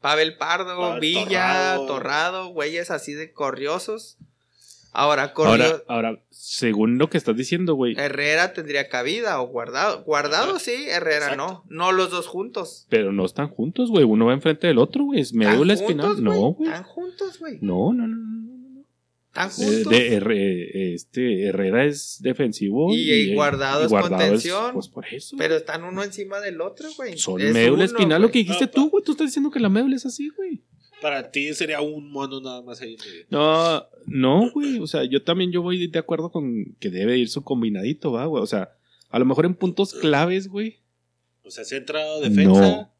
Pavel 0.00 0.36
Pardo, 0.36 0.76
Pavel 0.78 1.00
Villa, 1.00 1.74
Torrado. 1.76 1.86
Torrado, 1.86 2.46
güeyes 2.48 2.90
así 2.90 3.12
de 3.14 3.32
corriosos. 3.32 4.16
Ahora, 4.94 5.32
corrió, 5.32 5.52
Ahora, 5.64 5.82
ahora, 5.88 6.22
según 6.30 6.98
lo 6.98 7.08
que 7.08 7.16
estás 7.16 7.34
diciendo, 7.36 7.74
güey, 7.74 7.94
Herrera 7.98 8.52
tendría 8.52 8.88
cabida 8.90 9.40
o 9.40 9.46
guardado. 9.48 10.04
Guardado 10.04 10.58
sí, 10.58 10.72
Herrera 10.88 11.32
Exacto. 11.32 11.64
no. 11.70 11.86
No 11.86 11.92
los 11.92 12.10
dos 12.10 12.26
juntos. 12.26 12.86
pero 12.90 13.10
no 13.10 13.24
están 13.24 13.48
juntos, 13.48 13.90
güey. 13.90 14.04
Uno 14.04 14.26
va 14.26 14.34
enfrente 14.34 14.66
del 14.66 14.78
otro, 14.78 15.04
güey. 15.04 15.20
Es 15.20 15.32
médula 15.32 15.72
¿Están 15.72 15.88
espinal. 15.88 16.22
No, 16.22 16.52
güey. 16.52 16.68
Están 16.70 16.84
juntos, 16.84 17.38
güey. 17.38 17.58
No, 17.62 17.94
no, 17.94 18.06
no, 18.06 18.16
no, 18.16 18.16
no, 18.16 18.68
no. 18.68 18.84
Están 19.28 19.48
Eh, 19.48 19.52
juntos. 19.74 19.92
de 19.92 20.94
este 20.94 21.46
Herrera 21.46 21.86
es 21.86 22.18
defensivo 22.20 22.92
Y, 22.94 23.10
eh, 23.30 23.34
Guardado 23.34 23.86
es 23.86 23.90
contención. 23.90 24.74
pues 24.74 24.88
por 24.88 25.06
eso. 25.06 25.36
Pero 25.38 25.56
están 25.56 25.84
uno 25.84 26.02
encima 26.02 26.38
del 26.40 26.60
otro, 26.60 26.88
güey. 26.98 27.16
son 27.16 27.40
Es 27.40 27.54
médula 27.54 27.74
uno, 27.76 27.84
espinal 27.84 28.20
lo 28.20 28.30
que 28.30 28.40
dijiste 28.40 28.66
No, 28.66 28.70
tú, 28.72 28.90
güey. 28.90 29.02
Tú 29.04 29.12
estás 29.12 29.28
diciendo 29.28 29.50
que 29.50 29.58
la 29.60 29.70
médula 29.70 29.96
es 29.96 30.04
así, 30.04 30.28
güey. 30.36 30.60
Para 31.02 31.30
ti 31.30 31.52
sería 31.52 31.80
un 31.80 32.10
mono 32.10 32.40
nada 32.40 32.62
más 32.62 32.80
ahí. 32.80 32.96
No, 33.28 33.84
no, 34.06 34.50
güey. 34.52 34.78
O 34.78 34.86
sea, 34.86 35.04
yo 35.04 35.22
también 35.22 35.50
yo 35.50 35.60
voy 35.60 35.88
de 35.88 35.98
acuerdo 35.98 36.30
con 36.30 36.76
que 36.78 36.90
debe 36.90 37.18
ir 37.18 37.28
su 37.28 37.42
combinadito, 37.42 38.12
va, 38.12 38.24
güey. 38.26 38.42
O 38.42 38.46
sea, 38.46 38.76
a 39.10 39.18
lo 39.18 39.24
mejor 39.24 39.44
en 39.44 39.54
puntos 39.54 39.92
claves, 39.94 40.48
güey. 40.48 40.78
O 41.44 41.50
sea, 41.50 41.64
centro, 41.64 42.20
defensa. 42.20 42.60
No. 42.60 42.92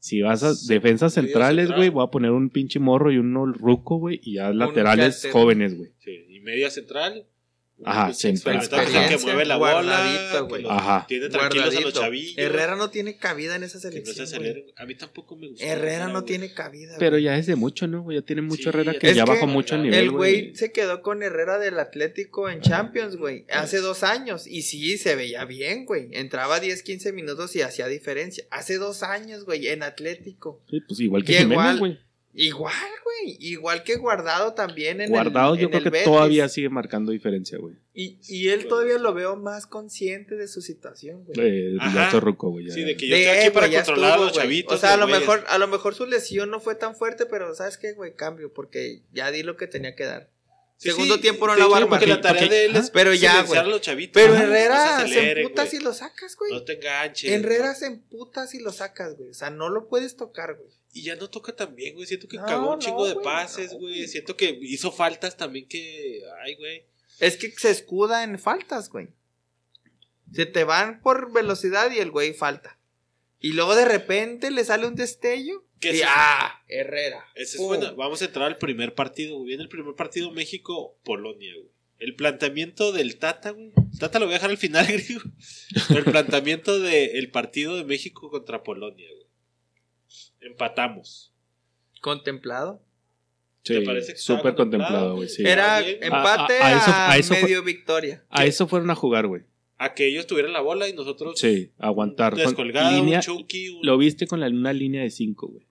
Si 0.00 0.20
vas 0.20 0.42
a 0.42 0.52
defensas 0.68 1.14
centrales, 1.14 1.68
central. 1.68 1.78
güey, 1.78 1.88
voy 1.88 2.04
a 2.04 2.10
poner 2.10 2.32
un 2.32 2.50
pinche 2.50 2.78
morro 2.78 3.10
y 3.10 3.16
uno 3.16 3.46
ruco, 3.46 3.96
güey, 3.96 4.20
y 4.22 4.34
ya 4.34 4.50
laterales 4.50 5.14
cárter. 5.14 5.30
jóvenes, 5.30 5.78
güey. 5.78 5.92
Sí, 6.00 6.26
y 6.28 6.40
media 6.40 6.70
central. 6.70 7.24
Ajá, 7.84 8.06
Un 8.08 8.14
central. 8.14 8.56
experimentado 8.56 8.82
que 8.82 8.88
Experiencia, 8.98 9.26
mueve 9.26 9.44
la 9.44 9.56
bola. 9.56 10.40
güey. 10.42 10.62
Que 10.62 10.68
los 10.68 10.72
Ajá. 10.72 11.04
tiene 11.08 11.28
tranquilos 11.28 11.76
a 11.76 11.80
los 11.80 11.92
chavillos. 11.94 12.34
Herrera 12.38 12.76
no 12.76 12.90
tiene 12.90 13.16
cabida 13.16 13.56
en 13.56 13.62
esa 13.64 13.78
que 13.90 14.00
no 14.00 14.06
se 14.12 14.26
selección. 14.26 14.64
A 14.76 14.86
mí 14.86 14.94
tampoco 14.94 15.36
me 15.36 15.48
gusta. 15.48 15.64
Herrera 15.64 16.08
no 16.08 16.24
tiene 16.24 16.52
cabida. 16.52 16.96
Pero 16.98 17.12
güey. 17.12 17.24
ya 17.24 17.36
es 17.38 17.46
de 17.46 17.56
mucho, 17.56 17.86
¿no? 17.86 18.10
Ya 18.12 18.22
tiene 18.22 18.42
mucho 18.42 18.62
Sí, 18.64 18.68
Herrera 18.70 18.94
que 18.98 19.14
ya 19.14 19.24
bajó 19.24 19.46
mucho 19.46 19.74
el 19.76 19.82
nivel, 19.82 19.98
El 20.00 20.10
güey 20.10 20.54
se 20.54 20.72
quedó 20.72 21.02
con 21.02 21.22
Herrera 21.22 21.58
del 21.58 21.78
Atlético 21.78 22.48
en 22.48 22.60
Champions, 22.60 23.16
güey, 23.16 23.44
hace 23.50 23.78
dos 23.78 24.02
años. 24.02 24.46
Y 24.46 24.62
sí, 24.62 24.96
se 24.98 25.16
veía 25.16 25.44
bien, 25.44 25.84
güey. 25.86 26.08
Entraba 26.12 26.60
10, 26.60 26.82
15 26.82 27.12
minutos 27.12 27.54
y 27.56 27.62
hacía 27.62 27.86
diferencia. 27.88 28.44
Hace 28.50 28.78
dos 28.78 29.02
años, 29.02 29.44
güey, 29.44 29.68
en 29.68 29.82
Atlético. 29.82 30.62
Sí, 30.70 30.80
pues 30.86 31.00
igual 31.00 31.24
que 31.24 31.34
Jiménez, 31.34 31.52
igual- 31.52 31.78
güey. 31.78 31.98
Igual, 32.36 32.74
güey. 33.04 33.36
Igual 33.38 33.84
que 33.84 33.94
Guardado 33.96 34.54
también 34.54 35.00
en 35.00 35.10
Guardado 35.10 35.54
el 35.54 35.60
yo 35.60 35.64
en 35.66 35.70
creo 35.70 35.78
el 35.78 35.84
que 35.84 35.90
Betis. 35.90 36.04
todavía 36.04 36.48
sigue 36.48 36.68
marcando 36.68 37.12
diferencia, 37.12 37.58
güey. 37.58 37.76
Y, 37.94 38.18
y 38.28 38.48
él 38.48 38.66
todavía 38.66 38.98
lo 38.98 39.14
veo 39.14 39.36
más 39.36 39.66
consciente 39.66 40.34
de 40.34 40.48
su 40.48 40.60
situación, 40.60 41.24
güey. 41.24 41.38
Eh, 41.40 41.76
ya 41.94 42.10
ruco, 42.18 42.50
güey. 42.50 42.66
ya. 42.66 42.74
Sí, 42.74 42.82
de 42.82 42.96
que 42.96 43.06
yo 43.08 43.14
De, 43.14 43.22
estoy 43.24 43.38
aquí 43.46 43.50
para 43.54 43.70
controlar 43.70 44.04
a 44.04 44.08
estuvo, 44.14 44.24
los 44.24 44.32
güey. 44.34 44.44
chavitos. 44.44 44.74
O 44.76 44.80
sea, 44.80 44.94
a 44.94 44.96
lo 44.96 45.06
mejor, 45.06 45.44
a 45.48 45.58
lo 45.58 45.68
mejor 45.68 45.94
su 45.94 46.06
lesión 46.06 46.50
no 46.50 46.58
fue 46.58 46.74
tan 46.74 46.96
fuerte, 46.96 47.24
pero 47.26 47.54
¿sabes 47.54 47.78
qué, 47.78 47.92
güey? 47.92 48.14
Cambio, 48.14 48.52
porque 48.52 49.02
ya 49.12 49.30
di 49.30 49.42
lo 49.44 49.56
que 49.56 49.68
tenía 49.68 49.94
que 49.94 50.04
dar. 50.04 50.28
Sí, 50.76 50.90
Segundo 50.90 51.14
sí, 51.14 51.20
tiempo 51.20 51.46
no 51.46 51.54
te 51.54 51.60
la 51.60 51.66
va 51.68 51.74
a 51.76 51.80
armar. 51.82 52.00
Porque 52.00 52.08
la 52.08 52.20
tarea 52.20 52.42
Ok, 52.46 52.50
de 52.50 52.64
él 52.64 52.74
es 52.74 52.90
pero 52.90 53.14
ya, 53.14 53.42
güey. 53.44 53.60
a 53.60 53.62
los 53.62 53.80
chavitos. 53.80 54.20
Pero 54.20 54.34
Herrera 54.34 54.74
no 54.74 54.82
se 54.82 55.12
se 55.12 55.18
aceleren, 55.20 55.38
emputas 55.44 55.70
güey. 55.70 55.80
y 55.80 55.84
lo 55.84 55.92
sacas, 55.94 56.36
güey. 56.36 56.52
No 56.52 56.64
te 56.64 56.72
enganches. 56.72 57.30
Herrera 57.30 57.74
se 57.76 57.86
emputas 57.86 58.54
y 58.54 58.58
lo 58.58 58.72
sacas, 58.72 59.16
güey. 59.16 59.30
O 59.30 59.34
sea, 59.34 59.50
no 59.50 59.68
lo 59.68 59.86
puedes 59.86 60.16
tocar, 60.16 60.56
güey. 60.56 60.68
Y 60.96 61.02
ya 61.02 61.16
no 61.16 61.28
toca 61.28 61.54
tan 61.54 61.74
bien, 61.74 61.94
güey. 61.94 62.06
Siento 62.06 62.28
que 62.28 62.36
No, 62.36 62.46
cagó 62.46 62.66
un 62.72 62.74
no, 62.74 62.78
chingo 62.78 63.06
de 63.06 63.14
güey, 63.14 63.24
pases, 63.24 63.72
no, 63.72 63.78
güey. 63.78 63.94
güey. 63.96 64.08
Siento 64.08 64.36
que 64.36 64.56
hizo 64.62 64.90
faltas 64.92 65.36
también 65.36 65.66
que. 65.68 66.22
Ay, 66.44 66.54
güey. 66.54 66.84
Es 67.20 67.36
que 67.36 67.50
se 67.50 67.70
escuda 67.70 68.22
en 68.24 68.38
faltas, 68.38 68.88
güey. 68.88 69.08
Se 70.32 70.46
te 70.46 70.64
van 70.64 71.00
por 71.02 71.32
velocidad 71.32 71.90
y 71.92 71.98
el 71.98 72.10
güey 72.10 72.32
falta. 72.32 72.78
Y 73.40 73.52
luego 73.52 73.74
de 73.76 73.84
repente 73.84 74.50
le 74.50 74.64
sale 74.64 74.86
un 74.86 74.94
destello. 74.94 75.64
¿Qué 75.80 75.88
y 75.88 75.90
es 75.96 75.96
eso? 76.02 76.08
¡ah! 76.14 76.62
Herrera. 76.68 77.24
Ese 77.34 77.56
es 77.58 77.62
bueno. 77.62 77.94
Vamos 77.96 78.22
a 78.22 78.24
entrar 78.26 78.46
al 78.46 78.58
primer 78.58 78.94
partido. 78.94 79.34
güey. 79.36 79.48
Viene 79.48 79.64
el 79.64 79.68
primer 79.68 79.94
partido 79.94 80.30
México-Polonia, 80.30 81.52
güey. 81.54 81.68
El 81.98 82.16
planteamiento 82.16 82.92
del 82.92 83.18
Tata, 83.18 83.50
güey. 83.50 83.72
Tata 83.98 84.18
lo 84.18 84.26
voy 84.26 84.34
a 84.34 84.38
dejar 84.38 84.50
al 84.50 84.58
final, 84.58 84.86
griego. 84.92 85.22
El 85.90 86.04
planteamiento 86.04 86.78
del 86.80 87.30
partido 87.30 87.76
de 87.76 87.84
México 87.84 88.30
contra 88.30 88.62
Polonia, 88.62 89.08
güey. 89.12 89.23
Empatamos. 90.44 91.32
Contemplado. 92.00 92.82
¿Te 93.62 93.78
Sí, 93.80 93.84
parece 93.86 94.12
que 94.12 94.18
súper 94.18 94.54
contemplado, 94.54 95.16
güey. 95.16 95.28
Sí. 95.28 95.42
Era 95.46 95.80
empate 95.80 96.58
A- 96.58 96.66
a- 96.66 96.66
a 96.66 96.76
eso- 96.76 96.90
a, 96.90 97.12
a 97.12 97.16
eso 97.16 97.34
fue- 97.34 97.42
medio 97.44 97.62
victoria. 97.62 98.24
A 98.28 98.44
eso 98.44 98.66
fueron 98.68 98.90
a 98.90 98.94
jugar, 98.94 99.26
güey. 99.26 99.42
A 99.78 99.94
que 99.94 100.06
ellos 100.06 100.26
tuvieran 100.26 100.52
la 100.52 100.60
bola 100.60 100.86
y 100.88 100.92
nosotros. 100.92 101.38
Sí, 101.40 101.72
aguantar. 101.78 102.34
Descolgado, 102.34 102.94
línea- 102.94 103.18
un 103.18 103.22
Chucky. 103.22 103.70
un- 103.70 103.86
Lo 103.86 103.96
viste 103.96 104.26
con 104.26 104.40
la, 104.40 104.48
una 104.48 104.72
línea 104.74 105.02
de 105.02 105.10
5, 105.10 105.48
güey. 105.48 105.66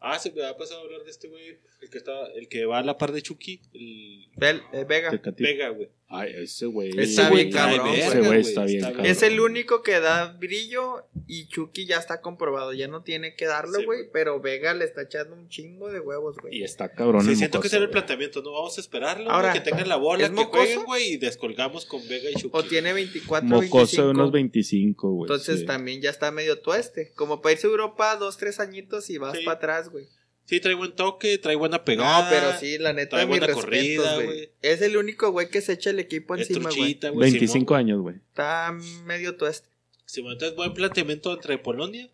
Ah, 0.00 0.18
se 0.18 0.30
me 0.32 0.44
ha 0.44 0.54
pasado 0.56 0.80
a 0.80 0.84
hablar 0.84 1.02
de 1.04 1.10
este 1.10 1.28
güey. 1.28 1.58
El 1.80 1.90
que, 1.90 1.96
está, 1.98 2.12
el 2.34 2.48
que 2.48 2.66
va 2.66 2.78
a 2.78 2.82
la 2.82 2.98
par 2.98 3.12
de 3.12 3.22
Chucky. 3.22 3.62
El 3.72 4.28
eh, 4.72 4.84
Vega. 4.86 5.10
Vega, 5.38 5.68
güey. 5.70 5.88
Ay, 6.06 6.32
ese 6.36 6.66
güey. 6.66 6.90
Está 6.90 7.02
ese 7.26 7.34
bien 7.34 7.50
cabrón, 7.50 7.88
Ese 7.94 8.20
güey. 8.20 8.40
está 8.40 8.64
bien 8.64 8.82
cabrón. 8.82 9.06
Es 9.06 9.22
el 9.22 9.40
único 9.40 9.82
que 9.82 9.98
da 10.00 10.32
brillo 10.38 11.06
y 11.26 11.48
Chucky 11.48 11.86
ya 11.86 11.96
está 11.96 12.20
comprobado. 12.20 12.72
Ya 12.72 12.86
no 12.88 13.02
tiene 13.02 13.34
que 13.34 13.46
darlo, 13.46 13.78
Sí, 13.80 13.84
güey. 13.84 14.00
güey. 14.00 14.10
pero 14.12 14.40
Vega 14.40 14.74
le 14.74 14.84
está 14.84 15.02
echando 15.02 15.34
un 15.34 15.48
chingo 15.48 15.90
de 15.90 16.00
huevos, 16.00 16.36
güey. 16.40 16.56
Y 16.58 16.62
está 16.62 16.92
cabrón 16.92 17.24
Sí, 17.24 17.30
el 17.30 17.36
siento 17.36 17.58
que 17.58 17.58
mocoso, 17.58 17.66
ese 17.68 17.76
era 17.78 17.84
el 17.86 17.90
planteamiento. 17.90 18.42
No 18.42 18.52
vamos 18.52 18.76
a 18.76 18.80
esperarlo. 18.80 19.30
Ahora, 19.30 19.50
güey, 19.50 19.62
que 19.62 19.70
tengan 19.70 19.88
la 19.88 19.96
bola, 19.96 20.24
¿es 20.24 20.30
que 20.30 20.44
jueguen, 20.44 20.84
güey. 20.84 21.12
Y 21.14 21.16
descolgamos 21.16 21.86
con 21.86 22.06
Vega 22.06 22.30
y 22.30 22.34
Chucky. 22.34 22.50
O 22.52 22.62
tiene 22.64 22.92
24, 22.92 23.48
Mocoso 23.48 23.70
25. 23.76 24.02
de 24.04 24.10
unos 24.10 24.30
25, 24.32 25.10
güey. 25.10 25.22
Entonces 25.24 25.60
sí. 25.60 25.66
también 25.66 26.00
ya 26.02 26.10
está 26.10 26.30
medio 26.30 26.60
tueste. 26.60 27.12
Como 27.16 27.40
para 27.40 27.54
irse 27.54 27.66
a 27.66 27.70
Europa 27.70 28.14
dos, 28.16 28.36
tres 28.36 28.60
añitos 28.60 29.08
y 29.10 29.18
vas 29.18 29.36
Sí. 29.38 29.44
para 29.44 29.56
atrás, 29.56 29.88
güey. 29.88 30.06
Sí, 30.46 30.60
trae 30.60 30.74
buen 30.74 30.92
toque, 30.92 31.38
trae 31.38 31.56
buena 31.56 31.84
pegada. 31.84 32.24
No, 32.24 32.28
pero 32.30 32.58
sí, 32.58 32.76
la 32.78 32.92
neta, 32.92 33.16
trae 33.16 33.24
mis 33.26 33.30
buena 33.38 33.46
respetos, 33.46 33.64
corrida, 33.64 34.14
güey. 34.16 34.50
Es 34.60 34.82
el 34.82 34.96
único 34.98 35.30
güey 35.32 35.48
que 35.48 35.60
se 35.62 35.72
echa 35.72 35.90
el 35.90 35.98
equipo 36.00 36.34
Es 36.34 36.42
encima, 36.48 36.68
güey. 36.68 36.76
truchita, 36.76 37.08
güey. 37.10 37.30
25 37.30 37.64
Simón. 37.74 37.78
años, 37.80 38.00
güey. 38.02 38.16
Está 38.16 38.76
medio 39.04 39.36
tueste. 39.36 39.68
Simón, 40.04 40.32
entonces, 40.32 40.54
buen 40.54 40.74
planteamiento 40.74 41.32
entre 41.32 41.56
Polonia. 41.58 42.10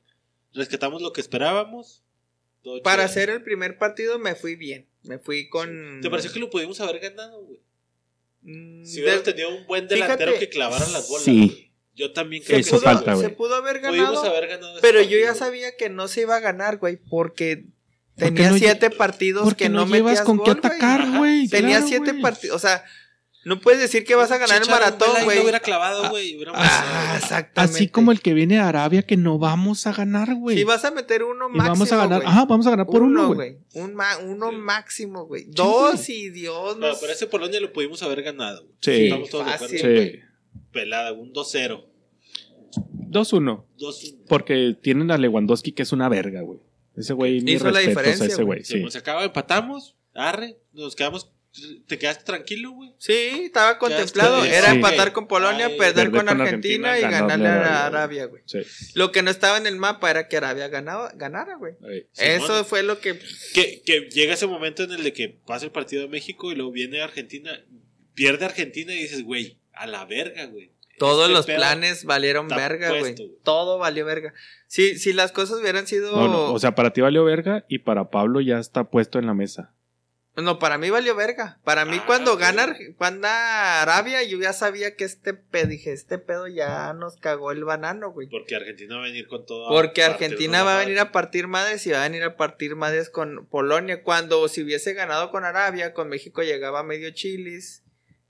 Rescatamos 0.55 1.03
lo 1.03 1.13
que 1.13 1.21
esperábamos. 1.21 2.03
Todo 2.63 2.81
Para 2.83 3.05
hacer 3.05 3.31
el 3.31 3.43
primer 3.43 3.79
partido 3.79 4.19
me 4.19 4.35
fui 4.37 4.55
bien. 4.55 4.87
Me 5.03 5.19
fui 5.19 5.49
con... 5.49 6.01
¿Te 6.03 6.11
pareció 6.11 6.31
que 6.33 6.39
lo 6.41 6.51
pudimos 6.51 6.81
haber 6.81 7.01
ganado, 7.01 7.43
güey? 7.43 7.59
Mm, 8.43 8.85
Si 8.85 9.01
hubiéramos 9.01 9.25
de- 9.25 9.33
tenido 9.33 9.55
un 9.57 9.67
buen 9.67 9.89
delantero 9.89 10.33
Fíjate, 10.33 10.47
que 10.47 10.53
clavara 10.53 10.87
las 10.89 11.09
bolas. 11.09 11.25
sí. 11.25 11.47
güey. 11.49 11.71
Yo 11.97 12.13
también 12.13 12.43
creo 12.43 12.57
se 12.57 12.61
Eso 12.61 12.77
que 12.79 12.83
pudo, 12.87 12.95
falta. 12.95 13.17
Se 13.17 13.31
pudo 13.31 13.55
haber 13.57 13.81
ganado. 13.81 14.23
haber 14.25 14.47
ganado 14.49 14.73
ese 14.73 14.81
Pero 14.81 15.03
yo 15.03 15.19
ya 15.19 15.35
sabía 15.35 15.77
que 15.77 15.89
no 15.91 16.07
se 16.09 16.23
iba 16.23 16.37
a 16.37 16.41
ganar, 16.41 16.79
güey, 16.79 16.97
porque 16.97 17.09
¿Por 17.09 17.35
qué 17.35 17.65
Tenía 18.21 18.51
no 18.51 18.59
siete 18.59 18.91
partidos 18.91 19.45
Porque 19.45 19.65
que 19.65 19.69
no, 19.71 19.85
no, 19.87 19.87
llevas 19.95 20.13
metías 20.13 20.25
con 20.27 20.39
qué 20.39 20.53
gol, 20.53 20.61
güey. 20.61 20.73
atacar, 20.75 21.17
güey. 21.19 21.49
Tenía 21.49 21.77
claro, 21.79 21.87
siete 21.89 22.11
güey. 22.13 22.23
partidos. 22.23 22.57
O 22.57 22.59
sea, 22.59 22.85
no 23.45 23.59
puedes 23.59 23.81
decir 23.81 24.05
que 24.05 24.15
vas 24.15 24.31
a 24.31 24.37
ganar 24.39 24.61
el 24.63 24.69
maratón, 24.69 25.09
y 25.21 25.25
güey. 25.25 25.39
Hubiera 25.41 25.61
clavado, 25.61 26.11
güey. 26.11 26.31
y 26.33 26.37
hubiera 26.37 26.53
Ah, 26.55 27.15
exactamente. 27.17 27.75
Así 27.75 27.89
como 27.89 28.13
el 28.13 28.21
que 28.21 28.35
viene 28.35 28.57
de 28.57 28.61
Arabia 28.61 29.03
que 29.03 29.17
no 29.17 29.39
vamos 29.39 29.87
a 29.87 29.93
ganar, 29.93 30.35
güey. 30.35 30.59
Si 30.59 30.65
vas 30.65 30.85
a 30.85 30.91
meter 30.91 31.23
uno 31.25 31.47
y 31.49 31.57
máximo, 31.57 31.73
vamos 31.75 31.93
a 31.93 31.97
ganar. 31.97 32.19
güey. 32.21 32.29
Ajá, 32.31 32.45
vamos 32.45 32.67
a 32.67 32.71
ganar 32.71 32.87
por 32.87 33.03
uno, 33.03 33.33
güey. 33.35 33.57
Un 33.75 33.95
ma- 33.95 34.19
uno 34.19 34.51
Sí. 34.51 34.57
máximo, 34.57 35.25
güey. 35.27 35.45
Dos 35.49 36.09
y 36.11 36.29
Dios 36.31 36.77
No, 36.77 36.89
pero 37.01 37.13
ese 37.13 37.27
Polonia 37.27 37.61
lo 37.61 37.73
pudimos 37.73 38.03
haber 38.03 38.23
ganado. 38.23 38.63
güey. 38.63 38.75
Sí. 38.83 39.05
Estamos 39.07 39.31
todos 39.31 39.47
de 39.47 39.53
acuerdo. 39.53 39.75
Fácil. 39.75 39.89
Sí. 39.89 39.95
güey. 39.95 40.21
Pelada, 40.73 41.13
un 41.15 41.33
2-0. 41.33 41.87
2-1. 42.93 43.65
2 43.79 44.15
Porque 44.29 44.77
tienen 44.81 45.11
a 45.11 45.19
Lewandowski 45.19 45.73
que 45.73 45.83
es 45.83 45.93
una 45.93 46.09
verga, 46.09 46.43
güey. 46.43 46.61
Ese 47.01 47.15
güey, 47.15 47.41
ni 47.41 47.53
Hizo 47.53 47.71
la 47.71 47.79
a 47.79 47.83
diferencia, 47.83 48.27
ese 48.27 48.43
güey. 48.43 48.65
Sí. 48.65 48.85
Se 48.91 48.99
acaba, 48.99 49.25
empatamos. 49.25 49.97
Arre, 50.15 50.59
nos 50.73 50.95
quedamos. 50.95 51.33
Te 51.89 51.99
quedaste 51.99 52.23
tranquilo, 52.23 52.71
güey. 52.71 52.95
Sí, 52.99 53.43
estaba 53.47 53.79
contemplado. 53.79 54.45
Era 54.45 54.69
sí. 54.71 54.77
empatar 54.77 55.13
con 55.13 55.27
Polonia, 55.27 55.67
Ay, 55.67 55.77
perder, 55.77 55.95
perder 55.95 56.11
con, 56.11 56.27
con 56.27 56.41
Argentina, 56.41 56.93
Argentina, 56.93 56.99
y 56.99 57.13
ganarle 57.13 57.49
a 57.49 57.53
a 57.53 57.57
Arabia, 57.57 57.87
Arabia, 57.87 58.25
güey. 58.27 58.43
Sí. 58.47 58.59
Lo 58.95 59.11
que 59.11 59.23
no 59.23 59.33
estaba 59.33 59.59
en 59.59 59.67
el 59.67 59.77
mapa 59.77 60.11
era 60.11 60.29
que 60.29 60.37
Arabia 60.37 60.69
ganaba, 60.69 61.11
ganara, 61.17 61.57
güey. 61.57 61.75
Eso 62.17 62.65
fue 62.65 62.85
lo 62.85 63.01
que... 63.01 63.19
Que, 63.53 63.83
que 63.85 64.09
llega 64.13 64.35
ese 64.35 64.47
momento 64.47 64.85
en 64.85 64.93
el 64.93 65.03
de 65.03 65.13
que 65.13 65.29
pasa 65.29 65.65
el 65.65 65.73
partido 65.73 66.03
de 66.03 66.09
México 66.09 66.53
y 66.53 66.55
luego 66.55 66.71
viene 66.71 67.01
Argentina. 67.01 67.51
Pierde 68.15 68.45
Argentina 68.45 68.95
y 68.95 69.03
dices, 69.03 69.25
güey, 69.25 69.59
a 69.73 69.89
la 69.89 70.05
verga, 70.05 70.45
güey. 70.45 70.71
Todos 71.01 71.23
Este 71.25 71.33
los 71.35 71.47
pedo 71.47 71.57
planes 71.57 72.05
valieron 72.05 72.47
verga, 72.47 72.91
güey. 72.91 73.15
güey. 73.17 73.31
Todo 73.43 73.79
valió 73.79 74.05
verga. 74.05 74.35
Si, 74.67 74.99
si 74.99 75.13
las 75.15 75.33
cosas 75.33 75.59
hubieran 75.59 75.87
sido... 75.87 76.15
No, 76.15 76.29
no, 76.29 76.53
o 76.53 76.59
sea, 76.59 76.75
para 76.75 76.93
ti 76.93 77.01
valió 77.01 77.25
verga 77.25 77.65
y 77.69 77.79
para 77.79 78.11
Pablo 78.11 78.41
ya 78.43 78.59
está 78.59 78.85
puesto 78.85 79.19
en 79.19 79.27
la 79.27 79.33
mesa. 79.35 79.73
No, 80.37 80.59
para 80.59 80.79
mí 80.79 80.91
valió 80.91 81.17
verga. 81.17 81.59
Para 81.65 81.85
mí 81.85 81.97
Ah, 82.01 82.05
cuando 82.07 82.35
ok. 82.35 82.41
gana, 82.41 82.77
cuando 82.99 83.27
Arabia, 83.29 84.23
yo 84.23 84.39
ya 84.39 84.53
sabía 84.53 84.95
que 84.95 85.05
este 85.05 85.35
pedo, 85.35 85.67
dije, 85.69 85.93
este 85.93 86.19
pedo 86.19 86.47
ya 86.47 86.93
nos 86.93 87.17
cagó 87.17 87.51
el 87.51 87.65
banano, 87.65 88.13
güey. 88.13 88.29
Porque 88.29 88.55
Argentina 88.55 88.97
va 88.97 89.03
a 89.03 89.07
venir 89.07 89.27
con 89.27 89.45
todo. 89.45 89.69
Porque 89.69 90.03
a 90.03 90.07
Argentina 90.07 90.63
va 90.63 90.77
a 90.77 90.85
venir 90.85 90.99
a 91.01 91.13
partir 91.13 91.49
madres 91.49 91.87
y 91.87 91.91
va 91.91 92.01
a 92.05 92.09
venir 92.09 92.23
a 92.23 92.37
partir 92.37 92.77
madres 92.77 93.11
con 93.11 93.47
Polonia. 93.47 94.03
Cuando 94.03 94.47
si 94.49 94.63
hubiese 94.63 94.95
ganado 94.95 95.31
con 95.31 95.45
Arabia, 95.45 95.93
con 95.95 96.09
México 96.09 96.43
llegaba 96.43 96.83
medio 96.85 97.11
chilis. 97.11 97.83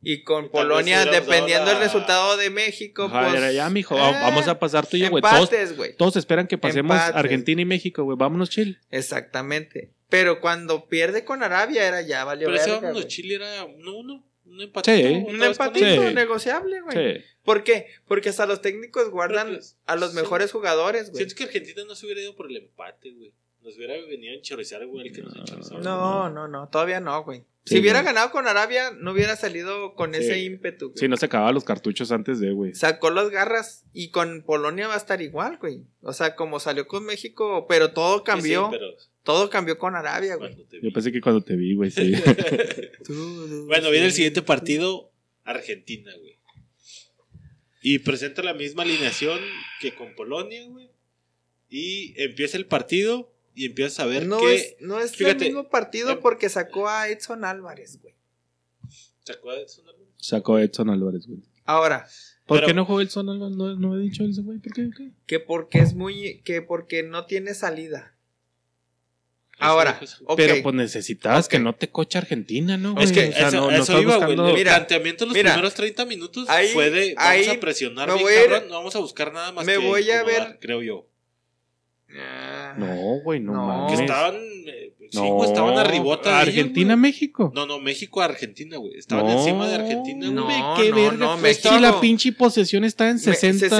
Y 0.02 0.22
con 0.22 0.46
Y 0.46 0.48
Polonia, 0.48 1.02
hubiéramos 1.02 1.26
dependiendo 1.28 1.70
del 1.70 1.78
resultado 1.80 2.36
de 2.38 2.48
México, 2.50 3.04
Ajá, 3.04 3.28
pues. 3.28 3.34
era 3.34 3.52
ya, 3.52 3.68
mijo, 3.68 3.96
eh, 3.96 4.00
va- 4.00 4.12
vamos 4.22 4.48
a 4.48 4.58
pasar 4.58 4.86
tú 4.86 4.96
y 4.96 5.00
yo, 5.00 5.10
güey. 5.10 5.20
Todos, 5.22 5.34
Empates, 5.52 5.76
güey. 5.76 5.96
todos 5.96 6.16
esperan 6.16 6.46
que 6.46 6.56
pasemos 6.58 6.94
Empates. 6.96 7.16
Argentina 7.16 7.60
y 7.60 7.64
México, 7.66 8.02
güey. 8.04 8.16
Vámonos, 8.16 8.48
chill. 8.50 8.78
Exactamente. 8.90 9.90
Pero 10.08 10.40
cuando 10.40 10.88
pierde 10.88 11.24
con 11.24 11.42
Arabia 11.42 11.86
era 11.86 12.00
ya 12.02 12.24
valió 12.24 12.48
Pero 12.48 12.58
ese 12.60 12.70
vámonos. 12.70 13.06
Chile 13.08 13.34
era 13.36 13.64
1-1. 13.64 14.24
Un 14.46 14.60
empatito. 14.62 14.96
Sí. 14.96 15.24
Un 15.28 15.42
empatito. 15.42 16.08
Sí. 16.08 16.14
negociable, 16.14 16.80
güey. 16.80 17.14
Sí. 17.18 17.24
¿Por 17.44 17.62
qué? 17.62 17.86
Porque 18.08 18.30
hasta 18.30 18.46
los 18.46 18.60
técnicos 18.62 19.10
guardan 19.10 19.48
pues, 19.54 19.76
a 19.86 19.94
los 19.96 20.10
sí. 20.10 20.16
mejores 20.16 20.50
jugadores, 20.50 21.10
güey. 21.10 21.16
Siento 21.18 21.34
que 21.36 21.44
Argentina 21.44 21.84
no 21.86 21.94
se 21.94 22.06
hubiera 22.06 22.20
ido 22.22 22.34
por 22.34 22.50
el 22.50 22.56
empate, 22.56 23.10
güey. 23.12 23.32
Nos 23.62 23.76
hubiera 23.76 23.94
venido 24.06 24.32
a 24.32 24.36
enchorizar, 24.36 24.86
güey, 24.86 25.08
el 25.08 25.14
que 25.14 25.22
nos 25.22 25.36
enchorizó. 25.36 25.78
No, 25.80 26.30
no, 26.30 26.48
no, 26.48 26.68
todavía 26.68 27.00
no, 27.00 27.22
güey. 27.24 27.44
Sí, 27.64 27.74
si 27.74 27.80
hubiera 27.80 28.00
no. 28.00 28.06
ganado 28.06 28.30
con 28.30 28.48
Arabia, 28.48 28.90
no 28.90 29.12
hubiera 29.12 29.36
salido 29.36 29.94
con 29.94 30.14
Sí. 30.14 30.20
ese 30.20 30.42
ímpetu, 30.42 30.86
güey. 30.88 30.98
Sí, 30.98 31.08
no 31.08 31.16
se 31.18 31.26
acababan 31.26 31.54
los 31.54 31.64
cartuchos 31.64 32.10
antes 32.10 32.40
de, 32.40 32.52
güey. 32.52 32.74
Sacó 32.74 33.10
las 33.10 33.28
garras 33.28 33.84
y 33.92 34.08
con 34.10 34.42
Polonia 34.42 34.88
va 34.88 34.94
a 34.94 34.96
estar 34.96 35.20
igual, 35.20 35.58
güey. 35.58 35.82
O 36.00 36.14
sea, 36.14 36.34
como 36.36 36.58
salió 36.58 36.86
con 36.88 37.04
México, 37.04 37.66
pero 37.68 37.92
todo 37.92 38.24
cambió. 38.24 38.70
Sí, 38.70 38.76
sí, 38.76 38.78
pero 38.80 39.10
Todo 39.22 39.50
cambió 39.50 39.76
con 39.78 39.94
Arabia, 39.94 40.36
güey. 40.36 40.56
Yo 40.82 40.90
pensé 40.94 41.12
que 41.12 41.20
cuando 41.20 41.42
te 41.42 41.54
vi, 41.54 41.74
güey, 41.74 41.90
sí. 41.90 42.12
Bueno, 43.66 43.90
viene 43.90 44.06
el 44.06 44.12
siguiente 44.12 44.40
partido, 44.40 45.12
Argentina, 45.44 46.10
güey. 46.18 46.38
Y 47.82 47.98
presenta 48.00 48.42
la 48.42 48.54
misma 48.54 48.82
alineación 48.82 49.38
que 49.80 49.94
con 49.94 50.14
Polonia, 50.14 50.66
güey. 50.68 50.90
Y 51.68 52.14
empieza 52.20 52.56
el 52.56 52.66
partido 52.66 53.30
y 53.54 53.66
empiezas 53.66 54.00
a 54.00 54.06
ver 54.06 54.26
no 54.26 54.38
que... 54.40 54.54
es, 54.54 54.76
no 54.80 55.00
es 55.00 55.12
fíjate, 55.16 55.46
el 55.46 55.52
mismo 55.52 55.68
partido 55.68 56.20
porque 56.20 56.48
sacó 56.48 56.88
a 56.88 57.08
Edson 57.08 57.44
Álvarez, 57.44 58.00
güey. 58.00 58.14
¿Se 59.24 59.32
acuerdan 59.32 59.60
de 59.62 59.66
eso, 59.66 59.82
no? 59.84 59.92
Sacó 60.16 60.56
a 60.56 60.62
Edson 60.62 60.90
Álvarez, 60.90 61.26
güey. 61.26 61.40
Ahora, 61.64 62.06
¿Por 62.46 62.56
Pero- 62.58 62.66
qué 62.68 62.74
no 62.74 62.84
jugó 62.84 63.00
Edson 63.00 63.28
Álvarez? 63.28 63.56
No, 63.56 63.76
no 63.76 63.96
he 63.96 64.00
dicho 64.02 64.24
ese, 64.24 64.40
güey. 64.42 64.58
¿Por 64.58 64.72
qué? 64.72 64.90
¿Qué? 64.96 65.10
que 65.26 65.38
porque 65.40 65.78
es 65.78 65.94
muy, 65.94 66.40
que 66.42 66.62
porque 66.62 67.02
no 67.04 67.26
tiene 67.26 67.54
salida. 67.54 68.16
Ahora, 69.62 69.98
Eso, 70.00 70.16
eso. 70.24 70.36
Pero 70.36 70.54
pues 70.62 70.74
necesitabas 70.74 71.46
que 71.46 71.58
no 71.58 71.74
te 71.74 71.90
coche 71.90 72.16
Argentina, 72.16 72.78
¿no? 72.78 72.94
güey? 72.94 73.04
Es 73.04 73.12
que 73.12 73.28
O 73.28 73.32
sea, 73.32 73.48
eso, 73.48 73.56
no- 73.58 73.70
eso 73.70 74.00
iba, 74.00 74.16
güey. 74.16 74.28
buscando- 74.28 74.48
El 74.48 74.54
Mira, 74.54 74.74
planteamiento 74.76 75.24
en 75.24 75.28
los 75.28 75.36
mira, 75.36 75.50
primeros 75.52 75.74
30 75.74 76.06
minutos 76.06 76.48
ahí- 76.48 76.68
fue 76.68 76.90
de 76.90 77.14
vamos 77.14 77.30
ahí 77.30 77.46
a 77.48 77.60
presionar 77.60 78.08
bien 78.08 78.20
voy 78.22 78.32
a 78.32 78.46
ir- 78.46 78.66
no 78.68 78.74
vamos 78.76 78.96
a 78.96 79.00
buscar 79.00 79.32
nada 79.34 79.52
más 79.52 79.66
me 79.66 79.72
que 79.74 79.78
voy 79.78 80.10
a 80.10 80.22
ver- 80.24 80.58
creo 80.62 80.82
yo. 80.82 81.06
Ah, 82.18 82.74
No, 82.76 83.20
güey, 83.22 83.40
no, 83.40 83.52
No. 83.52 83.66
mames. 83.66 83.96
Que 83.98 84.04
estaban, 84.04 84.34
eh, 84.36 84.92
sí, 85.10 85.18
No, 85.18 85.34
güey, 85.34 85.48
estaban 85.50 85.78
arribota 85.78 86.30
de 86.30 86.34
ellos, 86.42 86.48
Argentina, 86.48 86.94
güey. 86.94 87.02
México. 87.02 87.52
No, 87.54 87.66
no, 87.66 87.78
México 87.78 88.20
a 88.20 88.24
Argentina, 88.26 88.76
güey. 88.78 88.96
Estaban 88.96 89.26
No, 89.26 89.32
encima 89.32 89.68
de 89.68 89.74
Argentina, 89.76 90.26
güey. 90.26 90.34
no, 90.60 90.74
qué 90.76 90.90
no, 90.90 90.96
verga. 90.96 91.12
no, 91.16 91.30
pues, 91.32 91.42
México- 91.42 91.74
si 91.74 91.80
la 91.80 92.00
pinche 92.00 92.32
posesión 92.32 92.84
está 92.84 93.08
en 93.10 93.18
60 93.18 93.66
y 93.66 93.70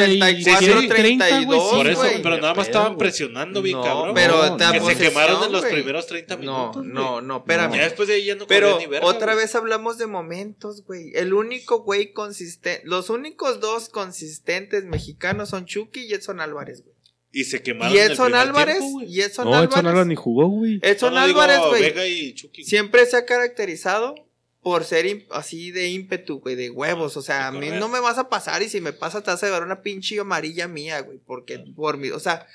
64, 0.43 0.89
30, 0.95 1.41
güey. 1.45 1.59
Por 1.59 1.71
Por 1.71 1.87
sí, 1.87 1.93
eso, 1.93 2.03
pero 2.23 2.37
nada 2.39 2.55
más 2.55 2.67
estaban 2.67 2.97
presionando 2.99 3.63
bien 3.63 3.79
No, 3.79 3.85
cabrón. 3.85 4.15
pero 4.15 4.37
No, 4.47 4.57
te 4.57 4.65
no. 4.65 4.73
que 4.73 4.81
se 4.95 4.97
quemaron 5.09 5.45
en 5.45 5.53
los 5.53 5.65
primeros 5.65 6.07
30 6.07 6.37
No, 6.37 6.41
minutos. 6.41 6.85
no, 6.85 7.13
güey. 7.15 7.25
no, 7.27 7.37
espérame. 7.39 7.75
Ya 7.77 7.83
después 7.85 8.09
de 8.09 8.15
ahí 8.15 8.25
ya 8.27 8.35
no 8.37 8.47
Pero 8.47 8.79
ni 8.79 8.87
verga, 8.87 9.07
otra 9.07 9.35
vez 9.35 9.55
hablamos 9.55 9.99
de 9.99 10.07
momentos, 10.07 10.85
güey. 10.85 11.11
El 11.15 11.33
único 11.33 11.81
güey 11.83 12.13
consistente, 12.13 12.83
los 12.87 13.11
únicos 13.11 13.61
dos 13.61 13.89
consistentes 13.89 14.85
mexicanos 14.85 15.49
son 15.51 15.65
Chucky 15.67 16.01
y 16.07 16.13
Edson 16.15 16.41
Álvarez, 16.41 16.83
güey. 16.85 16.95
Y 17.33 17.45
se 17.45 17.63
quemaron 17.63 17.95
Y 17.95 17.99
Edson 17.99 18.35
Álvarez, 18.35 18.79
tiempo, 18.79 19.03
y 19.03 19.21
Edson 19.21 19.49
No, 19.49 19.63
Edson 19.63 19.87
Álvarez 19.87 20.07
ni 20.07 20.17
jugó, 20.17 20.49
güey. 20.49 20.81
Edson 20.83 21.15
No, 21.15 21.21
no, 21.21 21.27
digo, 21.27 21.41
Álvarez, 21.41 21.95
güey. 21.95 22.35
Siempre 22.65 23.07
se 23.07 23.17
ha 23.17 23.25
caracterizado 23.25 24.15
por 24.63 24.85
ser 24.85 25.27
así 25.31 25.71
de 25.71 25.89
ímpetu, 25.89 26.41
güey, 26.41 26.57
de 26.57 26.71
huevos. 26.71 27.17
O 27.17 27.23
sea, 27.23 27.49
a 27.49 27.53
mí 27.53 27.71
no 27.71 27.89
me 27.89 28.01
vas 28.01 28.19
a 28.19 28.29
pasar 28.29 28.63
y 28.63 28.69
si 28.69 28.81
me 28.81 28.93
pasa 28.93 29.23
te 29.23 29.31
vas 29.31 29.43
a 29.43 29.47
llevar 29.47 29.63
una 29.63 29.83
pinche 29.83 30.19
amarilla 30.19 30.69
mía, 30.69 31.01
güey. 31.01 31.19
Porque 31.19 31.59
por 31.59 31.99
mí, 31.99 32.11
o 32.11 32.21
sea, 32.21 32.47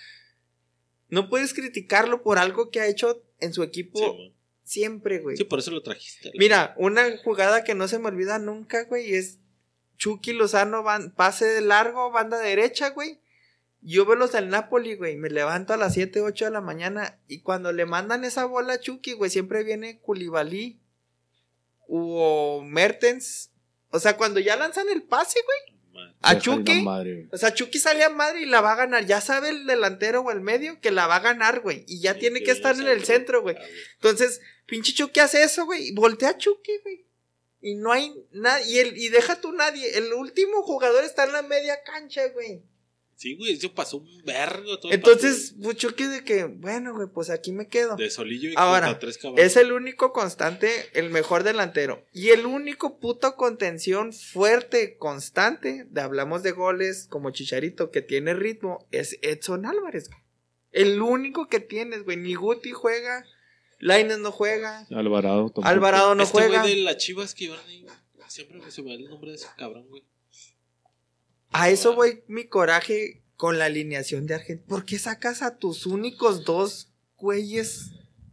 no 1.10 1.30
puedes 1.30 1.54
criticarlo 1.54 2.22
por 2.22 2.38
algo 2.38 2.70
que 2.70 2.82
ha 2.82 2.88
hecho 2.88 3.24
en 3.40 3.54
su 3.54 3.64
equipo 3.64 4.00
Sí, 4.00 4.34
siempre, 4.64 5.20
güey. 5.20 5.38
Sí, 5.38 5.46
por 5.46 5.60
eso 5.60 5.72
lo 5.72 5.82
trajiste. 5.82 6.32
Mira, 6.38 6.76
una 6.78 7.18
jugada 7.24 7.64
que 7.64 7.76
no 7.76 7.88
se 7.88 8.00
me 8.00 8.08
olvida 8.08 8.40
nunca, 8.40 8.84
güey, 8.84 9.16
es 9.16 9.40
Chucky 9.98 10.34
Lozano, 10.34 10.84
van, 10.84 11.12
pase 11.12 11.46
de 11.46 11.62
largo, 11.62 12.12
banda 12.12 12.38
derecha, 12.40 12.90
güey. 12.90 13.20
Yo 13.88 14.06
veo 14.06 14.16
los 14.16 14.32
del 14.32 14.50
Napoli, 14.50 14.96
güey, 14.96 15.16
me 15.16 15.30
levanto 15.30 15.74
a 15.74 15.78
las 15.78 15.94
7, 15.94 16.22
8 16.22 16.46
de 16.46 16.52
la 16.52 16.62
mañana 16.62 17.20
y 17.28 17.42
cuando 17.42 17.72
le 17.72 17.86
mandan 17.86 18.24
esa 18.26 18.46
bola 18.46 18.74
a 18.74 18.80
Chucky, 18.80 19.14
güey, 19.14 19.30
siempre 19.30 19.64
viene 19.64 20.00
Koulibaly 20.02 20.80
o 21.88 22.62
Mertens. 22.64 23.52
O 23.92 24.00
sea, 24.00 24.18
cuando 24.18 24.40
ya 24.40 24.56
lanzan 24.56 24.90
el 24.90 25.04
pase, 25.04 25.40
güey, 25.46 25.78
Man. 25.94 26.16
a 26.22 26.38
Chucky, 26.40 26.82
madre, 26.82 27.14
güey. 27.14 27.30
o 27.32 27.38
sea, 27.38 27.54
Chucky 27.54 27.80
sale 27.80 28.04
a 28.04 28.10
madre 28.10 28.42
y 28.42 28.46
la 28.46 28.60
va 28.62 28.74
a 28.74 28.76
ganar. 28.76 29.06
Ya 29.06 29.22
sabe 29.22 29.50
el 29.50 29.66
delantero 29.66 30.22
o 30.22 30.32
el 30.32 30.42
medio 30.42 30.82
que 30.82 30.92
la 30.92 31.08
va 31.08 31.18
a 31.18 31.22
ganar, 31.22 31.62
güey. 31.62 31.86
Y 31.88 32.02
ya 32.02 32.14
Sí, 32.16 32.20
tiene 32.22 32.40
que 32.40 32.46
que 32.46 32.52
estar 32.52 32.76
en 32.76 32.88
el 32.88 33.06
centro, 33.06 33.42
güey. 33.44 33.56
Ah, 33.58 33.64
Entonces, 33.96 34.42
pinche 34.66 34.94
Chucky 34.94 35.20
hace 35.20 35.44
eso, 35.44 35.66
güey. 35.66 35.90
y 35.90 35.94
Voltea 35.94 36.30
a 36.30 36.38
Chucky, 36.38 36.78
güey. 36.84 37.06
Y 37.62 37.76
no 37.76 37.92
hay 37.92 38.14
nadie. 38.32 38.66
Y, 38.74 38.80
el- 38.80 38.98
y 38.98 39.10
deja 39.10 39.40
tú 39.40 39.52
nadie. 39.54 39.98
El 39.98 40.12
último 40.14 40.64
jugador 40.64 41.04
está 41.04 41.24
en 41.24 41.34
la 41.34 41.42
media 41.44 41.78
cancha, 41.84 42.28
güey. 42.30 42.64
Sí, 43.16 43.36
güey, 43.38 43.54
eso 43.54 43.74
pasó 43.74 43.98
un 43.98 44.24
vergo 44.26 44.78
todo 44.78 44.92
Entonces, 44.92 45.56
pues 45.62 45.78
Chucky 45.78 46.04
de 46.04 46.26
que, 46.26 46.44
bueno, 46.44 46.94
güey, 46.94 47.08
pues 47.08 47.30
aquí 47.30 47.54
me 47.54 47.70
quedo. 47.70 47.96
De 47.96 48.10
Solillo 48.10 48.50
y 48.50 48.54
Ahora, 48.58 49.00
tres 49.00 49.18
cabrones. 49.18 49.46
Es 49.46 49.56
el 49.56 49.72
único 49.72 50.12
constante, 50.12 50.70
el 50.94 51.10
mejor 51.10 51.44
delantero. 51.44 52.06
Y 52.12 52.30
el 52.32 52.46
único 52.46 53.00
puto 53.00 53.38
contención 53.38 54.12
fuerte, 54.12 54.98
constante, 54.98 55.86
de 55.90 56.02
hablamos 56.02 56.44
de 56.44 56.52
goles 56.52 57.08
como 57.10 57.32
Chicharito, 57.32 57.90
que 57.90 58.02
tiene 58.02 58.34
ritmo, 58.34 58.86
es 58.92 59.18
Edson 59.22 59.66
Álvarez, 59.66 60.10
güey. 60.10 60.20
El 60.72 61.02
único 61.02 61.48
que 61.48 61.62
tienes, 61.62 62.04
güey. 62.04 62.18
Ni 62.18 62.34
Guti 62.34 62.72
juega, 62.72 63.26
Lainez 63.80 64.20
no 64.20 64.34
juega, 64.34 64.86
Alvarado 64.92 65.46
tampoco. 65.46 65.68
Alvarado 65.68 66.16
no 66.16 66.24
este 66.24 66.38
juega. 66.38 66.62
güey 66.64 66.76
de 66.76 66.82
las 66.82 66.98
chivas 66.98 67.34
que 67.34 67.46
iban 67.46 67.60
ahí, 67.66 67.86
siempre 68.28 68.60
me 68.60 68.70
se 68.70 68.82
me 68.82 68.90
va 68.90 68.96
el 68.96 69.10
nombre 69.10 69.32
de 69.32 69.38
ese 69.38 69.48
cabrón, 69.58 69.88
güey. 69.88 70.04
A 71.58 71.70
eso 71.70 71.96
voy 71.96 72.22
mi 72.28 72.48
coraje 72.48 73.24
con 73.38 73.58
la 73.58 73.66
alineación 73.66 74.28
de 74.28 74.36
Argentina. 74.36 74.68
¿Por 74.68 74.84
qué 74.84 75.00
sacas 75.00 75.42
a 75.42 75.58
tus 75.58 75.86
únicos 75.86 76.44
dos 76.44 76.92
güeyes 77.16 77.92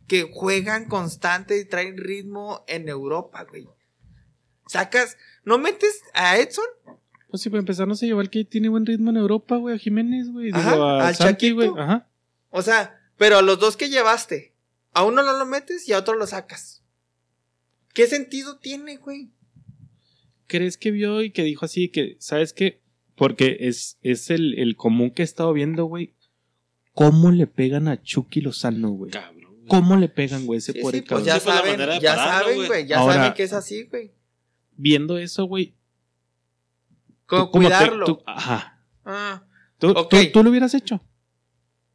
que 0.08 0.28
juegan 0.32 0.88
constante 0.88 1.56
y 1.60 1.64
traen 1.64 1.98
ritmo 1.98 2.64
en 2.66 2.88
Europa, 2.88 3.44
güey? 3.48 3.68
Sacas, 4.66 5.16
¿no 5.44 5.58
metes 5.58 6.02
a 6.14 6.36
Edson? 6.38 6.64
Pues 7.30 7.42
sí, 7.42 7.48
para 7.48 7.60
empezar, 7.60 7.86
no 7.86 7.94
se 7.94 8.06
lleva 8.06 8.22
el 8.22 8.28
que 8.28 8.44
tiene 8.44 8.68
buen 8.68 8.84
ritmo 8.84 9.10
en 9.10 9.16
Europa, 9.18 9.56
güey. 9.56 9.76
A 9.76 9.78
Jiménez, 9.78 10.28
güey. 10.28 10.46
Digo, 10.46 10.58
Ajá, 10.58 10.74
a 10.74 11.06
al 11.06 11.14
Santi, 11.14 11.52
güey. 11.52 11.70
Ajá. 11.78 12.10
O 12.50 12.60
sea, 12.60 13.00
pero 13.18 13.38
a 13.38 13.42
los 13.42 13.60
dos 13.60 13.76
que 13.76 13.88
llevaste, 13.88 14.52
A 14.94 15.04
uno 15.04 15.22
no 15.22 15.32
lo 15.38 15.46
metes 15.46 15.88
y 15.88 15.92
a 15.92 15.98
otro 15.98 16.14
lo 16.14 16.26
sacas. 16.26 16.82
¿Qué 17.94 18.08
sentido 18.08 18.58
tiene, 18.58 18.96
güey? 18.96 19.30
¿Crees 20.48 20.76
que 20.76 20.90
vio 20.90 21.22
y 21.22 21.30
que 21.30 21.44
dijo 21.44 21.64
así 21.64 21.88
que, 21.88 22.16
¿sabes 22.18 22.52
qué? 22.52 22.81
Porque 23.22 23.56
es, 23.60 23.98
es 24.02 24.30
el, 24.30 24.58
el 24.58 24.74
común 24.74 25.12
que 25.12 25.22
he 25.22 25.24
estado 25.24 25.52
viendo, 25.52 25.84
güey. 25.84 26.16
¿Cómo 26.92 27.30
le 27.30 27.46
pegan 27.46 27.86
a 27.86 28.02
Chucky 28.02 28.40
Lozano, 28.40 28.90
güey? 28.90 29.12
Cabrón. 29.12 29.54
güey. 29.54 29.66
¿Cómo 29.68 29.96
le 29.96 30.08
pegan, 30.08 30.44
güey? 30.44 30.58
Ese 30.58 30.72
Sí, 30.72 30.80
pobre 30.80 30.98
sí, 30.98 31.02
pues 31.08 31.22
cabrón. 31.22 31.26
ya 31.26 31.38
saben, 31.38 31.78
ya 32.00 32.16
pararlo, 32.16 32.50
saben, 32.52 32.66
güey. 32.66 32.86
Ya 32.88 32.98
Ahora- 32.98 33.14
saben 33.14 33.34
que 33.34 33.44
es 33.44 33.52
así, 33.52 33.84
güey. 33.84 34.10
Viendo 34.76 35.18
eso, 35.18 35.44
güey. 35.44 35.76
Te- 37.28 37.46
cuidarlo. 37.52 38.06
tú- 38.06 38.22
ajá. 38.26 38.82
Ah. 39.04 39.44
Tú, 39.78 39.90
Ok. 39.90 40.10
tú- 40.10 40.32
tú 40.32 40.42
lo 40.42 40.50
hubieras 40.50 40.74
hecho. 40.74 41.00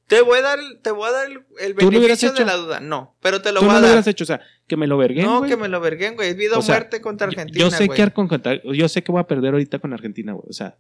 Te 0.07 0.21
voy 0.21 0.39
a 0.39 0.41
dar, 0.41 0.59
te 0.81 0.91
voy 0.91 1.09
a 1.09 1.11
dar 1.11 1.27
el, 1.29 1.39
el 1.59 1.75
¿Tú 1.75 1.91
lo 1.91 1.99
beneficio 1.99 2.31
de 2.31 2.45
la 2.45 2.55
duda. 2.55 2.79
No, 2.79 3.17
pero 3.21 3.41
te 3.41 3.51
lo 3.51 3.59
Tú 3.59 3.65
voy 3.65 3.73
no 3.73 3.77
a 3.77 3.81
lo 3.81 3.87
dar. 3.87 3.91
hubieras 3.95 4.07
hecho. 4.07 4.23
O 4.23 4.27
sea, 4.27 4.39
que 4.65 4.77
me 4.77 4.87
lo 4.87 4.97
verguen, 4.97 5.25
no, 5.25 5.39
güey. 5.39 5.49
que 5.51 5.57
me 5.57 5.67
lo 5.67 5.81
verguen, 5.81 6.15
güey. 6.15 6.29
Es 6.29 6.37
vida 6.37 6.55
o 6.55 6.59
O 6.59 6.61
sea, 6.61 6.75
muerte 6.75 7.01
contra 7.01 7.27
Yo- 7.27 7.31
Argentina, 7.31 7.59
Yo 7.65 7.69
sé 7.69 7.85
güey. 7.87 7.97
que 7.97 8.11
con 8.13 8.29
yo 8.73 8.87
sé 8.87 9.03
que 9.03 9.11
voy 9.11 9.19
a 9.19 9.27
perder 9.27 9.51
ahorita 9.51 9.79
con 9.79 9.91
Argentina, 9.91 10.31
güey. 10.31 10.45
O 10.49 10.53
sea, 10.53 10.77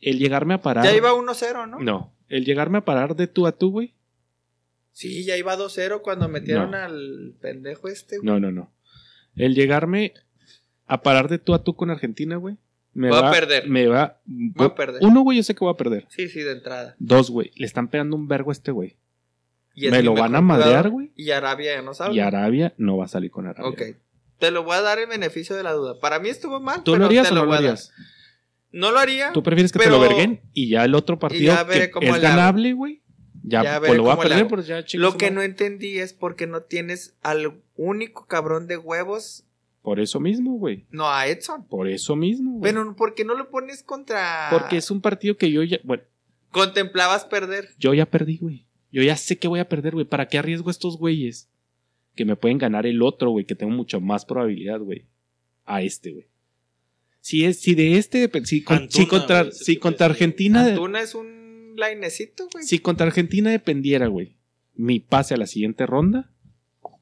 el 0.00 0.18
llegarme 0.18 0.54
a 0.54 0.60
parar. 0.62 0.84
Ya 0.84 0.94
iba 0.94 1.12
1-0, 1.12 1.68
¿no? 1.68 1.78
No, 1.80 2.14
el 2.28 2.44
llegarme 2.44 2.78
a 2.78 2.84
parar 2.84 3.16
de 3.16 3.26
tú 3.26 3.46
a 3.46 3.52
tú, 3.52 3.70
güey. 3.70 3.94
Sí, 4.92 5.24
ya 5.24 5.36
iba 5.36 5.56
2-0 5.56 6.02
cuando 6.02 6.28
metieron 6.28 6.72
No. 6.72 6.76
al 6.76 7.34
pendejo 7.40 7.88
este, 7.88 8.18
güey. 8.18 8.26
No, 8.26 8.40
no, 8.40 8.50
no. 8.50 8.72
El 9.36 9.54
llegarme 9.54 10.14
a 10.86 11.02
parar 11.02 11.28
de 11.28 11.38
tú 11.38 11.54
a 11.54 11.62
tú 11.62 11.76
con 11.76 11.90
Argentina, 11.90 12.36
güey. 12.36 12.56
Me 12.92 13.08
Voy 13.08 13.18
a 13.18 13.22
va 13.22 13.30
perder. 13.30 13.68
Me 13.68 13.86
va. 13.86 14.20
Voy 14.24 14.66
a 14.66 14.74
perder. 14.74 15.00
Uno, 15.04 15.20
güey, 15.22 15.36
yo 15.38 15.44
sé 15.44 15.54
que 15.54 15.60
voy 15.64 15.72
a 15.72 15.76
perder. 15.76 16.06
Sí, 16.08 16.28
sí, 16.28 16.40
de 16.40 16.52
entrada. 16.52 16.96
Dos, 16.98 17.30
güey. 17.30 17.52
Le 17.54 17.64
están 17.66 17.88
pegando 17.88 18.16
un 18.16 18.26
vergo 18.26 18.50
a 18.50 18.52
este 18.52 18.72
güey. 18.72 18.96
Me 19.76 20.02
lo 20.02 20.14
van 20.14 20.34
a 20.34 20.40
madrear, 20.40 20.90
güey. 20.90 21.12
Y 21.14 21.30
Arabia 21.30 21.74
ya 21.76 21.82
no 21.82 21.94
sabe. 21.94 22.14
Y 22.14 22.20
Arabia 22.20 22.74
no 22.76 22.96
va 22.96 23.04
a 23.04 23.08
salir 23.08 23.30
con 23.30 23.46
Arabia. 23.46 23.70
Ok. 23.70 23.82
Te 24.38 24.50
lo 24.50 24.64
voy 24.64 24.74
a 24.74 24.80
dar 24.80 24.98
el 24.98 25.06
beneficio 25.06 25.54
de 25.54 25.62
la 25.62 25.72
duda. 25.72 26.00
Para 26.00 26.18
mí 26.18 26.28
estuvo 26.28 26.60
mal. 26.60 26.82
¿Tú 26.82 26.92
pero 26.92 27.00
lo 27.00 27.06
harías 27.06 27.28
te 27.28 27.32
o 27.32 27.36
no 27.36 27.42
lo 27.42 27.48
voy 27.48 27.58
a 27.58 27.60
dar. 27.62 27.78
No 28.72 28.92
lo 28.92 28.98
haría. 28.98 29.32
¿Tú 29.32 29.42
prefieres 29.42 29.72
que 29.72 29.78
Pero- 29.78 29.92
te 29.92 29.96
lo 29.96 30.08
verguen? 30.08 30.40
Y 30.52 30.68
ya 30.68 30.84
el 30.84 30.94
otro 30.94 31.18
partido 31.18 31.54
que 31.68 31.84
es 31.84 32.10
hago. 32.12 32.20
ganable, 32.20 32.72
güey. 32.72 33.00
Ya, 33.42 33.62
Ya 33.62 33.78
pues 33.80 33.94
lo 33.96 34.02
voy 34.02 34.12
a 34.12 34.16
perder, 34.18 34.48
pues 34.48 34.66
ya 34.66 34.84
Lo 34.94 35.16
que 35.16 35.30
no 35.30 35.40
entendí 35.42 35.98
es 35.98 36.12
porque 36.12 36.46
no 36.46 36.62
tienes 36.62 37.16
al 37.22 37.60
único 37.76 38.26
cabrón 38.26 38.66
de 38.66 38.76
huevos. 38.76 39.44
Por 39.82 39.98
eso 39.98 40.20
mismo, 40.20 40.58
güey. 40.58 40.84
No, 40.90 41.08
a 41.08 41.26
Edson. 41.26 41.66
Por 41.66 41.88
eso 41.88 42.14
mismo, 42.16 42.58
güey. 42.58 42.70
Pero 42.72 42.94
¿por 42.94 43.14
qué 43.14 43.24
no 43.24 43.34
lo 43.34 43.48
pones 43.48 43.82
contra. 43.82 44.48
Porque 44.50 44.76
es 44.76 44.90
un 44.90 45.00
partido 45.00 45.38
que 45.38 45.50
yo 45.50 45.62
ya. 45.62 45.78
Bueno, 45.84 46.02
Contemplabas 46.50 47.24
perder. 47.24 47.70
yo 47.78 47.94
ya 47.94 48.04
perdí, 48.06 48.36
güey. 48.38 48.66
Yo 48.92 49.02
ya 49.02 49.16
sé 49.16 49.38
que 49.38 49.48
voy 49.48 49.60
a 49.60 49.68
perder, 49.68 49.94
güey. 49.94 50.04
¿Para 50.04 50.26
qué 50.28 50.36
arriesgo 50.38 50.68
a 50.68 50.72
estos 50.72 50.98
güeyes? 50.98 51.48
Que 52.14 52.24
me 52.26 52.36
pueden 52.36 52.58
ganar 52.58 52.86
el 52.86 53.00
otro, 53.02 53.30
güey, 53.30 53.46
que 53.46 53.54
tengo 53.54 53.72
mucho 53.72 54.00
más 54.00 54.26
probabilidad, 54.26 54.80
güey. 54.80 55.06
A 55.64 55.80
este, 55.82 56.12
güey. 56.12 56.26
Si, 57.20 57.44
es, 57.44 57.60
si 57.60 57.74
de 57.74 57.98
este, 57.98 58.30
si, 58.44 58.62
con- 58.64 58.76
Antuna, 58.78 58.90
si 59.02 59.06
contra, 59.06 59.42
güey, 59.42 59.52
si 59.54 59.76
contra 59.76 60.06
de- 60.08 60.12
Argentina, 60.14 60.64
Antuna 60.66 61.00
es 61.02 61.14
un 61.14 61.74
linecito, 61.76 62.48
güey. 62.52 62.64
si 62.64 62.78
contra 62.78 63.06
Argentina 63.06 63.50
dependiera, 63.50 64.06
güey, 64.06 64.36
mi 64.74 65.00
pase 65.00 65.34
a 65.34 65.36
la 65.36 65.46
siguiente 65.46 65.84
ronda, 65.86 66.30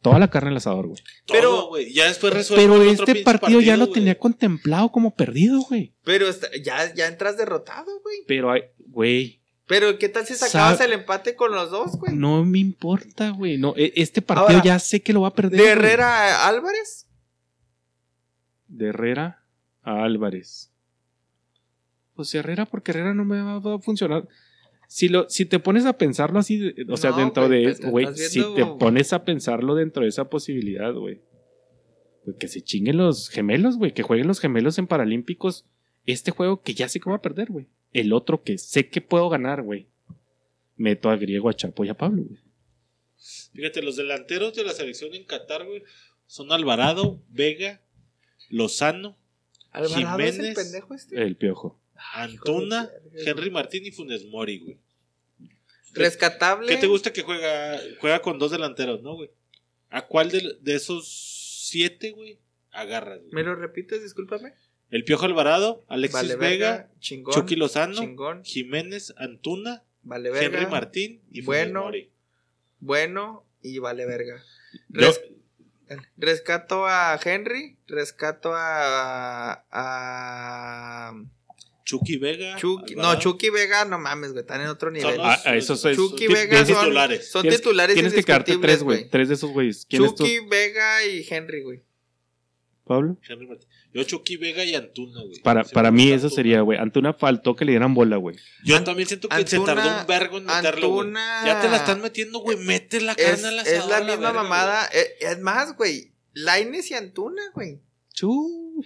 toda 0.03 0.19
la 0.19 0.28
carne 0.28 0.51
al 0.51 0.57
asador, 0.57 0.86
güey. 0.89 1.01
Pero- 1.28 1.69
güey, 1.69 1.93
ya 1.93 2.07
después 2.09 2.32
resuelve 2.32 2.65
Pero 2.66 2.82
este 2.82 3.16
partido, 3.23 3.61
ya 3.61 3.77
lo 3.77 3.90
tenía 3.90 4.19
contemplado 4.19 4.90
como 4.90 5.15
perdido, 5.15 5.61
güey. 5.61 5.95
Pero 6.05 6.28
está- 6.28 6.49
ya, 6.62 6.93
ya 6.95 7.07
entras 7.07 7.36
derrotado, 7.36 8.01
güey. 8.03 8.19
Pero, 8.27 8.51
hay- 8.51 8.62
güey, 8.86 9.39
Pero 9.66 9.99
¿qué 9.99 10.09
tal 10.09 10.27
si 10.27 10.35
sacabas 10.35 10.81
el 10.81 10.95
empate 10.95 11.35
con 11.36 11.53
los 11.53 11.70
dos, 11.70 11.97
güey? 11.99 12.16
no 12.16 12.43
me 12.45 12.59
importa, 12.59 13.31
güey. 13.31 13.59
No, 13.59 13.74
e- 13.77 13.93
este 13.97 14.23
partido 14.23 14.49
Ahora, 14.49 14.62
ya 14.65 14.78
sé 14.78 15.01
que 15.03 15.12
lo 15.12 15.20
va 15.20 15.28
a 15.28 15.35
perder. 15.35 15.61
De. 15.61 15.66
Herrera 15.69 16.43
a 16.45 16.49
Álvarez. 16.49 17.07
De 18.66 18.86
Herrera 18.89 19.45
a 19.83 20.05
Álvarez. 20.05 20.71
Pues 22.15 22.35
Herrera, 22.35 22.67
porque 22.67 22.91
Herrera 22.91 23.15
no 23.15 23.25
me 23.25 23.41
va, 23.41 23.75
a 23.75 23.79
funcionar. 23.79 24.29
Si, 24.89 25.09
lo, 25.09 25.29
si 25.29 25.45
te 25.45 25.59
pones 25.59 25.85
a 25.85 25.99
pensarlo 25.99 26.39
así, 26.39 26.75
o 26.89 26.97
sea, 26.97 27.11
No, 27.11 27.19
dentro 27.19 27.47
güey, 27.47 27.67
de. 27.67 27.91
Güey, 27.91 28.07
si 28.17 28.43
te 28.55 28.65
pones 28.65 29.13
a 29.13 29.25
pensarlo 29.25 29.75
dentro 29.75 30.03
de 30.03 30.09
esa 30.09 30.29
posibilidad, 30.29 30.93
güey. 30.95 31.21
Pues 32.25 32.37
que 32.37 32.49
se 32.49 32.63
chinguen 32.63 32.97
los 32.97 33.29
gemelos, 33.29 33.77
güey. 33.77 33.93
Que 33.93 34.03
jueguen 34.03 34.27
los 34.27 34.41
gemelos 34.41 34.79
en 34.79 34.87
Paralímpicos. 34.87 35.67
Este 36.07 36.31
juego 36.31 36.63
que 36.63 36.75
ya 36.75 36.89
sé 36.89 37.01
que 37.01 37.09
voy 37.09 37.17
a 37.17 37.23
perder, 37.23 37.51
güey. 37.51 37.67
El 37.93 38.13
otro 38.13 38.43
que 38.43 38.59
sé 38.59 38.89
que 38.89 39.01
puedo 39.01 39.29
ganar, 39.29 39.63
güey. 39.63 39.87
Meto 40.77 41.11
a 41.11 41.17
Griego, 41.17 41.49
a 41.49 41.55
Chapo 41.55 41.85
y 41.85 41.89
a 41.89 41.95
Pablo, 41.95 42.23
güey. 42.25 42.41
Fíjate, 43.53 43.83
los 43.83 43.97
delanteros 43.97 44.55
de 44.55 44.65
la 44.65 44.73
selección 44.73 45.15
en 45.15 45.25
Qatar, 45.25 45.67
güey, 45.67 45.83
son 46.27 46.53
Alvarado, 46.53 47.21
Vega, 47.29 47.83
Lozano, 48.49 49.17
Alvarado 49.73 50.19
es 50.20 50.27
el 50.27 50.35
Jiménez. 50.36 50.55
pendejo 50.57 50.95
este. 50.95 51.23
El 51.23 51.36
piojo. 51.36 51.78
Antuna, 52.15 52.90
de 53.12 53.24
Henry 53.31 53.51
Martín 53.51 53.85
y 53.86 53.90
Funes 53.90 54.24
Mori, 54.27 54.59
güey. 54.61 54.78
Rescatable. 55.95 56.69
¿Qué 56.69 56.77
te 56.77 56.86
gusta 56.86 57.12
que 57.12 57.23
juega? 57.23 57.81
Juega 58.01 58.20
con 58.20 58.39
dos 58.39 58.51
delanteros, 58.51 59.03
¿no, 59.03 59.15
güey? 59.15 59.31
¿A 59.90 60.07
cuál 60.07 60.31
de, 60.31 60.57
de 60.61 60.74
esos 60.74 61.09
siete, 61.69 62.11
güey, 62.12 62.39
agarras, 62.70 63.20
güey? 63.20 63.32
¿Me 63.32 63.43
lo 63.43 63.55
repites? 63.57 64.03
Discúlpame. 64.03 64.53
El 64.90 65.05
Piojo 65.05 65.24
Alvarado, 65.27 65.85
Alexis 65.89 66.15
Vale, 66.15 66.36
Vega. 66.36 66.90
Chingón. 67.01 67.35
Chucky 67.35 67.57
Lozano, 67.57 67.99
Chingón. 67.99 68.45
Jiménez, 68.45 69.12
Antuna, 69.16 69.82
Vale, 70.03 70.31
verga. 70.31 70.47
Henry 70.59 70.70
Martín 70.70 71.23
y 71.31 71.43
Funes. 71.43 71.73
Mori. 71.73 72.11
Bueno 72.81 73.45
y 73.62 73.78
vale, 73.81 74.07
verga. 74.07 74.43
Yo- 74.90 75.12
Rescato 76.16 76.86
a 76.86 77.19
Henry. 77.23 77.77
Rescato 77.86 78.52
a. 78.55 79.65
a. 79.70 81.12
Chucky 81.85 82.19
Vega. 82.19 82.56
Chucky. 82.56 82.94
No. 82.97 83.19
Chucky 83.19 83.48
Vega, 83.48 83.86
no 83.86 83.98
mames, 83.98 84.32
güey. 84.32 84.43
Están 84.43 84.60
en 84.60 84.66
otro 84.66 84.90
nivel. 84.90 85.16
los- 85.16 85.24
Ah, 85.27 85.40
ah, 85.47 85.56
esos 85.56 85.82
es- 85.86 85.97
Chucky 85.97 86.27
Vega 86.27 86.51
tienes- 86.62 86.69
son 86.69 86.81
titulares. 86.85 87.31
Son 87.31 87.43
tienes- 87.43 87.60
titulares 87.60 87.94
Tienes 87.94 88.12
que 88.12 88.23
quedarte 88.24 88.59
tres, 88.59 88.82
güey. 88.82 89.09
Tres 89.09 89.28
de 89.28 89.35
esos 89.35 89.51
güeyes. 89.51 89.86
¿Quién 89.89 90.05
es 90.05 90.15
Chucky, 90.15 90.40
Vega 90.51 91.05
y 91.06 91.27
Henry, 91.28 91.62
güey. 91.62 91.82
Pablo? 92.89 93.16
Henry 93.28 93.47
Martín. 93.47 93.69
Yo 93.94 94.02
Chucky 94.02 94.36
Vega 94.36 94.65
y 94.65 94.74
Antuna, 94.74 95.23
güey. 95.23 95.40
Para, 95.43 95.62
para 95.65 95.90
me 95.90 95.97
mí 95.98 96.09
eso 96.09 96.27
Antuna. 96.27 96.31
sería, 96.35 96.60
güey. 96.62 96.78
Antuna 96.78 97.12
faltó 97.15 97.55
que 97.55 97.65
le 97.65 97.73
dieran 97.73 97.94
bola, 97.94 98.16
güey. 98.16 98.36
Yo 98.65 98.77
Ant- 98.77 98.85
también 98.85 99.06
siento 99.09 99.28
que 99.28 99.47
se 99.47 99.56
Antuna- 99.56 99.74
tardó 99.74 100.01
un 100.01 100.06
vergo 100.06 100.39
en 100.39 100.44
meterlo, 100.47 100.89
güey. 100.89 101.06
Antuna- 101.09 101.47
Ya 101.47 101.60
te 101.60 101.69
la 101.69 101.77
están 101.77 102.01
metiendo, 102.01 102.40
güey. 102.40 102.56
Mete 102.59 103.01
la 103.01 103.12
Es, 103.12 103.24
carne 103.24 103.48
al 103.48 103.59
asador. 103.60 103.78
es 103.81 103.86
la 103.86 103.97
a 103.97 104.01
misma 104.01 104.16
verga, 104.16 104.32
mamada. 104.32 104.85
Es, 104.86 105.09
es 105.20 105.39
más, 105.40 105.77
güey. 105.77 106.12
Laines 106.35 106.90
y 106.90 106.94
Antuna, 106.94 107.43
güey. 107.55 107.81
Chu. 108.15 108.85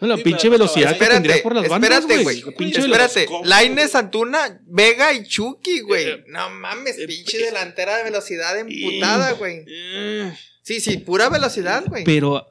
No, 0.00 0.06
la 0.08 0.16
Sí, 0.16 0.22
pinche 0.22 0.48
velocidad 0.48 0.94
que 0.96 1.04
tendría 1.06 1.36
Espérate, 1.36 1.42
por 1.42 1.54
las 1.54 1.68
bandas, 1.68 1.90
espérate, 1.90 2.22
güey. 2.22 2.40
La 2.40 2.78
Espérate. 2.80 3.26
¿cómo, 3.26 3.44
Laines? 3.44 3.94
Antuna, 3.94 4.58
Vega 4.64 5.12
y 5.12 5.24
Chucky, 5.26 5.80
güey. 5.80 6.08
Eh, 6.08 6.24
No 6.28 6.48
mames, 6.48 6.98
eh, 6.98 7.06
pinche 7.06 7.38
eh, 7.42 7.44
delantera 7.46 7.98
de 7.98 8.04
velocidad 8.04 8.58
emputada, 8.58 9.32
güey. 9.32 9.64
Eh, 9.68 10.32
Sí, 10.62 10.80
sí, 10.80 10.98
pura 10.98 11.28
velocidad, 11.28 11.84
güey. 11.86 12.04
Pero 12.04 12.46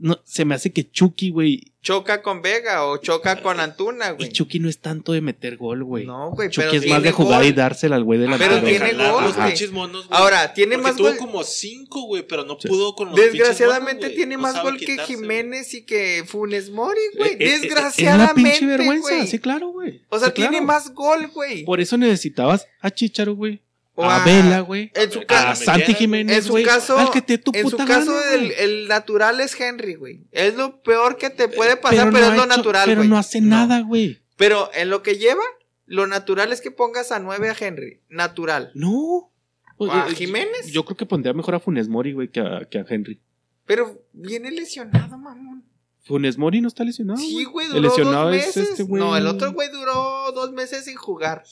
no, 0.00 0.20
se 0.24 0.44
me 0.44 0.54
hace 0.54 0.72
que 0.72 0.90
Chucky, 0.90 1.30
güey. 1.30 1.72
Choca 1.80 2.22
con 2.22 2.42
Vega 2.42 2.84
o 2.84 2.96
choca 2.98 3.40
con 3.40 3.60
Antuna, 3.60 4.10
Y 4.10 4.14
güey. 4.16 4.32
Chucky 4.32 4.58
no 4.58 4.68
es 4.68 4.78
tanto 4.80 5.12
de 5.12 5.20
meter 5.20 5.56
gol, 5.56 5.84
güey. 5.84 6.04
No, 6.06 6.30
güey, 6.32 6.50
pero 6.50 6.66
Chucky 6.66 6.76
es 6.76 6.82
tiene 6.82 6.94
más 6.96 7.02
de 7.04 7.12
jugar 7.12 7.42
y 7.44 7.46
gol. 7.48 7.54
dársela 7.54 7.96
al 7.96 8.04
güey 8.04 8.18
de 8.18 8.26
la 8.28 8.36
Pero 8.36 8.60
tiene 8.62 8.92
gol, 8.94 9.24
los 9.24 9.36
güey. 9.36 9.46
pinches 9.48 9.72
monos, 9.72 10.08
güey. 10.08 10.20
Ahora, 10.20 10.52
tiene 10.52 10.74
Porque 10.74 10.82
más 10.88 10.96
tuvo 10.96 11.08
gol. 11.08 11.16
como 11.16 11.44
cinco, 11.44 12.02
güey, 12.02 12.26
pero 12.26 12.44
no 12.44 12.58
Sí. 12.60 12.68
pudo 12.68 12.94
con 12.94 13.08
los 13.10 13.16
Desgraciadamente 13.16 14.02
monos, 14.06 14.16
tiene 14.16 14.34
No 14.36 14.42
más 14.42 14.62
gol 14.62 14.76
que 14.76 14.86
quitarse. 14.86 15.14
Jiménez 15.14 15.72
y 15.74 15.82
que 15.86 16.24
Funes 16.26 16.70
Mori, 16.70 17.00
güey. 17.16 17.30
Eh, 17.30 17.36
eh, 17.38 17.44
eh, 17.54 17.58
Desgraciadamente, 17.60 18.32
Es 18.32 18.36
una 18.36 18.50
pinche 18.58 18.66
vergüenza. 18.66 19.14
güey. 19.16 19.26
Sí, 19.28 19.38
claro, 19.38 19.68
güey. 19.68 20.02
O 20.10 20.18
sea, 20.18 20.28
Sí, 20.28 20.34
tiene 20.34 20.50
claro. 20.58 20.66
más 20.66 20.92
gol, 20.92 21.28
güey. 21.28 21.64
Por 21.64 21.80
eso 21.80 21.96
necesitabas 21.96 22.66
a 22.80 22.90
Chicharo, 22.90 23.34
güey. 23.34 23.62
O 24.00 24.04
A 24.04 24.22
a- 24.22 24.24
Vela, 24.24 24.60
güey. 24.60 24.92
En 24.94 25.10
su, 25.10 25.18
A 25.18 25.24
ca- 25.26 25.50
A 25.50 25.54
Santi 25.56 25.92
Jiménez, 25.92 26.36
en 26.36 26.42
su 26.44 26.50
güey. 26.52 26.64
caso, 26.64 26.96
Al 26.96 27.10
que 27.10 27.20
te 27.20 27.32
dé 27.32 27.38
tu 27.38 27.50
en 27.52 27.68
su 27.68 27.76
caso 27.78 28.12
gana, 28.14 28.52
el, 28.58 28.86
natural 28.86 29.40
es 29.40 29.60
Henry, 29.60 29.94
güey. 29.96 30.20
Es 30.30 30.54
lo 30.54 30.80
peor 30.82 31.16
que 31.16 31.30
te 31.30 31.48
puede 31.48 31.76
pasar, 31.76 32.12
pero, 32.12 32.26
no 32.26 32.32
es 32.32 32.36
lo 32.38 32.44
hecho- 32.44 32.56
natural, 32.56 32.84
Pero 32.86 33.00
güey. 33.00 33.08
no 33.08 33.18
hace 33.18 33.40
nada, 33.40 33.80
güey. 33.80 34.20
Pero 34.36 34.70
en 34.72 34.88
lo 34.90 35.02
que 35.02 35.16
lleva, 35.18 35.42
lo 35.86 36.06
natural 36.06 36.52
es 36.52 36.60
que 36.60 36.70
pongas 36.70 37.10
a 37.10 37.18
9 37.18 37.50
a 37.50 37.56
Henry. 37.58 38.00
Natural. 38.08 38.70
No. 38.74 39.32
¿O 39.78 39.90
a 39.90 40.06
Eh, 40.08 40.14
Jiménez? 40.14 40.66
Yo, 40.66 40.72
yo 40.74 40.84
creo 40.84 40.96
que 40.96 41.06
pondría 41.06 41.34
mejor 41.34 41.56
a 41.56 41.60
Funes 41.60 41.88
Mori, 41.88 42.12
güey, 42.12 42.28
que 42.30 42.38
a, 42.38 42.68
que 42.70 42.78
a 42.78 42.84
Henry. 42.88 43.20
Pero 43.66 44.00
viene 44.12 44.52
lesionado, 44.52 45.18
mamón. 45.18 45.64
Funes 46.04 46.38
Mori 46.38 46.60
no 46.60 46.68
está 46.68 46.84
lesionado. 46.84 47.18
sí, 47.18 47.42
güey, 47.44 47.66
El 47.66 47.72
duró 47.74 47.88
lesionado 47.88 48.28
dos 48.28 48.36
es 48.36 48.46
meses. 48.56 48.70
este 48.70 48.82
güey. 48.84 49.02
no, 49.02 49.16
el 49.16 49.26
otro 49.26 49.52
güey 49.52 49.68
duró 49.72 50.30
dos 50.32 50.52
meses 50.52 50.84
sin 50.84 50.94
jugar. 50.96 51.42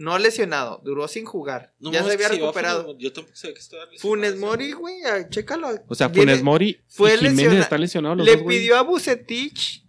No 0.00 0.18
lesionado, 0.18 0.80
duró 0.82 1.06
sin 1.08 1.26
jugar. 1.26 1.74
No, 1.78 1.92
ya 1.92 2.02
se 2.02 2.12
había 2.12 2.28
recuperado. 2.28 2.84
Funes 2.84 2.94
Mori. 2.94 3.04
Yo 3.04 3.12
tampoco 3.12 3.36
sabía 3.36 3.54
que 3.54 3.60
estaba 3.60 3.84
lesionado 3.84 4.00
Funes 4.08 4.36
Mori, 4.38 4.72
güey. 4.72 4.94
chécalo. 5.28 5.68
O 5.88 5.94
sea, 5.94 6.08
Viene- 6.08 6.32
Funes 6.32 6.42
Mori 6.42 6.80
fue 6.88 7.10
y 7.10 7.18
Jiménez 7.18 7.36
lesiona- 7.36 7.60
están 7.60 7.80
lesionados 7.82 8.16
los 8.18 8.26
Le 8.26 8.36
dos, 8.36 8.44
pidió 8.48 8.76
a 8.78 8.82
Bucetich 8.82 9.84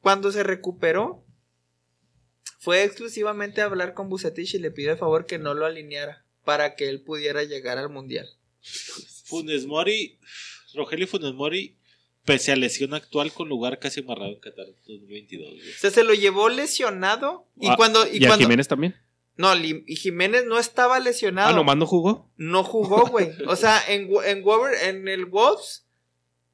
cuando 0.00 0.30
se 0.30 0.44
recuperó. 0.44 1.24
Fue 2.60 2.84
exclusivamente 2.84 3.60
a 3.60 3.64
hablar 3.64 3.94
con 3.94 4.08
Bucetich 4.08 4.54
y 4.54 4.58
le 4.60 4.70
pidió 4.70 4.90
de 4.90 4.96
favor 4.96 5.26
que 5.26 5.38
no 5.38 5.54
lo 5.54 5.66
alineara 5.66 6.24
para 6.44 6.76
que 6.76 6.88
él 6.88 7.00
pudiera 7.02 7.42
llegar 7.42 7.78
al 7.78 7.88
mundial. 7.88 8.28
Funes 9.24 9.66
Mori, 9.66 10.20
Rogelio 10.74 11.08
Funes 11.08 11.34
Mori, 11.34 11.76
pese 12.24 12.52
a 12.52 12.56
lesión 12.56 12.94
actual 12.94 13.32
con 13.32 13.48
lugar 13.48 13.80
casi 13.80 14.00
amarrado 14.00 14.30
en 14.34 14.38
Qatar 14.40 14.66
2022. 14.86 15.50
güey. 15.50 15.70
O 15.70 15.78
sea, 15.78 15.90
se 15.90 16.04
lo 16.04 16.14
llevó 16.14 16.48
lesionado. 16.48 17.48
Y 17.60 17.68
Ah, 17.68 17.74
cuando. 17.76 18.06
Y, 18.06 18.18
¿Y 18.18 18.24
a 18.24 18.28
cuando 18.28 18.44
Jiménez 18.44 18.68
también? 18.68 18.94
No, 19.38 19.54
y 19.56 19.94
Jiménez 19.96 20.44
no 20.46 20.58
estaba 20.58 20.98
lesionado. 20.98 21.50
Ah, 21.50 21.52
nomás 21.56 21.76
no 21.76 21.86
jugó. 21.86 22.28
No 22.36 22.64
jugó, 22.64 23.06
güey. 23.06 23.30
O 23.46 23.56
sea, 23.56 23.80
en, 23.88 24.10
en, 24.26 24.42
Wolver- 24.42 24.76
en 24.82 25.06
el 25.08 25.24
Wolves 25.26 25.86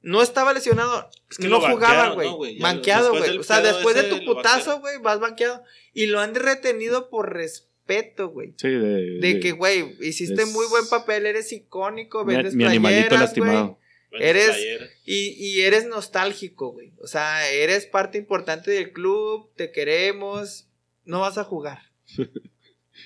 no 0.03 0.21
estaba 0.23 0.53
lesionado. 0.53 1.09
Es 1.31 1.39
que 1.39 1.49
no 1.49 1.61
jugaba, 1.63 2.11
güey. 2.11 2.59
banqueado, 2.61 3.11
güey. 3.13 3.39
O 3.39 3.43
sea, 3.43 3.63
después 3.63 3.97
de 3.97 4.03
tu 4.05 4.23
putazo, 4.27 4.81
güey, 4.81 4.99
vas 4.99 5.19
banqueado. 5.19 5.65
Y 5.95 6.07
lo 6.07 6.21
han 6.21 6.35
retenido 6.35 7.09
por 7.09 7.33
respeto, 7.33 8.29
güey. 8.29 8.53
Sí, 8.59 8.69
de. 8.69 9.19
De 9.19 9.41
que, 9.41 9.53
güey, 9.53 9.97
hiciste 10.03 10.43
es- 10.43 10.53
muy 10.53 10.67
buen 10.69 10.87
papel, 10.89 11.25
eres 11.25 11.51
icónico, 11.53 12.25
mi, 12.27 12.35
vendes 12.37 12.55
mi 12.55 12.65
animalito 12.65 13.01
playeras, 13.09 13.21
lastimado. 13.21 13.79
Eres-. 14.13 14.59
Y, 15.07 15.31
y 15.39 15.63
eres 15.63 15.87
nostálgico, 15.87 16.73
güey. 16.73 16.93
O 17.03 17.07
sea, 17.07 17.49
eres 17.51 17.87
parte 17.87 18.19
importante 18.19 18.71
del 18.71 18.93
club, 18.93 19.51
te 19.57 19.73
queremos. 19.73 20.69
No 21.07 21.21
vas 21.21 21.39
a 21.39 21.45
jugar. 21.45 21.81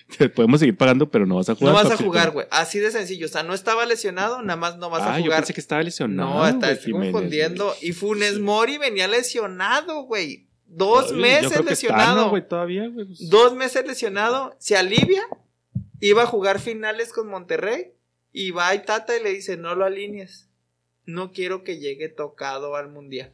Te 0.16 0.28
podemos 0.28 0.60
seguir 0.60 0.76
pagando, 0.76 1.10
pero 1.10 1.26
no 1.26 1.36
vas 1.36 1.48
a 1.50 1.54
jugar. 1.54 1.74
No 1.74 1.82
vas 1.82 2.00
a 2.00 2.02
jugar, 2.02 2.30
güey. 2.30 2.46
Así 2.50 2.78
de 2.78 2.90
sencillo. 2.90 3.26
O 3.26 3.28
sea, 3.28 3.42
no 3.42 3.52
estaba 3.52 3.84
lesionado, 3.84 4.42
nada 4.42 4.56
más 4.56 4.78
no 4.78 4.88
vas 4.88 5.02
ah, 5.02 5.14
a 5.14 5.18
yo 5.18 5.24
jugar. 5.24 5.40
pensé 5.40 5.54
que 5.54 5.60
estaba 5.60 5.82
lesionado. 5.82 6.30
No, 6.30 6.46
está 6.46 6.78
confundiendo. 6.90 7.74
Y 7.82 7.92
Funes 7.92 8.34
Sí. 8.34 8.40
Mori 8.40 8.78
venía 8.78 9.06
lesionado, 9.06 10.02
güey. 10.02 10.46
Dos. 10.66 11.10
Yo 11.10 11.16
meses 11.16 11.64
lesionado. 11.64 12.16
¿no, 12.24 12.30
güey, 12.30 12.46
todavía, 12.46 12.88
güey. 12.88 13.06
pues. 13.06 13.28
Dos 13.28 13.54
meses 13.54 13.86
lesionado. 13.86 14.56
Se 14.58 14.76
alivia. 14.76 15.22
Iba 16.00 16.22
a 16.22 16.26
jugar 16.26 16.58
finales 16.58 17.12
con 17.12 17.28
Monterrey. 17.28 17.92
Y 18.32 18.50
va 18.52 18.68
a 18.68 18.82
Tata 18.82 19.16
y 19.16 19.22
le 19.22 19.32
dice: 19.32 19.56
No 19.56 19.74
lo 19.74 19.84
alinees. 19.84 20.48
No 21.04 21.32
quiero 21.32 21.64
que 21.64 21.78
llegue 21.78 22.08
tocado 22.08 22.76
al 22.76 22.88
mundial. 22.88 23.32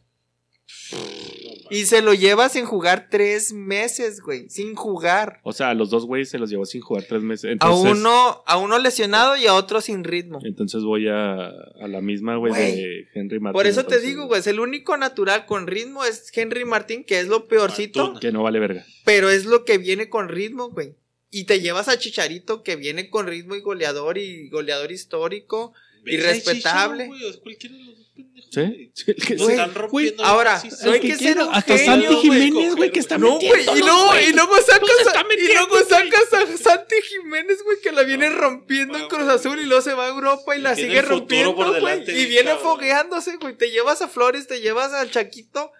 Y 1.71 1.87
se 1.87 2.03
lo 2.03 2.15
lleva 2.15 2.49
sin 2.49 2.65
jugar 2.65 3.09
tres 3.11 3.53
meses, 3.53 4.21
güey. 4.21 4.49
Sin 4.49 4.75
jugar. 4.75 5.41
O 5.43 5.53
sea, 5.53 5.71
a 5.71 5.75
los 5.75 5.91
dos 5.91 6.07
güeyes 6.07 6.29
se 6.31 6.39
los 6.39 6.51
llevó 6.51 6.65
sin 6.67 6.81
jugar 6.81 7.05
tres 7.09 7.23
meses. 7.23 7.57
A 7.61 7.75
uno, 7.75 8.43
a 8.47 8.57
uno 8.59 8.79
lesionado 8.79 9.37
y 9.37 9.47
a 9.47 9.55
otro 9.55 9.81
sin 9.81 10.05
ritmo. 10.05 10.41
Entonces 10.45 10.83
voy 10.83 11.09
a, 11.09 11.47
a 11.47 11.89
la 11.89 12.01
misma, 12.01 12.37
güey, 12.37 12.53
de 12.53 13.09
Henry 13.15 13.41
Martin. 13.41 13.59
Por 13.59 13.67
eso 13.67 13.85
te 13.85 14.01
digo, 14.01 14.27
güey, 14.27 14.41
es 14.41 14.47
el 14.47 14.61
único 14.61 14.97
natural 14.97 15.47
con 15.47 15.67
ritmo 15.67 16.05
es 16.05 16.31
Henry 16.35 16.65
Martín, 16.65 17.05
que 17.05 17.21
es 17.21 17.29
lo 17.29 17.49
peorcito. 17.49 18.15
Que 18.21 18.33
no 18.33 18.43
vale 18.43 18.59
verga. 18.61 18.85
pero 19.05 19.31
es 19.31 19.45
lo 19.47 19.65
que 19.65 19.79
viene 19.79 20.09
con 20.09 20.29
ritmo, 20.29 20.71
güey. 20.71 20.95
Y 21.31 21.45
te 21.45 21.61
llevas 21.61 21.89
a 21.89 21.99
Chicharito, 21.99 22.63
que 22.63 22.77
viene 22.77 23.11
con 23.11 23.27
ritmo 23.27 23.57
y 23.57 23.61
goleador 23.61 24.19
y 24.19 24.49
goleador 24.51 24.93
histórico. 24.93 25.73
Irrespetable. 26.07 27.05
Chicharo, 27.05 27.19
güey, 27.19 27.41
cualquiera 27.41 27.77
de 27.77 27.85
los 27.85 27.99
dos 27.99 28.04
pendejos, 28.15 28.51
¿Sí? 28.53 28.61
güey. 28.61 28.91
Sí, 28.95 29.15
que- 29.15 29.37
Güey, 29.37 29.51
están 29.51 29.75
rompiendo. 29.75 30.25
ahora, 30.25 30.61
sí, 30.61 30.69
hay 30.89 31.01
que 31.01 31.17
ser 31.17 31.39
un 31.39 31.49
Hasta 31.53 31.77
genio, 31.79 31.87
Santi 31.87 32.07
güey, 32.29 32.41
Jiménez, 32.51 32.77
güey, 32.77 32.91
que 32.93 33.01
está 33.01 33.19
No, 33.19 33.39
güey, 33.39 33.63
y 33.63 33.79
luego, 33.81 34.13
y 34.29 34.33
luego 34.33 34.57
sacas 34.63 34.81
Los 34.81 35.07
a, 35.07 35.11
está 35.21 35.25
y 35.37 35.53
luego 35.55 35.79
sacas 35.89 36.33
a 36.33 36.57
Santi 36.57 36.95
Jiménez, 37.03 37.59
güey, 37.65 37.81
que 37.83 37.93
la 37.93 38.03
viene 38.03 38.31
No, 38.31 38.37
rompiendo 38.37 38.95
en 38.95 39.01
güey, 39.01 39.09
Cruz 39.09 39.25
güey. 39.25 39.37
Azul 39.37 39.61
y 39.61 39.65
luego 39.65 39.83
se 39.83 39.95
va 39.95 40.07
a 40.07 40.09
Europa 40.11 40.55
y, 40.55 40.61
Y 40.61 40.63
la 40.63 40.75
sigue 40.77 41.03
rompiendo, 41.03 41.55
por 41.57 41.81
güey. 41.81 42.03
Y 42.11 42.27
viene 42.27 42.51
cabrón. 42.51 42.63
fogueándose, 42.63 43.37
güey. 43.39 43.57
Te 43.57 43.71
llevas 43.71 44.01
a 44.03 44.09
Flores, 44.09 44.47
te 44.47 44.61
llevas 44.61 44.93
al 44.93 45.11
Chaquito 45.11 45.73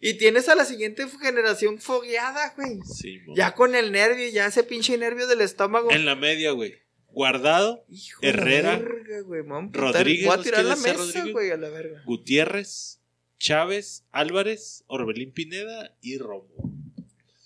y 0.00 0.14
tienes 0.14 0.48
a 0.48 0.54
la 0.54 0.64
siguiente 0.64 1.06
generación 1.20 1.80
fogueada, 1.80 2.54
güey. 2.56 2.78
Sí. 2.84 3.18
Ya 3.34 3.54
con 3.54 3.74
el 3.74 3.90
nervio, 3.90 4.28
ya 4.28 4.46
ese 4.46 4.62
pinche 4.62 4.96
nervio 4.98 5.26
del 5.26 5.40
estómago. 5.40 5.90
En 5.90 6.04
la 6.04 6.14
media, 6.14 6.50
güey. 6.52 6.74
Guardado, 7.10 7.84
Hijo 7.88 8.20
Herrera, 8.22 8.78
verga, 8.78 9.20
güey, 9.22 9.42
a. 9.42 9.70
Rodríguez, 9.72 10.26
Voy 10.26 10.32
a 10.34 10.36
¿nos 10.36 10.44
tirar 10.44 10.64
la 10.64 10.76
mesa, 10.76 11.24
güey, 11.32 11.50
a 11.50 11.56
la 11.56 11.68
verga. 11.70 12.02
Gutiérrez, 12.04 13.00
Chávez, 13.38 14.04
Álvarez, 14.10 14.84
Orbelín 14.86 15.32
Pineda 15.32 15.96
y 16.00 16.18
Romo. 16.18 16.48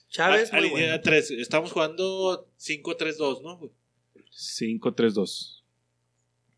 Chávez, 0.08 0.50
Ah, 0.52 0.58
muy 0.60 0.68
bueno. 0.70 1.00
tres. 1.00 1.30
Estamos 1.30 1.72
jugando 1.72 2.50
5-3-2, 2.58 3.42
¿no? 3.42 3.56
güey? 3.58 3.70
5-3-2. 4.30 5.62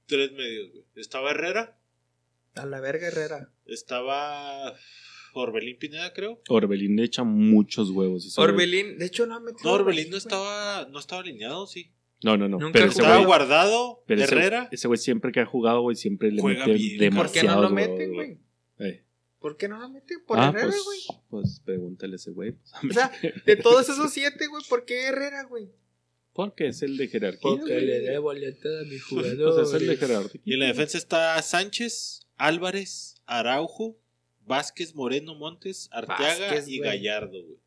Tres 0.07 0.33
medios, 0.33 0.71
güey. 0.73 0.85
Estaba 0.97 1.31
Herrera, 1.31 1.79
A 2.57 2.67
la 2.67 2.81
verga, 2.81 3.09
Herrera. 3.09 3.51
estaba 3.67 4.75
Orbelín 5.35 5.79
Pineda, 5.79 6.13
creo. 6.13 6.41
Orbelín 6.49 6.97
le 6.97 7.05
echa 7.05 7.23
muchos 7.25 7.91
huevos. 7.91 8.37
Orbelín, 8.39 8.99
de 8.99 9.07
hecho 9.07 9.27
no 9.27 9.35
ha 9.37 9.41
metido. 9.41 9.69
No, 9.71 9.73
Orbelín 9.73 10.11
no 10.11 10.17
estaba, 10.17 10.87
no 10.91 10.99
estaba 10.99 11.23
alineado, 11.23 11.67
sí. 11.67 11.91
No, 12.25 12.37
no, 12.37 12.49
no. 12.49 12.59
Nunca 12.59 12.73
pero 12.73 12.93
güey, 12.93 13.25
guardado, 13.25 14.03
pero 14.07 14.23
Herrera. 14.23 14.69
ese 14.73 14.89
güey 14.89 14.99
siempre 14.99 15.31
que 15.33 15.41
ha 15.41 15.47
jugado, 15.47 15.83
güey, 15.83 15.95
siempre 15.97 16.31
le 16.33 16.41
Juega 16.41 16.67
mete 16.67 16.79
bien. 16.79 16.99
demasiado. 16.99 17.23
¿Por 17.23 17.33
qué 17.33 17.47
no 17.47 17.63
lo 17.63 17.71
meten, 17.71 18.15
güey? 18.15 18.39
Eh. 18.79 19.05
¿Por 19.39 19.57
qué 19.57 19.69
no 19.69 19.79
lo 19.79 19.89
meten? 19.91 20.25
Por 20.27 20.39
Ah, 20.39 20.49
Herrera, 20.49 20.69
pues, 20.69 20.85
güey. 20.85 21.01
pues 21.29 21.61
pregúntale 21.65 22.15
a 22.15 22.17
ese 22.17 22.31
güey. 22.31 22.53
pues, 22.81 22.91
O 22.91 22.95
sea, 22.95 23.13
de 23.45 23.57
todos 23.57 23.89
esos 23.89 24.11
siete, 24.13 24.47
güey, 24.47 24.65
¿por 24.69 24.85
qué 24.85 25.03
Herrera, 25.09 25.45
güey? 25.45 25.69
Porque 26.33 26.69
es 26.69 26.83
el 26.83 26.97
de 26.97 27.09
jerarquía. 27.09 27.51
güey. 27.53 28.19
boleto 28.19 28.69
a 28.69 28.83
mi 28.85 28.97
Pues 29.11 29.27
es 29.69 29.73
el 29.81 29.87
de 29.87 29.97
jerarquía. 29.97 30.41
Y 30.45 30.55
en 30.55 30.61
la 30.61 30.67
defensa 30.67 30.99
está 30.99 31.41
Sánchez, 31.43 32.27
Álvarez, 32.37 33.17
Araujo, 33.27 33.97
Vázquez, 34.47 34.95
Moreno, 34.95 35.35
Montes, 35.35 35.89
Arteaga 35.93 36.47
Vázquez, 36.47 36.69
y. 36.69 36.79
Gallardo, 36.81 37.43
güey. 37.45 37.59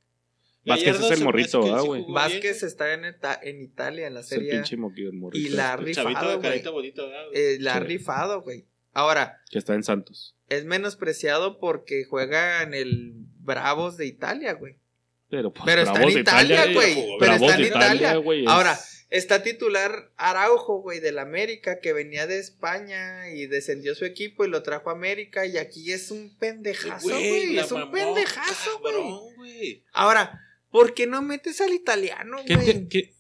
Vázquez 0.68 1.00
es 1.00 1.12
el 1.12 1.24
morrito, 1.24 1.76
¿ah, 1.76 1.82
güey? 1.82 2.06
Vázquez 2.10 2.64
está 2.64 2.94
en, 2.94 3.06
en 3.06 3.62
Italia, 3.62 4.08
en 4.08 4.14
la 4.14 4.20
Es 4.22 4.32
el 4.32 4.40
serie. 4.40 4.52
pinche 4.54 4.78
moquillo, 4.78 5.10
el 5.10 5.18
morrito. 5.18 5.48
Y 5.48 5.52
la 5.52 5.74
ha 5.74 5.78
¿no? 5.78 5.86
El 5.88 5.94
chavito 5.96 6.20
rifado, 6.20 6.38
de 6.42 6.48
carita 6.50 6.72
¿verdad? 6.72 7.26
Eh, 7.34 7.58
la 7.60 7.76
ha 7.76 7.80
rifado, 7.80 8.42
güey. 8.42 8.66
Ahora, 8.94 9.42
Que 9.52 9.60
está 9.60 9.74
en 9.76 9.84
Santos. 9.84 10.36
es 10.50 10.66
menospreciado 10.66 11.60
porque 11.60 12.04
juega 12.06 12.64
en 12.64 12.74
el 12.74 13.14
Bravos 13.40 13.96
de 13.98 14.06
Italia, 14.08 14.54
güey. 14.54 14.78
Pero, 15.30 15.52
pues, 15.52 15.64
Pero 15.66 15.82
está 15.82 16.02
en 16.04 16.10
Italia, 16.18 16.74
güey. 16.74 17.06
Pero 17.20 17.34
está 17.34 17.56
en 17.56 17.66
Italia, 17.66 18.16
güey, 18.16 18.44
es- 18.44 18.50
Ahora, 18.50 18.80
está 19.10 19.44
titular 19.44 20.12
Araujo, 20.16 20.82
güey, 20.82 21.00
del 21.00 21.20
América, 21.20 21.80
que 21.80 21.94
venía 21.94 22.28
de 22.28 22.40
España 22.40 23.30
y 23.30 23.46
descendió 23.46 23.94
su 23.94 24.06
equipo 24.06 24.46
y 24.46 24.50
lo 24.50 24.64
trajo 24.64 24.90
a 24.90 24.94
América. 24.94 25.46
Y 25.46 25.58
aquí 25.58 25.92
es 25.92 26.12
un 26.12 26.36
pendejazo, 26.38 27.08
güey. 27.10 27.58
Es 27.58 27.72
un 27.72 27.82
mamó, 27.82 27.92
pendejazo, 27.92 28.80
güey. 29.38 29.84
Ahora, 29.92 30.42
¿por 30.72 30.94
qué 30.94 31.08
no 31.08 31.22
metes 31.22 31.62
al 31.62 31.74
italiano, 31.74 32.38
¿Qué 32.46 32.56
te- 32.58 32.64
güey? 32.64 32.88
qué- 32.90 33.14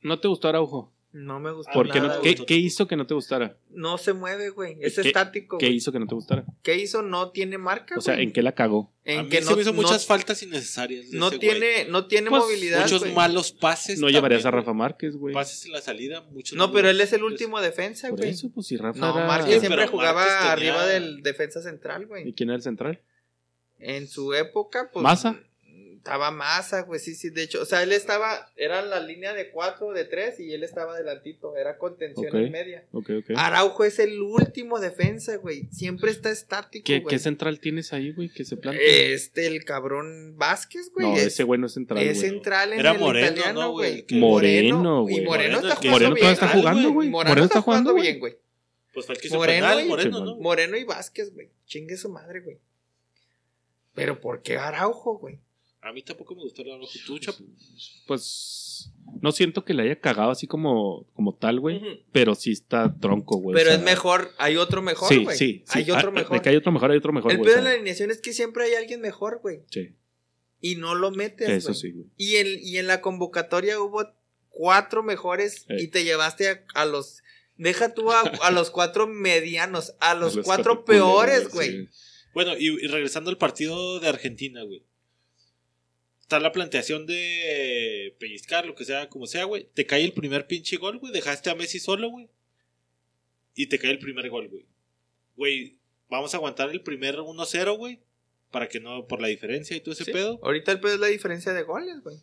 ¿No 0.00 0.20
te 0.20 0.28
gustó 0.28 0.48
Araujo? 0.48 0.92
No 1.10 1.40
me 1.40 1.50
gustó 1.50 1.72
¿Por 1.72 1.90
qué, 1.90 2.00
nada, 2.00 2.16
no, 2.16 2.20
güey. 2.20 2.34
¿qué, 2.34 2.44
qué 2.44 2.54
hizo 2.56 2.86
que 2.86 2.94
no 2.94 3.06
te 3.06 3.14
gustara? 3.14 3.56
No 3.70 3.96
se 3.96 4.12
mueve, 4.12 4.50
güey. 4.50 4.76
Es 4.80 4.96
¿Qué- 4.96 5.08
estático. 5.08 5.56
¿Qué 5.56 5.66
güey. 5.66 5.76
hizo 5.78 5.90
que 5.90 5.98
no 5.98 6.06
te 6.06 6.14
gustara? 6.14 6.44
¿Qué 6.62 6.76
hizo? 6.76 7.00
No 7.00 7.30
tiene 7.30 7.56
marca, 7.56 7.96
O 7.96 8.00
sea, 8.02 8.14
güey. 8.14 8.26
¿en 8.26 8.32
qué 8.32 8.42
la 8.42 8.52
cagó? 8.54 8.92
En 9.04 9.20
a 9.20 9.22
mí 9.22 9.28
que 9.30 9.38
se 9.42 9.48
no, 9.50 9.56
me 9.56 9.62
hizo 9.62 9.72
no- 9.72 9.80
muchas 9.82 10.06
faltas 10.06 10.42
innecesarias. 10.42 11.10
de 11.10 11.18
no 11.18 11.28
ese 11.28 11.38
tiene, 11.38 11.86
no 11.88 12.06
tiene 12.06 12.28
Pues, 12.28 12.42
movilidad. 12.42 12.76
güey. 12.80 12.84
Muchos 12.84 13.00
güey. 13.00 13.14
malos 13.14 13.52
pases. 13.52 13.98
No 13.98 14.10
llevarías 14.10 14.42
a 14.42 14.50
también, 14.50 14.60
Rafa 14.66 14.74
Márquez, 14.74 15.12
güey. 15.12 15.32
güey. 15.32 15.34
Pases 15.34 15.64
en 15.64 15.72
la 15.72 15.80
salida, 15.80 16.20
muchos 16.30 16.56
No, 16.58 16.70
pero 16.72 16.90
él 16.90 17.00
es 17.00 17.12
el 17.14 17.24
último 17.24 17.58
defensa, 17.62 18.10
Por 18.10 18.18
güey. 18.18 18.30
eso, 18.30 18.50
pues 18.54 18.66
si 18.66 18.76
Rafa 18.76 19.00
No, 19.00 19.16
era- 19.16 19.26
Márquez 19.26 19.54
Sí, 19.54 19.60
siempre 19.60 19.80
pero 19.80 19.90
jugaba 19.90 20.20
Márquez 20.20 20.36
tenía- 20.38 20.52
arriba 20.52 20.86
del 20.86 21.22
defensa 21.22 21.62
central, 21.62 22.02
¿Y 22.02 22.04
güey. 22.06 22.32
quién 22.34 22.50
era 22.50 22.56
el 22.56 22.62
central? 22.62 23.00
En 23.78 24.06
su 24.08 24.34
época, 24.34 24.90
pues. 24.92 25.02
¿Maza? 25.02 25.40
Estaba 26.08 26.30
Massa, 26.30 26.82
güey, 26.82 26.98
sí, 27.00 27.14
sí. 27.14 27.30
De 27.30 27.42
hecho, 27.42 27.60
o 27.62 27.64
sea, 27.64 27.82
él 27.82 27.92
estaba. 27.92 28.50
Era 28.56 28.82
la 28.82 28.98
línea 29.00 29.34
de 29.34 29.50
cuatro, 29.50 29.92
de 29.92 30.04
tres, 30.04 30.40
y 30.40 30.52
él 30.54 30.64
estaba 30.64 30.96
delantito. 30.96 31.56
Era 31.56 31.76
contención 31.78 32.34
en 32.34 32.50
media. 32.50 32.84
Ok, 32.92 33.10
ok. 33.18 33.30
Araujo 33.36 33.84
es 33.84 33.98
el 33.98 34.20
último 34.20 34.80
defensa, 34.80 35.36
güey. 35.36 35.68
Siempre 35.70 36.10
está 36.10 36.30
estático, 36.30 36.84
¿Qué, 36.84 37.00
güey. 37.00 37.14
¿Qué 37.14 37.18
central 37.18 37.60
tienes 37.60 37.92
ahí, 37.92 38.12
güey? 38.12 38.30
Que 38.30 38.44
se 38.44 38.56
planta. 38.56 38.80
Este, 38.82 39.46
el 39.46 39.64
cabrón 39.64 40.36
Vázquez, 40.38 40.90
güey. 40.94 41.06
no, 41.08 41.16
es, 41.16 41.24
ese 41.26 41.44
güey 41.44 41.60
no 41.60 41.66
es 41.66 41.74
central, 41.74 41.98
es 42.02 42.18
güey. 42.18 42.30
central 42.30 42.72
en 42.72 42.80
Era 42.80 42.92
el 42.92 42.98
Moreno, 42.98 43.26
italiano, 43.26 43.60
¿no, 43.60 43.70
güey? 43.72 44.06
Moreno, 44.12 45.02
güey. 45.02 45.16
Y 45.18 45.20
Moreno, 45.20 45.60
Moreno 45.60 45.68
está 45.68 45.76
jugando 45.76 45.90
Moreno 45.90 46.14
bien. 46.14 46.20
todavía 46.20 46.32
está 46.34 46.46
Moreno, 46.46 46.60
jugando, 46.62 46.92
güey. 46.92 47.08
Moreno, 47.10 47.28
Moreno 47.30 47.46
está 47.46 47.60
jugando, 47.60 47.94
bien, 47.94 48.18
güey. 48.18 48.38
Pues 48.94 49.06
fue 49.06 49.14
el 49.14 49.20
que 49.20 49.26
hizo 49.28 49.36
Moreno 49.36 49.66
penal, 49.68 49.84
y- 49.84 49.88
Moreno, 49.88 50.24
¿no? 50.24 50.36
Moreno 50.36 50.76
y 50.76 50.84
Vázquez, 50.84 51.34
güey. 51.34 51.50
Chingue 51.66 51.96
su 51.96 52.08
madre, 52.08 52.40
güey. 52.40 52.58
Pero 53.94 54.20
¿por 54.20 54.42
qué 54.42 54.56
Araujo, 54.56 55.18
güey? 55.18 55.38
A 55.80 55.92
mí 55.92 56.02
tampoco 56.02 56.34
me 56.34 56.42
gustó 56.42 56.62
el 56.62 56.72
Araujo. 56.72 56.90
¿Tú, 57.06 57.18
Chapo? 57.18 57.44
Pues 58.06 58.90
no 59.22 59.32
siento 59.32 59.64
que 59.64 59.74
le 59.74 59.84
haya 59.84 60.00
cagado 60.00 60.30
así 60.30 60.46
como, 60.46 61.06
como 61.14 61.34
tal, 61.34 61.60
güey. 61.60 61.80
Pero 62.12 62.34
sí 62.34 62.52
está 62.52 62.94
tronco, 63.00 63.38
güey. 63.38 63.54
Pero 63.54 63.70
o 63.70 63.72
sea, 63.72 63.78
es 63.78 63.84
mejor, 63.84 64.32
hay 64.38 64.56
otro 64.56 64.82
mejor, 64.82 65.08
Sí, 65.08 65.24
güey. 65.24 65.36
sí, 65.36 65.62
sí. 65.66 65.78
Hay 65.78 65.90
otro 65.90 66.08
Ah, 66.08 66.12
mejor. 66.12 66.36
De 66.36 66.42
que 66.42 66.48
hay 66.48 66.56
otro 66.56 66.72
mejor, 66.72 66.90
hay 66.90 66.98
otro 66.98 67.12
mejor, 67.12 67.32
El 67.32 67.40
pedo 67.40 67.58
en 67.58 67.64
la 67.64 67.70
alineación 67.70 68.10
es 68.10 68.20
que 68.20 68.32
siempre 68.32 68.64
hay 68.64 68.74
alguien 68.74 69.00
mejor, 69.00 69.38
güey. 69.40 69.60
Sí, 69.70 69.94
Y 70.60 70.76
no 70.76 70.94
lo 70.94 71.10
metes, 71.12 71.48
eso 71.48 71.68
güey. 71.68 71.80
sí, 71.80 71.90
güey. 71.92 72.06
Y 72.16 72.36
en, 72.36 72.46
y 72.60 72.76
en 72.78 72.86
la 72.86 73.00
convocatoria 73.00 73.80
hubo 73.80 74.04
cuatro 74.50 75.02
mejores 75.02 75.64
Eh. 75.68 75.82
y 75.82 75.88
te 75.88 76.04
llevaste 76.04 76.48
a, 76.48 76.64
a 76.74 76.84
los... 76.84 77.22
Deja 77.56 77.92
tú 77.94 78.12
a, 78.12 78.20
a 78.20 78.50
los 78.52 78.70
cuatro 78.70 79.06
medianos, 79.06 79.94
a 80.00 80.14
los, 80.16 80.34
Los 80.36 80.44
cuatro, 80.44 80.74
cuatro 80.76 80.84
peores, 80.84 81.48
güey. 81.50 81.70
sí. 81.70 81.88
Bueno, 82.34 82.52
y, 82.58 82.66
y 82.68 82.86
regresando 82.88 83.30
al 83.30 83.38
partido 83.38 83.98
de 84.00 84.08
Argentina, 84.08 84.62
güey. 84.62 84.84
Está 86.28 86.40
la 86.40 86.52
planteación 86.52 87.06
de 87.06 88.14
pellizcar, 88.20 88.66
lo 88.66 88.74
que 88.74 88.84
sea, 88.84 89.08
como 89.08 89.26
sea, 89.26 89.44
güey. 89.44 89.66
Te 89.72 89.86
cae 89.86 90.04
el 90.04 90.12
primer 90.12 90.46
pinche 90.46 90.76
gol, 90.76 90.98
güey. 90.98 91.10
Dejaste 91.10 91.48
a 91.48 91.54
Messi 91.54 91.80
solo, 91.80 92.10
güey. 92.10 92.28
y 93.54 93.66
te 93.66 93.78
cae 93.78 93.90
el 93.92 93.98
primer 93.98 94.28
gol, 94.28 94.46
güey. 94.48 94.66
Güey, 95.36 95.78
vamos 96.10 96.32
a 96.32 96.36
aguantar 96.36 96.68
el 96.68 96.82
primer 96.82 97.16
1-0, 97.16 97.76
güey. 97.78 97.98
Para 98.52 98.68
que 98.68 98.78
no, 98.78 99.06
por 99.08 99.20
la 99.22 99.28
diferencia 99.28 99.74
y 99.76 99.80
todo 99.80 99.94
ese 99.94 100.04
Sí. 100.04 100.12
pedo. 100.12 100.38
Ahorita 100.42 100.70
el 100.70 100.80
pedo 100.80 100.94
es 100.94 101.00
la 101.00 101.06
diferencia 101.08 101.52
de 101.54 101.62
goles, 101.62 102.00
güey. 102.02 102.18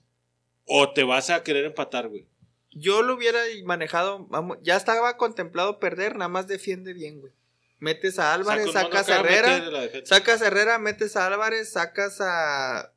O 0.65 0.93
te 0.93 1.03
vas 1.03 1.31
a 1.31 1.41
querer 1.43 1.65
empatar, 1.65 2.07
güey. 2.07 2.27
Yo 2.71 3.01
lo 3.01 3.15
hubiera 3.15 3.39
manejado, 3.65 4.27
vamos, 4.27 4.59
ya 4.61 4.77
estaba 4.77 5.17
contemplado 5.17 5.79
perder, 5.79 6.13
nada 6.15 6.29
más 6.29 6.47
defiende 6.47 6.93
bien, 6.93 7.19
güey. 7.21 7.33
Metes 7.79 8.17
a 8.19 8.33
Álvarez, 8.35 8.71
Saca 8.71 9.03
sacas 9.03 9.09
a 9.09 9.19
Herrera, 9.19 10.05
sacas 10.05 10.41
a 10.41 10.47
Herrera, 10.47 10.77
metes 10.79 11.15
a 11.17 11.25
Álvarez, 11.27 11.71
sacas 11.73 12.21
a 12.21 12.93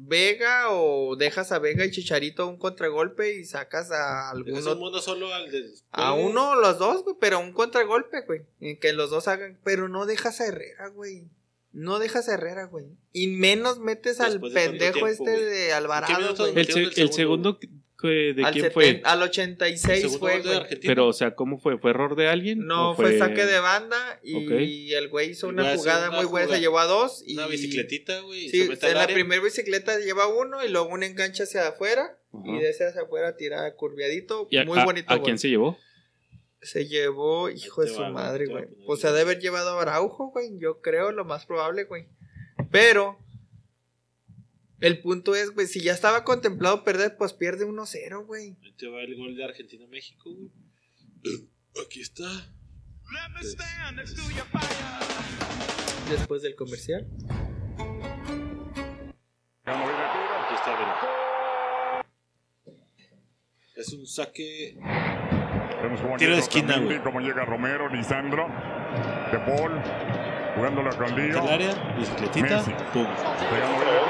Vega 0.00 0.70
o 0.70 1.16
dejas 1.16 1.50
a 1.50 1.58
Vega 1.58 1.84
y 1.84 1.90
Chicharito 1.90 2.46
un 2.46 2.56
contragolpe 2.56 3.34
y 3.34 3.44
sacas 3.44 3.90
a 3.90 4.30
alguno 4.30 4.72
un 4.72 4.78
mundo 4.78 5.00
solo 5.00 5.34
al 5.34 5.50
de- 5.50 5.72
A 5.90 6.12
uno 6.14 6.50
o 6.50 6.54
los 6.54 6.78
dos, 6.78 7.02
güey, 7.02 7.16
pero 7.20 7.40
un 7.40 7.52
contragolpe, 7.52 8.22
güey. 8.22 8.42
Que 8.78 8.92
los 8.92 9.10
dos 9.10 9.26
hagan. 9.26 9.58
Pero 9.64 9.88
no 9.88 10.06
dejas 10.06 10.40
a 10.40 10.46
Herrera, 10.46 10.88
güey. 10.88 11.24
No 11.72 11.98
dejas 11.98 12.28
a 12.28 12.34
Herrera, 12.34 12.64
güey. 12.66 12.86
Y 13.12 13.26
menos 13.26 13.78
metes 13.80 14.20
al 14.20 14.32
Después 14.32 14.52
pendejo 14.54 14.92
tiempo, 14.94 15.08
este 15.08 15.30
de 15.30 15.62
¿En 15.64 15.66
qué 15.68 15.72
Alvarado, 15.72 16.34
güey. 16.36 16.54
El 16.96 17.12
segundo, 17.12 17.58
que- 18.00 18.32
¿de 18.34 18.44
Al, 18.44 18.52
quién 18.52 18.64
70 18.66 18.70
fue? 18.72 19.00
al 19.04 19.18
El 19.18 19.28
86 19.28 20.00
segundo 20.00 20.18
fue, 20.18 20.40
de. 20.42 20.76
Pero, 20.82 21.08
o 21.08 21.12
sea, 21.12 21.34
¿cómo 21.34 21.58
fue? 21.58 21.78
¿Fue 21.78 21.90
error 21.90 22.14
de 22.16 22.28
alguien? 22.28 22.66
No, 22.66 22.90
¿O 22.92 22.94
fue 22.94 23.18
saque 23.18 23.44
de 23.44 23.58
banda 23.58 24.20
y 24.22 24.92
el 24.92 25.08
güey 25.08 25.30
hizo 25.30 25.48
una 25.48 25.72
a 25.72 25.76
jugada 25.76 26.08
una 26.10 26.18
muy 26.18 26.26
buena, 26.26 26.54
se 26.54 26.60
llevó 26.60 26.78
a 26.78 26.84
dos. 26.86 27.22
Y... 27.26 27.34
Una 27.34 27.46
bicicletita, 27.48 28.20
güey. 28.20 28.48
Sí, 28.48 28.62
se 28.62 28.68
mete 28.68 28.88
en 28.88 28.94
la 28.94 29.06
primera 29.08 29.42
bicicleta 29.42 29.98
lleva 29.98 30.28
uno 30.28 30.64
y 30.64 30.68
luego 30.68 30.88
un 30.90 31.02
enganche 31.02 31.42
hacia 31.42 31.66
afuera. 31.68 32.18
Ajá. 32.32 32.42
Y 32.46 32.58
de 32.60 32.70
ese 32.70 32.86
hacia 32.86 33.02
afuera 33.02 33.36
tira 33.36 33.74
curviadito. 33.74 34.46
¿Y 34.50 34.58
a, 34.58 34.64
muy 34.64 34.78
a- 34.78 34.84
bonito. 34.84 35.12
¿A 35.12 35.16
gol. 35.16 35.24
quién 35.24 35.38
se 35.38 35.48
llevó? 35.48 35.76
Se 36.60 36.86
llevó, 36.86 37.50
hijo 37.50 37.82
de 37.82 37.88
su 37.88 38.00
va, 38.00 38.10
madre, 38.10 38.44
a 38.44 38.48
güey. 38.48 38.64
poner 38.64 38.78
Pues 38.86 39.00
se 39.00 39.06
ha 39.08 39.12
de 39.12 39.20
haber 39.22 39.38
llevado 39.40 39.78
a 39.78 39.82
Araujo, 39.82 40.30
güey. 40.30 40.58
Yo 40.58 40.80
creo 40.80 41.10
lo 41.12 41.24
más 41.24 41.46
probable, 41.46 41.84
güey. 41.84 42.06
Pero 42.70 43.18
el 44.80 45.00
punto 45.00 45.34
es, 45.34 45.50
güey, 45.50 45.66
si 45.66 45.80
ya 45.80 45.92
estaba 45.92 46.24
contemplado 46.24 46.84
perder, 46.84 47.16
pues 47.16 47.32
pierde 47.32 47.66
1-0, 47.66 48.26
güey. 48.26 48.56
Ahí 48.62 48.72
te 48.72 48.86
va 48.88 49.02
el 49.02 49.16
gol 49.16 49.36
de 49.36 49.44
Argentina-México, 49.44 50.30
güey. 50.32 50.50
Aquí 51.84 52.00
está. 52.00 52.24
Después 56.10 56.42
del 56.42 56.54
comercial. 56.54 57.06
Aquí 59.66 60.54
está, 60.54 60.76
mira. 60.78 60.96
Es 63.76 63.92
un 63.92 64.06
saque. 64.06 64.76
Vemos 65.82 66.00
cómo 66.00 66.16
Tiro 66.16 66.32
de 66.34 66.40
esquina, 66.40 66.78
güey. 66.78 67.00
Cómo 67.02 67.20
llega 67.20 67.44
Romero, 67.44 67.88
Lisandro, 67.88 68.48
De 69.30 69.38
Paul, 69.38 69.80
jugándole 70.56 70.88
a 70.88 70.98
Caldillo. 70.98 71.42
del 71.42 71.48
área, 71.48 71.96
bicicletita, 71.96 72.64
pum. 72.92 73.06
Pegando 73.06 73.82
el. 73.82 74.07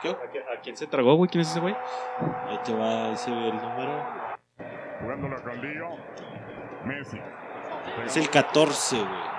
¿Qué? 0.00 0.10
¿A 0.10 0.30
quién, 0.30 0.44
a 0.56 0.60
quién 0.60 0.76
se 0.76 0.86
tragó, 0.86 1.14
güey? 1.14 1.28
¿Quién 1.28 1.42
es 1.42 1.50
ese 1.50 1.60
güey? 1.60 1.74
Ahí 2.46 2.58
te 2.64 2.72
va 2.72 3.12
ese 3.12 3.30
el 3.30 3.56
número. 3.56 4.06
Jugándole 5.00 5.34
a 5.34 5.42
Caldillo. 5.42 5.88
Messi. 6.84 7.18
Es 8.04 8.16
el 8.16 8.30
14, 8.30 8.96
güey. 8.96 9.38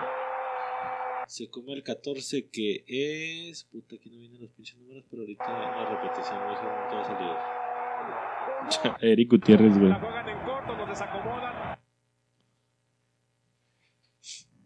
Se 1.27 1.49
come 1.49 1.73
el 1.73 1.83
14 1.83 2.49
que 2.49 2.83
es. 2.87 3.63
Puta, 3.65 3.95
aquí 3.95 4.09
no 4.09 4.17
vienen 4.17 4.41
los 4.41 4.49
pinches 4.51 4.77
números, 4.77 5.05
pero 5.09 5.21
ahorita 5.21 5.45
en 5.45 5.83
la 5.83 5.89
repetición 5.89 6.39
no 6.39 6.55
sé 6.57 6.65
dónde 6.65 6.95
va 6.95 7.01
a 7.01 7.05
salir. 7.05 8.99
Eric 9.01 9.29
Gutiérrez, 9.31 9.77
güey. 9.77 9.93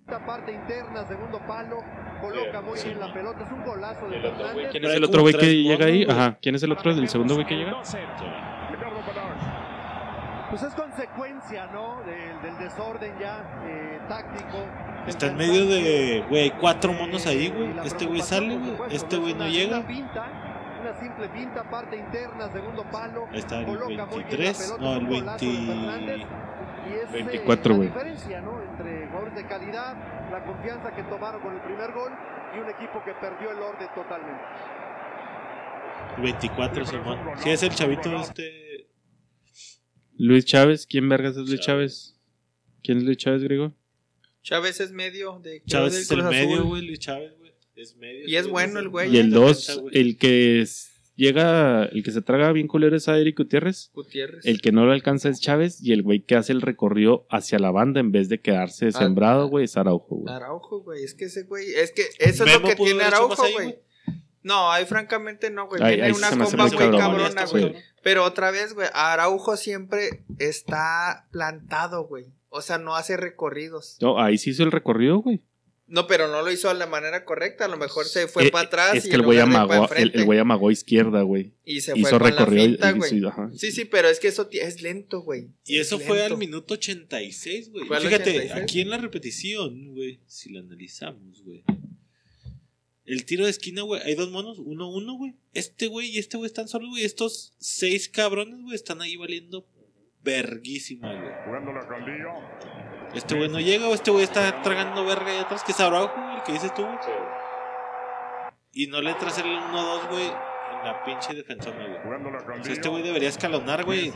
Esta 0.05 0.25
parte 0.25 0.51
interna, 0.51 1.07
segundo 1.07 1.39
palo, 1.47 1.77
coloca 2.19 2.59
muy 2.61 2.77
bien 2.83 2.99
la 2.99 3.13
pelota, 3.13 3.45
es 3.45 3.51
un 3.53 3.63
golazo 3.63 4.09
de 4.09 4.19
Fernández. 4.19 4.67
¿Quién 4.71 4.83
es 4.83 4.93
el 4.95 5.03
otro 5.05 5.21
güey 5.21 5.33
que 5.33 5.63
llega 5.63 5.85
ahí? 5.85 6.05
Ajá. 6.07 6.37
¿Quién 6.41 6.55
es 6.55 6.63
el 6.63 6.73
otro? 6.73 6.91
¿El 6.91 7.07
segundo 7.07 7.35
güey 7.35 7.47
que 7.47 7.55
llega? 7.55 7.81
Pues 10.49 10.61
es 10.61 10.73
consecuencia, 10.75 11.67
¿no? 11.67 12.01
Del, 12.03 12.41
del 12.41 12.57
desorden 12.59 13.17
ya 13.17 13.43
eh, 13.65 13.99
táctico. 14.09 14.57
Está 15.07 15.27
en 15.27 15.37
medio 15.37 15.65
de, 15.67 16.25
güey, 16.29 16.51
cuatro 16.51 16.91
monos 16.91 17.25
ahí, 17.25 17.45
Eh, 17.45 17.47
y 17.47 17.49
güey. 17.73 17.87
Este 17.87 18.05
güey 18.05 18.21
sale, 18.21 18.57
güey. 18.57 18.93
Este 18.95 19.15
güey 19.17 19.33
no 19.33 19.47
llega. 19.47 19.87
Pinta, 19.87 20.27
una 20.83 20.99
simple 20.99 21.29
pinta, 21.29 21.69
parte 21.69 21.95
interna, 21.97 22.51
segundo 22.51 22.83
palo. 22.91 23.27
Ahí 23.31 23.39
está 23.39 23.59
el 23.59 23.65
coloca 23.65 23.85
muy 23.87 23.95
bien 23.95 23.97
la 23.97 24.05
23. 24.05 24.57
pelota, 24.57 24.83
No, 24.83 24.93
el 24.95 25.03
un 25.03 25.09
golazo 25.09 25.45
de 25.45 25.51
20. 25.51 25.65
Fernández. 25.73 26.27
Y 26.85 26.93
es, 26.93 27.03
eh, 27.03 27.23
24, 27.23 27.69
la 27.71 27.77
güey. 27.77 27.87
diferencia, 27.89 28.41
¿no? 28.41 28.61
Entre 28.61 29.07
jugadores 29.07 29.35
de 29.35 29.47
calidad, 29.47 30.29
la 30.31 30.43
confianza 30.43 30.93
que 30.95 31.03
tomaron 31.03 31.41
con 31.41 31.53
el 31.55 31.61
primer 31.61 31.91
gol 31.93 32.11
y 32.55 32.59
un 32.59 32.69
equipo 32.69 33.01
que 33.05 33.13
perdió 33.13 33.51
el 33.51 33.57
orden 33.59 33.87
totalmente. 33.95 34.43
24, 36.21 36.85
Simón. 36.85 37.19
Sí, 37.37 37.49
es 37.49 37.63
el 37.63 37.69
chavito 37.69 38.15
este. 38.19 38.89
Luis 40.17 40.45
Chávez. 40.45 40.85
¿Quién 40.85 41.09
vergas 41.09 41.37
es 41.37 41.47
Luis 41.49 41.61
Chávez. 41.61 41.65
Chávez? 41.65 42.19
¿Quién 42.83 42.97
es 42.99 43.03
Luis 43.05 43.17
Chávez, 43.17 43.43
griego? 43.43 43.73
Chávez 44.43 44.79
es 44.81 44.91
medio 44.91 45.39
de 45.39 45.63
Chávez 45.65 45.95
es 45.95 46.11
el 46.11 46.19
Cruz 46.19 46.29
medio, 46.29 46.65
güey. 46.65 46.85
Luis 46.85 46.99
Chávez, 46.99 47.33
güey. 47.37 47.42
Es 47.75 47.95
medio. 47.97 48.27
Y 48.27 48.35
es 48.35 48.47
bueno 48.47 48.79
el 48.79 48.89
güey. 48.89 49.13
Y 49.13 49.17
el 49.17 49.27
Ella 49.27 49.35
2, 49.39 49.79
güey. 49.81 49.97
el 49.99 50.17
que 50.17 50.61
es- 50.61 50.89
llega, 51.15 51.85
el 51.85 52.03
que 52.03 52.11
se 52.11 52.21
traga 52.21 52.51
bien 52.51 52.67
culero 52.67 52.95
es 52.95 53.07
a 53.07 53.17
Eric 53.17 53.37
Gutiérrez. 53.37 53.91
Gutiérrez. 53.93 54.45
El 54.45 54.61
que 54.61 54.71
no 54.71 54.85
lo 54.85 54.91
alcanza 54.91 55.29
es 55.29 55.39
Chávez 55.39 55.79
y 55.81 55.91
el 55.93 56.01
güey 56.01 56.21
que 56.21 56.35
hace 56.35 56.53
el 56.53 56.61
recorrido 56.61 57.25
hacia 57.29 57.59
la 57.59 57.71
banda 57.71 57.99
en 57.99 58.11
vez 58.11 58.29
de 58.29 58.41
quedarse 58.41 58.87
Ah. 58.87 58.91
sembrado, 58.91 59.47
güey, 59.47 59.65
es 59.65 59.77
Araujo, 59.77 60.15
güey. 60.17 60.33
Araujo, 60.33 60.81
güey. 60.81 61.03
Es 61.03 61.13
que 61.13 61.25
ese 61.25 61.43
güey. 61.43 61.65
Es 61.75 61.91
que 61.91 62.03
eso 62.19 62.45
es 62.45 62.53
lo 62.53 62.67
que 62.67 62.75
tiene 62.75 63.03
Araujo, 63.03 63.43
güey. 63.53 63.75
No, 64.43 64.71
ahí 64.71 64.85
francamente 64.85 65.49
no, 65.49 65.67
güey. 65.67 65.81
Tiene 65.81 66.11
una 66.11 66.29
comba 66.31 66.67
muy 66.67 66.77
cabrona, 66.99 67.47
sí. 67.47 67.51
güey. 67.59 67.75
Pero 68.03 68.25
otra 68.25 68.51
vez, 68.51 68.73
güey, 68.73 68.87
Araujo 68.93 69.55
siempre 69.55 70.25
está 70.37 71.27
plantado, 71.31 72.05
güey. 72.07 72.25
O 72.49 72.61
sea, 72.61 72.77
no 72.77 72.95
hace 72.95 73.15
recorridos. 73.17 73.97
No, 74.01 74.19
ahí 74.21 74.37
sí 74.37 74.49
hizo 74.49 74.63
el 74.63 74.71
recorrido, 74.71 75.19
güey. 75.19 75.41
No, 75.85 76.07
pero 76.07 76.27
no 76.29 76.41
lo 76.41 76.51
hizo 76.51 76.69
de 76.69 76.75
la 76.75 76.87
manera 76.87 77.25
correcta. 77.25 77.65
A 77.65 77.67
lo 77.67 77.77
mejor 77.77 78.05
se 78.05 78.27
fue 78.27 78.47
Eh, 78.47 78.51
para 78.51 78.67
atrás 78.67 78.95
Es 78.95 79.05
y 79.05 79.09
que 79.09 79.15
el 79.15 79.21
en 79.21 79.25
güey 79.25 79.39
amagó, 79.39 79.89
el, 79.93 80.11
el 80.15 80.23
güey 80.25 80.39
amagó 80.39 80.71
izquierda, 80.71 81.21
güey. 81.23 81.51
y 81.65 81.81
se 81.81 81.91
Hizo 81.97 82.17
fue 82.17 82.19
con 82.19 82.35
la 82.35 82.43
y- 82.63 82.67
finta, 82.67 82.89
y- 82.89 82.93
güey. 82.93 83.09
sí. 83.09 83.21
Sí, 83.57 83.71
sí, 83.73 83.85
pero 83.85 84.07
es 84.07 84.19
que 84.19 84.29
eso 84.29 84.47
es 84.51 84.81
lento, 84.81 85.21
güey. 85.21 85.49
Y 85.65 85.77
Es 85.79 85.87
eso 85.87 85.99
fue 85.99 86.17
lento. 86.19 86.33
al 86.35 86.39
minuto 86.39 86.73
86, 86.75 87.69
güey. 87.71 87.83
Fíjate, 87.83 88.29
86. 88.31 88.51
aquí 88.53 88.81
en 88.81 88.89
la 88.89 88.97
repetición, 88.97 89.93
güey, 89.93 90.19
si 90.25 90.51
la 90.51 90.61
analizamos, 90.61 91.43
güey. 91.43 91.63
El 93.05 93.25
tiro 93.25 93.43
de 93.43 93.51
esquina, 93.51 93.81
güey, 93.81 94.01
hay 94.03 94.15
dos 94.15 94.31
monos, 94.31 94.59
uno, 94.59 94.89
uno, 94.89 95.15
güey. 95.15 95.33
Este 95.53 95.87
güey 95.87 96.09
y 96.09 96.19
este 96.19 96.37
güey 96.37 96.47
están 96.47 96.69
solos, 96.69 96.89
güey. 96.91 97.03
Estos 97.03 97.53
seis 97.59 98.07
cabrones, 98.07 98.61
güey, 98.61 98.75
están 98.75 99.01
ahí 99.01 99.17
valiendo 99.17 99.67
verguísima, 100.23 101.13
güey. 101.13 101.33
Este 103.13 103.35
güey 103.35 103.49
no 103.49 103.59
llega 103.59 103.87
o 103.87 103.93
este 103.93 104.11
güey 104.11 104.23
está 104.23 104.61
tragando 104.63 105.05
verga 105.05 105.31
ahí 105.31 105.37
atrás, 105.37 105.63
que 105.63 105.71
es 105.71 105.79
Araujo, 105.79 106.15
güey, 106.15 106.35
el 106.37 106.43
que 106.43 106.53
dices 106.53 106.73
tú, 106.73 106.83
güey. 106.83 106.97
Y 108.73 108.87
no 108.87 109.01
le 109.01 109.11
entras 109.11 109.37
el 109.37 109.45
1-2, 109.45 110.09
güey, 110.09 110.25
en 110.25 110.85
la 110.85 111.03
pinche 111.05 111.33
defensora, 111.35 111.77
güey. 111.77 112.59
O 112.59 112.63
sea, 112.63 112.73
este 112.73 112.89
güey 112.89 113.03
debería 113.03 113.29
escalonar, 113.29 113.85
güey. 113.85 114.11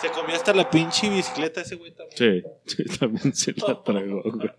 Se 0.00 0.10
comió 0.10 0.34
hasta 0.34 0.54
la 0.54 0.68
pinche 0.68 1.08
bicicleta 1.08 1.60
ese 1.60 1.76
güey 1.76 1.92
también. 1.92 2.44
Sí, 2.66 2.76
sí, 2.76 2.98
también 2.98 3.34
se 3.34 3.52
la 3.52 3.82
tragó, 3.82 4.22
güey. 4.22 4.50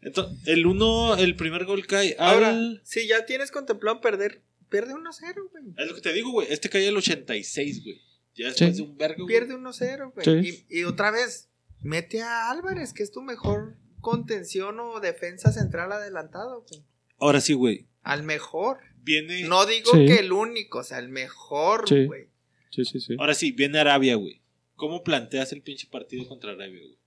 Entonces, 0.00 0.48
el 0.48 0.66
uno, 0.66 1.14
el 1.14 1.36
primer 1.36 1.64
gol 1.64 1.86
cae 1.86 2.16
Ahora, 2.18 2.48
al... 2.48 2.80
si 2.84 3.06
ya 3.06 3.24
tienes 3.24 3.52
contemplado 3.52 4.00
perder, 4.00 4.42
pierde 4.68 4.94
1-0, 4.94 5.50
güey. 5.50 5.64
Es 5.76 5.86
lo 5.86 5.94
que 5.94 6.00
te 6.00 6.12
digo, 6.12 6.32
güey. 6.32 6.48
Este 6.50 6.68
cae 6.68 6.88
al 6.88 6.96
86, 6.96 7.84
güey. 7.84 8.00
Ya 8.34 8.46
después 8.48 8.76
Sí. 8.76 8.82
de 8.82 8.88
un 8.90 8.96
vergo, 8.96 9.24
güey. 9.24 9.28
Pierde 9.36 9.54
1-0, 9.54 10.12
güey. 10.12 10.42
Sí. 10.42 10.64
Y, 10.68 10.80
y 10.80 10.84
otra 10.84 11.10
vez, 11.10 11.50
mete 11.80 12.22
a 12.22 12.50
Álvarez, 12.50 12.92
que 12.92 13.02
es 13.02 13.12
tu 13.12 13.22
mejor 13.22 13.76
contención 14.00 14.80
o 14.80 15.00
defensa 15.00 15.52
central 15.52 15.92
adelantado, 15.92 16.64
güey. 16.68 16.84
Ahora 17.18 17.40
sí, 17.40 17.52
güey. 17.52 17.86
Al 18.02 18.22
mejor. 18.24 18.78
Viene... 19.02 19.42
No 19.44 19.66
digo 19.66 19.92
Sí. 19.92 20.06
que 20.06 20.18
el 20.20 20.32
único, 20.32 20.78
o 20.78 20.84
sea, 20.84 20.98
el 20.98 21.08
mejor, 21.08 21.88
Sí. 21.88 22.06
güey. 22.06 22.28
Sí, 22.70 22.84
sí, 22.84 23.00
sí. 23.00 23.16
Ahora 23.18 23.34
sí, 23.34 23.52
viene 23.52 23.78
Arabia, 23.78 24.14
güey. 24.16 24.40
¿Cómo 24.76 25.04
planteas 25.04 25.52
el 25.52 25.62
pinche 25.62 25.86
partido 25.88 26.26
contra 26.26 26.52
Arabia, 26.52 26.80
güey? 26.80 26.98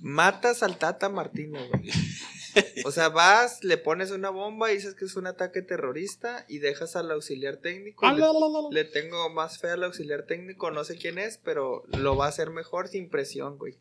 Matas 0.00 0.62
al 0.62 0.78
Tata 0.78 1.08
Martino, 1.08 1.58
güey. 1.68 1.84
O 2.84 2.90
sea, 2.92 3.08
vas, 3.08 3.62
le 3.64 3.76
pones 3.78 4.10
una 4.10 4.30
bomba 4.30 4.70
y 4.72 4.76
dices 4.76 4.94
que 4.94 5.04
es 5.04 5.16
un 5.16 5.26
ataque 5.26 5.62
terrorista 5.62 6.44
y 6.48 6.58
dejas 6.58 6.96
al 6.96 7.10
auxiliar 7.10 7.58
técnico. 7.58 8.06
Ah, 8.06 8.12
Le, 8.12 8.24
le 8.70 8.84
tengo 8.84 9.28
más 9.30 9.58
fe 9.58 9.68
al 9.70 9.84
auxiliar 9.84 10.26
técnico, 10.26 10.70
no 10.70 10.84
sé 10.84 10.96
quién 10.96 11.18
es, 11.18 11.38
pero 11.38 11.84
lo 11.98 12.16
va 12.16 12.26
a 12.26 12.28
hacer 12.30 12.50
mejor 12.50 12.88
sin 12.88 13.08
presión, 13.10 13.58
güey. 13.58 13.78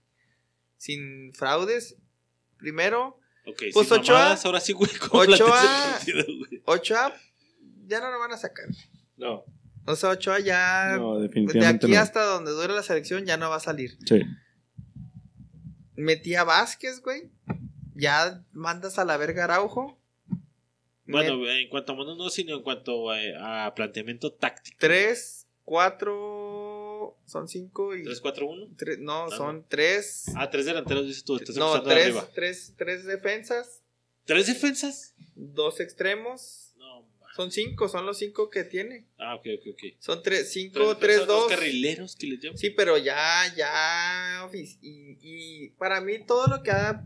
Sin 0.78 1.34
fraudes. 1.34 1.98
Primero, 2.58 3.18
Ok, 3.46 3.64
Pues 3.74 3.90
Ochoa- 3.92 4.18
mamadas, 4.20 4.46
ahora 4.46 4.60
sí, 4.60 4.74
güey. 4.74 4.92
¿Cómo 5.10 5.24
Ochoa- 5.24 5.92
partido, 5.94 6.24
güey? 6.26 6.62
Ochoa 6.66 7.16
ya 7.88 8.00
no 8.02 8.12
lo 8.12 8.20
van 8.20 8.34
a 8.34 8.38
sacar. 8.38 8.66
No, 9.18 9.44
O 9.86 9.96
sea, 9.96 10.10
Ochoa 10.12 10.40
ya 10.40 10.98
no, 10.98 11.20
de 11.20 11.66
aquí 11.66 11.88
no. 11.88 12.00
hasta 12.00 12.24
donde 12.26 12.52
dure 12.52 12.74
la 12.74 12.84
selección 12.84 13.26
ya 13.26 13.38
no 13.38 13.50
va 13.50 13.56
a 13.56 13.60
salir. 13.62 13.98
Sí. 14.06 14.22
Metí 15.96 16.36
a 16.36 16.44
Vázquez, 16.44 17.02
güey. 17.02 17.32
Ya 18.00 18.44
mandas 18.54 18.98
a 19.00 19.06
la 19.06 19.18
verga 19.18 19.44
Araujo. 19.46 19.98
Bueno, 21.06 21.50
en 21.50 21.68
cuanto 21.70 21.92
a 21.94 21.96
monos 21.96 22.18
no, 22.18 22.30
sino 22.30 22.56
en 22.58 22.62
cuanto 22.64 23.10
a, 23.12 23.74
planteamiento 23.76 24.32
táctico. 24.32 24.78
3, 24.80 25.48
4, 25.66 27.18
son 27.26 27.48
5 27.48 27.96
y... 27.96 28.04
3-4-1. 28.04 28.76
tres- 28.78 29.00
no, 29.00 29.26
Ah, 29.26 29.30
son 29.36 29.66
3... 29.68 30.26
Ah, 30.36 30.50
tres 30.52 30.66
delanteros, 30.66 31.08
dices 31.08 31.24
tú. 31.24 31.38
Estás 31.38 31.56
No, 31.56 31.76
empezando 31.76 31.90
de 31.90 31.96
3 31.96 32.06
arriba. 32.06 32.30
tres, 32.34 32.74
tres 32.78 33.06
defensas, 33.06 33.82
¿Tres 34.26 34.46
defensas? 34.48 35.16
dos 35.36 35.80
extremos. 35.80 36.74
No. 36.78 37.02
ma. 37.20 37.28
Son 37.36 37.52
5, 37.52 37.90
son 37.90 38.06
los 38.06 38.20
5 38.20 38.50
que 38.52 38.64
tiene. 38.64 39.08
Ah, 39.18 39.34
ok, 39.36 39.48
ok, 39.60 39.68
ok. 39.74 39.84
Son 40.00 40.22
3, 40.22 40.52
5, 40.52 40.74
Tres 40.74 40.88
3, 41.00 41.00
defensas, 41.00 41.28
dos 41.28 41.42
2. 41.42 41.50
carrileros 41.52 42.16
que 42.16 42.28
les 42.28 42.40
llaman. 42.40 42.58
Sí, 42.60 42.70
pero 42.70 42.98
ya, 43.00 43.52
ya... 43.58 44.48
Y, 44.54 44.78
y 45.22 45.70
para 45.72 46.02
mí 46.02 46.24
todo 46.24 46.46
lo 46.46 46.62
que 46.62 46.70
ha 46.70 47.04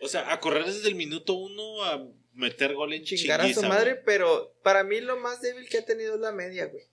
O 0.00 0.08
sea, 0.08 0.32
a 0.32 0.40
correr 0.40 0.64
desde 0.64 0.88
el 0.88 0.94
minuto 0.94 1.34
uno 1.34 1.84
a 1.84 2.02
meter 2.34 2.74
gol 2.74 2.92
en 2.94 3.04
chingar 3.04 3.40
a 3.40 3.52
su 3.52 3.62
madre, 3.62 3.92
güey. 3.92 4.04
pero 4.06 4.54
para 4.62 4.82
mí 4.84 5.00
lo 5.00 5.18
más 5.18 5.42
débil 5.42 5.68
que 5.68 5.78
ha 5.78 5.84
tenido 5.84 6.14
es 6.14 6.20
la 6.20 6.32
media, 6.32 6.66
güey. 6.66 6.84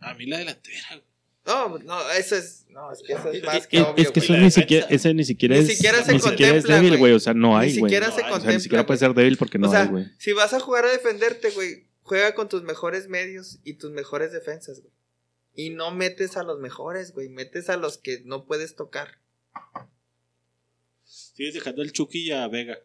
A 0.00 0.14
mí 0.14 0.26
la 0.26 0.38
delantera, 0.38 0.86
güey. 0.90 1.02
No, 1.46 1.78
no, 1.78 2.10
eso 2.10 2.36
es. 2.36 2.66
No, 2.68 2.92
es 2.92 3.02
que 3.02 3.14
eso 3.14 3.30
es 3.32 3.42
más 3.42 3.56
Es, 3.56 3.66
que 3.66 3.78
es- 3.78 3.82
obvio. 3.82 4.04
es 4.04 4.10
que 4.10 4.20
eso 4.20 4.36
ni 4.36 4.50
siquiera, 4.50 4.86
ese 4.90 5.14
ni 5.14 5.24
siquiera 5.24 5.54
Ni 5.56 5.62
es, 5.62 5.68
siquiera 5.68 6.04
se 6.04 6.12
ni 6.12 6.20
siquiera 6.20 6.56
es 6.56 6.64
contempla, 6.64 6.74
débil, 6.82 6.98
güey. 6.98 7.12
O 7.14 7.20
sea, 7.20 7.32
no 7.32 7.56
hay, 7.56 7.72
Ni 7.72 7.78
güey. 7.78 7.90
siquiera 7.90 8.08
No 8.08 8.12
se 8.14 8.20
hay, 8.20 8.24
o 8.24 8.26
sea, 8.26 8.26
O 8.26 8.28
sea, 8.28 8.32
contempla. 8.40 8.54
ni 8.58 8.60
siquiera 8.62 8.86
puede 8.86 8.98
ser 8.98 9.14
débil 9.14 9.36
porque 9.38 9.58
no 9.58 9.68
o 9.68 9.70
sea, 9.70 9.82
hay, 9.84 9.88
güey. 9.88 10.04
si 10.18 10.32
vas 10.34 10.52
a 10.52 10.60
jugar 10.60 10.84
a 10.84 10.90
defenderte, 10.92 11.50
güey, 11.52 11.88
juega 12.02 12.34
con 12.34 12.50
tus 12.50 12.62
mejores 12.64 13.08
medios 13.08 13.60
y 13.64 13.74
tus 13.74 13.90
mejores 13.90 14.32
defensas, 14.32 14.80
güey. 14.82 14.92
Y 15.54 15.70
no 15.70 15.90
metes 15.90 16.36
a 16.36 16.42
los 16.42 16.60
mejores, 16.60 17.12
güey. 17.12 17.30
Metes 17.30 17.70
a 17.70 17.78
los 17.78 17.96
que 17.96 18.20
no 18.26 18.44
puedes 18.44 18.76
tocar. 18.76 19.18
Sigues 21.38 21.54
dejando 21.54 21.82
el 21.82 21.92
Chucky 21.92 22.18
y 22.26 22.32
a 22.32 22.48
Vega. 22.48 22.76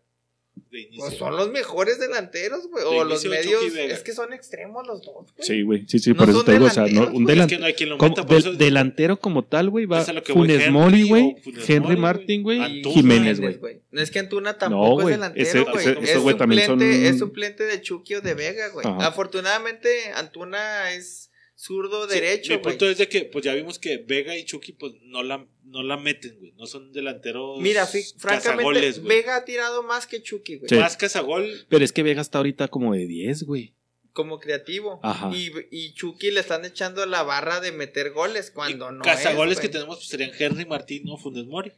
De 0.69 0.81
inicio. 0.81 1.05
Pues 1.07 1.17
son 1.17 1.35
los 1.35 1.49
mejores 1.49 1.99
delanteros, 1.99 2.67
güey. 2.69 2.85
O 2.85 3.03
los 3.03 3.25
medios. 3.25 3.63
Es 3.75 4.03
que 4.03 4.13
son 4.13 4.33
extremos 4.33 4.85
los 4.85 5.01
dos, 5.01 5.33
güey. 5.33 5.47
Sí, 5.47 5.61
güey. 5.63 5.85
Sí, 5.87 5.97
sí, 5.97 6.11
No 6.11 6.15
por 6.17 6.29
eso 6.29 6.37
son 6.37 6.45
te 6.45 6.51
digo, 6.51 6.65
o 6.65 6.69
sea, 6.69 6.85
no, 6.85 7.07
un 7.07 7.23
güey. 7.23 7.35
es 7.39 7.41
delan- 7.43 7.49
que 7.49 7.57
no 7.57 7.65
hay 7.65 7.73
quien 7.73 7.89
lo 7.89 7.97
como 7.97 8.09
meta, 8.15 8.21
del- 8.27 8.37
eso- 8.37 8.53
delantero 8.53 9.17
como 9.19 9.43
tal, 9.45 9.71
güey, 9.71 9.87
va 9.87 10.01
Es 10.03 10.09
a 10.09 10.13
lo 10.13 10.21
que 10.21 10.31
voy, 10.33 10.47
Funes 10.49 10.69
Mori, 10.69 11.07
güey, 11.09 11.35
Henry 11.67 11.97
Martin, 11.97 12.43
güey, 12.43 12.83
Jiménez, 12.83 13.39
güey. 13.39 13.59
No 13.89 13.99
es 13.99 14.11
que 14.11 14.19
Antuna 14.19 14.55
tampoco 14.59 15.01
es 15.01 15.07
delantero, 15.15 15.65
güey. 15.71 15.87
es, 15.87 16.11
suplente, 16.13 16.65
son- 16.67 16.81
es 16.83 17.17
suplente 17.17 17.63
de 17.63 17.81
Chucky 17.81 18.13
o 18.13 18.21
de 18.21 18.35
Vega, 18.35 18.69
güey. 18.69 18.85
Afortunadamente, 18.99 20.11
Antuna 20.13 20.93
es 20.93 21.31
zurdo 21.63 22.07
Sí, 22.09 22.15
derecho, 22.15 22.51
Mi 22.51 22.57
güey. 22.57 22.73
punto 22.73 22.89
es 22.89 22.97
de 22.97 23.07
que, 23.07 23.25
pues 23.25 23.45
ya 23.45 23.53
vimos 23.53 23.79
que 23.79 23.97
Vega 23.97 24.37
y 24.37 24.43
Chucky, 24.43 24.73
pues 24.73 24.93
no 25.03 25.23
la, 25.23 25.47
no 25.63 25.81
la 25.83 25.97
meten, 25.97 26.37
güey. 26.39 26.51
No 26.57 26.65
son 26.65 26.91
delanteros. 26.91 27.59
Mira, 27.61 27.87
francamente, 28.17 28.63
güey. 28.91 28.99
Vega 29.07 29.37
ha 29.37 29.45
tirado 29.45 29.81
más 29.83 30.05
que 30.07 30.21
Chucky, 30.21 30.57
güey. 30.57 30.69
Sí. 30.69 30.75
Más 30.75 30.97
cazagol. 30.97 31.49
Pero 31.69 31.85
es 31.85 31.93
que 31.93 32.03
Vega 32.03 32.21
está 32.21 32.39
ahorita 32.39 32.67
como 32.67 32.93
de 32.93 33.07
10, 33.07 33.43
güey. 33.43 33.73
Como 34.11 34.39
creativo. 34.39 34.99
Ajá. 35.01 35.31
Y, 35.33 35.51
y 35.71 35.93
Chucky 35.93 36.31
le 36.31 36.41
están 36.41 36.65
echando 36.65 37.05
la 37.05 37.23
barra 37.23 37.61
de 37.61 37.71
meter 37.71 38.11
goles 38.11 38.51
cuando 38.51 38.91
y 38.91 38.95
no 38.95 39.01
cazagoles 39.03 39.57
es, 39.57 39.61
que 39.61 39.69
tenemos 39.69 39.97
pues, 39.97 40.07
serían 40.09 40.31
Henry 40.37 40.65
Martín 40.65 41.09
o 41.09 41.17
Funes 41.17 41.45
Mori. 41.45 41.71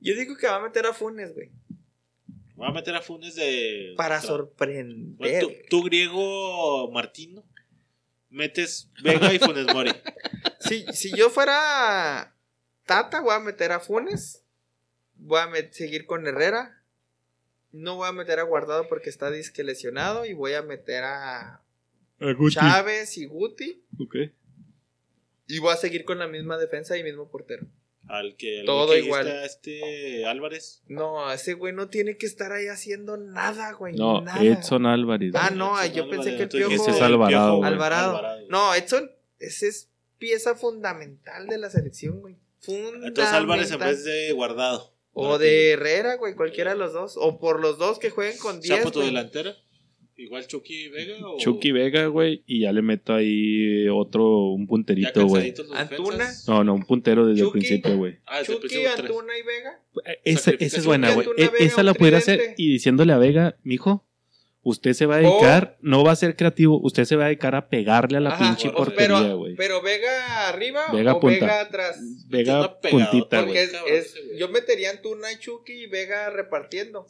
Yo 0.00 0.14
digo 0.16 0.36
que 0.36 0.48
va 0.48 0.56
a 0.56 0.62
meter 0.62 0.84
a 0.84 0.92
Funes, 0.92 1.32
güey. 1.32 1.50
Voy 2.56 2.68
a 2.68 2.72
meter 2.72 2.94
a 2.94 3.00
Funes 3.00 3.36
de. 3.36 3.94
Para 3.96 4.20
tra- 4.20 4.26
sorprender. 4.26 5.16
Bueno, 5.16 5.48
tú, 5.48 5.52
tú, 5.70 5.82
griego 5.84 6.90
Martino. 6.92 7.44
Metes 8.32 8.90
Vega 9.04 9.32
y 9.32 9.38
Funes 9.38 9.66
Mori. 9.72 9.92
Si, 10.60 10.84
si 10.92 11.14
yo 11.16 11.28
fuera 11.28 12.36
Tata, 12.86 13.20
voy 13.20 13.34
a 13.34 13.40
meter 13.40 13.72
a 13.72 13.80
Funes. 13.80 14.44
Voy 15.16 15.40
a 15.40 15.72
seguir 15.72 16.06
con 16.06 16.24
Herrera. 16.26 16.80
No 17.72 17.96
voy 17.96 18.08
a 18.08 18.12
meter 18.12 18.38
a 18.38 18.44
Guardado 18.44 18.88
porque 18.88 19.10
está 19.10 19.30
disque 19.30 19.64
lesionado. 19.64 20.24
Y 20.24 20.34
voy 20.34 20.54
a 20.54 20.62
meter 20.62 21.02
a 21.02 21.62
Chávez 22.50 23.18
y 23.18 23.26
Guti. 23.26 23.82
Ok. 23.98 24.16
Y 25.48 25.58
voy 25.58 25.72
a 25.72 25.76
seguir 25.76 26.04
con 26.04 26.20
la 26.20 26.28
misma 26.28 26.56
defensa 26.58 26.96
y 26.96 27.02
mismo 27.02 27.28
portero. 27.28 27.66
Al 28.08 28.36
que, 28.36 28.60
al 28.60 28.66
Todo 28.66 28.92
que 28.92 28.98
igual. 29.00 29.26
está 29.26 29.44
este 29.44 30.26
Álvarez. 30.26 30.82
No, 30.88 31.30
ese 31.32 31.54
güey 31.54 31.72
no 31.72 31.88
tiene 31.88 32.16
que 32.16 32.26
estar 32.26 32.52
ahí 32.52 32.66
haciendo 32.66 33.16
nada, 33.16 33.72
güey. 33.72 33.94
No, 33.94 34.20
nada. 34.20 34.42
Edson 34.42 34.86
Álvarez. 34.86 35.32
Ah, 35.34 35.50
no, 35.54 35.80
Edson 35.80 35.94
yo 35.94 36.10
pensé 36.10 36.36
que 36.36 36.42
el 36.42 36.48
Piojo- 36.48 36.72
Ese 36.74 36.90
es 36.90 37.00
Alvarado. 37.00 37.64
Alvarado. 37.64 38.20
No, 38.48 38.74
Edson, 38.74 39.10
ese 39.38 39.68
es 39.68 39.88
pieza 40.18 40.54
fundamental 40.54 41.46
de 41.46 41.58
la 41.58 41.70
selección, 41.70 42.20
güey. 42.20 42.36
Fundamental. 42.60 43.08
Entonces 43.08 43.34
Álvarez 43.34 43.70
en 43.70 43.78
vez 43.80 44.04
de 44.04 44.32
guardado. 44.32 44.92
O 45.14 45.36
de 45.38 45.72
Herrera, 45.72 46.16
güey, 46.16 46.34
cualquiera 46.34 46.72
de 46.72 46.78
los 46.78 46.92
dos. 46.92 47.14
O 47.18 47.38
por 47.38 47.60
los 47.60 47.76
dos 47.78 47.98
que 47.98 48.10
jueguen 48.10 48.38
con 48.38 48.60
10. 48.60 48.78
Chapo 48.78 48.90
tu 48.90 49.00
delantera. 49.00 49.54
Igual 50.22 50.46
Chucky 50.46 50.88
Vega 50.88 51.14
o. 51.26 51.38
Chucky 51.38 51.72
Vega, 51.72 52.06
güey, 52.06 52.42
y 52.46 52.60
ya 52.60 52.72
le 52.72 52.80
meto 52.82 53.12
ahí 53.12 53.88
otro, 53.88 54.52
un 54.52 54.66
punterito, 54.66 55.26
güey. 55.26 55.52
Antuna. 55.74 56.30
No, 56.46 56.62
no, 56.64 56.74
un 56.74 56.84
puntero 56.84 57.26
desde 57.26 57.44
el 57.44 57.50
principio, 57.50 57.96
güey. 57.96 58.18
Ah, 58.26 58.42
Chucky. 58.44 58.84
Antuna 58.84 59.32
y 59.36 59.42
Vega. 59.42 59.80
Esa, 60.24 60.52
esa 60.52 60.76
es 60.78 60.86
buena, 60.86 61.12
güey. 61.12 61.26
E- 61.36 61.48
Vega, 61.48 61.52
Esa 61.58 61.82
la 61.82 61.94
pudiera 61.94 62.18
hacer 62.18 62.54
y 62.56 62.68
diciéndole 62.72 63.12
a 63.12 63.18
Vega, 63.18 63.56
mijo, 63.64 64.04
usted 64.64 64.92
se 64.92 65.06
va 65.06 65.16
a 65.16 65.18
dedicar, 65.18 65.76
no 65.80 66.04
va 66.04 66.12
a 66.12 66.16
ser 66.16 66.36
creativo, 66.36 66.80
usted 66.82 67.04
se 67.04 67.16
va 67.16 67.24
a 67.24 67.26
dedicar 67.26 67.54
a 67.54 67.68
pegarle 67.68 68.18
a 68.18 68.20
la 68.20 68.30
Ajá, 68.30 68.44
pinche 68.44 68.70
pero, 68.96 69.36
güey. 69.38 69.56
pero 69.56 69.82
Vega 69.82 70.48
arriba 70.48 70.82
Vega 70.92 71.14
o 71.14 71.20
punta. 71.20 71.40
Vega 71.46 71.60
atrás. 71.60 72.00
Vega 72.28 72.80
puntita, 72.80 73.42
güey. 73.42 73.58
Yo 74.38 74.48
metería 74.48 74.90
Antuna 74.90 75.32
y 75.32 75.38
Chucky 75.38 75.72
y 75.84 75.86
Vega 75.86 76.30
repartiendo. 76.30 77.06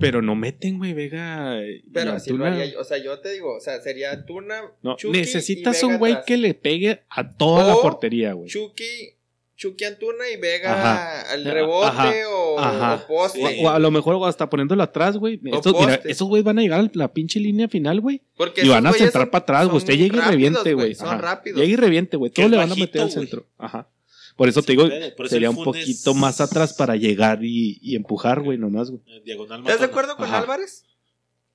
Pero 0.00 0.20
no 0.20 0.34
meten, 0.34 0.78
güey, 0.78 0.92
Vega. 0.92 1.60
y 1.64 1.82
Pero 1.92 2.12
así 2.12 2.32
lo 2.32 2.44
haría 2.44 2.66
yo. 2.66 2.80
O 2.80 2.84
sea, 2.84 2.98
yo 2.98 3.20
te 3.20 3.32
digo, 3.32 3.56
o 3.56 3.60
sea, 3.60 3.80
sería 3.80 4.12
Antuna, 4.12 4.72
No, 4.82 4.96
Chucky 4.96 5.18
necesitas 5.18 5.76
y 5.76 5.86
Vega 5.86 5.94
un 5.94 5.98
güey 5.98 6.16
que 6.26 6.36
le 6.36 6.54
pegue 6.54 7.02
a 7.08 7.36
toda 7.36 7.64
la 7.66 7.74
portería, 7.74 8.32
güey. 8.32 8.48
Chucky, 8.48 9.16
Chucky 9.56 9.84
Antuna 9.84 10.28
y 10.30 10.36
Vega 10.36 10.72
Ajá. 10.72 11.32
al 11.32 11.44
rebote 11.44 11.86
Ajá. 11.86 12.12
o, 12.28 12.58
Ajá. 12.58 12.94
o 12.94 13.06
poste. 13.06 13.60
O, 13.62 13.66
o 13.66 13.70
a 13.70 13.78
lo 13.78 13.90
mejor 13.90 14.28
hasta 14.28 14.50
poniéndolo 14.50 14.82
atrás, 14.82 15.16
güey. 15.16 15.40
Estos, 15.44 15.72
mira, 15.74 15.94
poste. 15.96 16.10
esos 16.10 16.28
güey 16.28 16.42
van 16.42 16.58
a 16.58 16.62
llegar 16.62 16.80
a 16.80 16.90
la 16.94 17.12
pinche 17.12 17.38
línea 17.38 17.68
final, 17.68 18.00
güey. 18.00 18.22
Y 18.56 18.68
van 18.68 18.86
a 18.86 18.90
güeyes 18.90 19.06
centrar 19.06 19.30
para 19.30 19.42
atrás, 19.42 19.66
güey. 19.66 19.78
Usted 19.78 19.94
llega 19.94 20.16
y 20.16 20.30
reviente, 20.30 20.74
güey. 20.74 20.94
Son 20.94 21.18
rápidos. 21.18 21.60
Llega 21.60 21.72
y 21.72 21.76
reviente, 21.76 22.16
güey. 22.16 22.32
Todo 22.32 22.48
le 22.48 22.56
van 22.56 22.72
a 22.72 22.74
meter 22.74 23.02
al 23.02 23.10
centro. 23.10 23.46
Ajá. 23.58 23.88
Por 24.36 24.48
eso 24.48 24.62
te 24.62 24.72
digo, 24.72 24.88
puede, 24.88 25.12
por 25.12 25.26
eso 25.26 25.34
sería 25.34 25.50
un 25.50 25.62
poquito 25.62 26.12
más 26.14 26.40
atrás 26.40 26.74
para 26.74 26.96
llegar 26.96 27.44
y, 27.44 27.78
y 27.80 27.94
empujar, 27.94 28.40
güey, 28.42 28.58
nomás, 28.58 28.90
güey. 28.90 29.00
Eh, 29.06 29.22
¿Estás 29.60 29.78
de 29.78 29.84
acuerdo 29.86 30.16
con 30.16 30.26
Ajá. 30.26 30.40
Álvarez? 30.40 30.84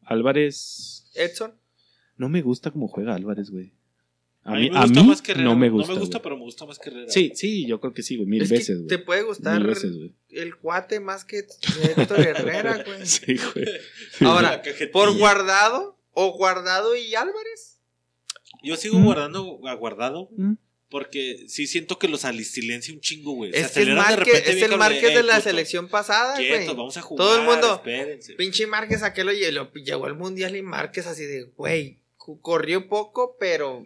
Álvarez. 0.06 1.12
Edson. 1.14 1.54
No 2.16 2.30
me 2.30 2.42
gusta 2.42 2.72
cómo 2.72 2.88
juega 2.88 3.16
Álvarez, 3.16 3.50
güey. 3.50 3.74
A, 4.44 4.52
A 4.52 4.56
mí, 4.56 4.62
mí 4.64 4.70
me 4.72 4.78
a 4.78 4.82
gusta 4.84 5.02
mí 5.02 5.08
más 5.10 5.22
que 5.22 5.32
Herrera. 5.34 5.50
no 5.50 5.56
me 5.56 5.70
gusta. 5.70 5.88
No 5.90 5.94
me 5.96 6.00
gusta, 6.00 6.18
güey. 6.18 6.24
pero 6.24 6.38
me 6.38 6.44
gusta 6.44 6.66
más 6.66 6.80
que 6.80 6.90
Herrera. 6.90 7.12
Sí, 7.12 7.32
sí, 7.36 7.68
yo 7.68 7.80
creo 7.80 7.94
que 7.94 8.04
sí, 8.04 8.16
güey. 8.16 8.28
Mil 8.28 8.42
Es 8.44 8.50
veces, 8.50 8.80
te 8.88 8.96
güey. 8.96 9.06
puede 9.06 9.22
gustar 9.24 9.58
Mil 9.60 9.68
veces, 9.68 9.96
güey. 9.96 10.14
el 10.30 10.56
cuate 10.56 11.00
más 11.00 11.26
que 11.26 11.40
Héctor 11.98 12.20
Herrera, 12.22 12.84
güey. 12.86 13.06
Sí, 13.06 13.36
güey. 13.54 13.66
Ahora. 14.22 14.62
¿por 14.92 15.16
guardado 15.18 15.98
o 16.14 16.32
guardado 16.34 16.96
y 16.96 17.16
Álvarez? 17.16 17.80
Yo 18.64 18.76
sigo 18.78 18.98
Mm. 19.00 19.06
guardando 19.06 19.60
a 19.68 19.74
guardado. 19.76 20.30
Mm. 20.36 20.54
Porque 20.90 21.46
sí 21.48 21.68
siento 21.68 22.00
que 22.00 22.08
los 22.08 22.22
silencia 22.22 22.92
un 22.92 23.00
chingo, 23.00 23.34
güey. 23.34 23.52
Es 23.54 23.76
de 23.76 23.84
el 23.84 23.94
Márquez 23.96 25.14
de 25.14 25.22
la 25.22 25.36
puto, 25.36 25.44
selección 25.50 25.88
pasada, 25.88 26.34
güey. 26.36 26.66
vamos 26.66 26.98
a 26.98 27.02
jugar. 27.02 27.28
Todo 27.28 27.36
el 27.40 27.46
mundo, 27.46 27.76
Espérense. 27.76 28.34
Pinche 28.34 28.66
Márquez, 28.66 29.04
aquel 29.04 29.30
y 29.34 29.52
lo 29.52 29.72
llegó 29.74 30.08
al 30.08 30.16
mundial 30.16 30.56
y 30.56 30.64
Márquez 30.64 31.06
así 31.06 31.26
de, 31.26 31.44
güey, 31.56 32.00
corrió 32.42 32.90
poco, 32.90 33.38
pero 33.40 33.86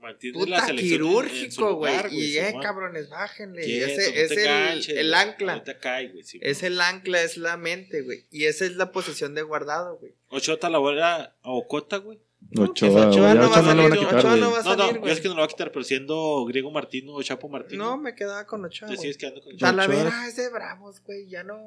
Mantiene 0.00 0.38
la 0.46 0.60
puta 0.60 0.68
su 0.68 0.76
quirúrgico, 0.76 1.74
güey. 1.74 1.94
Y 2.10 2.38
eh, 2.38 2.54
cabrones, 2.62 3.08
bájenle. 3.08 3.62
Quieto, 3.62 3.86
ese 4.00 4.06
no 4.08 4.12
te 4.14 4.22
es 4.22 4.30
el, 4.30 4.44
ganches, 4.44 4.96
el 4.96 5.14
ancla. 5.14 5.52
Ahorita 5.54 5.78
cae, 5.78 6.08
güey, 6.08 6.22
sí. 6.22 6.38
Es 6.40 6.62
el 6.62 6.80
ancla, 6.80 7.22
es 7.22 7.36
la 7.36 7.56
mente, 7.56 8.02
güey. 8.02 8.24
Y 8.30 8.44
esa 8.44 8.64
es 8.64 8.76
la 8.76 8.92
posición 8.92 9.34
de 9.34 9.42
guardado, 9.42 9.96
güey. 9.98 10.14
Ochoa 10.28 10.56
Talavera 10.58 11.34
a 11.42 11.50
Ocota, 11.50 11.96
güey. 11.96 12.20
No, 12.50 12.62
Ochoa, 12.62 13.08
Ochoa 13.08 13.34
güey. 13.34 13.38
no 13.44 13.50
va 13.50 13.56
a 13.58 13.62
no 13.62 13.68
salir, 13.68 13.98
quitar, 13.98 14.18
Ochoa 14.18 14.36
no 14.36 14.50
va 14.52 14.58
a 14.60 14.62
No, 14.62 14.70
no, 14.70 14.78
salir, 14.78 14.94
yo 14.94 15.00
güey. 15.00 15.12
es 15.12 15.20
que 15.20 15.28
no 15.28 15.34
lo 15.34 15.40
va 15.40 15.46
a 15.46 15.48
quitar, 15.48 15.72
pero 15.72 15.84
siendo 15.84 16.44
Griego 16.46 16.70
Martino 16.70 17.14
o 17.14 17.22
Chapo 17.22 17.48
Martino. 17.48 17.84
No, 17.84 17.98
me 17.98 18.14
quedaba 18.14 18.46
con 18.46 18.64
Ochoa, 18.64 18.88
te 18.88 18.96
sigues 18.96 19.18
quedando 19.18 19.42
con 19.42 19.54
Ochoa. 19.54 19.68
Talavera 19.70 20.28
es 20.28 20.36
de 20.36 20.48
Bravos, 20.48 21.02
güey. 21.02 21.28
Ya 21.28 21.42
no. 21.42 21.58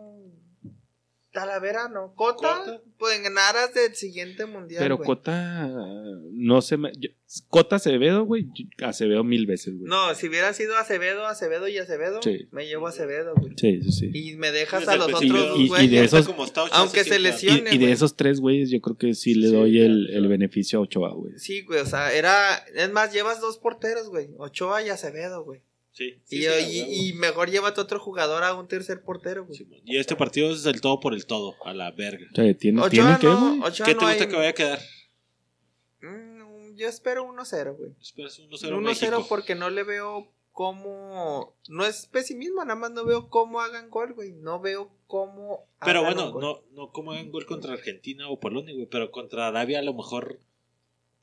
Talavera 1.31 1.87
no. 1.87 2.13
Cota, 2.15 2.57
Cota. 2.65 2.81
pues 2.97 3.19
en 3.25 3.37
aras 3.37 3.73
del 3.73 3.95
siguiente 3.95 4.45
mundial. 4.45 4.81
Pero 4.83 4.97
güey. 4.97 5.07
Cota 5.07 5.69
no 6.33 6.61
se 6.61 6.77
me. 6.77 6.91
yo- 6.99 7.09
Cota 7.47 7.77
Acevedo, 7.77 8.25
güey. 8.25 8.47
Acevedo 8.83 9.23
mil 9.23 9.45
veces, 9.45 9.75
güey. 9.77 9.85
No, 9.89 10.13
si 10.15 10.27
hubiera 10.27 10.51
sido 10.53 10.75
Acevedo, 10.77 11.25
Acevedo 11.25 11.69
y 11.69 11.77
Acevedo, 11.77 12.21
Sí. 12.21 12.49
me 12.51 12.65
llevo 12.67 12.87
a 12.87 12.89
Acevedo, 12.89 13.33
güey. 13.35 13.53
Sí, 13.55 13.81
sí, 13.83 13.91
sí. 13.91 14.11
Y 14.13 14.35
me 14.35 14.51
dejas 14.51 14.85
a 14.89 14.97
los 14.97 15.07
principio, 15.07 15.41
otros 15.41 15.59
y- 15.59 15.63
y 15.63 15.67
güeyes. 15.69 15.91
de 15.91 16.03
esos- 16.03 16.27
Como 16.27 16.43
está 16.43 16.63
Ochoa, 16.63 16.77
Aunque 16.79 17.03
se 17.05 17.19
lesione. 17.19 17.69
Y, 17.71 17.75
y 17.75 17.77
de 17.77 17.85
güey. 17.85 17.91
esos 17.93 18.17
tres 18.17 18.41
güeyes, 18.41 18.69
yo 18.69 18.81
creo 18.81 18.97
que 18.97 19.13
sí 19.13 19.33
le 19.35 19.47
Sí, 19.47 19.53
doy 19.53 19.79
el, 19.79 20.07
claro. 20.07 20.19
el 20.23 20.27
beneficio 20.27 20.79
a 20.79 20.81
Ochoa, 20.81 21.13
güey. 21.13 21.33
Sí, 21.37 21.61
güey, 21.61 21.79
o 21.79 21.85
sea, 21.85 22.11
era. 22.13 22.55
Es 22.75 22.91
más, 22.91 23.13
llevas 23.13 23.39
dos 23.39 23.57
porteros, 23.57 24.09
güey. 24.09 24.29
Ochoa 24.37 24.83
y 24.83 24.89
Acevedo, 24.89 25.43
güey. 25.45 25.61
Sí. 25.93 26.21
Y, 26.29 26.37
sí, 26.37 26.45
a 26.47 26.59
y- 26.59 26.81
huevo. 26.81 26.91
y 26.93 27.13
mejor 27.13 27.51
llévate 27.51 27.81
otro 27.81 27.99
jugador 27.99 28.43
a 28.43 28.53
un 28.53 28.67
tercer 28.67 29.03
portero, 29.03 29.45
güey. 29.45 29.59
Y 29.85 29.97
este 29.97 30.15
partido 30.15 30.51
es 30.51 30.63
del 30.63 30.79
todo 30.81 30.99
por 30.99 31.13
el 31.13 31.25
todo, 31.25 31.55
a 31.65 31.73
la 31.73 31.91
verga. 31.91 32.27
O 32.31 32.35
sea, 32.35 32.53
¿tiene, 32.57 32.79
Ochoa 32.79 32.89
¿tiene 32.89 33.19
que, 33.19 33.27
no, 33.27 33.39
güey? 33.57 33.59
Ochoa 33.69 33.85
¿Qué 33.85 33.93
no 33.93 33.99
te 33.99 34.05
gusta 34.05 34.23
hay- 34.23 34.29
que 34.29 34.35
vaya 34.37 34.49
a 34.49 34.53
quedar? 34.53 34.79
Mm, 36.01 36.75
yo 36.75 36.87
espero 36.87 37.25
1-0, 37.25 37.75
güey. 37.77 37.91
Esperas 38.01 38.39
1-0 38.39 38.77
1-0 38.77 38.81
México. 38.81 39.25
porque 39.29 39.55
no 39.55 39.69
le 39.69 39.83
veo 39.83 40.31
cómo... 40.51 41.55
No 41.69 41.85
es 41.85 42.07
pesimismo, 42.07 42.63
nada 42.63 42.75
más 42.79 42.91
no 42.91 43.05
veo 43.05 43.29
cómo 43.29 43.61
hagan 43.61 43.89
gol, 43.89 44.13
güey. 44.13 44.31
No 44.31 44.59
veo 44.59 44.91
cómo... 45.07 45.67
Pero 45.83 45.99
hagan 45.99 46.13
bueno, 46.15 46.31
gol. 46.31 46.41
no, 46.41 46.61
no 46.71 46.91
como 46.91 47.11
hagan 47.11 47.31
gol 47.31 47.45
contra 47.45 47.73
Argentina 47.73 48.29
o 48.29 48.39
Polonia, 48.39 48.73
güey. 48.73 48.87
Pero 48.87 49.11
contra 49.11 49.47
Arabia 49.47 49.79
a 49.79 49.83
lo 49.83 49.93
mejor 49.93 50.39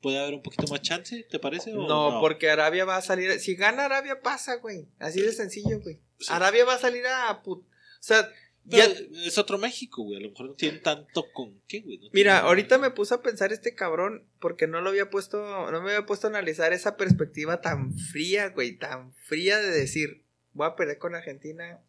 puede 0.01 0.19
haber 0.19 0.33
un 0.33 0.41
poquito 0.41 0.67
más 0.67 0.81
chance, 0.81 1.23
¿te 1.29 1.39
parece? 1.39 1.73
o 1.73 1.87
No, 1.87 2.19
porque 2.21 2.49
Arabia 2.49 2.85
va 2.85 2.97
a 2.97 3.01
salir... 3.01 3.39
Si 3.39 3.55
gana 3.55 3.85
Arabia 3.85 4.21
pasa, 4.21 4.55
güey. 4.55 4.87
Así 4.99 5.21
de 5.21 5.31
sencillo, 5.31 5.79
güey. 5.81 5.99
Sí. 6.19 6.27
Arabia 6.31 6.65
va 6.65 6.75
a 6.75 6.79
salir 6.79 7.05
a... 7.07 7.41
put- 7.43 7.63
O 7.63 7.65
sea, 7.99 8.29
ya... 8.65 8.85
es 9.25 9.37
otro 9.37 9.57
México, 9.57 10.03
güey. 10.03 10.17
A 10.17 10.21
lo 10.23 10.29
mejor 10.29 10.47
no 10.47 10.53
tienen 10.53 10.81
tanto 10.81 11.25
con 11.33 11.59
qué, 11.67 11.81
güey. 11.81 11.97
No 11.97 12.09
Mira, 12.13 12.39
ahorita 12.39 12.77
me 12.77 12.91
puse 12.91 13.13
a 13.15 13.21
pensar 13.21 13.51
este 13.51 13.73
cabrón 13.75 14.25
porque 14.39 14.67
no 14.67 14.81
lo 14.81 14.89
había 14.89 15.09
puesto, 15.09 15.71
no 15.71 15.81
me 15.81 15.91
había 15.93 16.05
puesto 16.05 16.27
a 16.27 16.29
analizar 16.29 16.71
esa 16.73 16.95
perspectiva 16.97 17.61
tan 17.61 17.93
fría, 17.97 18.49
güey, 18.49 18.77
tan 18.77 19.13
fría 19.13 19.57
de 19.59 19.71
decir, 19.71 20.23
voy 20.53 20.67
a 20.67 20.75
perder 20.75 20.97
con 20.97 21.15
Argentina, 21.15 21.79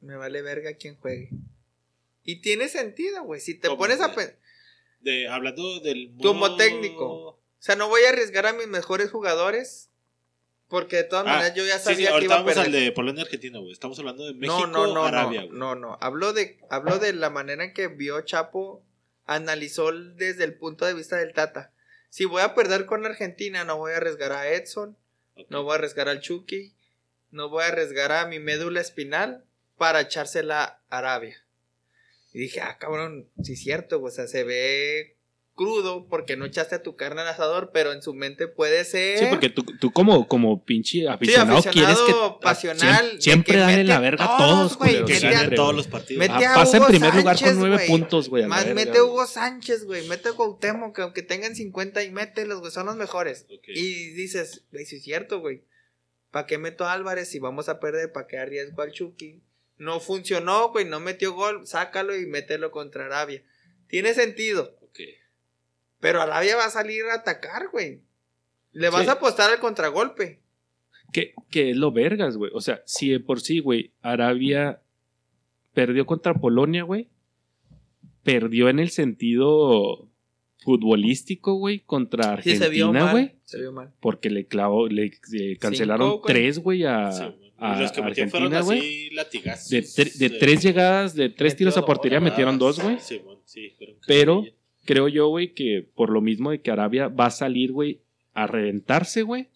me 0.00 0.16
vale 0.16 0.42
verga 0.42 0.74
quien 0.74 0.96
juegue. 0.96 1.30
Y 2.22 2.42
tiene 2.42 2.68
sentido, 2.68 3.24
güey, 3.24 3.40
si 3.40 3.54
te 3.54 3.68
pones 3.70 4.00
a 4.00 4.14
De, 5.00 5.26
hablando 5.28 5.80
del. 5.80 6.12
Como 6.20 6.40
modo- 6.40 6.56
técnico. 6.56 7.39
O 7.60 7.62
sea, 7.62 7.76
no 7.76 7.88
voy 7.88 8.02
a 8.04 8.08
arriesgar 8.08 8.46
a 8.46 8.52
mis 8.54 8.66
mejores 8.66 9.10
jugadores 9.10 9.90
porque 10.68 10.96
de 10.96 11.04
todas 11.04 11.26
Ah, 11.26 11.32
maneras 11.32 11.54
yo 11.54 11.64
ya 11.66 11.78
sí, 11.78 11.84
sabía 11.84 11.96
sí, 11.96 12.02
que 12.04 12.08
ahorita 12.10 12.34
iba 12.34 12.42
a 12.42 12.44
perder. 12.44 12.64
al 12.66 12.72
de 12.72 12.92
Polonia 12.92 13.22
Argentina, 13.24 13.58
güey. 13.58 13.72
Estamos 13.72 13.98
hablando 13.98 14.24
de 14.24 14.34
México, 14.34 14.66
no, 14.66 14.86
no, 14.86 14.94
no, 14.94 15.04
Arabia, 15.04 15.42
no, 15.42 15.46
güey. 15.48 15.58
no, 15.58 15.74
no. 15.74 15.98
Hablo 16.00 16.32
de, 16.32 16.58
hablo 16.70 16.98
de 16.98 17.12
la 17.12 17.28
manera 17.30 17.64
en 17.64 17.74
que 17.74 17.88
vio 17.88 18.20
Chapo, 18.22 18.82
analizó 19.26 19.92
desde 19.92 20.44
el 20.44 20.54
punto 20.54 20.86
de 20.86 20.94
vista 20.94 21.16
del 21.16 21.32
Tata. 21.32 21.72
Si 22.08 22.24
voy 22.24 22.42
a 22.42 22.54
perder 22.54 22.86
con 22.86 23.04
Argentina, 23.04 23.64
no 23.64 23.76
voy 23.78 23.92
a 23.92 23.96
arriesgar 23.98 24.32
a 24.32 24.48
Edson, 24.48 24.96
no 25.48 25.62
voy 25.64 25.72
a 25.72 25.74
arriesgar 25.76 26.08
al 26.08 26.20
Chucky, 26.20 26.74
no 27.30 27.48
voy 27.48 27.64
a 27.64 27.68
arriesgar 27.68 28.10
a 28.12 28.26
mi 28.26 28.38
médula 28.38 28.80
espinal 28.80 29.44
para 29.76 30.00
echársela 30.00 30.80
a 30.88 30.98
Arabia. 30.98 31.44
Y 32.32 32.38
dije, 32.38 32.60
ah, 32.60 32.78
cabrón, 32.78 33.28
sí 33.42 33.54
es 33.54 33.60
cierto, 33.60 34.00
o 34.02 34.10
sea, 34.10 34.28
se 34.28 34.44
ve 34.44 35.16
crudo 35.60 36.06
porque 36.08 36.38
no 36.38 36.46
echaste 36.46 36.76
a 36.76 36.82
tu 36.82 36.96
carne 36.96 37.20
al 37.20 37.28
asador, 37.28 37.70
pero 37.70 37.92
en 37.92 38.00
su 38.00 38.14
mente 38.14 38.48
puede 38.48 38.82
ser. 38.86 39.18
Sí, 39.18 39.26
porque 39.28 39.50
tú, 39.50 39.62
tú 39.78 39.92
como, 39.92 40.26
como 40.26 40.64
pinche 40.64 41.06
aficionado, 41.06 41.62
quieres 41.64 41.98
que 41.98 42.14
pasional, 42.40 43.04
siem- 43.10 43.14
de 43.16 43.20
siempre 43.20 43.52
que 43.54 43.60
darle 43.60 43.84
la 43.84 44.00
verga 44.00 44.24
a 44.24 44.38
todos, 44.38 44.78
güey, 44.78 45.04
Que 45.04 45.16
siempre, 45.16 45.30
ganen 45.38 45.54
todos 45.54 45.74
los 45.74 45.86
partidos. 45.86 46.18
Mete 46.18 46.46
Ah, 46.46 46.52
a 46.52 46.54
pasa 46.54 46.78
en 46.78 46.84
primer 46.86 47.14
lugar 47.14 47.38
con 47.38 47.58
nueve 47.58 47.84
puntos, 47.86 48.30
güey. 48.30 48.46
Más 48.46 48.64
verga, 48.64 48.74
mete 48.74 48.98
a. 48.98 49.04
Hugo 49.04 49.26
Sánchez, 49.26 49.84
güey. 49.84 50.08
Mete 50.08 50.30
a 50.30 50.32
Cuauhtémoc, 50.32 50.96
que 50.96 51.02
aunque 51.02 51.22
tengan 51.22 51.54
50 51.54 52.02
y 52.04 52.10
mételos, 52.10 52.60
güey. 52.60 52.72
Son 52.72 52.86
los 52.86 52.96
mejores. 52.96 53.44
Y 53.68 54.12
dices, 54.12 54.64
güey, 54.72 54.86
sí 54.86 54.96
es 54.96 55.02
cierto, 55.02 55.40
güey. 55.40 55.64
¿Para 56.30 56.46
qué 56.46 56.56
meto 56.56 56.86
a 56.86 56.94
Álvarez 56.94 57.28
si 57.28 57.38
vamos 57.38 57.68
a 57.68 57.80
perder? 57.80 58.12
¿Para 58.12 58.26
qué 58.26 58.38
arriesgo 58.38 58.80
al 58.80 58.92
Chucky? 58.92 59.42
No 59.76 60.00
funcionó, 60.00 60.70
güey. 60.70 60.86
No 60.86 61.00
metió 61.00 61.34
gol. 61.34 61.66
Sácalo 61.66 62.16
y 62.16 62.24
mételo 62.24 62.70
contra 62.70 63.04
Arabia. 63.04 63.42
Tiene 63.88 64.14
sentido. 64.14 64.79
Pero 66.00 66.20
Arabia 66.22 66.56
va 66.56 66.64
a 66.64 66.70
salir 66.70 67.04
a 67.06 67.14
atacar, 67.14 67.68
güey. 67.70 68.00
Le 68.72 68.88
vas 68.90 69.02
Sí. 69.04 69.08
a 69.08 69.12
apostar 69.12 69.50
al 69.50 69.60
contragolpe. 69.60 70.40
Que, 71.12 71.34
que 71.50 71.70
es 71.70 71.76
lo 71.76 71.92
vergas, 71.92 72.36
güey. 72.36 72.50
O 72.54 72.60
sea, 72.60 72.82
si 72.86 73.10
de 73.10 73.20
por 73.20 73.40
sí, 73.40 73.58
güey, 73.60 73.92
Arabia 74.00 74.80
perdió 75.74 76.06
contra 76.06 76.34
Polonia, 76.34 76.84
güey. 76.84 77.08
Perdió 78.22 78.68
en 78.68 78.78
el 78.78 78.90
sentido 78.90 80.08
futbolístico, 80.62 81.54
güey, 81.54 81.80
contra 81.80 82.40
Sí, 82.42 82.56
se 82.56 82.68
vio 82.68 82.86
Argentina, 82.86 83.04
mal. 83.04 83.10
güey. 83.12 83.32
Se 83.44 83.58
vio 83.58 83.72
mal. 83.72 83.92
Porque 84.00 84.28
le 84.30 84.46
clavó, 84.46 84.88
le, 84.88 85.10
le 85.32 85.56
cancelaron 85.56 86.12
Cinco, 86.12 86.26
tres, 86.26 86.58
güey, 86.58 86.84
a, 86.84 87.10
Sí, 87.12 87.22
a 87.58 87.76
Y 87.78 87.82
los 87.82 87.92
que 87.92 88.02
metió 88.02 88.28
fueron 88.28 88.52
Argentina, 88.54 88.60
güey. 88.60 88.78
así 88.78 89.10
latigazos. 89.10 89.70
De, 89.70 89.82
tre- 89.82 90.12
de 90.14 90.30
tres 90.30 90.62
llegadas, 90.62 91.14
de 91.14 91.30
tres 91.30 91.52
Metió 91.54 91.58
tiros 91.58 91.76
a 91.78 91.84
portería, 91.86 92.20
metieron 92.20 92.58
dos, 92.58 92.78
güey. 92.80 92.98
Sí, 93.00 93.18
bueno, 93.24 93.40
sí, 93.46 93.72
Pero-. 94.06 94.44
Creo 94.92 95.08
yo, 95.08 95.28
güey, 95.28 95.54
que 95.54 95.86
por 95.94 96.10
lo 96.10 96.20
mismo 96.20 96.50
de 96.50 96.60
que 96.60 96.70
Arabia 96.70 97.08
va 97.08 97.26
a 97.26 97.30
salir, 97.30 97.72
güey, 97.72 98.00
a 98.32 98.46
reventarse, 98.46 99.22
güey. 99.22 99.48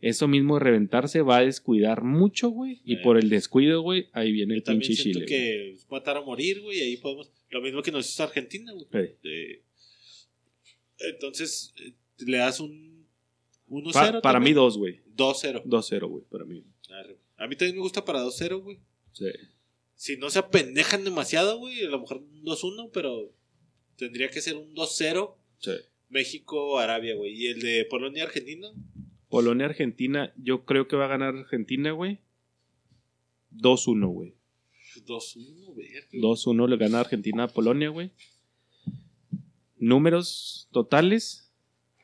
Eso 0.00 0.26
mismo 0.26 0.54
de 0.58 0.64
reventarse 0.64 1.22
va 1.22 1.36
a 1.38 1.42
descuidar 1.44 2.02
mucho, 2.02 2.48
güey. 2.50 2.80
Y 2.84 2.94
Eh. 2.94 3.00
por 3.04 3.18
el 3.18 3.28
descuido, 3.28 3.82
güey, 3.82 4.08
ahí 4.12 4.32
viene 4.32 4.54
Yo 4.54 4.58
el 4.58 4.62
pinche 4.64 4.94
siento 4.94 5.20
Chile. 5.20 5.26
güey. 5.26 5.28
que 5.28 5.84
matar 5.90 6.16
a 6.16 6.22
morir, 6.22 6.60
güey, 6.60 6.80
ahí 6.80 6.96
podemos... 6.96 7.30
Lo 7.50 7.60
mismo 7.60 7.82
que 7.82 7.92
nos 7.92 8.08
hizo 8.08 8.22
Argentina, 8.24 8.72
güey. 8.72 8.86
Ey. 8.92 9.16
De- 9.22 9.62
Entonces, 10.98 11.72
eh, 11.84 11.92
le 12.26 12.38
das 12.38 12.60
un 12.60 13.06
1-0. 13.68 13.92
Pa- 13.92 14.20
para 14.22 14.38
mí, 14.40 14.46
también. 14.46 14.54
dos, 14.56 14.78
güey. 14.78 15.00
2-0. 15.16 15.62
2-0, 15.64 16.08
güey, 16.08 16.24
para 16.30 16.44
mí. 16.44 16.64
A 17.36 17.46
mí 17.46 17.56
también 17.56 17.76
me 17.76 17.82
gusta 17.82 18.04
para 18.04 18.20
2-0, 18.22 18.60
güey. 18.62 18.78
Sí. 19.12 19.26
Si 19.94 20.16
no 20.16 20.30
se 20.30 20.38
apendejan 20.38 21.04
demasiado, 21.04 21.58
güey, 21.58 21.84
a 21.84 21.88
lo 21.90 22.00
mejor 22.00 22.18
un 22.18 22.44
2-1, 22.44 22.90
pero 22.92 23.32
tendría 23.96 24.28
que 24.30 24.40
ser 24.40 24.56
un 24.56 24.74
2-0 24.74 25.34
sí. 25.58 25.72
México-Arabia, 26.08 27.14
güey. 27.16 27.32
Y 27.32 27.46
el 27.48 27.60
de 27.60 27.86
Polonia-Argentina, 27.88 28.68
Polonia-Argentina, 29.32 30.30
yo 30.36 30.66
creo 30.66 30.88
que 30.88 30.96
va 30.96 31.06
a 31.06 31.08
ganar 31.08 31.34
Argentina, 31.34 31.90
güey. 31.92 32.20
2-1, 33.50 34.12
güey. 34.12 34.34
2-1, 35.06 35.74
verga. 35.74 36.08
2-1 36.12 36.68
le 36.68 36.76
gana 36.76 37.00
Argentina 37.00 37.44
a 37.44 37.48
Polonia, 37.48 37.88
güey. 37.88 38.10
Números 39.78 40.68
totales. 40.70 41.50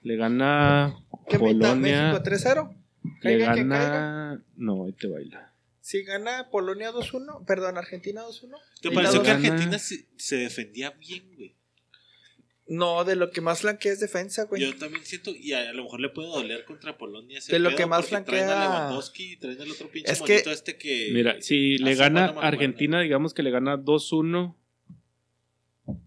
Le 0.01 0.17
gana 0.17 1.05
¿Qué 1.29 1.39
Polonia. 1.39 2.13
México 2.15 2.25
3-0? 2.25 2.77
Le 3.23 3.37
gana. 3.37 4.43
No, 4.57 4.87
ahí 4.87 4.93
te 4.93 5.07
baila. 5.07 5.55
Si 5.81 6.03
gana 6.05 6.49
Polonia 6.51 6.93
2-1, 6.93 7.45
perdón, 7.45 7.77
Argentina 7.77 8.23
2-1. 8.23 8.57
¿Te 8.81 8.91
pareció 8.91 9.23
que 9.23 9.31
Argentina 9.33 9.79
se, 9.79 10.09
se 10.17 10.37
defendía 10.37 10.93
bien, 10.93 11.31
güey? 11.35 11.58
No, 12.71 13.03
de 13.05 13.17
lo 13.17 13.31
que 13.31 13.41
más 13.41 13.63
flanquea 13.63 13.93
es 13.93 14.01
defensa, 14.01 14.45
güey. 14.45 14.61
Yo 14.63 14.77
también 14.77 15.03
siento, 15.05 15.31
y 15.35 15.53
a, 15.55 15.71
a 15.71 15.73
lo 15.73 15.85
mejor 15.85 16.01
le 16.01 16.11
puede 16.11 16.29
doler 16.29 16.65
contra 16.67 16.99
Polonia. 16.99 17.39
ese 17.39 17.51
De 17.53 17.59
lo 17.59 17.71
pedo, 17.71 17.79
que 17.79 17.87
más 17.87 18.07
porque 18.07 18.25
Traen 18.27 18.45
a 18.45 18.53
flanquea- 18.53 18.69
Lewandowski 18.69 19.33
y 19.33 19.37
traen 19.37 19.61
al 19.63 19.71
otro 19.71 19.89
pinche 19.89 20.13
Es 20.13 20.21
que- 20.21 20.33
monito 20.35 20.51
este 20.53 20.77
que. 20.77 21.11
Mira, 21.13 21.41
si 21.41 21.79
le 21.79 21.95
gana. 21.95 22.27
Argentina, 22.41 23.01
digamos 23.01 23.33
que 23.33 23.43
le 23.43 23.51
gana 23.51 23.77
2-1 23.79 24.55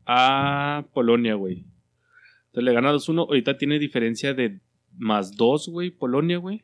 a 0.05 0.85
Polonia, 0.93 1.35
güey. 1.35 1.65
Entonces 2.47 2.63
le 2.63 2.73
gana 2.73 2.91
2-1. 2.91 3.21
Ahorita 3.27 3.57
tiene 3.57 3.79
diferencia 3.79 4.33
de 4.33 4.59
más 4.97 5.35
2, 5.35 5.69
güey, 5.69 5.89
Polonia, 5.91 6.37
güey. 6.37 6.63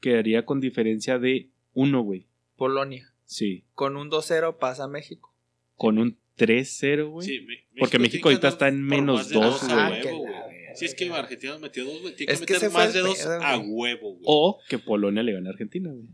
Quedaría 0.00 0.44
con 0.44 0.60
diferencia 0.60 1.18
de 1.18 1.48
1, 1.74 2.02
güey. 2.02 2.26
Polonia. 2.56 3.12
Sí. 3.24 3.64
Con 3.74 3.96
un 3.96 4.10
2-0 4.10 4.58
pasa 4.58 4.88
México. 4.88 5.34
Con 5.76 5.98
un 5.98 6.18
3-0, 6.46 7.10
güey. 7.10 7.26
Sí, 7.26 7.46
Porque 7.78 7.98
México 7.98 8.28
ahorita 8.28 8.48
está 8.48 8.68
en 8.68 8.82
menos 8.82 9.16
más 9.18 9.28
de 9.28 9.34
dos, 9.34 9.62
a 9.64 9.88
güey. 9.88 10.02
huevo, 10.02 10.26
Ah. 10.28 10.46
Si 10.74 10.84
es 10.84 10.94
que 10.94 11.10
Argentina 11.12 11.52
nos 11.52 11.60
metió 11.62 11.84
dos, 11.84 12.00
güey. 12.00 12.14
Tiene 12.14 12.32
Es 12.32 12.40
que 12.40 12.46
que 12.46 12.52
meter 12.54 12.70
más 12.70 12.94
de 12.94 13.00
dos 13.00 13.18
pedo, 13.18 13.42
a 13.42 13.56
güey. 13.56 13.68
huevo, 13.94 14.10
güey. 14.12 14.22
O 14.24 14.58
que 14.68 14.78
Polonia 14.78 15.22
le 15.22 15.32
gane 15.32 15.48
a 15.48 15.52
Argentina, 15.52 15.90
güey. 15.90 16.06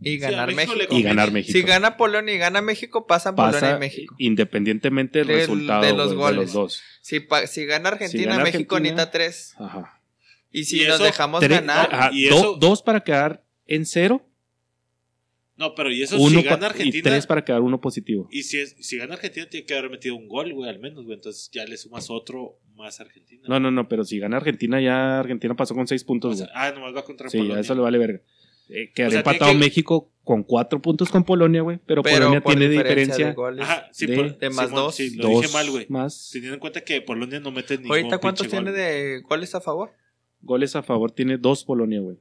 Y 0.00 0.18
ganar 0.18 0.52
México. 0.54 0.74
Y 0.90 1.02
ganar 1.02 1.30
México. 1.30 1.52
Si 1.58 1.62
gana 1.62 1.96
Polonia 1.96 2.34
y 2.34 2.38
gana 2.38 2.60
México, 2.62 3.06
pasan 3.06 3.34
Polonia 3.34 3.60
Pasa 3.60 3.76
y 3.76 3.78
México. 3.80 4.14
independientemente 4.18 5.20
del, 5.20 5.28
Del- 5.28 5.36
resultado 5.38 5.82
de 5.84 5.92
los 5.94 6.14
goles. 6.14 6.36
los 6.36 6.52
dos. 6.52 6.82
Si, 7.02 7.20
pa- 7.20 7.46
si 7.46 7.64
gana 7.66 7.90
Argentina, 7.90 8.32
gana 8.32 8.44
México 8.44 8.76
Argentina- 8.76 9.04
necesita 9.04 9.10
3. 9.12 9.54
Ajá. 9.58 10.02
Y 10.50 10.64
si 10.64 10.82
Y 10.82 10.86
nos 10.86 10.96
eso, 10.96 11.04
dejamos 11.04 11.40
Tres- 11.40 11.60
ganar, 11.60 11.88
ajá, 11.94 12.10
y 12.12 12.26
do- 12.28 12.36
eso- 12.36 12.56
dos 12.58 12.82
para 12.82 13.00
quedar 13.00 13.44
en 13.66 13.84
cero, 13.86 14.26
No, 15.58 15.74
pero 15.74 15.90
y 15.90 16.02
eso 16.02 16.16
uno 16.20 16.40
si 16.40 16.42
gana 16.42 16.58
pa- 16.58 16.66
y 16.66 16.68
Argentina. 16.70 17.02
tres 17.10 17.26
para 17.26 17.44
quedar 17.44 17.62
uno 17.62 17.80
positivo. 17.80 18.28
Y 18.30 18.42
si, 18.42 18.58
es, 18.58 18.76
si 18.80 18.98
gana 18.98 19.14
Argentina, 19.14 19.46
tiene 19.48 19.64
que 19.64 19.74
haber 19.74 19.90
metido 19.90 20.14
un 20.14 20.28
gol, 20.28 20.52
güey, 20.52 20.68
al 20.68 20.78
menos, 20.78 21.04
güey. 21.04 21.14
Entonces 21.16 21.50
ya 21.52 21.64
le 21.64 21.76
sumas 21.78 22.10
otro 22.10 22.58
más 22.74 23.00
Argentina. 23.00 23.42
No, 23.48 23.58
no, 23.58 23.70
no, 23.70 23.88
pero 23.88 24.04
si 24.04 24.18
gana 24.18 24.36
Argentina, 24.36 24.80
ya 24.82 25.18
Argentina 25.20 25.56
pasó 25.56 25.74
con 25.74 25.86
seis 25.86 26.02
O 26.02 26.06
puntos. 26.06 26.36
sea, 26.38 26.46
güey. 26.46 26.56
ah, 26.58 26.72
nomás 26.72 26.94
va 26.94 27.04
contra 27.04 27.30
sí, 27.30 27.38
Polonia. 27.38 27.56
a 27.56 27.60
eso 27.60 27.74
le 27.74 27.80
vale 27.80 27.96
verga. 27.98 28.20
Eh, 28.68 28.90
quedaría 28.92 29.20
O 29.20 29.22
sea, 29.22 29.32
empatado 29.32 29.52
que- 29.52 29.58
México 29.58 30.12
con 30.24 30.42
cuatro 30.42 30.82
puntos 30.82 31.08
con 31.08 31.22
Polonia, 31.24 31.62
güey. 31.62 31.78
Pero, 31.86 32.02
pero 32.02 32.16
Polonia 32.18 32.40
por 32.42 32.52
tiene 32.54 32.68
diferencia, 32.68 32.94
diferencia 33.14 33.26
de 33.28 33.32
goles. 33.32 33.64
Ajá, 33.64 33.88
sí, 33.92 34.06
de- 34.06 34.16
por- 34.16 34.38
de 34.38 34.50
más 34.50 34.66
Simón, 34.66 34.74
dos. 34.74 34.94
Sí, 34.96 35.16
lo 35.16 35.28
dos 35.28 35.40
dije 35.42 35.52
mal, 35.54 35.70
güey. 35.70 35.86
más. 35.88 36.30
Teniendo 36.32 36.54
en 36.54 36.60
cuenta 36.60 36.80
que 36.82 37.00
Polonia 37.00 37.38
no 37.40 37.50
mete 37.52 37.76
ningún 37.78 37.92
Ahorita, 37.92 38.18
¿cuántos 38.18 38.48
tiene 38.48 38.70
gol. 38.72 38.74
de 38.78 39.20
goles 39.26 39.54
a 39.54 39.60
favor? 39.60 39.92
Goles 40.42 40.76
a 40.76 40.82
favor 40.82 41.12
tiene 41.12 41.38
dos 41.38 41.64
Polonia, 41.64 42.00
güey. 42.00 42.18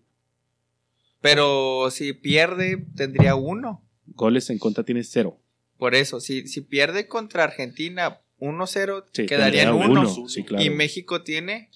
Pero 1.25 1.89
si 1.91 2.13
pierde, 2.13 2.85
tendría 2.95 3.35
uno. 3.35 3.83
Goles 4.07 4.49
en 4.51 4.59
contra 4.59 4.83
tiene 4.83 5.03
cero. 5.03 5.39
Por 5.77 5.95
eso, 5.95 6.19
si, 6.19 6.47
si 6.47 6.61
pierde 6.61 7.07
contra 7.07 7.43
Argentina 7.43 8.21
1-0, 8.39 9.05
Sí, 9.11 9.25
quedaría 9.25 9.63
en 9.63 9.69
uno. 9.73 10.27
Sí, 10.27 10.43
claro. 10.43 10.63
Y 10.63 10.69
México 10.69 11.23
tiene 11.23 11.69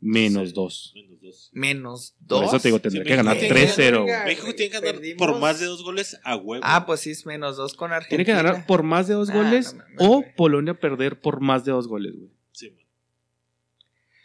Menos 0.00 0.48
Sí, 0.50 0.54
dos. 0.54 0.92
Menos 0.94 1.20
dos. 1.22 1.50
Menos 1.54 2.14
dos. 2.20 2.40
Por 2.40 2.48
eso 2.48 2.60
te 2.60 2.68
digo, 2.68 2.78
tendría 2.80 3.04
Sí, 3.04 3.08
que 3.08 3.16
ganar 3.16 3.36
México- 3.36 3.54
3-0. 3.54 4.02
güey. 4.02 4.06
Verga, 4.12 4.24
México 4.26 4.54
tiene 4.54 4.70
que 4.70 4.78
ganar 4.80 4.94
perdimos. 4.96 5.16
por 5.26 5.38
más 5.40 5.60
de 5.60 5.66
dos 5.66 5.82
goles 5.82 6.20
a 6.24 6.36
huevo. 6.36 6.62
Ah, 6.66 6.84
pues 6.84 7.00
sí, 7.00 7.10
es 7.12 7.24
menos 7.24 7.56
dos 7.56 7.72
con 7.72 7.90
Argentina. 7.90 8.22
Tiene 8.22 8.24
que 8.26 8.44
ganar 8.44 8.66
por 8.66 8.82
más 8.82 9.08
de 9.08 9.14
dos 9.14 9.30
Ah, 9.30 9.34
goles 9.34 9.74
no 9.74 9.82
o. 9.98 10.24
Polonia 10.36 10.74
perder 10.74 11.18
por 11.22 11.40
más 11.40 11.64
de 11.64 11.72
dos 11.72 11.88
goles, 11.88 12.12
güey. 12.16 12.30
Sí, 12.52 12.70
man. 12.70 12.84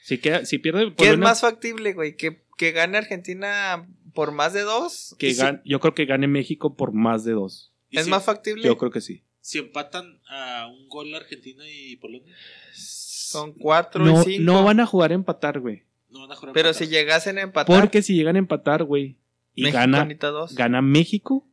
Si, 0.03 0.17
queda, 0.17 0.45
si 0.45 0.57
pierde 0.57 0.81
¿Qué 0.81 0.87
es 0.89 0.93
Polonia, 0.95 1.17
más 1.23 1.39
factible, 1.41 1.93
güey? 1.93 2.17
¿Que, 2.17 2.43
que 2.57 2.71
gane 2.73 2.97
Argentina 2.97 3.87
por 4.19 4.33
más 4.33 4.51
de 4.51 4.61
dos? 4.63 5.15
que 5.17 5.29
Y 5.29 5.33
si- 5.33 5.41
gan- 5.41 5.61
yo 5.63 5.79
creo 5.79 5.93
que 5.95 6.05
gane 6.05 6.27
México 6.27 6.75
por 6.75 6.91
más 6.91 7.23
de 7.23 7.31
dos. 7.31 7.71
¿Y 7.89 7.97
¿Es 7.99 8.03
si, 8.05 8.11
más 8.11 8.25
factible? 8.25 8.63
Yo 8.65 8.77
creo 8.77 8.91
que 8.91 8.99
sí. 8.99 9.23
si 9.39 9.59
empatan 9.59 10.19
a 10.29 10.67
un 10.67 10.89
gol 10.89 11.15
Argentina 11.15 11.63
y 11.65 11.95
Polonia? 11.95 12.35
Son 12.73 13.53
cuatro 13.53 14.03
No, 14.03 14.21
y 14.21 14.25
cinco. 14.25 14.43
no 14.43 14.63
van 14.65 14.81
a 14.81 14.85
jugar 14.85 15.11
a 15.11 15.15
empatar, 15.15 15.61
güey. 15.61 15.83
No 16.09 16.19
van 16.19 16.31
a 16.33 16.35
jugar 16.35 16.49
a 16.49 16.53
Pero 16.53 16.69
empatar. 16.69 16.87
si 16.87 16.91
llegasen 16.93 17.37
a 17.37 17.41
empatar, 17.43 17.79
Porque 17.79 18.01
si 18.01 18.13
llegan 18.15 18.35
a 18.35 18.39
empatar, 18.39 18.83
güey, 18.83 19.15
y 19.55 19.61
México 19.63 19.77
gana, 19.79 20.07
gana 20.51 20.81
México, 20.81 21.47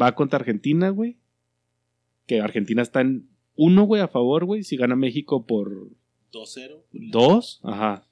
va 0.00 0.14
contra 0.14 0.38
Argentina, 0.38 0.88
güey. 0.88 1.18
Que 2.26 2.40
Argentina 2.40 2.80
está 2.80 3.02
en 3.02 3.28
uno, 3.56 3.82
güey, 3.84 4.00
a 4.00 4.08
favor, 4.08 4.46
güey. 4.46 4.64
Si 4.64 4.76
gana 4.78 4.96
México 4.96 5.44
por 5.44 5.90
2-0. 6.32 6.82
dos, 6.92 7.60
ajá. 7.62 8.06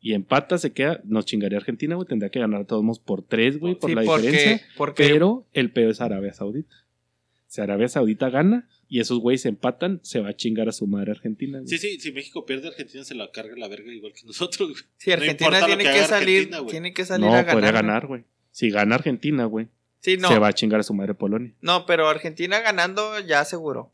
Y 0.00 0.14
empata, 0.14 0.56
se 0.56 0.72
queda, 0.72 1.00
nos 1.04 1.26
chingaría 1.26 1.58
Argentina, 1.58 1.94
güey. 1.94 2.08
Tendría 2.08 2.30
que 2.30 2.38
ganar 2.40 2.64
todos 2.64 2.82
modos 2.82 2.98
por 3.00 3.22
tres, 3.22 3.58
güey, 3.58 3.74
por 3.74 3.90
Sí, 3.90 3.96
la 3.96 4.02
porque, 4.02 4.30
diferencia. 4.30 4.66
porque 4.76 5.02
Pero 5.06 5.46
el 5.52 5.70
pedo 5.72 5.90
es 5.90 6.00
Arabia 6.00 6.32
Saudita. 6.32 6.74
Si 7.46 7.60
Arabia 7.60 7.88
Saudita 7.88 8.30
gana 8.30 8.68
y 8.88 9.00
esos 9.00 9.18
güeyes 9.18 9.44
empatan, 9.44 10.00
se 10.02 10.20
va 10.20 10.30
a 10.30 10.36
chingar 10.36 10.68
a 10.68 10.72
su 10.72 10.86
madre 10.86 11.10
Argentina. 11.10 11.58
güey. 11.58 11.68
Sí, 11.68 11.78
sí, 11.78 12.00
si 12.00 12.12
México 12.12 12.46
pierde, 12.46 12.68
Argentina 12.68 13.04
se 13.04 13.14
la 13.14 13.30
carga 13.30 13.54
la 13.56 13.68
verga 13.68 13.92
igual 13.92 14.12
que 14.12 14.24
nosotros. 14.26 14.70
güey. 14.70 14.82
si 14.96 15.10
no 15.10 15.16
Argentina 15.16 15.66
tiene 15.66 15.84
que 15.84 16.02
salir, 16.04 16.36
Argentina, 16.38 16.58
güey. 16.60 16.70
tiene 16.70 16.92
que 16.94 17.04
salir 17.04 17.26
no, 17.26 17.32
a 17.34 17.36
ganar. 17.42 17.52
podría 17.54 17.70
güey. 17.72 17.82
ganar, 17.82 18.06
güey. 18.06 18.24
Si 18.52 18.70
gana 18.70 18.94
Argentina, 18.94 19.44
güey, 19.44 19.68
Sí, 20.00 20.16
no. 20.16 20.28
se 20.28 20.38
va 20.38 20.48
a 20.48 20.52
chingar 20.54 20.80
a 20.80 20.82
su 20.82 20.94
madre 20.94 21.12
Polonia. 21.14 21.52
No, 21.60 21.84
pero 21.86 22.08
Argentina 22.08 22.60
ganando 22.60 23.20
ya 23.20 23.40
aseguró. 23.40 23.92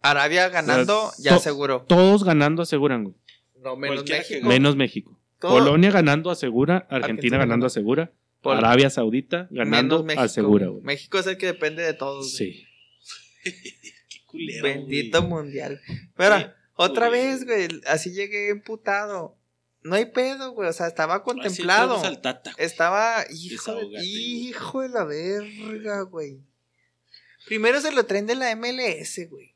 Arabia 0.00 0.48
ganando 0.48 1.10
sea, 1.12 1.24
ya 1.24 1.30
to- 1.30 1.36
aseguró. 1.36 1.82
Todos 1.82 2.24
ganando 2.24 2.62
aseguran, 2.62 3.04
güey. 3.04 3.14
No, 3.62 3.76
menos 3.76 4.04
México. 4.08 4.46
Menos 4.48 4.76
México. 4.76 5.18
Todo- 5.38 5.52
Polonia 5.52 5.90
ganando 5.90 6.30
asegura, 6.30 6.76
Argentina, 6.88 6.96
Argentina 7.04 7.38
ganando 7.38 7.66
asegura, 7.66 8.12
Pol- 8.40 8.56
Arabia 8.58 8.90
Saudita 8.90 9.48
ganando 9.50 9.96
menos 9.96 10.04
México, 10.04 10.22
asegura, 10.22 10.66
güey. 10.68 10.82
México 10.82 11.18
es 11.18 11.26
el 11.26 11.36
que 11.36 11.46
depende 11.46 11.82
de 11.82 11.94
todos. 11.94 12.34
Sí. 12.36 12.64
Qué 13.44 14.24
culero. 14.26 14.62
Bendito 14.64 15.18
güey. 15.22 15.30
mundial. 15.44 15.80
Pero, 16.16 16.38
Sí, 16.38 16.44
otra 16.74 17.08
güey. 17.08 17.20
vez, 17.20 17.44
güey, 17.44 17.68
así 17.86 18.12
llegué 18.12 18.50
emputado. 18.50 19.36
No 19.82 19.96
hay 19.96 20.06
pedo, 20.06 20.52
güey. 20.52 20.68
O 20.68 20.72
sea, 20.72 20.86
estaba 20.86 21.24
contemplado. 21.24 22.00
Tata. 22.20 22.52
Estaba, 22.56 23.24
hijo 23.32 23.74
de, 23.74 24.04
hijo 24.04 24.80
de 24.82 24.88
la 24.90 25.04
verga, 25.04 26.02
güey. 26.02 26.38
Primero 27.46 27.80
se 27.80 27.90
lo 27.92 28.04
traen 28.06 28.26
de 28.28 28.36
la 28.36 28.54
MLS, 28.54 29.26
güey. 29.28 29.51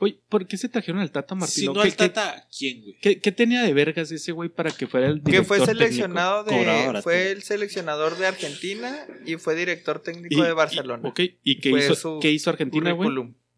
Oye, 0.00 0.20
¿por 0.28 0.46
qué 0.46 0.56
se 0.56 0.68
trajeron 0.68 1.00
al 1.00 1.10
Tata 1.10 1.34
Si 1.34 1.40
Martino? 1.40 1.72
no 1.74 1.80
¿Qué, 1.82 1.88
al 1.88 1.96
qué- 1.96 2.08
Tata, 2.08 2.46
¿quién, 2.56 2.82
güey? 2.82 2.96
qué- 3.00 3.20
qué 3.20 3.32
tenía 3.32 3.62
de 3.62 3.72
vergas 3.74 4.12
ese 4.12 4.30
güey 4.32 4.48
para 4.48 4.70
que 4.70 4.86
fuera 4.86 5.08
el 5.08 5.22
Que 5.22 5.30
director 5.32 5.46
fue 5.46 5.56
técnico? 5.58 5.78
seleccionado 5.78 6.44
de. 6.44 7.00
Fue 7.02 7.30
el 7.32 7.42
seleccionador 7.42 8.16
de 8.16 8.26
Argentina 8.26 9.06
y 9.26 9.36
fue 9.36 9.54
director 9.56 10.00
técnico 10.00 10.40
Y- 10.40 10.46
de 10.46 10.52
Barcelona. 10.52 11.02
y- 11.04 11.08
ok, 11.08 11.20
¿y 11.42 11.58
qué 11.60 11.70
Fue 11.70 11.86
hizo, 11.90 12.20
qué 12.20 12.30
hizo 12.30 12.50
Argentina, 12.50 12.92
güey? 12.92 13.10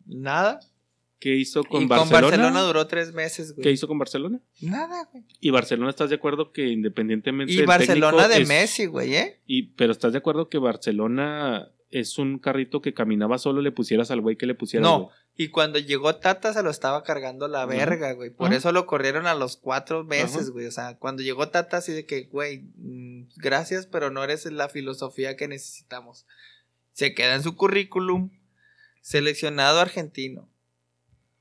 Nada. 0.06 0.60
¿Qué 1.18 1.36
hizo 1.36 1.62
con 1.64 1.82
y 1.82 1.86
Barcelona? 1.86 2.10
con 2.20 2.22
Barcelona 2.30 2.60
duró 2.62 2.86
tres 2.86 3.12
meses, 3.12 3.52
güey. 3.54 3.62
¿Qué 3.62 3.70
hizo 3.72 3.86
con 3.86 3.98
Barcelona? 3.98 4.40
Nada, 4.62 5.06
güey. 5.12 5.22
Y 5.38 5.50
Barcelona, 5.50 5.90
¿estás 5.90 6.08
de 6.08 6.16
acuerdo 6.16 6.50
que 6.50 6.68
independientemente 6.68 7.52
Y 7.52 7.56
del 7.58 7.66
Barcelona 7.66 8.10
técnico 8.16 8.28
de 8.34 8.40
es- 8.42 8.48
Messi, 8.48 8.86
güey, 8.86 9.14
¿eh? 9.14 9.40
Y, 9.46 9.64
pero 9.74 9.92
¿estás 9.92 10.12
de 10.12 10.18
acuerdo 10.18 10.48
que 10.48 10.56
Barcelona 10.56 11.68
es 11.90 12.18
un 12.18 12.38
carrito 12.38 12.80
que 12.80 12.94
caminaba 12.94 13.38
solo, 13.38 13.60
le 13.62 13.72
pusieras 13.72 14.10
al 14.10 14.20
güey 14.20 14.36
que 14.36 14.46
le 14.46 14.54
pusieras? 14.54 14.88
No. 14.88 15.04
güey? 15.04 15.14
Y 15.36 15.48
cuando 15.48 15.78
llegó 15.78 16.16
Tata 16.16 16.52
se 16.52 16.62
lo 16.62 16.70
estaba 16.70 17.02
cargando 17.02 17.48
la 17.48 17.64
verga, 17.64 18.12
güey. 18.12 18.30
Por 18.30 18.52
eso 18.52 18.72
lo 18.72 18.86
corrieron 18.86 19.26
a 19.26 19.34
los 19.34 19.56
cuatro 19.56 20.06
Ajá. 20.10 20.40
güey. 20.52 20.66
O 20.66 20.70
sea, 20.70 20.98
cuando 20.98 21.22
llegó 21.22 21.48
Tata 21.48 21.78
así 21.78 21.92
de 21.92 22.04
que, 22.04 22.24
güey, 22.24 22.68
mm, 22.76 23.28
gracias, 23.36 23.86
pero 23.86 24.10
no 24.10 24.22
eres 24.22 24.44
la 24.46 24.68
filosofía 24.68 25.36
que 25.36 25.48
necesitamos. 25.48 26.26
Se 26.92 27.14
queda 27.14 27.34
en 27.34 27.42
su 27.42 27.56
currículum. 27.56 28.30
Seleccionado 29.00 29.80
argentino. 29.80 30.48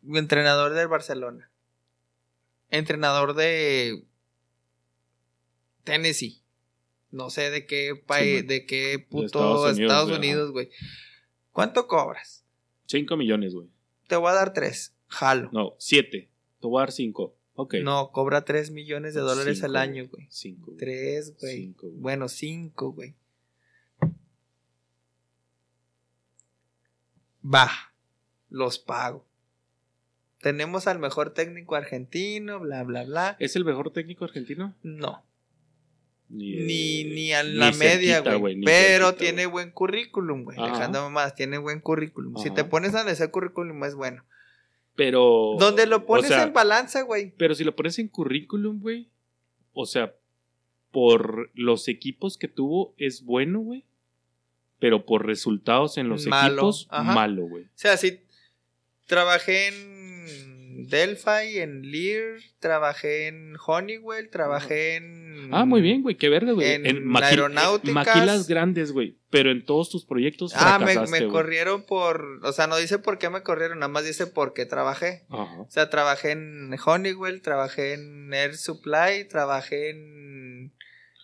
Entrenador 0.08 0.74
del 0.74 0.88
Barcelona. 0.88 1.52
Entrenador 2.70 3.34
de 3.34 4.06
Tennessee. 5.84 6.39
No 7.12 7.30
sé 7.30 7.50
de 7.50 7.66
qué 7.66 7.96
país, 7.96 8.42
man. 8.42 8.48
de 8.48 8.66
qué 8.66 9.00
puto 9.00 9.26
Estados 9.26 9.80
Estados 9.80 10.18
Unidos, 10.18 10.52
güey. 10.52 10.70
¿Cuánto 11.52 11.88
cobras? 11.88 12.46
Cinco 12.86 13.18
millones, 13.18 13.54
güey. 13.54 13.68
Te 14.08 14.16
voy 14.16 14.30
a 14.30 14.34
dar 14.36 14.54
tres. 14.54 14.96
Jalo. 15.08 15.50
No, 15.52 15.76
siete. 15.80 16.30
Te 16.60 16.68
voy 16.68 16.80
a 16.80 16.82
dar 16.82 16.92
cinco. 16.92 17.36
Ok. 17.62 17.76
No, 17.84 18.12
cobra 18.14 18.46
3 18.46 18.72
millones 18.72 19.14
de 19.14 19.20
dólares 19.20 19.58
Cinco, 19.58 19.66
al 19.66 19.76
año, 19.76 20.08
güey. 20.08 20.28
Cinco. 20.30 20.68
güey. 20.68 20.78
3, 20.78 21.38
güey. 21.42 21.58
Cinco, 21.58 21.88
güey. 21.88 22.00
Bueno, 22.00 22.30
5, 22.30 22.92
güey. 22.94 23.16
Va, 27.44 27.70
los 28.50 28.80
pago. 28.80 29.26
Tenemos 30.42 30.88
al 30.88 31.00
mejor 31.00 31.34
técnico 31.34 31.76
argentino, 31.76 32.62
bla, 32.62 32.84
bla, 32.84 33.04
bla. 33.04 33.36
¿Es 33.40 33.58
el 33.58 33.66
mejor 33.66 33.92
técnico 33.92 34.24
argentino? 34.24 34.74
No, 34.82 35.26
Ni, 36.30 36.58
ni, 36.58 37.04
ni 37.06 37.34
a 37.34 37.44
ni 37.44 37.54
la 37.54 37.72
media, 37.72 38.22
güey. 38.22 38.62
Pero 38.62 39.08
cerquita, 39.08 39.18
tiene 39.18 39.46
buen 39.48 39.72
currículum, 39.72 40.44
güey. 40.44 40.58
Dejando 40.58 41.10
más, 41.10 41.34
tiene 41.34 41.58
buen 41.58 41.80
currículum. 41.80 42.38
Si 42.38 42.52
te 42.52 42.64
pones 42.64 42.94
a 42.94 43.02
analizar 43.02 43.32
currículum, 43.32 43.84
es 43.84 43.96
bueno. 43.96 44.24
Pero. 44.96 45.56
Donde 45.60 45.88
lo 45.88 45.98
o 45.98 46.06
pones 46.06 46.28
sea, 46.28 46.44
en 46.44 46.54
balanza, 46.54 47.02
güey. 47.02 47.34
Pero 47.38 47.56
si 47.56 47.64
lo 47.64 47.76
pones 47.76 47.98
en 48.00 48.10
currículum, 48.10 48.80
güey. 48.80 49.10
O 49.74 49.86
sea, 49.86 50.14
por 50.92 51.50
los 51.54 51.88
equipos 51.88 52.38
que 52.38 52.48
tuvo, 52.48 52.94
es 52.98 53.24
bueno, 53.24 53.60
güey. 53.60 53.86
Pero 54.80 55.06
por 55.06 55.26
resultados 55.26 55.98
en 55.98 56.10
los 56.10 56.28
Malo, 56.28 56.54
equipos, 56.54 56.88
ajá. 56.90 57.14
malo, 57.14 57.44
güey. 57.44 57.64
O 57.64 57.70
sea, 57.76 57.98
sí, 57.98 58.22
trabajé 59.08 59.68
en 59.68 59.99
Delphi, 60.88 61.60
en 61.60 61.82
Lear, 61.92 62.40
trabajé 62.60 63.28
en 63.28 63.56
Honeywell, 63.66 64.30
trabajé 64.30 64.96
en... 64.96 65.50
Ah, 65.54 65.66
muy 65.66 65.82
bien, 65.82 66.02
güey. 66.02 66.16
Qué 66.16 66.30
verga, 66.30 66.52
güey. 66.52 66.68
En 66.72 67.06
maqui- 67.06 67.24
aeronáuticas. 67.24 67.94
maquilas 67.94 68.48
grandes, 68.48 68.92
güey. 68.92 69.18
Pero 69.30 69.52
en 69.52 69.66
todos 69.66 69.90
tus 69.90 70.06
proyectos 70.06 70.54
Ah, 70.56 70.80
me, 70.80 71.28
corrieron 71.28 71.84
por... 71.84 72.40
O 72.44 72.52
sea, 72.52 72.68
no 72.68 72.78
dice 72.78 73.00
por 73.00 73.18
qué 73.18 73.30
me 73.30 73.44
corrieron, 73.44 73.80
nada 73.80 73.92
más 73.92 74.06
dice 74.06 74.28
por 74.28 74.54
qué 74.54 74.66
trabajé. 74.66 75.26
Ajá. 75.30 75.62
O 75.62 75.70
sea, 75.70 75.90
trabajé 75.90 76.32
en 76.32 76.76
Honeywell, 76.84 77.42
trabajé 77.42 77.94
en 77.94 78.34
Air 78.34 78.56
Supply, 78.56 79.28
trabajé 79.28 79.92
en... 79.92 80.74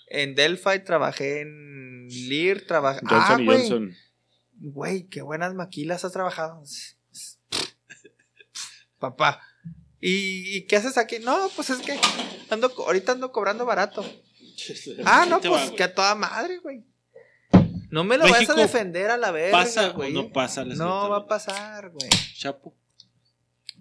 En 0.07 0.35
Delphi, 0.35 0.79
trabajé 0.85 1.41
en 1.41 2.07
Lear, 2.29 2.61
trabajé... 2.61 3.01
Johnson 3.07 3.37
ah, 3.37 3.41
y. 3.41 3.45
Johnson. 3.45 3.95
Güey, 4.57 5.07
qué 5.07 5.21
buenas 5.21 5.53
maquilas 5.53 6.05
has 6.05 6.13
trabajado. 6.13 6.63
Papá. 9.11 9.41
¿Y, 10.01 10.55
y 10.57 10.61
qué 10.67 10.75
haces 10.77 10.97
aquí? 10.97 11.17
No, 11.19 11.49
pues 11.55 11.69
es 11.69 11.79
que 11.79 11.97
ando, 12.49 12.71
ahorita 12.77 13.13
ando 13.13 13.31
cobrando 13.31 13.65
barato. 13.65 14.03
Ah, 15.05 15.25
no, 15.29 15.41
va, 15.41 15.49
pues 15.49 15.71
que 15.71 15.83
a 15.83 15.93
toda 15.93 16.15
madre, 16.15 16.59
güey. 16.59 16.81
No 17.89 18.05
me 18.05 18.17
lo 18.17 18.23
vayas 18.23 18.39
México 18.39 18.53
a 18.53 18.61
defender 18.61 19.11
a 19.11 19.17
la 19.17 19.31
verga, 19.31 19.51
¿Pasa 19.57 19.89
o 19.89 19.93
güey. 19.93 20.13
no 20.13 20.31
pasa 20.31 20.63
la 20.63 20.75
No 20.75 21.09
va 21.09 21.17
a 21.17 21.27
pasar, 21.27 21.89
güey. 21.89 22.09
Chapo. 22.37 22.73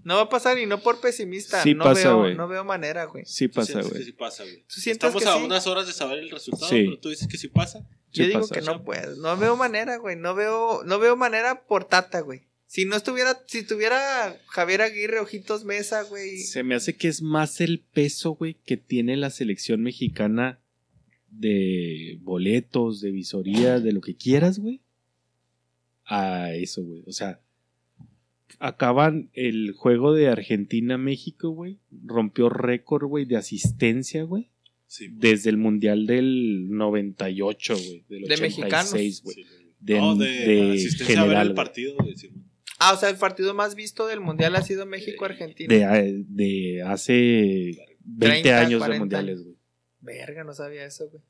No 0.02 0.16
va 0.16 0.22
a 0.22 0.28
pasar 0.28 0.58
y 0.58 0.66
no 0.66 0.80
por 0.80 1.00
pesimista. 1.00 1.62
Sí 1.62 1.74
no, 1.74 1.84
pasa, 1.84 2.08
veo, 2.08 2.18
güey. 2.18 2.34
no 2.34 2.48
veo 2.48 2.64
manera, 2.64 3.04
güey. 3.04 3.24
Sí 3.24 3.46
Tú 3.48 3.54
pasa, 3.54 3.66
sientes 3.68 3.86
que 3.88 3.94
güey. 3.98 4.04
sí 4.04 4.12
pasa, 4.12 4.42
güey. 4.42 4.62
¿Tú 4.66 4.80
sientes 4.80 5.06
Estamos 5.08 5.22
que 5.22 5.28
a 5.28 5.36
sí? 5.38 5.44
unas 5.44 5.66
horas 5.68 5.86
de 5.86 5.92
saber 5.92 6.18
el 6.18 6.30
resultado, 6.30 6.68
Sí. 6.68 6.84
pero 6.86 6.98
tú 7.00 7.08
dices 7.08 7.28
que 7.28 7.38
sí 7.38 7.46
pasa. 7.48 7.78
Sí 8.10 8.22
Yo 8.22 8.26
digo 8.26 8.40
pasa. 8.40 8.54
que 8.56 8.60
no 8.62 8.82
puedo. 8.84 9.14
No 9.16 9.36
veo 9.36 9.56
manera, 9.56 9.96
güey. 9.98 10.16
No 10.16 10.34
veo, 10.34 10.82
no 10.84 10.98
veo 10.98 11.16
manera 11.16 11.64
por 11.66 11.84
Tata, 11.84 12.20
güey. 12.20 12.48
Si 12.66 12.86
no 12.86 12.96
estuviera, 12.96 13.40
si 13.46 13.64
tuviera 13.64 14.36
Javier 14.46 14.82
Aguirre, 14.82 15.20
Ojitos 15.20 15.64
Mesa, 15.64 16.02
güey. 16.02 16.38
Se 16.38 16.62
me 16.62 16.74
hace 16.74 16.96
que 16.96 17.08
es 17.08 17.22
más 17.22 17.60
el 17.60 17.80
peso, 17.80 18.32
güey, 18.32 18.56
que 18.64 18.76
tiene 18.76 19.16
la 19.16 19.30
selección 19.30 19.82
mexicana 19.82 20.58
de 21.30 22.18
boletos, 22.22 23.00
de 23.00 23.10
visorías, 23.12 23.82
de 23.82 23.92
lo 23.92 24.00
que 24.00 24.16
quieras, 24.16 24.58
güey. 24.58 24.80
A 26.04 26.52
eso, 26.54 26.82
güey. 26.82 27.02
O 27.06 27.12
sea, 27.12 27.40
acaban 28.58 29.30
el 29.34 29.72
juego 29.72 30.12
de 30.14 30.28
Argentina-México, 30.28 31.50
güey. 31.50 31.78
Rompió 32.04 32.48
récord, 32.48 33.06
güey, 33.06 33.24
de 33.24 33.36
asistencia, 33.36 34.24
güey. 34.24 34.50
Sí. 34.86 35.08
Desde 35.12 35.50
el 35.50 35.56
Mundial 35.56 36.06
del 36.06 36.68
98, 36.70 37.74
güey. 37.74 38.04
Del 38.08 38.22
De 38.24 38.34
86, 38.34 39.22
güey. 39.22 39.36
Sí, 39.36 39.44
De, 39.80 39.98
no, 39.98 40.14
de, 40.16 40.26
de 40.26 40.72
asistencia 40.72 41.20
a 41.20 41.24
ver 41.24 41.30
general, 41.30 41.46
el 41.46 41.52
güey. 41.52 41.56
partido, 41.56 41.94
güey. 41.98 42.14
Ah, 42.78 42.92
o 42.92 42.96
sea, 42.96 43.08
el 43.08 43.16
partido 43.16 43.54
más 43.54 43.74
visto 43.74 44.06
del 44.06 44.20
mundial 44.20 44.56
ha 44.56 44.62
sido 44.62 44.84
México-Argentina. 44.86 45.72
de, 45.92 46.24
de 46.28 46.82
hace 46.82 47.78
20 48.04 48.42
30, 48.42 48.58
años 48.60 48.78
40 48.80 48.92
de 48.92 48.98
mundiales, 48.98 49.44
güey. 49.44 49.56
Verga, 50.00 50.44
no 50.44 50.52
sabía 50.52 50.84
eso, 50.84 51.08
güey. 51.08 51.22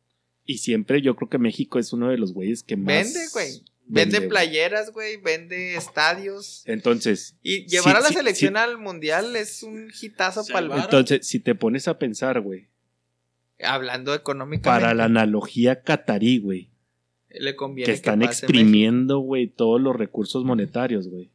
Y 0.46 0.58
siempre 0.58 1.00
yo 1.00 1.16
creo 1.16 1.28
que 1.30 1.38
México 1.38 1.78
es 1.78 1.92
uno 1.92 2.10
de 2.10 2.18
los 2.18 2.32
güeyes 2.32 2.62
que 2.62 2.76
más. 2.76 2.86
Vende, 2.86 3.20
güey. 3.32 3.62
Vende 3.86 4.20
playeras, 4.22 4.92
güey. 4.92 5.16
Vende 5.18 5.76
estadios. 5.76 6.62
Entonces, 6.66 7.36
Y 7.42 7.66
llevar 7.66 7.96
a 7.96 8.00
la 8.00 8.08
sí, 8.08 8.14
selección 8.14 8.54
sí. 8.54 8.58
al 8.58 8.78
mundial 8.78 9.36
es 9.36 9.62
un 9.62 9.90
hitazo 10.00 10.44
para 10.46 10.66
el 10.66 10.82
entonces, 10.82 11.26
si 11.26 11.40
te 11.40 11.54
pones 11.54 11.88
a 11.88 11.98
pensar, 11.98 12.40
güey, 12.40 12.68
Hablando 13.60 14.14
económicamente. 14.14 14.68
para 14.68 14.94
la 14.94 15.04
analogía 15.04 15.82
catarí, 15.82 16.38
güey, 16.38 16.70
le 17.30 17.54
conviene 17.54 17.86
que 17.86 17.92
están 17.92 18.20
pase 18.20 18.44
exprimiendo, 18.44 19.18
güey, 19.18 19.46
todos 19.48 19.80
los 19.80 19.94
recursos 19.94 20.44
monetarios, 20.44 21.08
güey. 21.08 21.30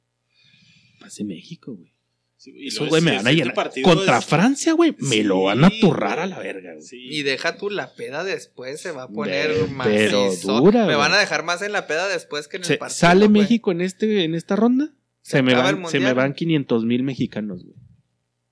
Pase 1.09 1.23
México, 1.23 1.73
güey. 1.75 1.93
Sí, 2.37 2.53
y 2.55 2.67
Eso, 2.67 2.85
güey, 2.87 3.01
me 3.01 3.15
van 3.17 3.27
a 3.27 3.31
llenar. 3.33 3.53
Contra 3.83 4.19
es- 4.19 4.25
Francia, 4.25 4.71
güey, 4.73 4.95
me 4.99 5.09
Sí, 5.09 5.23
lo 5.23 5.41
van 5.43 5.63
a 5.65 5.69
turrar 5.81 6.19
a 6.19 6.25
la 6.27 6.39
verga, 6.39 6.73
güey. 6.75 6.85
Sí. 6.85 6.97
Y 7.09 7.23
deja 7.23 7.57
tú 7.57 7.69
la 7.69 7.95
peda 7.95 8.23
después, 8.23 8.79
se 8.79 8.91
va 8.91 9.03
a 9.03 9.07
poner 9.09 9.49
Ve- 9.49 9.67
más. 9.67 9.87
pero 9.87 10.33
dura, 10.43 10.85
Me 10.85 10.95
van 10.95 11.11
a 11.13 11.17
dejar 11.17 11.43
más 11.43 11.61
en 11.61 11.73
la 11.73 11.85
peda 11.87 12.07
después 12.07 12.47
que 12.47 12.57
en 12.57 12.63
Se- 12.63 12.73
el 12.73 12.79
partido. 12.79 12.97
¿Sale. 12.99 13.27
México 13.27 13.71
en 13.73 13.81
este 13.81 14.23
en 14.23 14.35
esta 14.35 14.55
ronda? 14.55 14.93
Se 15.21 15.37
Se, 15.37 15.41
me, 15.43 15.53
van, 15.53 15.85
se 15.89 15.99
me 15.99 16.13
van 16.13 16.33
500 16.33 16.85
mil 16.85 17.03
mexicanos, 17.03 17.63
güey. 17.65 17.75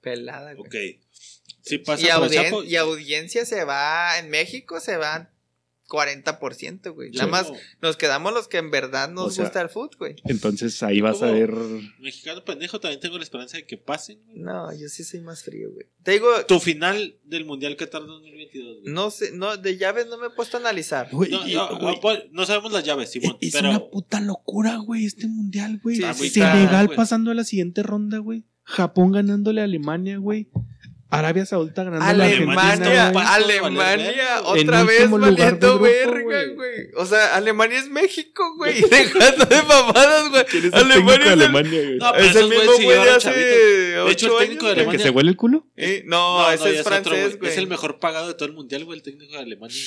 Pelada, 0.01 0.53
güey. 0.53 0.67
Ok. 0.67 1.01
Si 1.61 1.77
pasa 1.79 2.05
y, 2.05 2.09
audien- 2.09 2.65
y 2.67 2.75
audiencia 2.75 3.45
se 3.45 3.63
va, 3.63 4.19
en 4.19 4.29
México 4.29 4.79
se 4.79 4.97
va 4.97 5.31
40%, 5.87 6.93
güey. 6.93 7.11
Nada 7.11 7.25
Sí. 7.25 7.31
más 7.31 7.51
nos 7.81 7.97
quedamos 7.97 8.33
los 8.33 8.47
que 8.47 8.57
en 8.57 8.71
verdad 8.71 9.09
nos 9.09 9.27
O 9.27 9.31
sea, 9.31 9.45
gusta 9.45 9.61
el 9.61 9.69
fútbol, 9.69 9.89
güey. 9.99 10.15
Entonces 10.25 10.81
ahí 10.83 11.01
vas 11.01 11.21
a 11.21 11.31
ver. 11.31 11.51
Mexicano 11.99 12.43
pendejo, 12.43 12.79
también 12.79 12.99
tengo 12.99 13.17
la 13.17 13.23
esperanza 13.23 13.57
de 13.57 13.65
que 13.65 13.77
pasen. 13.77 14.19
güey. 14.27 14.39
No, 14.39 14.71
yo 14.73 14.87
sí 14.89 15.03
soy 15.03 15.21
más 15.21 15.43
frío, 15.43 15.71
güey. 15.71 15.85
Te 16.03 16.11
digo, 16.11 16.27
Tu 16.47 16.59
final 16.59 17.15
del 17.23 17.45
Mundial 17.45 17.75
Qatar 17.75 18.01
2022. 18.05 18.81
güey. 18.81 18.93
no 18.93 19.09
sé, 19.11 19.31
no, 19.33 19.57
de 19.57 19.77
llaves 19.77 20.07
no 20.07 20.17
me 20.17 20.27
he 20.27 20.29
puesto 20.31 20.57
a 20.57 20.59
analizar. 20.59 21.09
Güey, 21.11 21.31
No, 21.31 21.47
y- 21.47 21.53
no, 21.53 21.79
güey, 21.79 21.95
no, 21.95 22.01
pues, 22.01 22.23
no 22.31 22.45
sabemos 22.45 22.71
las 22.71 22.83
llaves, 22.83 23.11
Simón. 23.11 23.37
es 23.41 23.53
pero 23.53 23.69
una 23.69 23.79
puta 23.79 24.19
locura, 24.21 24.77
güey, 24.77 25.05
este 25.05 25.27
mundial, 25.27 25.79
güey. 25.83 25.97
Sí, 25.97 26.29
Senegal 26.29 26.85
güey. 26.87 26.97
pasando 26.97 27.31
a 27.31 27.33
la 27.33 27.43
siguiente 27.43 27.83
ronda, 27.83 28.17
güey. 28.19 28.43
Japón 28.63 29.13
ganándole 29.13 29.61
a 29.61 29.63
Alemania, 29.63 30.17
güey. 30.17 30.49
Arabia 31.09 31.45
Saudita 31.45 31.85
ganando 31.85 32.03
Alemania, 32.05 32.63
Argentina, 32.71 33.11
güey. 33.11 33.25
Alemania, 33.25 34.41
otra 34.43 34.83
vez 34.83 35.09
de 35.09 35.17
valiendo 35.17 35.79
verga, 35.79 36.45
güey. 36.53 36.87
O 36.97 37.05
sea, 37.05 37.35
Alemania 37.35 37.79
es 37.79 37.89
México, 37.89 38.43
güey. 38.57 38.81
Dejando 38.91 39.45
de 39.45 39.63
mamadas, 39.63 40.29
güey. 40.29 40.45
¿Quién 40.45 40.65
es 40.65 40.73
el 40.73 40.79
Alemania 40.79 40.95
técnico 40.95 41.11
de 41.11 41.15
es 41.15 41.23
el- 41.25 41.31
Alemania, 41.31 41.81
güey? 41.81 41.97
No, 41.97 42.15
Es 42.15 42.35
el 42.35 42.49
mismo 42.49 42.71
güey 42.73 42.87
de 43.05 43.09
hace. 43.09 43.29
De 43.31 44.11
hecho, 44.11 44.39
el 44.39 44.45
técnico 44.47 44.65
de 44.65 44.71
¿El 44.71 44.75
que 44.75 44.81
Alemania. 44.81 45.03
se 45.05 45.09
huele 45.11 45.29
el 45.31 45.37
culo? 45.37 45.65
Eh, 45.77 46.03
no, 46.05 46.39
No, 46.41 46.51
ese 46.51 46.63
no, 46.63 46.69
es 46.71 46.83
francés, 46.83 47.39
güey. 47.39 47.51
Es 47.51 47.57
el 47.57 47.67
mejor 47.67 47.99
pagado 47.99 48.27
de 48.27 48.33
todo 48.33 48.45
el 48.49 48.53
mundial, 48.53 48.83
güey, 48.83 48.97
el 48.99 49.03
técnico 49.03 49.33
de 49.33 49.39
Alemania. 49.39 49.81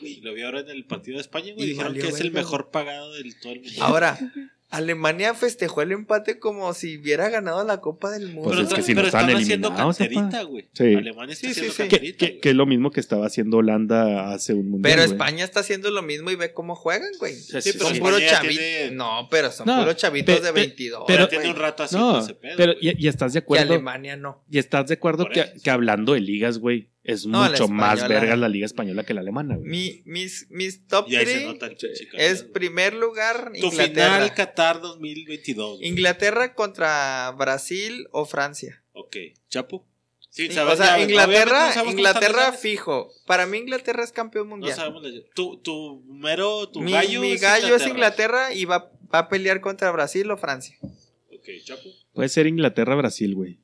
güey. 0.00 0.20
Lo 0.22 0.34
vi 0.34 0.42
ahora 0.42 0.60
en 0.60 0.70
el 0.70 0.84
partido 0.86 1.16
de 1.18 1.20
España, 1.22 1.52
güey. 1.54 1.68
Dijeron 1.68 1.94
que 1.94 2.08
es 2.08 2.20
el 2.20 2.32
mejor 2.32 2.70
pagado 2.72 3.12
del 3.14 3.38
todo 3.38 3.52
el 3.52 3.60
mundial. 3.60 3.82
Ahora, 3.86 4.18
Alemania 4.70 5.34
festejó 5.34 5.82
el 5.82 5.92
empate 5.92 6.38
como 6.40 6.72
si 6.74 6.98
hubiera 6.98 7.28
ganado 7.28 7.64
la 7.64 7.80
Copa 7.80 8.10
del 8.10 8.26
Mundo. 8.32 8.42
Pues 8.50 8.56
pero 8.56 8.68
es 8.68 8.74
que 8.74 8.82
si 8.82 8.92
no 8.92 8.96
pero 9.02 9.06
están 9.08 9.30
eliminados, 9.30 9.98
canterita, 9.98 10.42
güey. 10.42 10.68
Sí. 10.72 10.94
Alemania 10.94 11.32
está 11.32 11.48
Sí, 11.48 11.54
sí, 11.54 11.60
haciendo 11.60 11.72
sí. 11.74 11.82
Que, 11.84 11.88
canterita. 11.90 12.18
que- 12.18 12.26
güey. 12.32 12.40
que 12.40 12.48
es 12.50 12.54
lo 12.56 12.66
mismo 12.66 12.90
que 12.90 13.00
estaba 13.00 13.26
haciendo 13.26 13.58
Holanda 13.58 14.32
hace 14.32 14.52
un 14.54 14.70
mundial. 14.70 14.94
Pero. 14.96 15.04
España 15.04 15.44
está 15.44 15.60
haciendo 15.60 15.90
lo 15.90 16.02
mismo 16.02 16.30
y 16.30 16.36
ve 16.36 16.52
cómo 16.52 16.74
juegan, 16.74 17.10
güey. 17.20 17.34
Sí, 17.34 17.60
Sí, 17.62 17.70
pero 17.74 17.88
son 17.88 17.98
puros 17.98 18.20
chavitos. 18.26 18.56
tiene- 18.58 18.90
No, 18.90 19.28
pero 19.30 19.52
son 19.52 19.66
No, 19.66 19.78
puros 19.80 19.96
chavitos 19.96 20.40
pe- 20.40 20.46
de 20.46 20.52
pe- 20.52 20.60
22. 20.60 21.04
Pero 21.06 21.18
pero, 21.18 21.28
tiene 21.28 21.50
un 21.50 21.56
rato 21.56 21.82
haciendo 21.84 22.12
No, 22.14 22.18
ese 22.20 22.34
pedo. 22.34 22.54
pero 22.56 22.72
y, 22.80 23.04
y 23.04 23.08
estás 23.08 23.32
de 23.32 23.38
Y 23.38 23.42
acuerdo. 23.42 23.72
Alemania 23.74 24.16
no. 24.16 24.42
Y 24.50 24.58
estás 24.58 24.88
de 24.88 24.94
acuerdo 24.94 25.28
que 25.30 25.70
hablando 25.70 26.14
de 26.14 26.20
ligas, 26.20 26.58
güey, 26.58 26.88
es 27.04 27.26
No, 27.26 27.48
mucho 27.48 27.68
más 27.68 28.08
verga 28.08 28.34
la 28.36 28.48
liga 28.48 28.66
española 28.66 29.04
que 29.04 29.14
la 29.14 29.20
alemana, 29.20 29.56
güey. 29.56 29.68
Mi, 29.68 30.02
mis, 30.06 30.46
mis 30.50 30.86
top 30.86 31.06
Y 31.08 31.16
ahí 31.16 31.26
se 31.26 31.32
3 31.34 31.46
nota 31.46 31.66
el 31.66 31.76
pinche 31.76 32.08
es 32.14 32.42
primer 32.42 32.94
lugar 32.94 33.52
Tu 33.60 33.66
Inglaterra. 33.66 34.14
final 34.16 34.34
Qatar 34.34 34.80
2022. 34.80 35.78
güey. 35.78 35.88
Inglaterra 35.88 36.54
contra 36.54 37.30
Brasil 37.38 38.08
o 38.10 38.24
Francia. 38.24 38.82
Ok. 38.92 39.16
¿Chapo? 39.48 39.86
Sí, 40.30 40.48
o 40.48 40.76
sea, 40.76 41.00
Inglaterra, 41.00 41.72
no 41.76 41.90
Inglaterra 41.92 42.52
fijo. 42.52 43.12
Para 43.24 43.46
mí 43.46 43.58
Inglaterra 43.58 44.02
es 44.02 44.10
campeón 44.10 44.48
No 44.48 44.56
mundial. 44.56 44.74
sabemos. 44.74 45.04
Tu, 45.34 45.58
tu 45.58 46.02
mero, 46.08 46.68
tu 46.70 46.80
mi 46.80 46.90
gallo, 46.90 47.20
mi 47.20 47.32
es 47.32 47.40
gallo 47.40 47.76
es 47.76 47.86
Inglaterra 47.86 48.52
y 48.52 48.64
va, 48.64 48.90
va 49.14 49.18
a 49.20 49.28
pelear 49.28 49.60
contra 49.60 49.92
Brasil 49.92 50.28
o 50.32 50.36
Francia. 50.36 50.76
Ok, 50.82 51.48
Chapo. 51.62 51.88
Puede 52.14 52.28
ser 52.30 52.48
Inglaterra-Brasil, 52.48 53.32
güey. 53.36 53.60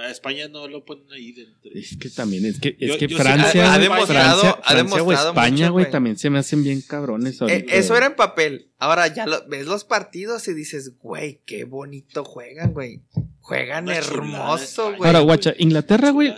A 0.00 0.10
España 0.10 0.48
no 0.48 0.66
lo 0.68 0.84
ponen 0.84 1.10
ahí 1.12 1.32
dentro. 1.32 1.70
Es 1.74 1.96
que 1.96 2.08
también, 2.10 2.44
es 2.46 2.58
que, 2.60 2.76
es 2.80 2.88
Yo- 2.92 2.98
que 2.98 3.06
yo 3.08 3.16
sí- 3.16 3.22
Francia, 3.22 3.72
ha 3.72 3.76
güey, 3.76 3.88
demostrado- 3.88 4.40
Francia, 4.40 4.60
ha 4.64 4.70
Francia 4.72 5.02
o 5.02 5.12
España, 5.12 5.68
güey, 5.70 5.90
también 5.90 6.16
se 6.16 6.30
me 6.30 6.38
hacen 6.38 6.62
bien 6.64 6.80
cabrones 6.82 7.40
Eh, 7.42 7.64
eso 7.68 7.96
era 7.96 8.06
en 8.06 8.14
papel. 8.16 8.70
Ahora 8.78 9.06
ya 9.08 9.26
lo, 9.26 9.46
ves 9.48 9.66
los 9.66 9.84
partidos 9.84 10.46
y 10.48 10.54
dices, 10.54 10.98
güey, 10.98 11.40
qué 11.46 11.64
bonito 11.64 12.24
juegan, 12.24 12.72
güey. 12.72 13.02
Juegan 13.40 13.84
Una 13.84 13.96
hermoso, 13.96 14.94
güey. 14.96 15.06
Ahora, 15.06 15.20
guacha, 15.20 15.54
Inglaterra, 15.58 16.10
güey, 16.10 16.34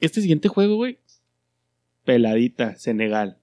este 0.00 0.20
siguiente 0.20 0.48
juego, 0.48 0.76
güey, 0.76 0.98
peladita, 2.04 2.76
Senegal. 2.76 3.38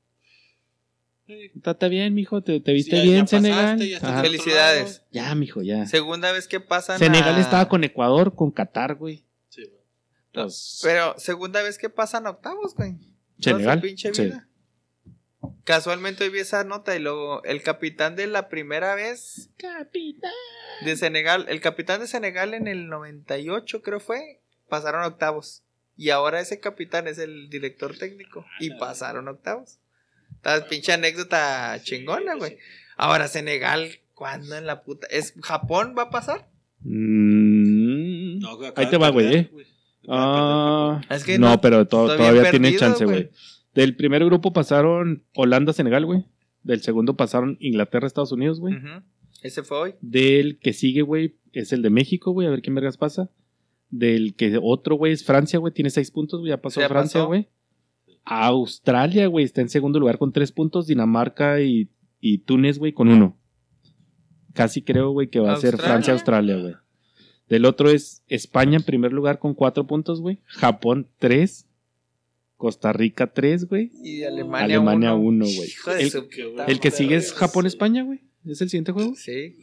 Trata 1.62 1.88
bien, 1.88 2.14
mijo, 2.14 2.42
te, 2.42 2.60
te 2.60 2.74
viste 2.74 3.00
bien, 3.02 3.20
ya 3.20 3.22
pasaste, 3.24 3.38
Senegal. 3.38 3.98
otro 4.10 4.22
Felicidades. 4.22 5.04
Ya, 5.12 5.34
mijo, 5.34 5.62
ya. 5.62 5.86
Segunda 5.88 6.32
vez 6.34 6.46
que 6.48 6.60
pasan 6.60 7.00
Senegal 7.00 7.36
a- 7.36 7.40
estaba 7.40 7.70
con 7.70 7.86
Ecuador, 7.86 8.36
con 8.36 8.52
Qatar, 8.52 8.96
güey. 8.96 9.24
Pero 10.84 11.18
segunda 11.18 11.62
vez 11.62 11.78
que 11.78 11.90
pasan 11.90 12.28
octavos, 12.28 12.76
güey. 12.76 12.96
Senegal. 13.40 13.82
Sí. 13.98 14.32
Casualmente 15.64 16.24
hoy 16.24 16.30
vi 16.30 16.40
esa 16.40 16.64
nota 16.64 16.96
y 16.96 17.00
luego 17.00 17.44
el 17.44 17.64
capitán 17.64 18.16
de 18.16 18.28
la 18.28 18.50
primera 18.50 18.96
vez 18.96 19.50
de 20.86 20.96
Senegal, 20.96 21.46
el 21.50 21.62
capitán 21.62 22.00
de 22.00 22.08
Senegal 22.08 22.54
en 22.54 22.68
el 22.68 22.88
98 22.90 23.82
creo 23.82 24.00
fue, 24.00 24.42
pasaron 24.70 25.04
octavos. 25.04 25.64
Y 25.98 26.10
ahora 26.10 26.40
ese 26.40 26.60
capitán 26.60 27.08
es 27.08 27.18
el 27.18 27.50
director 27.50 27.98
técnico 27.98 28.46
y 28.60 28.72
pasaron 28.72 29.28
a 29.28 29.32
octavos. 29.32 29.80
Esta 30.36 30.66
pinche 30.68 30.94
anécdota 30.94 31.80
chingona, 31.84 32.36
güey. 32.36 32.58
Ahora 32.98 33.28
Senegal, 33.28 34.00
¿cuándo 34.14 34.56
en 34.56 34.66
la 34.66 34.84
puta? 34.84 35.08
¿Es 35.10 35.34
Japón 35.42 35.96
va 35.98 36.04
a 36.04 36.10
pasar? 36.10 36.48
mm, 36.82 38.40
No, 38.40 38.60
ahí 38.76 38.90
te 38.90 38.98
va, 38.98 39.10
güey, 39.10 39.36
eh. 39.36 39.52
Ah, 40.08 41.02
Es 41.10 41.24
que 41.24 41.38
no, 41.38 41.52
no- 41.52 41.62
pero 41.62 41.88
to- 41.88 42.16
todavía 42.18 42.50
tiene 42.52 42.76
chance, 42.76 43.06
güey. 43.06 43.30
Del 43.74 43.96
primer 43.96 44.26
grupo 44.26 44.52
pasaron 44.54 45.24
Holanda-Senegal, 45.36 46.06
güey. 46.06 46.26
Del 46.64 46.82
segundo 46.82 47.16
pasaron 47.16 47.58
Inglaterra-Estados 47.60 48.32
Unidos, 48.32 48.60
güey. 48.60 48.76
Ese 49.42 49.64
fue 49.64 49.78
hoy. 49.78 49.94
Del 50.02 50.60
que 50.60 50.74
sigue, 50.74 51.02
güey, 51.02 51.38
es 51.54 51.72
el 51.74 51.82
de 51.82 51.90
México, 51.90 52.32
güey. 52.32 52.48
A 52.48 52.52
ver 52.52 52.62
quién 52.62 52.76
vergas 52.76 52.98
pasa. 52.98 53.30
Del 53.90 54.36
que 54.36 54.60
otro, 54.62 54.96
güey, 54.96 55.14
es 55.14 55.24
Francia, 55.24 55.60
güey. 55.60 55.74
Tiene 55.74 55.90
seis 55.90 56.12
puntos, 56.12 56.40
güey. 56.42 56.50
Ya 56.50 56.62
pasó 56.62 56.80
Ya 56.82 56.88
Francia, 56.90 57.24
güey. 57.24 57.48
Australia, 58.24 59.28
güey, 59.28 59.46
está 59.46 59.62
en 59.62 59.70
segundo 59.70 60.00
lugar 60.00 60.18
con 60.18 60.32
tres 60.32 60.52
puntos. 60.52 60.86
Dinamarca 60.88 61.62
y, 61.62 61.90
y 62.20 62.40
Túnez, 62.40 62.78
güey, 62.78 62.94
con 62.94 63.08
uno. 63.10 63.38
Casi 64.54 64.82
creo, 64.82 65.12
güey, 65.12 65.30
que 65.30 65.40
va 65.40 65.54
a 65.54 65.58
ser 65.58 65.74
Australia. 65.74 65.94
Francia-Australia, 65.94 66.58
güey. 66.58 66.74
Del 67.52 67.66
otro 67.66 67.90
es 67.90 68.24
España 68.30 68.78
en 68.78 68.84
primer 68.84 69.12
lugar 69.12 69.38
con 69.38 69.54
cuatro 69.54 69.86
puntos, 69.86 70.22
güey. 70.22 70.40
Japón, 70.46 71.10
tres. 71.20 71.68
Costa 72.56 72.94
Rica, 72.94 73.28
tres, 73.28 73.68
güey. 73.68 73.92
Y 74.02 74.24
Alemania, 74.24 74.78
Alemania, 74.78 75.14
uno. 75.16 75.44
uno, 75.44 75.46
güey. 75.54 75.68
Hijo 75.68 75.92
de 75.94 76.02
El, 76.02 76.14
el 76.70 76.80
que 76.80 76.92
sigue 76.92 77.18
es. 77.18 77.34
Japón-España, 77.34 78.04
güey. 78.04 78.22
Es 78.46 78.62
el 78.62 78.70
siguiente 78.70 78.94
juego. 78.94 79.16
Sí. 79.18 79.58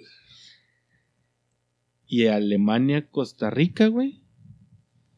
Y 2.07 2.27
Alemania-Costa 2.27 3.49
Rica, 3.49 3.87
güey. 3.87 4.21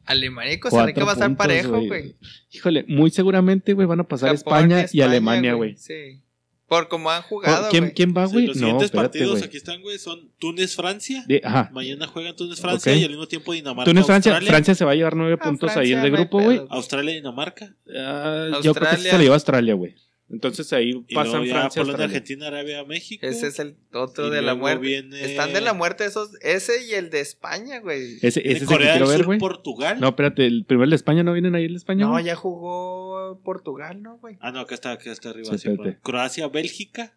Alemania 0.05 0.53
y 0.53 0.61
Costa 0.61 0.87
Rica 0.87 1.03
va 1.03 1.11
a 1.11 1.15
estar 1.15 1.29
puntos, 1.29 1.45
parejo, 1.45 1.85
güey. 1.85 2.15
Híjole, 2.53 2.85
muy 2.87 3.11
seguramente, 3.11 3.73
güey, 3.73 3.89
van 3.89 3.99
a 3.99 4.05
pasar 4.05 4.29
Japón 4.37 4.71
España, 4.71 4.87
y 4.93 5.01
Alemania, 5.01 5.55
güey. 5.55 5.75
Sí. 5.77 6.23
Por 6.71 6.87
cómo 6.87 7.11
han 7.11 7.23
jugado, 7.23 7.69
¿Quién, 7.69 7.83
güey. 7.87 7.95
¿Quién 7.95 8.15
va, 8.17 8.27
Sí, 8.29 8.33
güey? 8.33 8.47
los 8.47 8.57
no, 8.57 8.61
siguientes 8.61 8.85
espérate, 8.87 9.09
partidos 9.19 9.31
güey. 9.33 9.45
aquí 9.45 9.57
están, 9.57 9.83
güey, 9.83 9.99
son 9.99 10.31
Túnez-Francia. 10.39 11.25
De- 11.27 11.41
Ajá. 11.45 11.69
Mañana 11.73 12.07
juegan 12.07 12.37
Túnez-Francia 12.37 12.93
Ok. 12.93 12.99
y 13.01 13.03
al 13.03 13.11
mismo 13.11 13.27
tiempo 13.27 13.53
Dinamarca. 13.53 13.91
Túnez, 13.91 14.07
Francia. 14.07 14.31
Australia. 14.31 14.51
Francia 14.53 14.75
se 14.77 14.85
va 14.85 14.93
a 14.93 14.95
llevar 14.95 15.17
nueve 15.17 15.37
Ah, 15.41 15.45
puntos 15.45 15.73
Francia, 15.73 15.83
ahí 15.83 15.99
en 15.99 16.05
el 16.07 16.13
grupo, 16.13 16.41
güey. 16.41 16.61
Australia-Dinamarca. 16.71 17.75
Ah, 17.97 18.61
yo 18.63 18.73
creo 18.73 18.75
que 18.75 18.79
Australia. 18.79 19.11
se 19.11 19.17
lo 19.17 19.23
lleva 19.25 19.35
a 19.35 19.37
Australia, 19.37 19.75
güey. 19.75 19.97
Entonces 20.31 20.73
ahí 20.73 21.05
Y 21.09 21.15
pasan 21.15 21.45
ya 21.45 21.53
Francia, 21.55 21.83
Polonia. 21.83 22.05
Argentina, 22.07 22.47
Arabia, 22.47 22.85
México. 22.85 23.27
Ese 23.27 23.49
es 23.49 23.59
el 23.59 23.77
otro 23.93 24.29
Y 24.29 24.31
de 24.31 24.43
la 24.43 24.55
muerte. 24.55 24.87
viene- 24.87 25.25
Están 25.25 25.53
de 25.53 25.61
la 25.61 25.73
muerte 25.75 26.05
esos. 26.05 26.31
Ese 26.41 26.85
y 26.87 26.93
el 26.95 27.11
de 27.11 27.21
España, 27.21 27.81
güey. 27.81 28.15
Ese, 28.23 28.29
ese 28.41 28.41
es 28.53 28.63
el 28.63 28.69
que 28.69 28.79
del 28.79 28.91
quiero 28.93 29.09
ver, 29.09 29.17
Sur, 29.19 29.27
güey. 29.27 29.39
Portugal. 29.41 29.99
No, 30.01 30.09
espérate, 30.09 30.47
el 30.47 30.65
primer 30.65 30.89
de 30.89 30.95
España 30.97 31.23
no 31.25 31.33
vienen 31.33 31.55
ahí 31.57 31.65
el 31.65 31.75
España. 31.75 32.05
No, 32.07 32.13
güey? 32.13 32.25
ya 32.25 32.37
jugó 32.37 33.41
Portugal, 33.43 34.03
¿no, 34.03 34.19
güey? 34.19 34.37
Ah, 34.41 34.53
no, 34.53 34.61
acá 34.61 34.75
está, 34.75 34.93
acá 34.93 35.11
está 35.11 35.31
arriba. 35.31 35.51
Sí, 35.51 35.59
sí, 35.59 35.69
espérate. 35.69 35.99
Croacia, 36.03 36.47
Bélgica. 36.49 37.17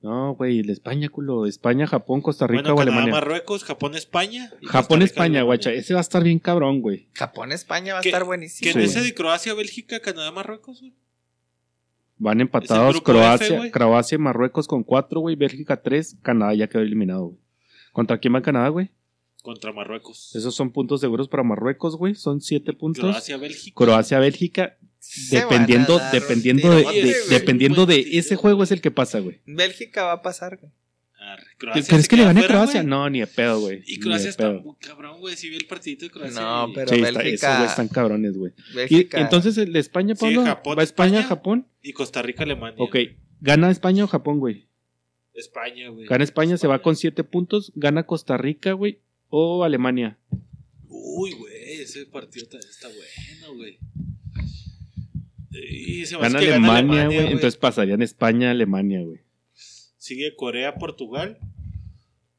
No, 0.00 0.34
güey, 0.34 0.60
el 0.60 0.70
España, 0.70 1.08
culo. 1.08 1.46
España, 1.46 1.86
Japón, 1.86 2.20
Costa 2.20 2.46
Rica 2.46 2.62
Bueno, 2.62 2.74
o 2.74 2.78
Canadá, 2.78 2.96
Alemania. 2.98 3.14
Marruecos, 3.20 3.64
Japón, 3.64 3.94
España. 3.96 4.50
Japón, 4.64 5.00
Rica, 5.00 5.06
España, 5.10 5.42
guacha. 5.42 5.72
Ese 5.72 5.94
va 5.94 6.00
a 6.00 6.02
estar 6.02 6.22
bien 6.22 6.38
cabrón, 6.38 6.80
güey. 6.80 7.08
Japón, 7.14 7.50
España 7.52 7.94
va 7.94 7.98
a 8.00 8.02
¿Qué- 8.02 8.10
estar 8.10 8.24
buenísimo. 8.24 8.70
en 8.70 8.78
Sí. 8.80 8.84
ese 8.84 9.00
de 9.02 9.14
Croacia, 9.14 9.54
Bélgica, 9.54 10.00
Canadá, 10.00 10.30
Marruecos, 10.32 10.80
güey. 10.80 10.94
Van 12.18 12.40
empatados 12.40 12.96
F, 12.96 13.04
Croacia. 13.04 13.70
Croacia 13.70 14.16
y 14.16 14.18
Marruecos 14.18 14.66
con 14.66 14.82
cuatro, 14.82 15.20
güey. 15.20 15.36
Bélgica 15.36 15.82
tres. 15.82 16.16
Canadá 16.22 16.54
ya 16.54 16.68
quedó 16.68 16.82
eliminado, 16.82 17.26
güey. 17.26 17.38
¿Contra 17.92 18.18
quién 18.18 18.34
va 18.34 18.42
Canadá, 18.42 18.68
güey? 18.68 18.90
Contra 19.42 19.72
Marruecos. 19.72 20.34
Esos 20.34 20.54
son 20.54 20.72
puntos 20.72 21.00
seguros 21.00 21.28
para 21.28 21.42
Marruecos, 21.42 21.96
güey. 21.96 22.14
Son 22.14 22.40
siete 22.40 22.72
puntos. 22.72 23.04
Croacia, 23.04 23.36
Bélgica. 23.36 23.74
Croacia, 23.74 24.18
Bélgica. 24.18 24.76
Se 24.98 25.36
Dependiendo, 25.36 26.00
dependiendo, 26.12 26.68
de, 26.70 27.14
dependiendo 27.30 27.86
de 27.86 28.18
ese 28.18 28.34
juego 28.34 28.64
es 28.64 28.72
el 28.72 28.80
que 28.80 28.90
pasa, 28.90 29.20
güey. 29.20 29.40
Bélgica 29.46 30.04
va 30.04 30.12
a 30.12 30.22
pasar, 30.22 30.56
güey. 30.56 30.72
Croacia 31.58 31.82
¿Crees 31.86 32.02
se 32.04 32.08
que 32.08 32.16
le 32.16 32.24
gane 32.24 32.40
fuera, 32.40 32.54
Croacia? 32.54 32.82
No, 32.82 33.08
ni 33.10 33.20
de 33.20 33.26
pedo, 33.26 33.60
güey. 33.60 33.82
Y 33.86 33.98
Croacia 33.98 34.30
está 34.30 34.50
pedo. 34.50 34.62
muy 34.62 34.76
cabrón, 34.76 35.18
güey. 35.20 35.36
Si 35.36 35.48
vi 35.48 35.56
el 35.56 35.66
partidito 35.66 36.04
de 36.04 36.10
Croacia. 36.10 36.40
No, 36.40 36.70
pero 36.74 36.88
Sí, 36.88 36.94
está- 37.02 37.22
esos 37.22 37.56
güey 37.58 37.68
están 37.68 37.88
cabrones, 37.88 38.36
güey. 38.36 38.52
Y 38.90 39.08
entonces 39.12 39.56
el 39.58 39.72
de 39.72 39.78
España, 39.80 40.14
Sí, 40.14 40.20
Pablo, 40.20 40.44
Japón, 40.44 40.78
va 40.78 40.82
España, 40.82 41.20
España. 41.20 41.28
Japón. 41.28 41.66
Y 41.82 41.92
Costa 41.92 42.22
Rica, 42.22 42.42
Alemania. 42.44 42.76
Ok, 42.78 42.96
¿gana 43.40 43.70
España 43.70 44.04
o 44.04 44.08
Japón, 44.08 44.38
güey? 44.38 44.66
España, 45.34 45.88
güey. 45.90 46.06
Gana 46.06 46.24
España, 46.24 46.56
se 46.56 46.66
va 46.66 46.80
con 46.80 46.96
siete 46.96 47.22
puntos. 47.24 47.72
Gana 47.74 48.04
Costa 48.04 48.36
Rica, 48.36 48.72
güey, 48.72 49.00
o 49.28 49.64
Alemania. 49.64 50.18
Uy, 50.88 51.32
güey. 51.32 51.54
Ese 51.80 52.06
partido 52.06 52.46
está 52.58 52.88
bueno, 52.88 53.54
güey. 53.56 53.78
Y 55.50 56.04
se 56.06 56.16
me 56.16 56.22
Gana 56.22 56.38
hace 56.38 56.46
que 56.48 56.54
Alemania, 56.54 57.06
güey. 57.06 57.18
Entonces 57.26 57.56
pasarían 57.56 58.02
España, 58.02 58.50
Alemania, 58.50 59.00
güey. 59.02 59.20
Sigue 60.06 60.36
Corea, 60.36 60.76
Portugal. 60.76 61.36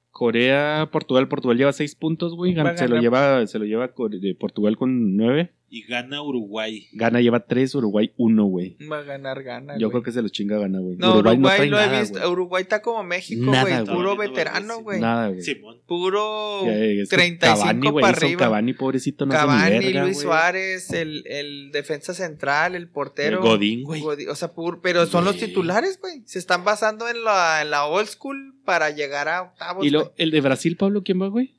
Corea, 0.10 0.88
Portugal, 0.90 1.28
Portugal 1.28 1.58
lleva 1.58 1.74
seis 1.74 1.96
puntos, 1.96 2.34
güey. 2.34 2.54
Gana- 2.54 2.78
Se 2.78 2.88
lo 2.88 2.98
lleva, 3.02 3.46
se 3.46 3.60
lo 3.60 3.66
lleva 3.66 3.90
de 4.10 4.36
Portugal 4.40 4.78
con 4.78 5.18
nueve. 5.18 5.52
Y 5.70 5.84
gana 5.86 6.22
Uruguay. 6.22 6.88
Gana 6.94 7.20
lleva 7.20 7.42
tres, 7.42 7.76
Uruguay 7.76 8.14
uno, 8.16 8.46
güey. 8.46 8.78
Va 8.90 9.00
a 9.00 9.04
ganar, 9.04 9.44
gana. 9.44 9.74
Yo 9.78 9.88
güey. 9.88 9.92
creo 9.92 10.04
que 10.04 10.12
se 10.14 10.22
los 10.22 10.32
chinga 10.32 10.58
gana, 10.58 10.80
güey. 10.80 10.96
No, 10.96 11.18
Uruguay, 11.18 11.38
trae 11.58 11.68
lo 11.70 11.78
he 11.78 11.86
nada, 11.88 12.00
visto. 12.00 12.20
güey. 12.20 12.32
Uruguay 12.32 12.62
está 12.64 12.82
como 12.82 13.04
México, 13.04 13.52
Nada, 13.52 13.82
güey. 13.82 13.96
Puro 13.98 14.16
veterano, 14.16 14.82
güey. 14.82 15.02
Nada, 15.02 15.28
güey. 15.28 15.42
Simón. 15.42 15.82
Puro 15.86 16.62
que 16.64 17.04
35 17.10 17.40
Cavani, 17.60 17.90
güey, 17.90 18.02
para 18.02 18.18
arriba. 18.18 18.40
Cavani, 18.40 18.74
pobrecito, 18.74 19.26
no 19.26 19.34
Cavani, 19.34 19.70
verga, 19.72 20.04
Luis 20.04 20.14
güey. 20.16 20.24
Suárez, 20.26 20.90
el, 20.94 21.24
el 21.28 21.72
defensa 21.74 22.14
central, 22.14 22.74
el 22.76 22.88
portero. 22.88 23.38
El 23.40 23.44
Godín, 23.44 23.84
güey. 23.84 24.00
Godín, 24.02 24.30
O 24.30 24.36
sea, 24.36 24.54
pur- 24.56 24.80
pero 24.82 25.06
son 25.06 25.26
los 25.26 25.36
titulares, 25.38 26.00
güey. 26.00 26.22
Se 26.26 26.40
están 26.40 26.64
basando 26.64 27.10
en 27.10 27.24
la, 27.26 27.62
en 27.62 27.72
la 27.72 27.86
old 27.88 28.08
school 28.08 28.56
para 28.64 28.90
llegar 28.92 29.28
a 29.28 29.42
octavos. 29.42 29.86
Y 29.86 29.90
lo, 29.90 30.14
el 30.18 30.32
de 30.32 30.40
Brasil, 30.40 30.78
Pablo, 30.78 31.04
¿quién 31.04 31.22
va, 31.22 31.28
güey? 31.28 31.56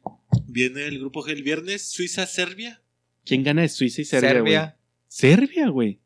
Viene 0.47 0.87
el 0.87 0.99
grupo 0.99 1.23
G 1.23 1.33
el 1.33 1.43
viernes. 1.43 1.83
Suiza, 1.83 2.25
Serbia. 2.27 2.81
¿Quién 3.29 3.43
gana 3.45 3.63
de 3.63 3.69
Suiza 3.69 4.01
y 4.01 4.05
Serbia, 4.05 4.41
güey? 4.41 4.53
Serbia. 4.55 4.77
Serbia, 5.07 5.69
güey. 5.69 6.01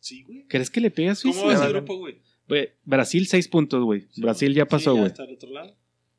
Sí, 0.00 0.22
güey. 0.24 0.46
¿Crees 0.48 0.70
que 0.70 0.80
le 0.80 0.90
pega 0.90 1.12
a 1.12 1.16
¿Cómo 1.16 1.32
Suiza? 1.32 1.46
va 1.46 1.54
ese 1.54 1.68
grupo, 1.72 1.96
güey? 1.98 2.20
Güey, 2.48 2.70
Brasil, 2.84 3.26
seis 3.26 3.46
puntos, 3.46 3.84
güey. 3.84 4.06
Sí, 4.10 4.20
Brasil 4.22 4.54
ya 4.54 4.64
sí, 4.64 4.68
pasó, 4.70 4.94
güey. 4.94 5.06
está 5.06 5.22
al 5.22 5.34
otro 5.34 5.50
lado. 5.50 5.76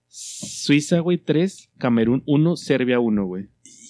Suiza, 0.08 1.00
güey, 1.00 1.18
tres. 1.18 1.70
Camerún, 1.78 2.24
uno. 2.26 2.56
Serbia, 2.56 3.00
uno, 3.00 3.26
güey. 3.26 3.48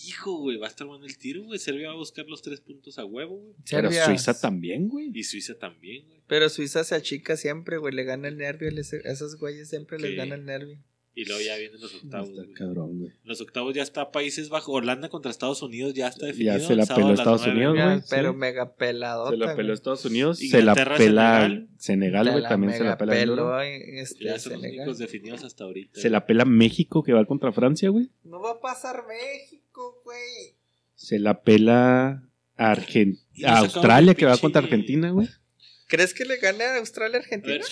Hijo, 0.07 0.37
güey, 0.39 0.57
va 0.57 0.67
a 0.67 0.69
estar 0.69 0.87
bueno 0.87 1.05
el 1.05 1.17
tiro, 1.17 1.43
güey. 1.43 1.59
Serbia 1.59 1.87
va 1.89 1.93
a 1.93 1.97
buscar 1.97 2.25
los 2.27 2.41
tres 2.41 2.61
puntos 2.61 2.97
a 2.97 3.05
huevo, 3.05 3.37
güey. 3.37 3.55
Pero 3.69 3.89
Serbia. 3.89 4.05
Suiza 4.05 4.39
también, 4.39 4.87
güey. 4.87 5.11
Y 5.13 5.23
Suiza 5.23 5.57
también, 5.57 6.05
güey. 6.07 6.21
Pero 6.27 6.49
Suiza 6.49 6.83
se 6.83 6.95
achica 6.95 7.37
siempre, 7.37 7.77
güey. 7.77 7.93
Le 7.93 8.03
gana 8.03 8.27
el 8.27 8.37
nervio. 8.37 8.69
les- 8.71 8.91
esos 8.93 9.37
güeyes 9.37 9.69
siempre 9.69 9.99
les 9.99 10.15
gana 10.15 10.35
el 10.35 10.45
nervio. 10.45 10.79
Y 11.21 11.25
luego 11.25 11.41
ya 11.41 11.57
vienen 11.57 11.81
los 11.81 11.93
octavos. 11.95 12.29
Está 12.29 12.41
güey. 12.43 12.53
cabrón, 12.53 12.97
güey. 12.99 13.11
En 13.11 13.17
Los 13.25 13.41
octavos 13.41 13.73
ya 13.75 13.83
está 13.83 14.11
Países 14.11 14.47
Bajos. 14.49 14.73
Holanda 14.73 15.09
contra 15.09 15.29
Estados 15.31 15.61
Unidos 15.61 15.93
ya 15.93 16.07
está 16.07 16.27
definido. 16.27 16.57
Ya 16.57 16.65
se 16.65 16.75
la 16.75 16.85
peló 16.85 17.07
a 17.09 17.13
Estados. 17.13 17.45
Unidos, 17.45 17.75
güey, 17.75 18.01
pero 18.09 18.31
sí. 18.31 18.37
mega 18.37 18.75
peladota. 18.75 19.31
Se 19.31 19.37
la 19.37 19.55
peló. 19.55 19.73
Estados 19.73 20.05
Unidos. 20.05 20.39
Se 20.39 20.61
la 20.63 20.75
pela 20.75 21.65
Senegal. 21.77 22.31
Güey. 22.31 22.43
También 22.43 22.73
se 22.73 22.83
la 22.85 22.97
pela. 22.97 23.11
peló, 23.13 23.61
este, 23.61 24.23
Ya 24.23 24.39
son 24.39 24.53
los 24.53 24.61
Senegal. 24.61 24.79
únicos 24.87 24.97
definidos 24.97 25.43
hasta 25.43 25.63
ahorita. 25.65 25.99
Se 25.99 26.09
la 26.09 26.25
pela 26.25 26.45
México, 26.45 27.03
que 27.03 27.11
va 27.13 27.25
contra 27.25 27.51
Francia, 27.51 27.89
güey. 27.89 28.09
No 28.23 28.39
va 28.39 28.51
a 28.51 28.59
pasar 28.61 29.03
México, 29.07 30.01
güey. 30.05 30.55
Se 30.95 31.19
la 31.19 31.41
pela 31.41 32.23
Argen- 32.57 33.19
Australia, 33.45 34.15
que 34.15 34.25
va 34.25 34.37
contra 34.37 34.61
Argentina, 34.61 35.11
güey. 35.11 35.27
¿Crees 35.87 36.13
que 36.13 36.23
le 36.23 36.37
gane 36.37 36.63
a 36.63 36.77
Australia 36.77 37.17
a 37.17 37.19
A 37.19 37.23
Argentina? 37.23 37.53
ver, 37.55 37.65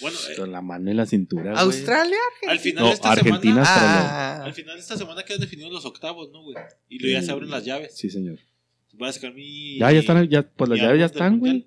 bueno, 0.00 0.16
eh, 0.30 0.36
Con 0.36 0.52
la 0.52 0.60
mano 0.62 0.90
en 0.90 0.96
la 0.96 1.06
cintura. 1.06 1.52
¿Australia? 1.58 2.16
al 2.48 2.58
final 2.58 2.82
No, 2.82 2.88
de 2.88 2.94
esta 2.94 3.12
Argentina, 3.12 3.40
semana. 3.42 3.60
Australia. 3.62 4.36
Ah, 4.40 4.44
Al 4.44 4.54
final 4.54 4.74
de 4.76 4.80
esta 4.80 4.96
semana 4.96 5.22
quedan 5.24 5.40
definidos 5.40 5.72
los 5.72 5.84
octavos, 5.84 6.30
¿no, 6.32 6.42
güey? 6.42 6.56
Y 6.88 6.98
luego 6.98 7.18
ya 7.20 7.22
se 7.24 7.32
abren 7.32 7.50
las 7.50 7.64
llaves. 7.64 7.96
Sí, 7.96 8.10
señor. 8.10 8.38
Voy 8.94 9.08
a 9.08 9.12
sacar 9.12 9.34
mi. 9.34 9.78
Ya, 9.78 9.92
ya 9.92 9.98
están, 10.00 10.28
ya, 10.28 10.42
pues 10.42 10.70
las 10.70 10.78
llaves 10.78 10.98
ya 11.00 11.06
están, 11.06 11.38
güey. 11.38 11.66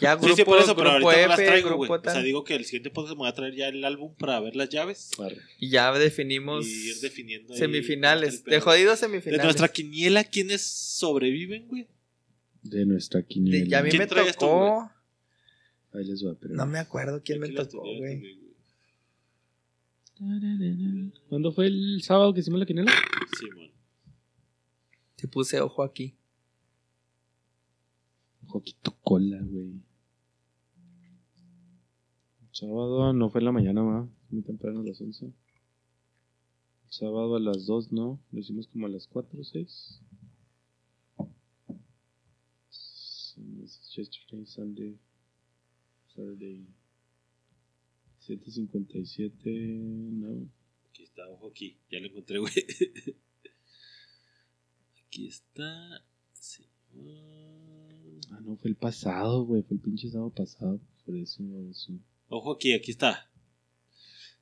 Ya 0.00 0.14
Sí, 0.14 0.20
grupo, 0.22 0.36
sí, 0.36 0.44
por 0.44 0.58
eso, 0.58 0.74
pero 0.74 0.90
grupo 0.94 1.10
ahorita 1.10 1.22
no 1.24 1.28
las 1.28 1.38
F, 1.38 1.46
traigo, 1.48 1.76
güey. 1.76 1.88
grupo 1.90 2.08
O 2.08 2.12
sea, 2.12 2.22
digo 2.22 2.44
que 2.44 2.54
el 2.54 2.64
siguiente 2.64 2.88
podcast 2.88 3.12
me 3.12 3.18
voy 3.18 3.28
a 3.28 3.34
traer 3.34 3.54
ya 3.54 3.68
el 3.68 3.84
álbum 3.84 4.14
para 4.16 4.40
ver 4.40 4.56
las 4.56 4.70
llaves. 4.70 5.10
Y 5.58 5.68
ya 5.68 5.92
definimos 5.92 6.66
y 6.66 6.88
ir 6.88 6.96
definiendo. 7.00 7.54
semifinales. 7.54 8.42
De 8.44 8.58
jodidos 8.60 9.00
De 9.02 9.06
semifinales. 9.06 9.44
nuestra 9.44 9.68
quiniela, 9.68 10.24
¿quiénes 10.24 10.62
sobreviven, 10.62 11.68
güey? 11.68 11.88
De 12.62 12.86
nuestra 12.86 13.20
De- 13.20 13.26
quiniela. 13.26 13.66
ya 13.68 13.78
a 13.80 13.82
mí 13.82 13.90
¿Quién 13.90 14.00
me 14.00 14.06
trae 14.06 14.26
esto, 14.28 14.46
tocó. 14.46 14.90
Ahí 15.92 16.04
les 16.04 16.24
va, 16.24 16.34
pero... 16.34 16.54
No 16.54 16.66
me 16.66 16.78
acuerdo 16.78 17.22
quién 17.22 17.40
me 17.40 17.46
Aquí 17.48 17.56
tocó, 17.56 17.82
güey. 17.82 18.40
¿Cuándo 21.28 21.52
fue 21.52 21.66
el 21.66 22.02
sábado 22.02 22.32
que 22.32 22.40
hicimos 22.40 22.60
la 22.60 22.66
quiniela? 22.66 22.92
Simón. 23.38 23.70
Te 25.16 25.28
puse 25.28 25.60
ojo 25.60 25.82
aquí. 25.82 26.16
Joquito 28.46 28.96
cola, 29.02 29.40
güey. 29.42 29.82
Sábado 32.52 33.12
no 33.12 33.30
fue 33.30 33.40
en 33.40 33.44
la 33.46 33.52
mañana, 33.52 33.82
ma. 33.82 34.08
Muy 34.30 34.42
temprano 34.42 34.80
a 34.80 34.84
las 34.84 35.00
11. 35.00 35.32
Sábado 36.88 37.36
a 37.36 37.40
las 37.40 37.66
2, 37.66 37.92
no. 37.92 38.20
Lo 38.30 38.40
hicimos 38.40 38.68
como 38.68 38.86
a 38.86 38.90
las 38.90 39.06
4 39.08 39.40
o 39.40 39.44
6. 39.44 40.02
Yesterday, 43.94 44.46
Sunday. 44.46 44.98
Saturday. 46.14 46.66
7.57. 48.26 49.40
No. 50.12 50.48
Aquí 50.88 51.02
está, 51.02 51.28
ojo 51.28 51.48
aquí. 51.48 51.78
Ya 51.90 51.98
lo 52.00 52.06
encontré, 52.06 52.38
güey. 52.38 52.52
Aquí 55.06 55.26
está. 55.26 56.04
Ah, 58.30 58.40
no, 58.42 58.56
fue 58.56 58.70
el 58.70 58.76
pasado, 58.76 59.44
güey. 59.44 59.62
Fue 59.62 59.76
el 59.76 59.82
pinche 59.82 60.08
sábado 60.10 60.30
pasado. 60.30 60.80
Por 61.04 61.16
eso, 61.16 61.42
eso. 61.70 61.92
Ojo 62.28 62.52
aquí, 62.52 62.72
aquí 62.72 62.90
está. 62.90 63.30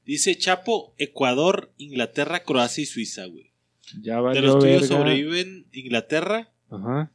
Dice 0.05 0.37
Chapo, 0.37 0.95
Ecuador, 0.99 1.73
Inglaterra, 1.77 2.45
Croacia 2.45 2.83
y 2.83 2.87
Suiza, 2.87 3.27
güey. 3.27 3.53
Ya 4.01 4.17
De 4.17 4.21
valió 4.21 4.43
los 4.43 4.59
tuyos 4.61 4.87
sobreviven 4.87 5.67
Inglaterra 5.73 6.53
Ajá. 6.69 7.13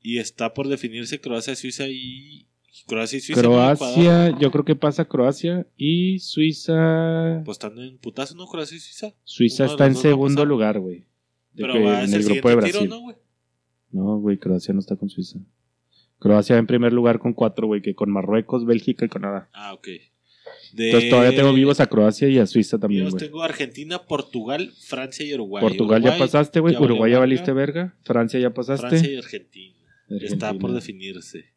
y 0.00 0.18
está 0.18 0.54
por 0.54 0.68
definirse 0.68 1.20
Croacia, 1.20 1.54
Suiza 1.56 1.88
y. 1.88 2.46
Croacia 2.86 3.16
y 3.18 3.20
Suiza. 3.20 4.38
yo 4.38 4.50
creo 4.50 4.64
que 4.64 4.74
pasa 4.76 5.04
Croacia 5.06 5.66
y 5.76 6.18
Suiza. 6.18 7.42
Pues 7.44 7.56
están 7.56 7.78
en 7.78 7.98
putazo, 7.98 8.34
¿no? 8.34 8.46
Croacia 8.46 8.76
y 8.76 8.80
Suiza. 8.80 9.14
Suiza 9.24 9.64
uno 9.64 9.72
está 9.72 9.86
en 9.86 9.94
segundo 9.96 10.44
lugar, 10.44 10.80
güey. 10.80 11.04
Pero 11.54 11.82
va 11.82 12.02
en 12.04 12.12
el 12.12 12.24
grupo 12.24 12.48
de 12.48 12.54
Brasil. 12.56 12.80
tiro, 12.80 12.94
¿no, 12.96 13.00
güey? 13.00 13.16
No, 13.92 14.18
güey, 14.18 14.38
Croacia 14.38 14.74
no 14.74 14.80
está 14.80 14.96
con 14.96 15.08
Suiza. 15.08 15.38
Croacia 16.18 16.56
en 16.56 16.66
primer 16.66 16.92
lugar 16.92 17.18
con 17.20 17.32
cuatro, 17.32 17.66
güey, 17.68 17.80
que 17.82 17.94
con 17.94 18.10
Marruecos, 18.10 18.64
Bélgica 18.66 19.04
y 19.04 19.08
Canadá. 19.08 19.48
Ah, 19.52 19.72
ok. 19.74 19.86
De- 20.72 20.86
Entonces 20.86 21.10
todavía 21.10 21.36
tengo 21.36 21.52
vivos 21.52 21.78
a 21.80 21.86
Croacia 21.86 22.28
y 22.28 22.38
a 22.38 22.46
Suiza 22.46 22.78
también, 22.78 23.02
Vivos 23.02 23.12
güey. 23.14 23.24
tengo 23.26 23.42
Argentina, 23.42 24.02
Portugal, 24.04 24.72
Francia 24.80 25.24
y 25.24 25.32
Uruguay. 25.34 25.62
Portugal 25.62 26.02
ya 26.02 26.18
pasaste, 26.18 26.58
güey. 26.60 26.74
Uruguay 26.76 27.12
ya 27.12 27.18
valiste 27.20 27.52
verga. 27.52 27.94
Francia 28.02 28.40
ya 28.40 28.52
pasaste. 28.52 28.88
Francia 28.88 29.12
y 29.12 29.16
Argentina. 29.16 29.76
Argentina. 30.10 30.26
Está 30.34 30.54
por 30.54 30.72
definirse. 30.72 31.53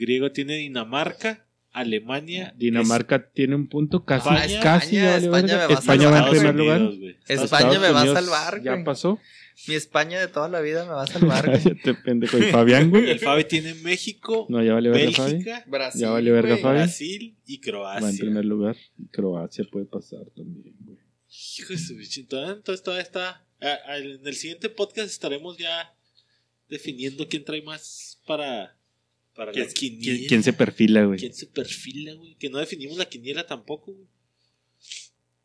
Griego 0.00 0.32
tiene 0.32 0.56
Dinamarca, 0.56 1.46
Alemania. 1.72 2.54
Dinamarca 2.56 3.30
tiene 3.30 3.54
un 3.54 3.68
punto, 3.68 4.04
casi, 4.06 4.28
España, 4.28 4.60
casi 4.60 4.96
España 4.96 5.56
me 5.58 5.66
va 5.66 5.66
a 5.66 5.72
España 5.78 6.10
va 6.10 6.18
en 6.18 6.24
salvar, 6.24 6.30
primer 6.30 6.54
lugar. 6.54 6.80
Unidos. 6.80 7.16
España 7.28 7.44
Estados 7.44 7.80
me 7.80 7.90
va 7.92 8.02
a 8.02 8.06
salvar, 8.14 8.62
Ya 8.62 8.72
güey. 8.72 8.84
pasó. 8.84 9.18
Mi 9.68 9.74
España 9.74 10.18
de 10.18 10.28
toda 10.28 10.48
la 10.48 10.60
vida 10.62 10.84
me 10.86 10.92
va 10.92 11.02
a 11.02 11.06
salvar. 11.06 11.60
pendejo. 12.04 12.38
¿Y 12.38 12.42
Fabián, 12.44 12.88
güey? 12.88 13.10
el 13.10 13.18
Fabi 13.18 13.44
tiene 13.44 13.74
México, 13.74 14.46
No, 14.48 14.62
ya 14.62 14.72
valió 14.72 14.90
verga, 14.92 15.12
Fabi. 15.12 15.32
Bélgica, 15.32 15.64
Brasil. 15.66 16.00
Ya 16.00 16.10
valió 16.10 16.32
verga, 16.32 16.50
güey. 16.52 16.62
Fabi. 16.62 16.78
Brasil 16.78 17.36
y 17.46 17.56
Va 17.56 17.60
en 17.60 17.60
Croacia. 17.60 18.18
primer 18.20 18.44
lugar. 18.46 18.76
Croacia 19.10 19.64
puede 19.70 19.84
pasar 19.84 20.24
también, 20.34 20.74
güey. 20.80 20.98
Hijo 21.58 21.74
de 21.74 21.78
su 21.78 21.94
bichito. 21.94 22.42
Entonces 22.50 22.82
todavía 22.82 23.02
está. 23.02 23.44
En 23.60 24.26
el 24.26 24.34
siguiente 24.34 24.70
podcast 24.70 25.10
estaremos 25.10 25.58
ya 25.58 25.94
definiendo 26.70 27.28
quién 27.28 27.44
trae 27.44 27.60
más 27.62 28.18
para 28.26 28.76
Para 29.34 29.52
¿Quién, 29.52 29.64
las 29.66 29.74
quinielas. 29.74 30.04
quién- 30.18 30.28
quién 30.28 30.42
se 30.42 30.52
perfila, 30.52 31.04
güey? 31.04 31.18
¿Quién 31.18 31.34
se 31.34 31.46
perfila, 31.46 32.12
güey? 32.14 32.34
Que 32.36 32.50
no 32.50 32.58
definimos 32.58 32.98
la 32.98 33.08
quiniela 33.08 33.46
tampoco, 33.46 33.92
güey. 33.92 34.08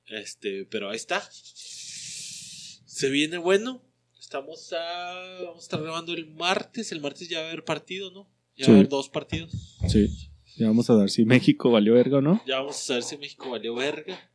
Este, 0.08 0.66
pero 0.66 0.90
ahí 0.90 0.96
está. 0.98 1.28
Se 1.32 3.10
viene 3.10 3.38
bueno. 3.38 3.82
Estamos 4.20 4.74
a. 4.74 5.40
Vamos 5.44 5.58
a 5.60 5.62
estar 5.62 5.82
grabando 5.82 6.14
el 6.14 6.26
martes. 6.28 6.92
El 6.92 7.00
martes 7.02 7.30
ya 7.30 7.40
va 7.40 7.46
a 7.46 7.50
haber 7.50 7.64
partido, 7.64 8.12
¿no? 8.12 8.30
Ya 8.58 8.66
Sí. 8.66 8.72
va 8.72 8.78
a 8.78 8.80
haber 8.80 8.90
dos 8.90 9.10
partidos. 9.10 9.52
Sí. 9.90 10.30
Ya 10.58 10.68
vamos 10.68 10.90
a 10.90 10.96
ver 10.96 11.10
si 11.10 11.26
México 11.26 11.70
valió 11.70 11.94
verga 11.94 12.18
o 12.18 12.22
no. 12.22 12.42
Ya 12.48 12.58
vamos 12.60 12.78
a 12.78 12.80
saber 12.86 13.04
si 13.04 13.18
México 13.18 13.50
valió 13.50 13.76
verga. 13.76 14.32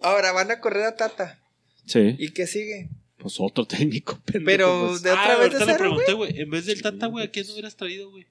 Ahora 0.00 0.32
van 0.32 0.50
a 0.50 0.60
correr 0.60 0.84
a 0.84 0.96
Tata. 0.96 1.42
Sí. 1.86 2.14
¿Y 2.18 2.30
qué 2.32 2.46
sigue? 2.46 2.90
Pues 3.20 3.36
otro 3.38 3.66
técnico, 3.68 4.18
pendejo, 4.24 4.46
Pero 4.46 4.86
pues. 4.88 5.02
de 5.02 5.10
otra 5.10 5.34
ah, 5.34 5.38
vez 5.38 5.50
de 5.50 5.56
ahorita 5.56 5.72
le 5.72 5.78
pregunté, 5.78 6.12
güey. 6.14 6.40
En 6.40 6.50
vez 6.50 6.66
del 6.66 6.82
Tata, 6.82 7.06
güey, 7.06 7.26
¿a 7.26 7.30
quién 7.30 7.46
no 7.46 7.52
hubieras 7.52 7.76
traído, 7.76 8.10
güey? 8.10 8.26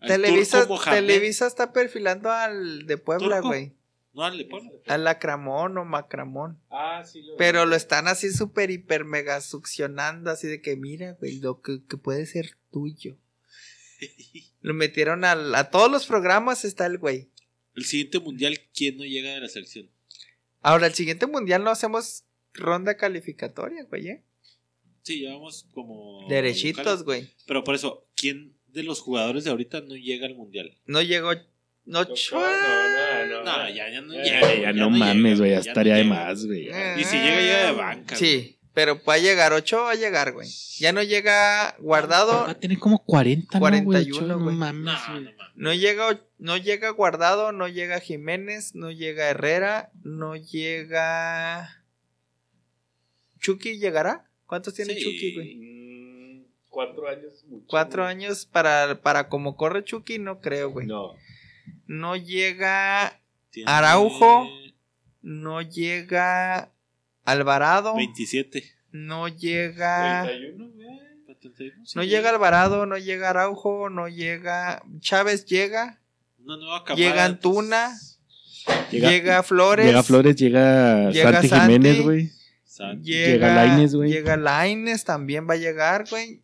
Al 0.00 0.08
Televisa. 0.08 0.66
Televisa 0.84 1.46
está 1.46 1.72
perfilando 1.72 2.30
al 2.30 2.86
de 2.86 2.98
Puebla, 2.98 3.40
güey. 3.40 3.72
No, 4.12 4.22
dale, 4.22 4.44
ponlo. 4.44 4.72
Al 4.88 5.04
Lacramón 5.04 5.78
o 5.78 5.84
Macramón. 5.84 6.60
Ah, 6.68 7.02
sí. 7.06 7.22
Lo... 7.22 7.36
Pero 7.36 7.64
lo 7.64 7.76
están 7.76 8.08
así 8.08 8.30
súper, 8.30 8.70
hiper, 8.70 9.04
mega 9.04 9.40
succionando. 9.40 10.30
Así 10.30 10.48
de 10.48 10.60
que 10.60 10.76
mira, 10.76 11.12
güey, 11.12 11.38
lo 11.38 11.62
que, 11.62 11.80
que 11.88 11.96
puede 11.96 12.26
ser 12.26 12.58
tuyo. 12.70 13.16
Lo 14.60 14.74
metieron 14.74 15.24
al- 15.24 15.54
a 15.54 15.70
todos 15.70 15.90
los 15.90 16.06
programas, 16.06 16.64
está 16.64 16.86
el 16.86 16.98
güey. 16.98 17.30
El 17.74 17.84
siguiente 17.84 18.20
mundial, 18.20 18.60
¿quién 18.74 18.96
no 18.96 19.04
llega 19.04 19.32
de 19.32 19.40
la 19.40 19.48
selección? 19.48 19.90
Ahora, 20.60 20.86
el 20.86 20.94
siguiente 20.94 21.26
mundial 21.26 21.64
no 21.64 21.70
hacemos 21.70 22.24
ronda 22.54 22.96
calificatoria, 22.96 23.84
güey, 23.84 24.08
¿eh? 24.08 24.22
Sí, 25.02 25.20
llevamos 25.20 25.66
como. 25.74 26.26
Derechitos, 26.28 27.04
güey. 27.04 27.28
Pero 27.46 27.64
por 27.64 27.74
eso, 27.74 28.06
¿quién 28.14 28.54
de 28.68 28.82
los 28.84 29.00
jugadores 29.00 29.44
de 29.44 29.50
ahorita 29.50 29.80
no 29.80 29.96
llega 29.96 30.26
al 30.26 30.34
mundial? 30.36 30.76
No 30.86 31.02
llegó. 31.02 31.32
No, 31.84 32.04
No, 32.04 32.06
no, 32.06 33.26
no. 33.26 33.44
No, 33.44 33.68
ya, 33.68 33.90
ya 33.90 34.00
no 34.00 34.14
Ya, 34.14 34.22
llega. 34.22 34.60
ya, 34.62 34.72
no 34.72 34.88
mames, 34.90 35.38
güey. 35.40 35.50
Ya 35.50 35.58
ya 35.58 35.64
no 35.64 35.68
estaría 35.70 35.94
de 35.96 36.04
más, 36.04 36.46
güey. 36.46 36.68
Eh, 36.68 36.94
Y 37.00 37.04
si 37.04 37.16
llega, 37.16 37.40
llega 37.40 37.66
de 37.66 37.72
banca. 37.72 38.14
Sí, 38.16 38.56
pero 38.72 39.00
va 39.02 39.14
a 39.14 39.18
llegar, 39.18 39.52
8 39.52 39.82
va 39.82 39.90
a 39.90 39.94
llegar, 39.96 40.32
güey. 40.32 40.48
Ya 40.78 40.92
no 40.92 41.02
llega 41.02 41.74
guardado, 41.80 42.44
Va 42.44 42.50
a 42.52 42.58
tener 42.60 42.78
como 42.78 43.02
40, 43.04 43.58
¿no, 43.58 43.68
güey? 43.68 43.82
41, 43.84 44.16
Ocho, 44.16 44.38
güey. 44.44 44.54
No 44.54 44.60
mames, 44.60 44.84
No, 44.84 45.12
güey. 45.12 45.24
no 45.24 45.30
mames. 45.36 45.52
no 45.56 45.74
llega, 45.74 46.20
no 46.38 46.56
llega 46.56 46.90
guardado, 46.90 47.50
no 47.50 47.66
llega 47.66 47.98
Jiménez, 47.98 48.76
no 48.76 48.92
llega 48.92 49.28
Herrera, 49.30 49.90
no 50.04 50.36
llega. 50.36 51.81
¿Chucky 53.42 53.78
llegará? 53.78 54.26
¿Cuántos 54.46 54.72
tiene 54.74 54.94
Sí. 54.94 55.02
Chucky, 55.02 55.34
güey? 55.34 55.56
Mm, 55.56 56.44
Cuatro 56.70 57.06
años. 57.08 57.44
mucho, 57.48 57.66
Cuatro 57.68 58.02
güey. 58.04 58.14
años 58.14 58.46
para, 58.46 59.02
para 59.02 59.28
como 59.28 59.56
corre 59.56 59.84
Chucky, 59.84 60.18
no 60.18 60.40
creo, 60.40 60.70
güey. 60.70 60.86
No. 60.86 61.12
No. 61.86 62.16
llega, 62.16 63.20
Tiene 63.50 63.70
Araujo. 63.70 64.48
no 65.20 65.60
llega 65.60 66.70
Alvarado, 67.24 67.94
27. 67.96 68.64
no 68.92 69.28
llega. 69.28 70.22
31, 70.24 70.70
güey. 70.70 70.92
Sí, 71.84 71.96
No 71.96 72.04
llega 72.04 72.30
Alvarado, 72.30 72.86
no 72.86 72.96
llega 72.96 73.30
Araujo, 73.30 73.90
no 73.90 74.08
llega. 74.08 74.82
Chávez 75.00 75.44
llega, 75.44 76.00
Una 76.44 76.56
nueva 76.56 76.84
camada. 76.84 76.96
llega 76.96 77.24
Antuna, 77.24 77.98
Llega, 78.90 79.10
llega 79.10 79.42
Flores. 79.42 79.86
llega 79.86 80.02
Flores, 80.04 80.36
llega, 80.36 81.10
Llega 81.10 81.32
Santi 81.32 81.48
Santi. 81.48 81.72
Jiménez, 81.72 82.02
güey. 82.02 82.30
Llega, 82.78 83.32
Llega 83.32 83.54
Lainez, 83.54 83.94
güey. 83.94 84.10
Llega 84.10 84.36
Lainez, 84.36 85.04
también 85.04 85.48
va 85.48 85.54
a 85.54 85.58
llegar, 85.58 86.06
güey. 86.08 86.42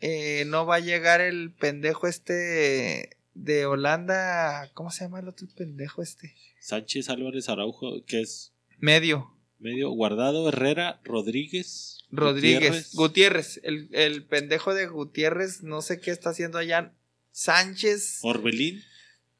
Eh, 0.00 0.44
no 0.46 0.66
va 0.66 0.76
a 0.76 0.80
llegar 0.80 1.20
el 1.20 1.52
pendejo 1.52 2.06
este 2.06 3.16
de 3.34 3.66
Holanda. 3.66 4.70
¿Cómo 4.74 4.90
se 4.90 5.04
llama 5.04 5.20
el 5.20 5.28
otro 5.28 5.46
pendejo 5.56 6.02
este? 6.02 6.34
Sánchez 6.60 7.08
Álvarez 7.10 7.48
Araujo, 7.48 8.04
que 8.06 8.20
es 8.22 8.52
Medio. 8.78 9.30
medio 9.58 9.90
guardado. 9.90 10.48
Herrera, 10.48 11.00
Rodríguez. 11.04 11.98
Rodríguez. 12.10 12.92
Gutiérrez. 12.92 12.94
Gutiérrez. 12.94 13.60
El, 13.62 13.88
el 13.92 14.24
pendejo 14.24 14.74
de 14.74 14.86
Gutiérrez, 14.86 15.62
no 15.62 15.82
sé 15.82 16.00
qué 16.00 16.10
está 16.10 16.30
haciendo 16.30 16.58
allá. 16.58 16.94
Sánchez. 17.32 18.18
Orbelín. 18.22 18.82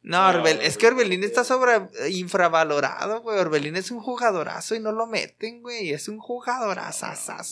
No, 0.02 0.16
Orbel- 0.16 0.60
es 0.62 0.78
que 0.78 0.86
Orbelín 0.86 1.22
está 1.24 1.44
sobre 1.44 1.72
infravalorado, 2.10 3.20
güey. 3.20 3.39
Orbelín 3.39 3.77
es 3.77 3.90
un 3.90 4.01
jugadorazo 4.01 4.74
y 4.74 4.81
no 4.81 4.93
lo 4.93 5.06
meten, 5.06 5.60
güey. 5.60 5.90
Es 5.90 6.09
un 6.09 6.18
jugadorazo. 6.18 7.06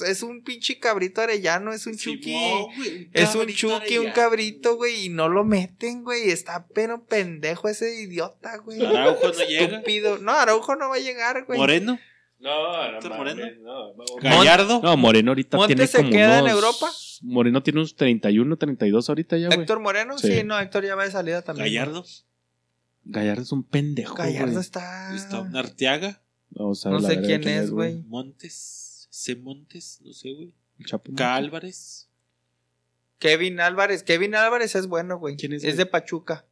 Es 0.07 0.23
un 0.23 0.43
pinche 0.43 0.79
cabrito 0.79 1.20
arellano, 1.20 1.73
es 1.73 1.87
un. 1.87 1.99
Simón, 1.99 2.75
güey, 2.77 3.11
Es 3.12 3.35
un 3.35 3.47
chucky, 3.49 3.99
un 3.99 4.11
cabrito, 4.12 4.77
güey, 4.77 5.07
y 5.07 5.09
no 5.11 5.29
lo 5.29 5.45
meten, 5.45 6.05
güey. 6.05 6.31
Está 6.31 6.66
pero 6.75 7.05
pendejo 7.05 7.69
ese 7.69 8.01
idiota, 8.01 8.57
güey. 8.59 8.85
Araujo 8.85 9.29
no 9.29 9.45
llega. 9.45 9.65
Estúpido. 9.77 10.19
No, 10.19 10.33
Araujo 10.33 10.75
no 10.77 10.89
va 10.89 10.97
a 10.97 11.01
llegar, 11.01 11.45
güey. 11.45 11.59
Moreno. 11.59 11.99
No, 12.41 12.73
no, 12.91 12.97
¿Héctor 12.97 13.11
mames, 13.11 13.35
Moreno? 13.35 13.62
no. 13.62 14.05
Gallardo. 14.23 14.81
No, 14.83 14.97
Moreno 14.97 15.33
ahorita 15.33 15.57
¿Montes 15.57 15.77
tiene 15.77 15.87
se 15.89 15.97
como 15.99 16.11
queda 16.11 16.39
en 16.39 16.47
Europa? 16.47 16.89
Moreno 17.23 17.62
tiene 17.65 17.81
unos 17.81 17.97
31, 17.97 18.57
32 18.57 19.09
ahorita 19.09 19.37
ya, 19.37 19.49
güey. 19.49 19.59
Héctor 19.61 19.81
Moreno, 19.81 20.16
sí. 20.19 20.29
Sí. 20.29 20.45
no, 20.45 20.59
Héctor 20.59 20.85
ya 20.87 20.95
va 20.95 21.05
de 21.05 21.11
salida 21.11 21.43
también. 21.43 21.66
Gallardo. 21.66 22.05
Gallardo 23.11 23.43
es 23.43 23.53
un 23.53 23.65
pendejo, 23.65 24.15
Gallardo 24.15 24.53
güey. 24.53 24.61
está. 24.61 25.15
Está 25.15 25.41
un 25.41 25.57
Arteaga. 25.57 26.21
Vamos 26.51 26.85
a 26.87 26.91
No 26.91 27.01
sé 27.01 27.21
quién 27.21 27.47
es, 27.49 27.71
güey. 27.71 28.03
Montes. 28.07 29.09
C. 29.11 29.35
Montes. 29.37 30.01
No 30.05 30.13
sé, 30.13 30.33
güey. 30.33 30.53
Chapo 30.85 31.13
K. 31.15 31.35
Álvarez. 31.35 32.09
Kevin 33.19 33.61
Álvarez. 33.61 34.03
Kevin 34.03 34.35
Álvarez 34.35 34.75
es 34.77 34.87
bueno, 34.87 35.19
güey. 35.19 35.37
¿Quién 35.37 35.53
es, 35.53 35.65
Es 35.65 35.75
güey? 35.75 35.77
de 35.79 35.87
Pachuca. 35.87 36.45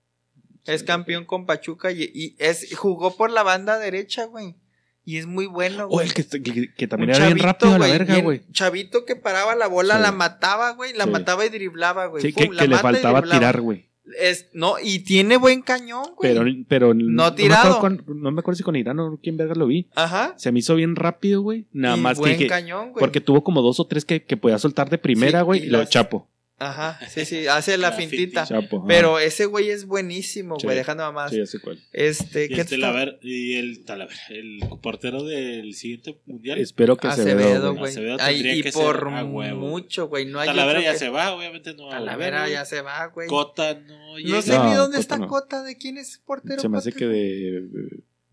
Es 0.65 0.83
campeón 0.83 1.25
con 1.27 1.47
Pachuca 1.47 1.93
y, 1.93 2.11
y 2.13 2.35
es, 2.39 2.75
jugó 2.77 3.17
por 3.17 3.31
la 3.31 3.45
banda 3.45 3.79
derecha, 3.79 4.25
güey. 4.25 4.57
Y 5.05 5.19
es 5.19 5.27
muy 5.27 5.47
bueno, 5.47 5.85
O 5.85 5.89
güey. 5.89 6.09
el 6.09 6.15
que, 6.15 6.25
que, 6.27 6.75
que 6.75 6.89
también 6.89 7.11
Un 7.11 7.17
era 7.17 7.27
bien 7.27 7.39
rápido 7.39 7.75
a 7.75 7.79
la 7.79 7.87
verga, 7.87 8.19
güey. 8.21 8.43
Chavito 8.51 9.05
que 9.05 9.15
paraba 9.15 9.55
la 9.55 9.69
bola, 9.69 9.97
Sí. 9.99 10.03
la 10.03 10.11
mataba, 10.11 10.73
güey. 10.73 10.93
La 10.95 11.05
Sí. 11.05 11.11
mataba 11.11 11.47
y 11.47 11.51
driblaba, 11.51 12.07
güey. 12.07 12.23
Sí, 12.23 12.33
que, 12.33 12.49
la 12.49 12.63
que 12.63 12.69
le 12.69 12.79
faltaba 12.79 13.23
tirar, 13.23 13.61
güey. 13.61 13.89
Es, 14.21 14.49
no, 14.53 14.75
y 14.83 15.01
tiene 15.01 15.37
buen 15.37 15.63
cañón, 15.63 16.05
güey. 16.17 16.33
Pero, 16.33 16.45
pero 16.69 16.95
No 16.95 17.25
me 17.31 17.33
tirado. 17.33 17.75
acuerdo 17.75 18.05
con- 18.07 18.21
no 18.23 18.31
me 18.31 18.41
acuerdo 18.41 18.57
si 18.57 18.63
con 18.63 18.77
Irán 18.77 19.01
o 19.01 19.19
quién 19.23 19.37
verga 19.37 19.55
lo 19.57 19.67
vi. 19.67 19.89
Ajá. 19.97 20.35
Se 20.37 20.53
me 20.53 20.61
hizo 20.61 20.75
bien 20.77 20.95
rápido, 20.97 21.43
güey. 21.43 21.67
Nada 21.73 21.97
y 21.97 22.01
más 22.01 22.19
buen 22.19 22.39
que, 22.39 22.47
cañón, 22.47 22.93
güey. 22.93 23.01
porque 23.01 23.21
tuvo 23.21 23.43
como 23.43 23.63
dos 23.63 23.81
o 23.81 23.87
tres 23.87 24.05
que, 24.05 24.23
que 24.25 24.37
podía 24.37 24.59
soltar 24.59 24.91
de 24.91 24.99
primera, 24.99 25.41
Sí, 25.41 25.45
güey. 25.45 25.61
y 25.61 25.67
y 25.67 25.71
lo 25.71 25.79
las- 25.79 25.91
chapo. 25.91 26.29
Ajá, 26.59 26.99
sí, 27.11 27.27
sí, 27.27 27.47
hace 27.49 27.77
la, 27.77 27.91
La 27.91 27.97
fintita. 27.97 28.47
Chapo. 28.47 28.83
Pero 28.87 29.19
ese 29.19 29.45
güey 29.45 29.69
es 29.69 29.85
buenísimo, 29.85 30.59
Sí. 30.59 30.67
güey, 30.67 30.77
dejando 30.79 31.03
mamás. 31.03 31.31
Sí, 31.31 31.37
ya 31.37 31.45
sé 31.45 31.59
cuál. 31.61 31.79
Este, 31.93 32.47
Y 32.47 32.49
¿qué 32.49 32.63
el, 32.63 32.67
te 32.67 32.77
Talaver- 32.79 33.19
y 33.21 33.57
el 33.57 33.85
Talaver, 33.85 34.17
el 34.31 34.61
portero 34.81 35.23
del 35.23 35.75
siguiente 35.75 36.19
mundial. 36.25 36.59
Espero 36.59 36.97
que 36.97 37.09
se 37.13 37.21
Acevedo, 37.23 37.73
vea, 37.75 37.79
güey. 37.81 37.91
Acevedo 37.93 38.17
Ay, 38.21 38.35
tendría 38.37 38.55
y 38.57 38.63
que 38.63 38.73
ser 38.73 38.83
por 38.83 39.09
a 39.09 39.25
huevo. 39.25 39.61
mucho, 39.61 40.09
güey. 40.09 40.25
No 40.25 40.41
hay 40.41 40.47
Talavera 40.49 40.81
ya 40.81 40.93
que- 40.93 40.99
se 40.99 41.09
va, 41.11 41.35
obviamente 41.35 41.75
no. 41.75 41.89
a 41.89 41.91
Talavera 41.91 42.49
ya 42.49 42.65
se 42.65 42.81
va, 42.81 43.05
güey. 43.09 43.29
Cota 43.29 43.75
no 43.75 44.17
llega. 44.19 44.37
No 44.37 44.43
sé 44.43 44.53
No, 44.57 44.65
ni 44.71 44.75
dónde 44.77 44.97
Cota 44.97 45.01
está 45.01 45.19
no. 45.19 45.27
Cota. 45.29 45.63
¿De 45.63 45.77
quién 45.77 45.99
es 45.99 46.23
portero? 46.25 46.63
Se 46.63 46.71
me 46.71 46.79
hace 46.79 46.91
Cota? 46.93 47.01
que 47.01 47.07
de 47.07 47.69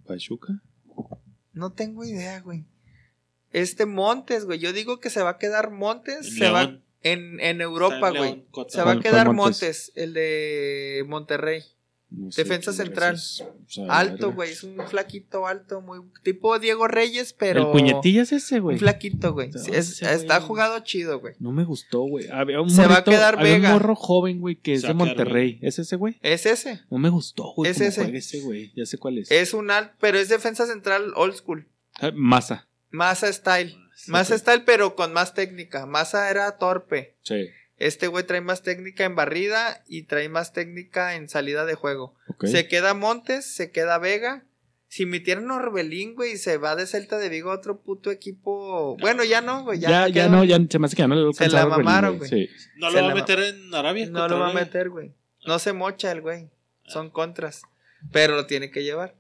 Pachuca. 0.06 0.62
No 1.52 1.74
tengo 1.74 2.06
idea, 2.06 2.40
güey. 2.40 2.64
Este 3.52 3.86
Montes, 3.86 4.46
güey. 4.46 4.60
Yo 4.60 4.72
digo 4.74 5.00
que 5.02 5.10
se 5.10 5.22
va 5.22 5.32
a 5.32 5.38
quedar 5.38 5.72
Montes. 5.72 6.36
Se 6.38 6.50
va. 6.50 6.80
En, 7.04 7.40
en 7.40 7.62
Europa, 7.62 8.10
güey. 8.12 8.46
Se 8.70 8.78
va 8.82 8.92
a 8.92 8.94
¿Cuál- 8.96 9.04
quedar 9.04 9.34
Montes? 9.34 9.62
Montes? 9.62 9.92
el 9.96 10.14
de 10.14 11.04
Monterrey. 11.08 11.62
No 12.16 12.32
sé 12.32 12.44
Defensa 12.44 12.72
central. 12.74 13.14
vergas 13.16 13.24
es. 13.24 13.42
O 13.42 13.70
sea, 13.70 13.86
Alto, 13.98 14.34
güey. 14.34 14.52
Es 14.52 14.64
un 14.64 14.78
flaquito 14.88 15.48
alto, 15.48 15.82
muy 15.82 16.00
tipo 16.22 16.60
Diego 16.60 16.88
Reyes, 16.88 17.34
pero. 17.34 17.62
El 17.62 17.72
puñetilla 17.72 18.22
es 18.22 18.32
ese, 18.32 18.60
güey. 18.60 18.76
Un 18.76 18.80
flaquito, 18.80 19.34
güey. 19.34 19.52
Sí, 19.52 19.72
es- 19.74 20.00
está 20.04 20.40
jugado 20.40 20.80
chido, 20.82 21.20
güey. 21.20 21.34
No 21.40 21.52
me 21.52 21.64
gustó, 21.64 22.02
güey. 22.02 22.28
Había 22.30 22.62
un 22.62 22.70
Se 22.70 22.86
va 22.86 22.98
a 22.98 23.04
quedar 23.04 23.40
había 23.40 23.54
Vega. 23.54 23.70
un 23.70 23.74
morro 23.74 23.96
joven, 23.96 24.40
güey, 24.42 24.58
que 24.58 24.74
es 24.74 24.84
de 24.84 24.94
Monterrey. 24.94 25.58
¿Es 25.64 25.80
ese, 25.80 25.96
güey? 25.96 26.20
Es 26.22 26.46
ese. 26.46 26.82
No 26.92 27.00
me 27.00 27.10
gustó, 27.10 27.52
güey. 27.56 27.72
Es 27.72 27.82
ese. 27.82 28.16
ese, 28.16 28.42
güey. 28.42 28.72
Ya 28.76 28.86
sé 28.86 29.00
cuál 29.00 29.18
es. 29.18 29.32
Es 29.32 29.56
un 29.56 29.72
alto, 29.72 29.96
pero 30.00 30.20
es 30.20 30.30
defensa 30.30 30.68
central 30.68 31.14
old 31.16 31.34
school. 31.34 31.68
Ah, 32.00 32.12
Masa. 32.14 32.68
Masa 32.92 33.34
style. 33.34 33.76
Masa 34.08 34.38
style, 34.38 34.64
pero 34.66 34.96
con 34.96 35.14
más 35.14 35.34
técnica. 35.34 35.86
Masa 35.86 36.30
era 36.30 36.58
torpe. 36.58 37.16
Sí. 37.24 37.50
Este 37.78 38.08
güey 38.08 38.24
trae 38.26 38.42
más 38.42 38.62
técnica 38.62 39.04
en 39.04 39.16
barrida 39.16 39.84
y 39.88 40.04
trae 40.04 40.30
más 40.30 40.54
técnica 40.54 41.16
en 41.16 41.28
salida 41.28 41.66
de 41.66 41.76
juego. 41.76 42.16
Se 42.44 42.68
queda 42.68 42.94
Montes, 42.94 43.46
se 43.56 43.72
queda 43.72 43.98
Vega. 43.98 44.44
Si 44.88 45.08
metieran 45.08 45.50
a 45.50 45.56
Orbelín, 45.56 46.14
güey, 46.14 46.34
y 46.34 46.38
se 46.38 46.58
va 46.58 46.76
de 46.76 46.86
Celta 46.86 47.18
de 47.18 47.28
Vigo 47.30 47.50
a 47.52 47.56
otro 47.56 47.82
puto 47.82 48.12
equipo. 48.12 48.96
Bueno, 48.98 49.24
ya 49.24 49.42
no, 49.42 49.64
güey. 49.64 49.80
Ya, 49.80 49.90
Ya, 49.90 50.08
ya, 50.08 50.14
quedó. 50.26 50.30
no, 50.36 50.44
ya 50.44 50.60
se 50.70 50.78
me 50.78 50.86
hace 50.86 50.96
que 50.96 51.02
ya 51.02 51.08
no 51.08 51.16
le 51.16 51.34
Se 51.34 51.50
la 51.50 51.66
mamaron, 51.66 52.20
güey. 52.20 52.30
Sí. 52.30 52.50
No 52.78 52.92
Se 52.92 52.98
lo 52.98 53.02
va 53.02 53.08
la 53.08 53.12
a 53.14 53.16
meter 53.16 53.40
en 53.40 53.74
Arabia. 53.74 54.06
No 54.06 54.28
lo 54.28 54.40
va 54.40 54.50
a 54.50 54.54
meter, 54.54 54.90
güey. 54.92 55.14
No 55.48 55.58
se 55.58 55.74
mocha 55.74 56.12
el 56.12 56.22
güey. 56.22 56.50
Son 56.86 57.10
contras. 57.10 57.64
Pero 58.12 58.36
lo 58.36 58.46
tiene 58.46 58.70
que 58.70 58.84
llevar. 58.84 59.16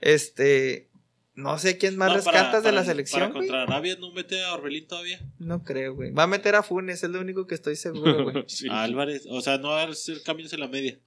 Este. 0.00 0.89
No 1.34 1.58
sé 1.58 1.78
quién 1.78 1.96
más 1.96 2.08
No, 2.08 2.16
rescatas 2.16 2.62
de 2.64 2.72
la 2.72 2.84
selección, 2.84 3.20
Para 3.20 3.32
contra 3.32 3.62
Arabia 3.62 3.96
no 3.98 4.12
mete 4.12 4.42
a 4.44 4.52
Orbelín 4.54 4.86
todavía. 4.86 5.20
No 5.38 5.62
creo, 5.64 5.94
güey. 5.94 6.10
Va 6.12 6.24
a 6.24 6.26
meter 6.26 6.54
a 6.54 6.62
Funes, 6.62 7.02
es 7.02 7.10
lo 7.10 7.20
único 7.20 7.46
que 7.46 7.54
estoy 7.54 7.76
seguro, 7.76 8.24
güey. 8.24 8.44
Sí. 8.48 8.68
A 8.68 8.82
Álvarez. 8.82 9.26
O 9.30 9.40
sea, 9.40 9.58
no 9.58 9.68
va 9.70 9.82
a 9.82 9.88
hacer 9.88 10.22
cambios 10.22 10.52
en 10.52 10.60
la 10.60 10.68
media. 10.68 10.98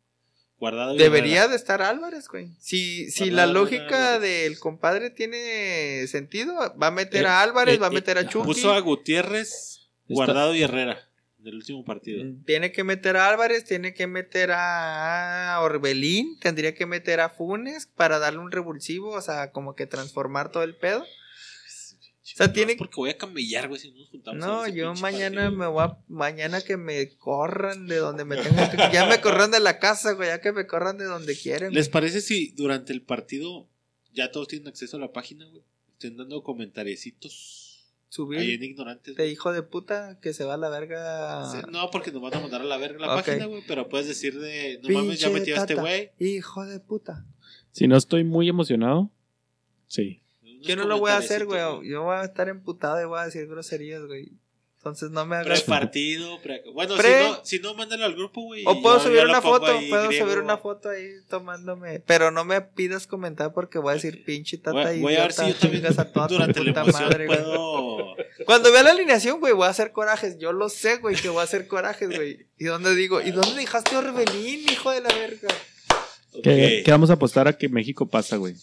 Guardado 0.57 0.95
y 0.95 0.97
Debería 0.97 1.47
de 1.47 1.55
estar 1.57 1.81
Álvarez, 1.81 2.29
güey. 2.29 2.51
Si, 2.59 3.11
si 3.11 3.25
Guardado, 3.29 3.47
la 3.47 3.53
lógica 3.53 4.15
Álvarez. 4.15 4.21
del 4.21 4.59
compadre 4.59 5.09
tiene 5.09 6.07
sentido, 6.07 6.53
va 6.81 6.87
a 6.87 6.91
meter 6.91 7.25
Eh, 7.25 7.27
a 7.27 7.41
Álvarez, 7.41 7.75
eh, 7.75 7.79
va 7.79 7.87
a 7.87 7.91
eh, 7.91 7.93
meter 7.93 8.17
a 8.17 8.27
Chucky. 8.27 8.45
Puso 8.45 8.71
a 8.71 8.79
Gutiérrez, 8.79 9.89
Guardado 10.07 10.55
y 10.55 10.63
Herrera. 10.63 10.99
Del 11.43 11.55
último 11.55 11.83
partido. 11.83 12.23
Tiene 12.45 12.71
que 12.71 12.83
meter 12.85 13.17
a 13.17 13.27
Álvarez, 13.29 13.65
tiene 13.65 13.93
que 13.93 14.07
meter 14.07 14.51
a 14.53 15.57
Orbelín, 15.61 16.39
tendría 16.39 16.73
que 16.73 16.85
meter 16.85 17.19
a 17.19 17.29
Funes 17.29 17.85
para 17.85 18.17
darle 18.17 18.39
un 18.39 18.51
revulsivo, 18.51 19.09
o 19.09 19.21
sea, 19.21 19.51
como 19.51 19.75
que 19.75 19.85
transformar 19.85 20.51
todo 20.51 20.63
el 20.63 20.75
pedo. 20.75 21.01
O 21.03 22.35
sea, 22.35 22.51
tiene- 22.51 22.75
Porque 22.77 22.95
voy 22.95 23.09
a 23.11 23.17
camillar, 23.17 23.67
güey, 23.67 23.79
si 23.79 23.91
no 23.91 23.99
nos 23.99 24.09
juntamos. 24.09 24.39
No, 24.39 24.67
yo 24.67 24.93
mañana 24.95 25.41
partido. 25.43 25.59
me 25.59 25.67
voy 25.67 25.83
a, 25.83 25.97
mañana 26.07 26.61
que 26.61 26.77
me 26.77 27.15
corran 27.17 27.85
de 27.87 27.97
donde 27.97 28.25
me 28.25 28.37
tengo 28.37 28.55
que, 28.71 28.77
ya 28.91 29.05
me 29.05 29.19
corran 29.21 29.51
de 29.51 29.59
la 29.59 29.77
casa, 29.77 30.13
güey, 30.13 30.29
ya 30.29 30.39
que 30.41 30.51
me 30.53 30.65
corran 30.65 30.97
de 30.97 31.05
donde 31.05 31.37
quieren. 31.37 31.73
¿Les 31.73 31.89
parece 31.89 32.21
si 32.21 32.51
durante 32.55 32.93
el 32.93 33.01
partido 33.03 33.67
ya 34.13 34.31
todos 34.31 34.47
tienen 34.47 34.67
acceso 34.69 34.97
a 34.97 34.99
la 35.01 35.11
página, 35.11 35.45
güey? 35.45 35.61
Estén 35.91 36.15
dando 36.17 36.41
comentariecitos 36.41 37.62
ahí 38.13 38.15
Subir 38.15 38.53
en 38.53 38.63
ignorantes. 38.63 39.15
de 39.15 39.27
hijo 39.27 39.51
de 39.51 39.63
puta 39.63 40.19
que 40.21 40.33
se 40.33 40.43
va 40.43 40.53
a 40.53 40.57
la 40.57 40.69
verga. 40.69 41.51
Sí, 41.51 41.57
no, 41.71 41.89
porque 41.89 42.11
nos 42.11 42.21
van 42.21 42.35
a 42.35 42.39
mandar 42.39 42.61
a 42.61 42.65
la 42.65 42.77
verga 42.77 43.07
la 43.07 43.15
página, 43.15 43.45
güey. 43.45 43.63
Pero 43.67 43.89
puedes 43.89 44.07
decir 44.07 44.39
de. 44.39 44.79
No 44.83 44.89
mames, 44.89 45.19
ya 45.19 45.29
metió 45.29 45.55
a 45.55 45.59
este 45.59 45.75
güey. 45.75 46.11
Hijo 46.19 46.65
de 46.65 46.79
puta. 46.79 47.25
Si 47.71 47.87
no 47.87 47.97
estoy 47.97 48.23
muy 48.23 48.47
emocionado, 48.47 49.09
sí. 49.87 50.21
Yo 50.61 50.75
no 50.75 50.85
lo 50.85 50.99
voy 50.99 51.11
a 51.11 51.17
hacer, 51.17 51.45
güey. 51.45 51.59
Yo 51.89 52.03
voy 52.03 52.15
a 52.15 52.23
estar 52.23 52.47
emputado 52.49 53.01
y 53.01 53.05
voy 53.05 53.19
a 53.19 53.25
decir 53.25 53.47
groserías, 53.47 54.03
güey. 54.05 54.31
Entonces 54.83 55.11
no 55.11 55.25
me 55.25 55.37
hagas. 55.37 55.61
Pre-partido, 55.61 56.41
pre- 56.41 56.61
Bueno, 56.73 56.97
Pre- 56.97 57.21
si 57.21 57.23
no, 57.29 57.45
si 57.45 57.59
no, 57.59 57.73
mándalo 57.73 58.03
al 58.03 58.15
grupo, 58.15 58.41
güey. 58.41 58.65
O 58.67 58.81
puedo 58.81 58.97
yo- 58.97 59.03
subir 59.05 59.19
yo 59.21 59.29
una 59.29 59.41
foto, 59.41 59.67
ahí 59.67 59.87
puedo 59.89 60.07
griego. 60.09 60.25
subir 60.25 60.39
una 60.43 60.57
foto 60.57 60.89
ahí 60.89 61.07
tomándome. 61.29 62.01
Pero 62.01 62.31
no 62.31 62.43
me 62.43 62.59
pidas 62.59 63.07
comentar 63.07 63.53
porque 63.53 63.79
voy 63.79 63.91
a 63.91 63.93
decir 63.93 64.25
pinche 64.25 64.57
tata 64.57 64.89
Voy, 64.89 64.97
y 64.97 65.01
voy 65.01 65.15
a 65.15 65.21
ver 65.21 65.31
si 65.31 65.47
yo 65.47 65.55
también 65.55 65.85
a 65.85 66.03
toda 66.11 66.27
tu 66.27 66.33
durante 66.33 66.59
la 66.59 66.65
puta 66.71 66.81
emoción 66.81 67.03
madre, 67.09 67.25
güey. 67.27 67.37
puedo. 67.39 68.15
Cuando 68.45 68.73
vea 68.73 68.83
la 68.83 68.91
alineación, 68.91 69.39
güey, 69.39 69.53
voy 69.53 69.67
a 69.67 69.69
hacer 69.69 69.93
corajes. 69.93 70.37
Yo 70.37 70.51
lo 70.51 70.67
sé, 70.67 70.97
güey, 70.97 71.15
que 71.15 71.29
voy 71.29 71.39
a 71.39 71.43
hacer 71.43 71.69
corajes, 71.69 72.09
güey. 72.13 72.47
¿Y 72.59 72.65
dónde 72.65 72.93
digo? 72.93 73.21
¿Y 73.21 73.31
dónde 73.31 73.55
dejaste 73.55 73.95
a 73.95 73.99
Orbelín, 73.99 74.69
hijo 74.69 74.91
de 74.91 74.99
la 74.99 75.13
verga? 75.15 75.47
¿Qué, 76.43 76.83
vamos 76.89 77.09
a 77.09 77.13
apostar 77.13 77.47
a 77.47 77.57
que 77.57 77.69
México 77.69 78.05
pasa, 78.05 78.35
güey? 78.35 78.55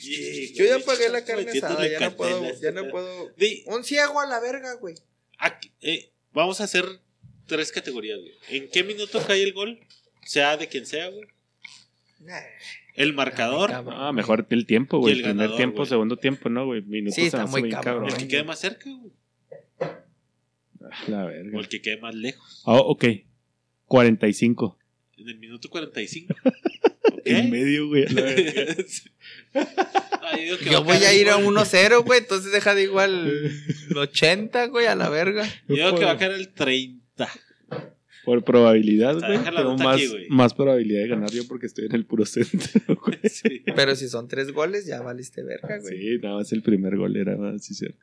Yeah, 0.00 0.48
Yo 0.54 0.64
ya 0.64 0.84
pagué 0.84 1.08
la 1.08 1.24
carne 1.24 1.48
asada, 1.52 1.86
ya 1.86 2.00
no 2.00 2.16
puedo, 2.16 2.60
ya 2.60 2.72
no 2.72 2.88
puedo. 2.90 3.30
Un 3.66 3.84
ciego 3.84 4.18
a 4.18 4.26
la 4.26 4.40
verga, 4.40 4.74
güey. 4.74 4.96
Aquí- 5.40 5.72
eh, 5.80 6.12
vamos 6.32 6.60
a 6.60 6.64
hacer 6.64 6.84
tres 7.46 7.72
categorías, 7.72 8.18
güey. 8.20 8.32
¿En 8.50 8.70
qué 8.70 8.84
minuto 8.84 9.20
cae 9.26 9.42
el 9.42 9.52
gol? 9.52 9.78
Sea 10.24 10.56
de 10.56 10.68
quien 10.68 10.86
sea, 10.86 11.08
güey. 11.08 11.26
Nah. 12.20 12.38
El 12.94 13.14
marcador. 13.14 13.70
Cabrón. 13.70 13.94
Ah, 13.98 14.12
mejor 14.12 14.46
el 14.50 14.66
tiempo, 14.66 14.98
güey. 14.98 15.14
El 15.14 15.22
Primer 15.22 15.56
tiempo, 15.56 15.78
güey. 15.78 15.88
segundo 15.88 16.16
tiempo, 16.16 16.48
¿no, 16.48 16.66
güey? 16.66 16.82
Minutos 16.82 17.14
Sí, 17.14 17.22
está 17.22 17.46
muy 17.46 17.62
bien 17.62 17.80
cabrón. 17.80 18.08
El 18.08 18.16
que 18.16 18.28
quede 18.28 18.44
más 18.44 18.58
cerca, 18.60 18.90
güey. 18.90 19.12
Ah, 19.80 21.04
La 21.08 21.24
verga. 21.24 21.56
O 21.56 21.60
el 21.60 21.68
que 21.68 21.80
quede 21.80 21.98
más 21.98 22.14
lejos. 22.14 22.62
Ah, 22.66 22.74
ok. 22.78 23.04
45. 23.86 24.78
En 25.16 25.28
el 25.28 25.38
minuto 25.38 25.68
45. 25.70 26.34
En 27.24 27.50
medio, 27.50 27.88
güey. 27.88 28.04
a 28.06 28.12
la 28.12 28.22
verga. 28.22 28.74
Ah, 29.52 30.36
yo 30.70 30.84
voy 30.84 30.98
a 30.98 31.12
ir 31.12 31.28
a 31.28 31.34
gol. 31.34 31.56
1-0, 31.56 32.04
güey. 32.04 32.20
Entonces 32.20 32.52
deja 32.52 32.74
de 32.74 32.84
igual 32.84 33.50
el 33.90 33.98
80, 33.98 34.66
güey, 34.66 34.86
a 34.86 34.94
la 34.94 35.08
verga. 35.08 35.44
Yo 35.66 35.74
digo 35.74 35.94
que 35.96 36.04
va 36.04 36.12
a 36.12 36.18
caer 36.18 36.32
el 36.32 36.50
30. 36.50 37.28
Por 38.24 38.44
probabilidad, 38.44 39.18
güey. 39.18 39.42
Tengo 39.42 39.76
más, 39.76 39.96
aquí, 39.96 40.26
más 40.28 40.54
probabilidad 40.54 41.00
de 41.02 41.08
ganar 41.08 41.30
yo 41.30 41.48
porque 41.48 41.66
estoy 41.66 41.86
en 41.86 41.94
el 41.96 42.06
puro 42.06 42.24
centro, 42.26 42.94
güey. 43.04 43.18
Sí. 43.28 43.62
Pero 43.74 43.96
si 43.96 44.08
son 44.08 44.28
tres 44.28 44.52
goles, 44.52 44.86
ya 44.86 45.00
valiste 45.00 45.42
verga, 45.42 45.78
güey. 45.78 45.98
Sí, 45.98 46.18
nada 46.22 46.36
más 46.36 46.52
el 46.52 46.62
primer 46.62 46.96
gol 46.96 47.16
era 47.16 47.36
más 47.36 47.64
sincero. 47.64 47.94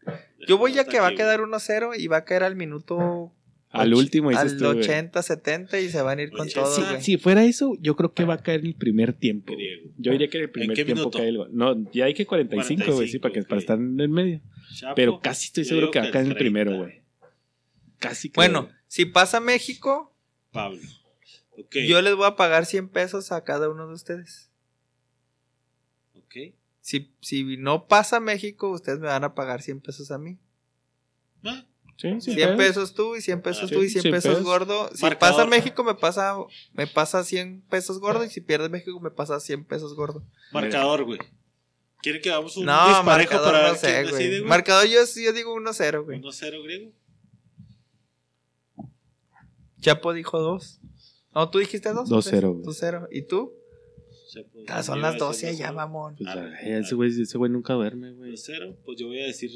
Yo 0.48 0.57
voy 0.57 0.78
a 0.80 0.84
que 0.86 0.99
va 0.99 1.07
a 1.07 1.15
quedar 1.15 1.40
1-0 1.40 1.98
y 1.98 2.07
va 2.07 2.18
a 2.18 2.26
caer 2.26 2.44
al 2.44 2.57
minuto. 2.57 3.32
Al 3.69 3.94
último 3.94 4.30
dices 4.30 4.53
Al 4.53 4.57
tú, 4.57 4.65
güey. 4.65 4.80
80, 4.80 5.22
70 5.22 5.80
y 5.81 5.89
se 5.89 6.02
van 6.02 6.19
a 6.19 6.22
ir 6.22 6.31
con 6.31 6.41
Oye, 6.41 6.53
todo, 6.53 6.73
sí, 6.73 6.81
güey. 6.89 7.02
Si 7.02 7.18
fuera 7.18 7.44
eso, 7.44 7.76
yo 7.81 7.95
creo 7.95 8.14
que 8.14 8.23
va 8.23 8.35
a 8.35 8.38
caer 8.44 8.61
el 8.65 8.76
primer 8.76 9.14
tiempo. 9.14 9.53
Griego. 9.53 9.91
Yo 9.98 10.11
diría 10.14 10.30
que 10.30 10.38
en 10.38 10.44
el 10.45 10.49
primer 10.52 10.76
qué 10.76 10.85
tiempo 10.85 11.02
minuto? 11.02 11.18
cae 11.18 11.27
el 11.27 11.38
gol. 11.38 11.49
No, 11.52 11.91
ya 11.91 12.06
hay 12.06 12.14
que 12.14 12.26
45, 12.26 12.94
güey, 12.94 13.07
sí, 13.10 13.19
45, 13.19 13.22
para, 13.22 13.34
que, 13.34 13.44
para 13.44 13.60
estar 13.60 13.77
en 13.77 13.99
el 13.99 14.10
medio. 14.10 14.41
Chapo, 14.76 14.95
Pero 14.95 15.19
casi 15.19 15.48
estoy 15.48 15.65
seguro 15.65 15.91
que 15.91 15.99
va 15.99 16.06
a 16.06 16.11
caer 16.11 16.26
en 16.26 16.31
el 16.31 16.38
30. 16.38 16.39
primero, 16.39 16.77
güey. 16.77 17.02
Casi 17.99 18.30
creo, 18.30 18.35
Bueno, 18.41 18.69
si 18.88 19.06
pasa 19.06 19.39
México, 19.41 20.15
Pablo. 20.52 20.80
Ok. 21.57 21.76
yo 21.88 22.02
les 22.02 22.15
voy 22.15 22.27
a 22.27 22.35
pagar 22.35 22.65
100 22.65 22.88
pesos 22.89 23.31
a 23.31 23.44
cada 23.44 23.69
uno 23.69 23.88
de 23.88 23.94
ustedes. 23.94 24.49
Ok. 26.15 26.53
Si, 26.81 27.11
si 27.19 27.57
no 27.57 27.88
pasa 27.88 28.19
México, 28.22 28.69
ustedes 28.72 28.99
me 28.99 29.07
van 29.07 29.23
a 29.26 29.35
pagar 29.35 29.61
100 29.61 29.81
pesos 29.81 30.10
a 30.11 30.18
mí. 30.18 30.38
Ah, 31.44 31.65
Sí, 31.98 32.22
sí, 32.22 32.34
100 32.36 32.48
pedo. 32.49 32.57
pesos 32.57 32.94
tú 32.94 33.15
y 33.15 33.22
100 33.22 33.41
pesos 33.41 33.72
Ah, 33.72 33.74
tú 33.74 33.82
y 33.82 33.88
sí, 33.88 33.94
100 33.94 34.02
100 34.03 34.14
pesos 34.14 34.30
pesos. 34.32 34.44
gordo. 34.45 34.90
Si 34.94 35.02
Marcador. 35.02 35.36
pasa 35.36 35.45
México, 35.49 35.84
me 35.84 35.95
pasa, 35.95 36.36
me 36.74 36.86
pasa 36.88 37.24
100 37.24 37.61
pesos 37.69 37.99
gordo. 37.99 38.24
Y 38.24 38.30
si 38.30 38.40
pierde 38.41 38.69
México, 38.69 38.99
me 38.99 39.10
pasa 39.11 39.40
100 39.40 39.65
pesos 39.65 39.95
gordo. 39.95 40.24
marcador, 40.53 41.03
güey. 41.06 41.19
¿Quieren 42.03 42.22
que 42.22 42.30
hagamos 42.30 42.56
un 42.56 42.65
No, 42.65 42.74
disparejo 42.88 43.03
marcador 43.34 43.45
para 43.45 43.57
no 43.57 43.72
ver 43.72 43.80
quién 43.80 43.91
sé, 43.91 43.98
decide, 44.03 44.11
güey. 44.28 44.40
güey? 44.40 44.49
Marcador 44.49 44.86
yo, 44.88 44.99
yo 45.15 45.34
digo 45.34 45.56
1-0, 45.56 46.03
güey. 46.06 46.22
1-0 46.22 46.64
griego. 46.64 46.91
Chapo 49.82 50.14
dijo 50.14 50.40
2. 50.40 50.80
No, 51.36 51.49
tú 51.49 51.60
dijiste 51.60 51.90
2. 51.94 52.10
2-0, 52.10 52.53
güey. 52.53 52.64
2-0. 52.65 53.07
¿Y 53.11 53.22
tú? 53.24 53.53
Chapo, 54.32 54.49
Ah, 54.68 54.84
son 54.84 54.95
yo 54.98 55.02
las 55.02 55.14
voy 55.15 55.22
a 55.24 55.26
12 55.28 55.45
decir 55.48 55.60
ya, 55.60 55.72
2-0. 55.72 55.76
mamón. 55.76 56.15
Pues, 56.18 56.30
Ah, 56.30 56.49
ese 56.61 56.95
güey 56.95 57.10
ese 57.22 57.38
güey 57.38 57.52
nunca 57.52 57.74
duerme, 57.74 58.11
güey. 58.14 58.32
2-0, 58.34 58.76
pues 58.86 58.99
yo 58.99 59.07
voy 59.07 59.22
a 59.22 59.26
decir 59.26 59.49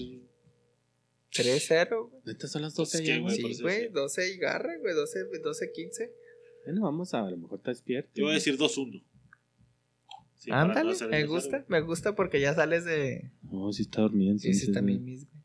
3-0, 1.33 2.09
güey. 2.09 2.21
Neta 2.25 2.47
son 2.47 2.61
las 2.63 2.75
12 2.75 2.97
Pues, 2.97 3.07
ya, 3.07 3.15
¿qué, 3.15 3.21
güey. 3.21 3.35
Sí, 3.35 3.61
güey. 3.61 3.81
sí. 3.81 3.87
12 3.93 4.33
y 4.33 4.37
garra, 4.37 4.77
güey. 4.79 4.93
12, 4.93 5.19
12, 5.43 5.71
15. 5.71 6.11
Bueno, 6.65 6.81
vamos 6.81 7.13
a, 7.13 7.25
a 7.25 7.29
lo 7.31 7.37
mejor 7.37 7.59
está 7.59 7.71
despierto. 7.71 8.11
yo 8.15 8.25
voy 8.25 8.31
a 8.31 8.35
decir 8.35 8.57
2-1. 8.57 9.03
Sí, 10.35 10.49
no 10.49 10.55
Ándale, 10.55 10.91
hacer 10.91 11.09
me 11.09 11.19
el 11.21 11.27
gusta. 11.27 11.59
2-0. 11.59 11.65
Me 11.67 11.81
gusta 11.81 12.15
porque 12.15 12.39
ya 12.41 12.53
sales 12.53 12.83
de. 12.85 13.31
No, 13.43 13.71
sí 13.71 13.83
está 13.83 14.01
dormido 14.01 14.37
Sí, 14.39 14.53
sí, 14.53 14.65
está 14.67 14.81
mimis, 14.81 15.27
güey. 15.29 15.41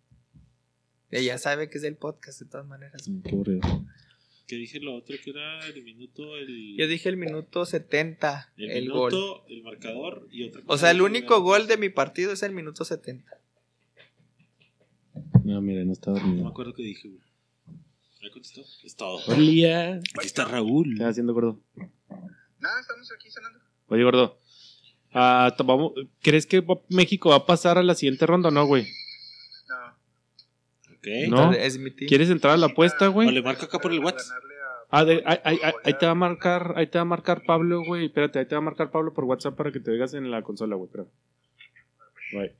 Ella 1.10 1.38
sabe 1.38 1.70
que 1.70 1.78
es 1.78 1.82
del 1.82 1.96
podcast, 1.96 2.40
de 2.40 2.46
todas 2.48 2.66
maneras. 2.66 3.08
Mm, 3.08 3.20
Qué 3.22 3.30
aburrido. 3.30 3.60
¿Qué 4.48 4.56
dije 4.56 4.78
lo 4.80 4.94
otro 4.94 5.16
que 5.22 5.30
era 5.30 5.66
el 5.66 5.82
minuto, 5.82 6.36
el, 6.36 6.76
Yo 6.76 6.86
dije 6.86 7.08
el 7.08 7.16
minuto 7.16 7.64
70, 7.66 8.52
el, 8.56 8.70
el, 8.70 8.90
gol. 8.90 9.12
minuto, 9.12 9.44
el 9.48 9.62
marcador 9.62 10.28
y 10.30 10.44
otra 10.48 10.60
O 10.62 10.66
cosa 10.66 10.80
sea, 10.82 10.90
el 10.92 10.98
que 10.98 11.02
único 11.02 11.34
era- 11.34 11.42
gol 11.42 11.66
de 11.66 11.76
mi 11.76 11.88
partido 11.88 12.32
es 12.32 12.42
el 12.44 12.52
minuto 12.52 12.84
70. 12.84 13.28
No, 15.46 15.60
mira, 15.60 15.84
no 15.84 15.92
está 15.92 16.10
No 16.10 16.16
me 16.16 16.22
dormido. 16.22 16.48
acuerdo 16.48 16.74
qué 16.74 16.82
dije, 16.82 17.08
güey. 17.08 17.20
¿Me 18.22 18.30
contestó? 18.30 18.62
Es 18.84 18.96
todo. 18.96 19.20
Olía. 19.28 19.96
Aquí 20.18 20.26
está 20.26 20.44
Raúl. 20.44 20.86
¿Qué 20.86 20.92
estás 20.94 21.10
haciendo, 21.10 21.32
gordo? 21.34 21.60
Nada, 22.58 22.80
estamos 22.80 23.12
aquí 23.12 23.30
cenando. 23.30 23.60
Oye, 23.86 24.02
gordo. 24.02 24.40
ah, 25.12 25.54
vamos- 25.64 25.92
¿Crees 26.20 26.46
que 26.46 26.64
México 26.88 27.30
va 27.30 27.36
a 27.36 27.46
pasar 27.46 27.78
a 27.78 27.82
la 27.82 27.94
siguiente 27.94 28.26
ronda 28.26 28.48
o 28.48 28.52
no, 28.52 28.66
güey? 28.66 28.86
No. 29.68 30.94
Ok. 30.96 31.06
No. 31.28 31.52
¿Quieres 32.08 32.30
entrar 32.30 32.54
a 32.54 32.56
la 32.56 32.66
apuesta, 32.66 33.08
O 33.08 33.12
güey? 33.12 33.30
le 33.30 33.42
marco 33.42 33.66
acá 33.66 33.78
por 33.78 33.92
el 33.92 34.00
WhatsApp. 34.00 34.42
Ah, 34.90 35.04
de- 35.04 35.22
ahí, 35.26 35.38
ahí- 35.44 35.58
ahí- 35.62 35.74
ahí 35.84 35.94
te 35.98 36.06
va 36.06 36.12
a 36.12 36.16
marcar, 36.16 36.74
ahí 36.76 36.86
te 36.88 36.98
va 36.98 37.02
a 37.02 37.04
marcar 37.06 37.42
Pablo, 37.44 37.82
güey. 37.86 38.06
Espérate, 38.06 38.38
ahí 38.40 38.46
te 38.46 38.54
va 38.54 38.58
a 38.58 38.64
marcar 38.64 38.90
Pablo 38.90 39.12
por 39.14 39.24
WhatsApp 39.24 39.56
para 39.56 39.70
que 39.72 39.78
te 39.80 39.90
oigas 39.92 40.14
en 40.14 40.30
la 40.30 40.42
consola, 40.42 40.74
güey. 40.76 40.86
Espera. 40.88 41.04
Bye. 42.32 42.54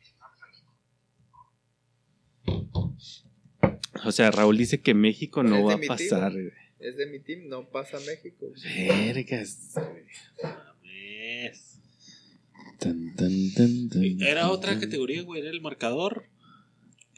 O 4.05 4.13
sea, 4.13 4.31
Raúl 4.31 4.57
dice 4.57 4.81
que 4.81 4.95
México 4.95 5.43
no 5.43 5.65
va 5.65 5.75
a 5.75 5.81
pasar. 5.87 6.33
Es 6.79 6.97
de 6.97 7.07
mi 7.07 7.19
team, 7.21 7.49
no 7.49 7.69
pasa 7.71 7.99
México. 8.01 8.47
Vergas. 8.63 9.75
Mames. 10.43 11.81
Tan, 12.79 13.15
tan, 13.17 13.33
tan, 13.55 13.89
tan, 13.89 14.23
Era 14.23 14.51
otra 14.51 14.73
tan. 14.73 14.81
categoría, 14.81 15.23
güey. 15.23 15.41
Era 15.41 15.51
el 15.51 15.61
marcador. 15.63 16.27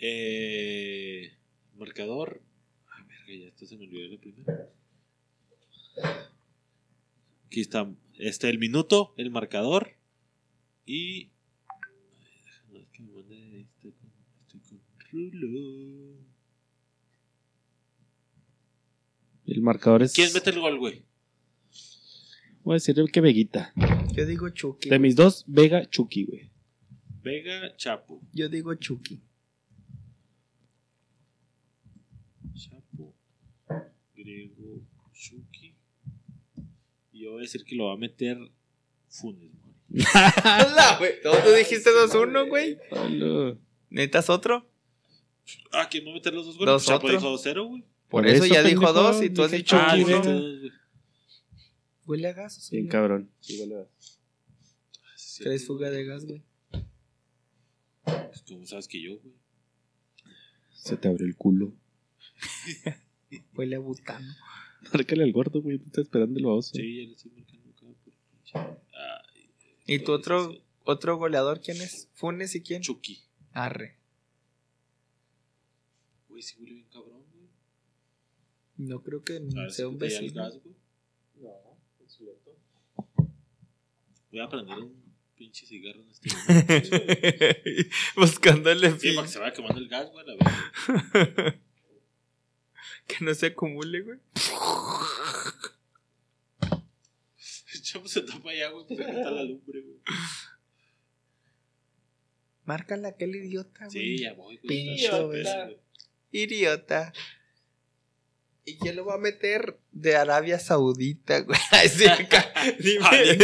Eh, 0.01 1.33
marcador. 1.77 2.41
Ay, 2.97 3.05
verga, 3.09 3.43
ya 3.45 3.49
esto 3.49 3.67
se 3.67 3.77
me 3.77 3.85
olvidó 3.85 4.09
la 4.15 4.21
primera. 4.21 4.69
Aquí 7.47 7.61
está. 7.61 7.93
Este, 8.19 8.49
el 8.49 8.59
minuto, 8.59 9.15
el 9.17 9.31
marcador. 9.31 9.97
Y. 10.87 11.31
Ay, 11.69 12.41
déjame 12.45 12.73
ver 12.79 12.87
que 12.93 13.03
me 13.03 13.13
mande 13.13 13.61
este 13.63 13.93
con- 13.93 14.13
Estoy 14.47 14.61
con 14.61 14.81
Rulo. 15.11 16.19
El 19.47 19.63
marcador 19.63 20.03
es. 20.03 20.13
¿Quién 20.13 20.33
mete 20.35 20.51
el 20.51 20.61
gol, 20.61 20.79
güey? 20.79 21.05
Voy 22.63 22.75
a 22.75 22.77
decir 22.77 22.97
que 23.11 23.21
Veguita. 23.23 23.73
Yo 24.13 24.27
digo 24.27 24.51
Chucky. 24.51 24.91
De 24.91 24.99
mis 24.99 25.17
dos, 25.17 25.45
Vega, 25.47 25.89
Chucky, 25.89 26.25
güey. 26.25 26.51
Vega, 27.23 27.75
Chapo. 27.77 28.21
Yo 28.33 28.51
digo 28.51 28.75
Chucky. 28.75 29.23
Chapo, 32.55 33.15
Griego, 34.15 34.83
Chucky. 35.15 35.75
Y 37.13 37.23
yo 37.23 37.31
voy 37.31 37.41
a 37.41 37.43
decir 37.43 37.65
que 37.65 37.75
lo 37.75 37.87
va 37.87 37.95
a 37.95 37.97
meter 37.97 38.37
Funes 39.09 39.55
Mori. 39.55 39.79
¡Hala, 40.45 40.99
güey! 40.99 41.13
¿Tú 41.23 41.31
tú 41.43 41.51
dijiste 41.57 41.89
2-1, 41.89 42.49
güey? 42.51 42.77
Hola. 42.91 43.57
¿Necesitas 43.89 44.29
otro? 44.29 44.68
Ah, 45.73 45.89
¿quién 45.91 46.07
va 46.07 46.11
a 46.11 46.15
meter 46.15 46.33
los 46.35 46.47
dos 46.47 46.57
goles? 46.59 46.73
Dos 46.73 46.87
Chapo 46.87 47.07
otro. 47.07 47.19
dijo 47.19 47.33
2-0, 47.35 47.69
güey. 47.69 47.83
Por, 47.83 48.23
Por 48.23 48.27
eso, 48.27 48.45
eso, 48.45 48.55
ya 48.55 48.63
dijo 48.63 48.93
dos 48.93 49.23
y 49.23 49.31
tú 49.31 49.43
has 49.43 49.51
dicho 49.51 49.77
Ah, 49.79 49.95
uno. 49.97 50.71
Huele 52.07 52.29
a 52.29 52.33
gas. 52.33 52.71
Bien 52.71 52.89
cabrón. 52.89 53.31
Sí, 53.41 53.59
vale. 53.61 53.87
Sí, 55.15 55.45
Traes 55.45 55.67
fuga 55.67 55.91
de 55.91 56.05
gas, 56.05 56.25
güey. 56.25 56.43
pues, 56.71 58.43
¿Cómo 58.49 58.65
sabes 58.67 58.89
que 58.89 59.01
yo, 59.03 59.19
güey? 59.19 59.35
Se 60.73 60.97
te 60.97 61.09
abrió 61.09 61.27
el 61.27 61.37
culo. 61.37 61.75
Huele 63.55 63.77
a 63.77 63.79
butano. 63.79 64.27
Márcale 64.93 65.25
al 65.25 65.33
gordo, 65.33 65.61
güey. 65.61 65.77
Está 65.85 66.01
esperando 66.01 66.39
el 66.39 66.47
baboso. 66.47 66.71
Sí, 66.75 66.97
ya 67.03 67.09
le 67.09 67.13
estoy 67.15 67.31
marcando 67.33 67.69
acá 67.71 67.81
por 67.87 67.95
pinche. 68.15 68.59
Ay, 68.59 69.51
¿Y 69.87 69.99
tu 69.99 70.07
pues, 70.07 70.19
otro, 70.21 70.53
sí, 70.53 70.63
otro 70.85 71.17
goleador 71.19 71.61
quién 71.61 71.77
es? 71.83 72.09
¿Funes 72.15 72.55
y 72.55 72.63
quién? 72.63 72.81
Chucky. 72.81 73.21
Arre. 73.53 73.98
Güey, 76.39 76.43
sí 76.47 76.55
huele 76.61 76.75
bien 76.75 76.87
cabrón, 76.89 77.25
güey. 77.33 77.49
No 78.77 79.03
creo 79.03 79.25
que 79.25 79.39
A 79.39 79.41
ver 79.41 79.71
si 79.73 79.77
sea 79.79 79.89
un 79.89 79.99
te 79.99 80.07
llega 80.09 80.19
el 80.21 80.25
vecino. 80.27 80.43
gas, 80.45 80.61
güey. 80.63 80.77
Voy 84.31 84.41
a 84.41 84.49
prender 84.49 84.79
un 84.79 85.15
pinche 85.35 85.67
cigarro 85.67 86.01
en 86.03 86.11
este 86.11 86.31
momento. 86.31 86.97
Buscándole 88.17 88.93
Sí, 88.93 88.99
fin. 88.99 89.15
para 89.17 89.27
que 89.27 89.33
se 89.33 89.39
vaya 89.41 89.53
quemando 89.53 89.79
el 89.81 89.89
gas, 89.89 90.13
güey, 90.13 90.27
la 90.27 90.35
verdad. 90.37 91.55
Que 93.09 93.25
no 93.25 93.35
se 93.35 93.47
acumule, 93.47 94.03
güey. 94.03 94.19
El 97.75 97.83
chavo 97.83 98.07
se 98.07 98.21
tapa 98.21 98.51
allá, 98.51 98.69
güey, 98.71 98.87
pues 98.87 99.01
aquí 99.01 99.11
está 99.11 99.31
la 99.31 99.43
lumbre, 99.43 99.81
güey. 99.81 99.97
Márcala 102.65 103.09
aquel 103.09 103.35
idiota, 103.35 103.87
güey. 103.87 103.91
Sí, 103.91 104.19
ya 104.23 104.35
voy, 104.35 104.57
güey. 104.59 104.69
Pinche 104.69 105.05
está 105.07 105.23
güey. 105.25 105.43
Idiota. 106.31 107.13
¿Y 108.65 108.77
quién 108.77 108.97
lo 108.97 109.07
va 109.07 109.15
a 109.15 109.19
meter? 109.19 109.79
De 109.93 110.15
Arabia 110.17 110.59
Saudita, 110.59 111.41
güey. 111.41 111.59
Sí, 111.89 112.07
acá. 112.07 112.53
Dime. 112.79 113.39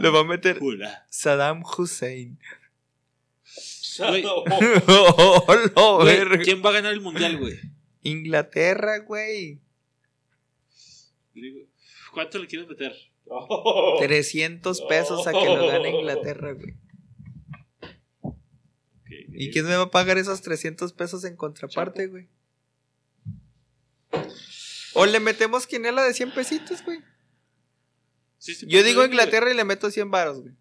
Lo 0.00 0.12
va 0.12 0.20
a 0.20 0.24
meter. 0.24 0.58
Saddam 1.10 1.62
Hussein. 1.62 2.38
Güey, 3.98 4.24
Oh, 5.74 5.98
güey. 6.02 6.42
¿quién 6.42 6.62
va 6.64 6.70
a 6.70 6.74
ganar 6.74 6.92
el 6.92 7.00
mundial, 7.00 7.38
güey? 7.38 7.58
Inglaterra, 8.02 8.98
güey. 9.00 9.60
¿Cuánto 12.12 12.38
le 12.38 12.46
quieres 12.46 12.68
meter? 12.68 12.94
300 13.98 14.80
pesos 14.82 15.26
a 15.26 15.32
que 15.32 15.44
lo 15.44 15.66
gane 15.66 15.90
Inglaterra, 15.90 16.52
güey. 16.52 16.74
¿Y 19.36 19.50
quién 19.50 19.66
me 19.66 19.76
va 19.76 19.84
a 19.84 19.90
pagar 19.90 20.18
esos 20.18 20.40
300 20.42 20.92
pesos 20.92 21.24
en 21.24 21.36
contraparte, 21.36 22.06
güey? 22.06 22.28
O 24.94 25.04
le 25.04 25.20
metemos 25.20 25.66
quinela 25.66 26.02
de 26.02 26.14
100 26.14 26.32
pesitos, 26.32 26.82
güey. 26.82 27.00
Sí, 28.38 28.54
sí, 28.54 28.66
Yo 28.66 28.78
pues, 28.78 28.86
digo. 28.86 29.04
Inglaterra 29.04 29.50
y 29.50 29.54
le 29.54 29.64
meto 29.64 29.90
100 29.90 30.10
varos, 30.10 30.40
güey. 30.40 30.54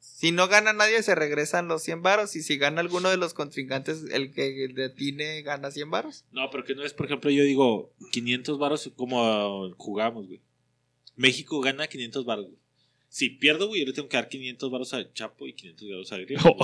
Si 0.00 0.32
no 0.32 0.48
gana 0.48 0.72
nadie, 0.72 1.02
se 1.02 1.14
regresan 1.14 1.68
los 1.68 1.82
100 1.82 2.02
varos. 2.02 2.34
Y 2.36 2.42
si 2.42 2.58
gana 2.58 2.80
alguno 2.80 3.08
de 3.08 3.16
los 3.16 3.34
contrincantes, 3.34 4.04
el 4.10 4.32
que 4.32 4.68
detine 4.74 5.42
gana 5.42 5.70
100 5.70 5.90
varos. 5.90 6.24
No, 6.32 6.50
pero 6.50 6.64
que 6.64 6.74
no 6.74 6.84
es, 6.84 6.92
por 6.92 7.06
ejemplo, 7.06 7.30
yo 7.30 7.44
digo 7.44 7.92
500 8.12 8.58
varos 8.58 8.90
como 8.96 9.72
jugamos, 9.76 10.26
güey. 10.26 10.40
México 11.16 11.60
gana 11.60 11.86
500 11.86 12.24
varos, 12.24 12.46
güey. 12.46 12.59
Si 13.12 13.28
pierdo, 13.28 13.66
güey, 13.66 13.80
yo 13.80 13.86
le 13.88 13.92
tengo 13.92 14.08
que 14.08 14.16
dar 14.16 14.28
500 14.28 14.70
varos 14.70 14.94
a 14.94 15.12
Chapo 15.12 15.44
y 15.48 15.52
500 15.52 15.88
varos 15.90 16.12
a 16.12 16.16
Griego. 16.18 16.56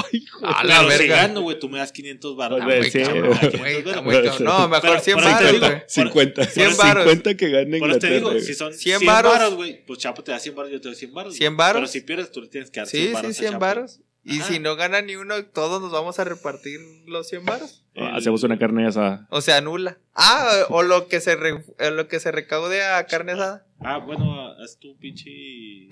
A 0.44 0.62
la 0.64 0.78
Pero 0.78 0.90
si 0.92 0.98
verga. 0.98 1.16
gano, 1.22 1.40
güey, 1.42 1.58
tú 1.58 1.68
me 1.68 1.78
das 1.78 1.90
500 1.90 2.36
varos. 2.36 2.60
Ah, 2.62 2.64
güey. 2.64 2.78
güey, 2.78 2.90
sí. 2.92 3.00
cabrón, 3.02 3.32
Ah, 3.34 3.38
güey, 3.40 3.50
500 3.50 3.76
está 3.76 4.00
varos, 4.00 4.04
muy 4.04 4.14
cabrón. 4.28 4.44
No, 4.44 4.68
mejor 4.68 4.82
Pero 4.90 5.00
100 5.00 5.14
por 5.16 5.24
ahí 5.26 5.34
te 5.34 5.44
varos, 5.44 5.52
digo, 5.52 5.66
güey. 5.66 5.82
50. 5.88 6.44
100 6.44 6.76
varos. 6.76 7.04
50 7.04 7.36
que 7.36 7.48
gane 7.50 7.78
Por 7.80 7.90
eso 7.90 7.98
te 7.98 8.06
Inglaterra. 8.06 8.30
digo, 8.34 8.40
si 8.46 8.54
son 8.54 8.72
100 8.74 8.98
100 9.00 9.06
varos. 9.06 9.32
varos, 9.32 9.54
güey, 9.56 9.84
pues 9.86 9.98
Chapo 9.98 10.22
te 10.22 10.30
da 10.30 10.38
100 10.38 10.54
varos, 10.54 10.70
yo 10.70 10.80
te 10.80 10.86
doy 10.88 10.96
100 10.96 11.12
varos. 11.14 11.34
100 11.34 11.48
güey. 11.52 11.56
varos. 11.58 11.80
Pero 11.80 11.86
si 11.88 12.00
pierdes, 12.02 12.30
tú 12.30 12.40
le 12.42 12.46
tienes 12.48 12.70
que 12.70 12.78
dar 12.80 12.86
100 12.86 13.06
Sí, 13.08 13.12
varos. 13.12 13.26
sí, 13.34 13.38
a 13.38 13.40
100 13.42 13.52
Chapo. 13.52 13.60
varos. 13.64 14.00
Y 14.28 14.40
Ajá. 14.40 14.48
si 14.52 14.58
no 14.60 14.74
gana 14.76 15.02
ni 15.02 15.14
uno, 15.16 15.44
todos 15.46 15.80
nos 15.82 15.90
vamos 15.92 16.18
a 16.20 16.24
repartir 16.24 16.78
los 17.06 17.28
100 17.28 17.44
varos. 17.44 17.84
Ah, 17.96 18.14
Hacemos 18.16 18.42
una 18.44 18.56
carne 18.58 18.86
asada. 18.86 19.26
O 19.30 19.40
sea, 19.40 19.60
nula. 19.60 19.98
Ah, 20.14 20.66
o 20.68 20.82
lo 20.84 21.08
que 21.08 21.20
se, 21.20 21.34
re- 21.36 21.64
lo 21.92 22.06
que 22.08 22.18
se 22.20 22.30
recaude 22.32 22.84
a 22.84 23.04
carne 23.06 23.32
asada. 23.32 23.66
Ah, 23.80 23.98
bueno, 23.98 24.52
haz 24.62 24.78
tu 24.78 24.96
pinche. 24.98 25.88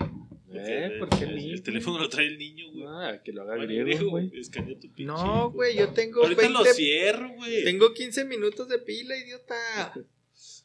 Eh, 0.56 0.85
el, 0.86 0.98
¿por 0.98 1.09
qué 1.10 1.24
el- 1.24 1.31
el 1.31 1.36
niño? 1.36 1.55
el 1.55 1.62
teléfono 1.62 1.98
lo 1.98 2.09
trae 2.09 2.26
el 2.26 2.39
niño, 2.39 2.70
güey. 2.72 2.85
Ah, 2.86 3.20
que 3.24 3.32
lo 3.32 3.43
haga 3.43 3.56
Bueno, 3.56 3.72
griego, 3.85 4.10
güey. 4.10 4.31
escanea 4.39 4.74
tu 4.78 4.89
pinche. 4.93 5.05
No, 5.05 5.51
güey, 5.51 5.76
yo 5.76 5.93
tengo 5.93 6.22
Ahorita 6.22 6.43
20 6.43 6.59
lo 6.59 6.64
cierro, 6.72 7.28
güey. 7.35 7.64
Tengo 7.64 7.93
15 7.94 8.24
minutos 8.24 8.68
de 8.68 8.78
pila, 8.78 9.16
idiota. 9.16 9.55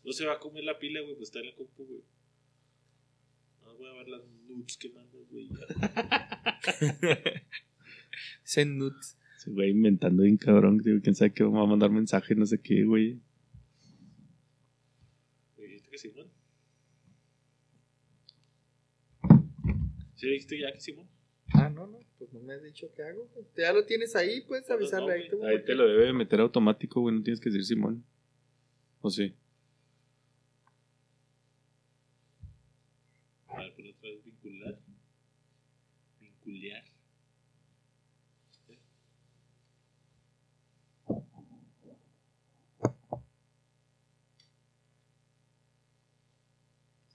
No 0.04 0.14
se 0.14 0.26
va 0.26 0.34
a 0.34 0.40
comer 0.40 0.64
la 0.64 0.80
pila, 0.80 1.02
güey, 1.02 1.14
pues 1.16 1.28
está 1.28 1.40
en 1.40 1.48
la 1.48 1.56
compu, 1.56 1.86
güey. 1.86 2.02
No 3.62 3.76
voy 3.78 3.88
a 3.88 3.94
ver 3.94 4.08
las 4.08 4.22
nudes 4.48 4.78
que 4.78 4.90
mandas, 4.90 5.22
güey. 5.30 5.50
Send 8.44 8.78
nuts. 8.78 9.18
Ese 9.38 9.52
güey 9.52 9.70
inventando 9.72 10.24
bien 10.24 10.38
cabrón. 10.38 10.78
Digo, 10.80 11.00
quién 11.04 11.16
sabe 11.16 11.34
qué 11.34 11.44
va 11.44 11.62
a 11.62 11.66
mandar 11.66 11.92
mensaje, 11.92 12.34
no 12.34 12.46
sé 12.46 12.60
qué, 12.62 12.84
güey. 12.86 13.20
¿Me 15.58 15.66
dijiste 15.66 15.90
que 15.92 15.98
Simón? 15.98 16.32
¿Sí 20.20 20.28
dijiste 20.28 20.60
ya 20.60 20.74
que 20.74 20.82
Simón? 20.82 21.08
Ah, 21.54 21.70
no, 21.70 21.88
no, 21.88 21.98
pues 22.18 22.34
no 22.34 22.42
me 22.42 22.54
has 22.54 22.62
dicho 22.62 22.92
qué 22.94 23.04
hago. 23.04 23.26
güey. 23.34 23.46
Ya 23.58 23.72
lo 23.72 23.86
tienes 23.86 24.18
ahí, 24.18 24.42
puedes 24.42 24.68
No, 24.68 24.76
no, 24.76 24.80
avisarle 24.82 25.14
ahí. 25.14 25.30
tú, 25.30 25.42
Ahí 25.46 25.64
te 25.64 25.74
lo 25.76 25.88
debe 25.88 26.12
meter 26.12 26.42
automático, 26.42 27.00
güey. 27.00 27.16
No 27.16 27.24
tienes 27.24 27.40
que 27.40 27.50
decir 27.50 27.64
Simón. 27.64 28.04
¿O 29.00 29.10
sí? 29.10 29.34
A 33.48 33.60
ver, 33.60 33.74
por 33.74 33.86
otra 33.86 34.10
vez 34.10 34.24
vincular. 34.26 34.78
Vincular. 36.20 36.84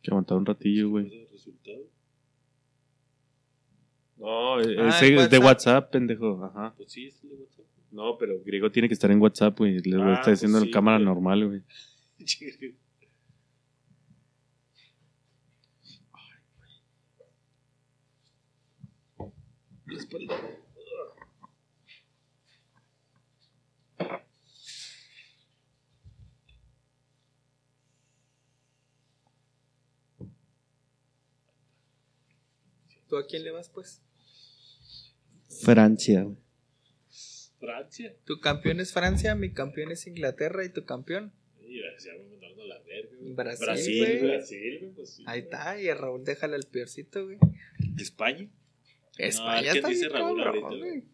Que 0.02 0.10
aguantar 0.10 0.36
un 0.39 0.47
ratillo, 0.47 0.90
güey. 0.90 1.26
Resultado. 1.32 1.89
No, 4.24 4.55
Ah, 4.56 4.60
ese 4.88 5.06
en 5.09 5.18
es 5.18 5.30
de 5.30 5.38
WhatsApp. 5.38 5.44
WhatsApp, 5.44 5.90
pendejo. 5.92 6.44
Ajá. 6.44 6.74
Pues 6.76 6.90
sí, 6.92 7.06
es 7.06 7.22
el 7.24 7.30
de 7.30 7.36
WhatsApp. 7.36 7.64
No, 7.90 8.16
pero 8.18 8.40
griego 8.44 8.70
tiene 8.70 8.88
que 8.88 8.94
estar 8.94 9.10
en 9.10 9.20
WhatsApp, 9.20 9.59
güey. 9.59 9.78
Le 9.80 10.02
Ah, 10.02 10.14
está 10.14 10.30
diciendo 10.30 10.59
pues 10.59 10.66
en 10.68 10.72
cámara 10.72 10.96
güey. 10.96 11.05
normal, 11.06 11.46
güey. 11.46 11.62
La 19.86 19.96
espalda. 19.98 20.36
¿Tú 33.09 33.16
a 33.18 33.26
quién 33.26 33.44
le 33.44 33.51
vas, 33.51 33.68
pues? 33.68 34.02
Francia. 35.62 36.26
Francia. 37.59 38.14
Tu 38.24 38.40
campeón 38.40 38.81
es 38.81 38.93
Francia, 38.93 39.35
mi 39.35 39.52
campeón 39.52 39.90
es 39.93 40.06
Inglaterra 40.06 40.64
y 40.64 40.68
tu 40.68 40.85
campeón. 40.85 41.32
Y 41.60 41.81
ya 41.81 42.12
me 42.18 42.24
mandaron 42.31 42.60
a 42.60 42.64
la 42.64 42.78
verga, 42.81 43.16
güey. 43.18 43.32
Brasil, 43.35 43.66
Brasil, 43.66 43.98
güey. 43.98 44.18
güey. 44.18 44.31
Brasil, 44.31 44.78
güey, 44.81 44.93
pues 44.93 45.10
sí. 45.14 45.24
Ahí 45.26 45.40
está, 45.40 45.81
y 45.81 45.89
a 45.89 45.94
Raúl 45.94 46.24
déjale 46.24 46.56
al 46.56 46.64
peorcito, 46.64 47.24
güey. 47.24 47.39
España. 47.98 48.51
España 49.16 49.62
¿quién 49.62 49.76
está 49.76 49.89
dice 49.89 50.09
Raúl 50.09 50.43
cabrón, 50.43 50.64
ahorita, 50.64 50.85
güey. 50.86 51.05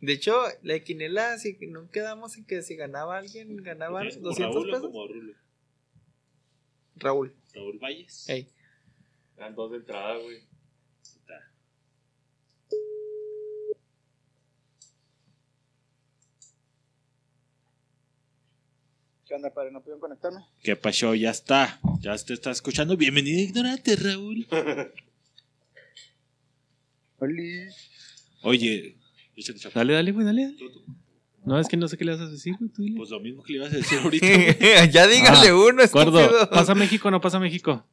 De 0.00 0.12
hecho, 0.12 0.34
la 0.62 0.78
quinela, 0.80 1.38
si 1.38 1.56
no 1.68 1.88
quedamos 1.90 2.36
en 2.36 2.44
que 2.44 2.62
si 2.62 2.76
ganaba 2.76 3.18
alguien, 3.18 3.56
ganaba 3.62 4.00
¿Tienes 4.00 4.16
como 4.16 4.28
200 4.28 4.54
Raúl 4.54 4.68
o 4.68 4.72
pesos. 4.72 4.86
como 4.86 5.08
Rulo? 5.08 5.34
Raúl. 6.96 7.34
Raúl 7.54 7.78
Valles. 7.78 8.28
Ey. 8.28 8.48
Dan 9.36 9.54
dos 9.54 9.70
de 9.70 9.78
entrada, 9.78 10.16
güey. 10.18 10.42
¿Qué 19.34 19.38
onda, 19.38 19.50
padre? 19.50 19.72
¿No 19.72 19.80
pudieron 19.80 19.98
conectarme? 19.98 20.46
¿Qué 20.62 20.76
pasó? 20.76 21.12
Ya 21.16 21.30
está. 21.30 21.80
Ya 21.98 22.16
te 22.16 22.34
está 22.34 22.52
escuchando. 22.52 22.96
Bienvenido, 22.96 23.40
ignorante, 23.40 23.96
Raúl. 23.96 24.46
Oli. 27.18 27.66
Oye. 28.44 28.96
Dale, 29.74 29.92
dale, 29.94 30.12
güey, 30.12 30.24
dale. 30.24 30.42
dale. 30.44 30.56
No, 31.44 31.58
es 31.58 31.66
que 31.66 31.76
no 31.76 31.88
sé 31.88 31.96
qué 31.96 32.04
le 32.04 32.12
vas 32.12 32.20
a 32.20 32.28
decir, 32.28 32.54
güey. 32.60 32.70
tú 32.70 32.82
dile. 32.82 32.96
Pues 32.96 33.10
lo 33.10 33.18
mismo 33.18 33.42
que 33.42 33.54
le 33.54 33.58
ibas 33.58 33.72
a 33.72 33.76
decir 33.76 33.98
ahorita. 33.98 34.24
güey. 34.60 34.90
ya 34.92 35.08
dígale 35.08 35.48
Ah, 35.48 35.56
uno, 35.56 35.82
Gordo, 35.92 36.20
estúpido. 36.20 36.50
¿pasa 36.50 36.76
México 36.76 37.08
o 37.08 37.10
no 37.10 37.20
pasa 37.20 37.40
México? 37.40 37.84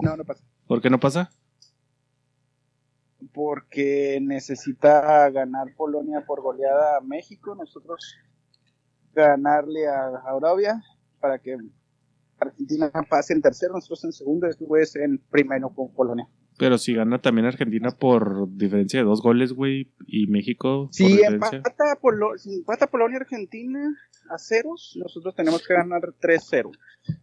No, 0.00 0.18
no 0.18 0.24
pasa. 0.26 0.44
¿Por 0.66 0.82
qué 0.82 0.90
no 0.90 1.00
pasa? 1.00 1.30
Porque 3.32 4.18
necesita 4.20 5.30
ganar 5.30 5.74
Polonia 5.74 6.26
por 6.26 6.42
goleada 6.42 6.98
a 6.98 7.00
México. 7.00 7.54
Nosotros 7.54 8.18
ganarle 9.22 9.86
a 9.88 10.08
Arabia 10.26 10.82
para 11.20 11.38
que 11.38 11.56
Argentina 12.38 12.90
pase 13.08 13.32
en 13.34 13.42
tercero, 13.42 13.74
nosotros 13.74 14.04
en 14.04 14.12
segundo 14.12 14.46
y 14.46 14.50
después 14.50 14.94
en 14.96 15.18
primero 15.30 15.70
con 15.70 15.92
Polonia. 15.92 16.28
Pero 16.56 16.76
si 16.76 16.92
gana 16.92 17.20
también 17.20 17.46
Argentina 17.46 17.90
por 17.92 18.48
diferencia 18.56 18.98
de 18.98 19.06
dos 19.06 19.22
goles, 19.22 19.52
güey, 19.52 19.92
y 20.08 20.26
México 20.26 20.88
Si 20.90 21.04
diferencia. 21.06 21.58
empata, 21.58 21.96
Polo- 22.00 22.36
si 22.36 22.52
empata 22.56 22.88
Polonia 22.88 23.18
y 23.18 23.22
Argentina 23.22 23.94
a 24.28 24.38
ceros, 24.38 24.96
nosotros 25.00 25.34
tenemos 25.36 25.64
que 25.66 25.74
ganar 25.74 26.00
3-0. 26.20 26.70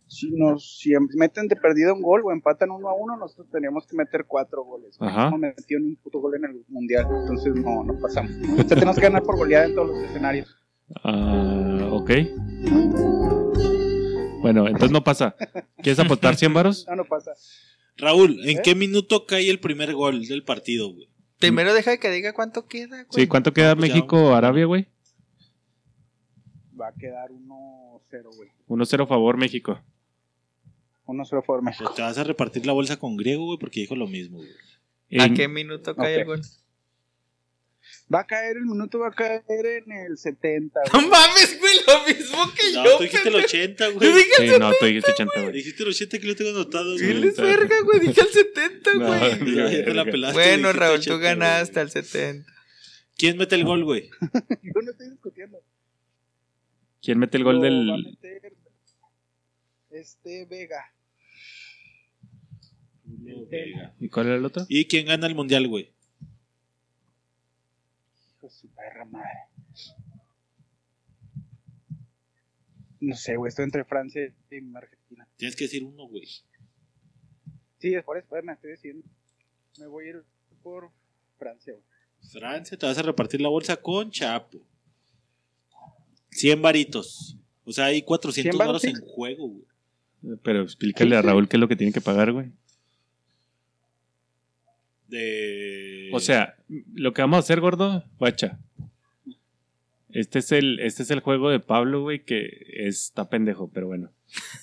Si 0.07 0.31
nos 0.31 0.79
si 0.79 0.93
em- 0.93 1.09
meten 1.15 1.47
de 1.49 1.57
perdido 1.57 1.93
un 1.93 2.01
gol 2.01 2.21
o 2.23 2.31
empatan 2.31 2.71
1 2.71 2.87
a 2.89 2.93
1, 2.93 3.17
nosotros 3.17 3.49
tenemos 3.51 3.85
que 3.87 3.97
meter 3.97 4.23
cuatro 4.25 4.63
goles. 4.63 4.95
Ajá. 5.01 5.29
No 5.29 5.37
metió 5.37 5.79
ni 5.81 5.89
un 5.89 5.95
puto 5.97 6.19
gol 6.19 6.35
en 6.35 6.45
el 6.45 6.63
mundial, 6.69 7.05
entonces 7.21 7.53
no, 7.55 7.83
no 7.83 7.93
pasamos. 7.99 8.31
O 8.53 8.55
sea, 8.55 8.65
tenemos 8.67 8.95
que 8.95 9.01
ganar 9.03 9.23
por 9.23 9.35
goleada 9.37 9.65
en 9.65 9.75
todos 9.75 9.89
los 9.89 9.99
escenarios. 9.99 10.55
Ah, 11.03 11.64
ok. 12.05 12.11
Bueno, 14.41 14.67
entonces 14.67 14.91
no 14.91 15.03
pasa. 15.03 15.35
¿Quieres 15.81 15.99
apostar 15.99 16.35
100 16.35 16.53
varos? 16.53 16.85
No, 16.89 16.95
no 16.97 17.05
pasa. 17.05 17.31
Raúl, 17.97 18.39
¿en 18.47 18.57
¿Eh? 18.59 18.61
qué 18.63 18.75
minuto 18.75 19.25
cae 19.25 19.49
el 19.49 19.59
primer 19.59 19.93
gol 19.93 20.25
del 20.27 20.43
partido, 20.43 20.93
güey? 20.93 21.09
Primero 21.39 21.73
deja 21.73 21.97
que 21.97 22.11
diga 22.11 22.33
cuánto 22.33 22.67
queda, 22.67 23.03
güey. 23.03 23.07
Sí, 23.09 23.27
¿cuánto 23.27 23.53
queda. 23.53 23.73
México-Arabia, 23.75 24.65
güey? 24.65 24.87
Va 26.79 26.89
a 26.89 26.93
quedar 26.93 27.29
1-0, 27.31 28.35
güey. 28.35 28.49
1-0 28.67 29.07
favor 29.07 29.37
México. 29.37 29.79
1-0 31.07 31.43
por 31.45 31.61
México. 31.61 31.85
Pues 31.85 31.95
te 31.95 32.01
vas 32.01 32.17
a 32.17 32.23
repartir 32.23 32.65
la 32.65 32.73
bolsa 32.73 32.97
con 32.97 33.15
griego, 33.15 33.45
güey, 33.45 33.57
porque 33.59 33.79
dijo 33.81 33.95
lo 33.95 34.07
mismo, 34.07 34.37
güey. 34.37 34.49
¿A 35.19 35.25
En- 35.25 35.33
qué 35.33 35.47
minuto 35.47 35.95
cae 35.95 36.15
Ok. 36.15 36.19
el 36.21 36.25
gol? 36.27 36.41
Va 38.13 38.19
a 38.19 38.27
caer, 38.27 38.57
el 38.57 38.65
minuto 38.65 38.99
va 38.99 39.07
a 39.07 39.11
caer 39.11 39.41
en 39.65 39.91
el 39.91 40.17
70, 40.17 40.79
No 40.93 40.99
güey. 40.99 41.09
mames, 41.09 41.59
güey, 41.59 41.73
lo 41.87 42.05
mismo 42.05 42.37
que 42.53 42.71
No, 42.73 42.85
yo. 42.85 42.97
tú 42.97 43.03
dijiste 43.03 43.27
el 43.29 43.33
pendejo. 43.33 43.47
80, 43.47 43.85
Yo 43.87 43.93
güey. 43.95 44.13
dije 44.13 44.29
Sí, 44.37 44.43
el 44.43 44.59
no, 44.59 44.71
tú 44.79 44.85
dijiste 44.85 45.11
80, 45.11 45.41
güey. 45.41 45.51
Dijiste 45.53 45.83
el 45.83 45.89
80 45.89 46.19
que 46.19 46.27
lo 46.27 46.35
tengo 46.35 46.49
anotado, 46.51 46.93
güey. 46.93 47.07
Diles 47.07 47.37
verga, 47.37 47.75
güey, 47.83 47.99
dije 48.01 48.21
el 48.21 48.27
70, 48.27 48.93
No, 48.93 49.07
güey. 49.07 49.55
Ya, 49.55 49.71
ya 49.71 49.85
te 49.85 49.93
la 49.95 50.05
pelaste. 50.05 50.33
Bueno, 50.39 50.71
Raúl, 50.73 50.99
80, 50.99 51.15
tú 51.15 51.19
ganaste 51.21 51.79
al 51.79 51.89
70. 51.89 52.51
¿Quién 53.17 53.37
mete 53.37 53.55
el 53.55 53.63
gol, 53.63 53.83
güey? 53.83 54.09
Yo 54.61 54.81
no 54.83 54.91
estoy 54.91 55.09
discutiendo. 55.09 55.57
¿Quién 57.01 57.17
mete 57.17 57.37
el 57.37 57.43
gol 57.43 57.55
Lo 57.55 57.61
va 57.61 57.67
a 57.67 57.69
del...? 57.71 58.03
meter 58.03 58.53
Este 59.89 60.45
Vega. 60.45 60.91
¿Y 63.99 64.09
cuál 64.09 64.27
era 64.27 64.35
el 64.35 64.45
otro? 64.45 64.65
¿Y 64.69 64.85
quién 64.85 65.07
gana 65.07 65.25
el 65.27 65.35
mundial, 65.35 65.67
güey? 65.67 65.91
Hijo 68.45 68.53
de 68.53 68.59
su 68.59 68.67
perra 68.69 69.05
madre. 69.05 69.29
No 72.99 73.15
sé, 73.15 73.35
güey, 73.35 73.49
estoy 73.49 73.65
entre 73.65 73.83
Francia 73.83 74.21
y 74.49 74.75
Argentina. 74.75 75.27
Tienes 75.37 75.55
que 75.55 75.65
decir 75.65 75.83
uno, 75.83 76.07
güey. 76.07 76.25
Sí, 77.77 77.93
es 77.93 78.03
por 78.03 78.17
eso, 78.17 78.27
me 78.43 78.53
estoy 78.53 78.71
diciendo. 78.71 79.07
Me 79.79 79.87
voy 79.87 80.05
a 80.05 80.09
ir 80.09 80.23
por 80.63 80.91
Francia, 81.37 81.73
güey. 81.73 81.85
Francia, 82.31 82.77
te 82.77 82.85
vas 82.85 82.97
a 82.97 83.03
repartir 83.03 83.41
la 83.41 83.49
bolsa 83.49 83.75
con 83.77 84.09
Chapo. 84.09 84.59
100 86.31 86.61
varitos. 86.61 87.37
O 87.63 87.71
sea, 87.71 87.85
hay 87.85 88.01
400 88.01 88.55
¿100 88.55 88.57
varos 88.57 88.81
varos, 88.81 88.83
en 88.83 89.07
juego, 89.07 89.47
güey. 89.49 90.37
Pero 90.43 90.63
explícale 90.63 91.15
a 91.15 91.21
Raúl 91.21 91.47
qué 91.47 91.57
es 91.57 91.61
lo 91.61 91.67
que 91.67 91.75
tiene 91.75 91.93
que 91.93 92.01
pagar, 92.01 92.31
güey. 92.31 92.51
De... 95.07 96.09
O 96.13 96.19
sea, 96.19 96.55
lo 96.93 97.13
que 97.13 97.21
vamos 97.21 97.37
a 97.37 97.39
hacer, 97.39 97.59
gordo, 97.61 98.03
guacha. 98.17 98.59
Este 100.09 100.39
es 100.39 100.51
el, 100.51 100.79
este 100.79 101.03
es 101.03 101.11
el 101.11 101.19
juego 101.19 101.49
de 101.49 101.59
Pablo, 101.59 102.01
güey, 102.01 102.23
que 102.23 102.47
está 102.69 103.29
pendejo, 103.29 103.69
pero 103.73 103.87
bueno. 103.87 104.11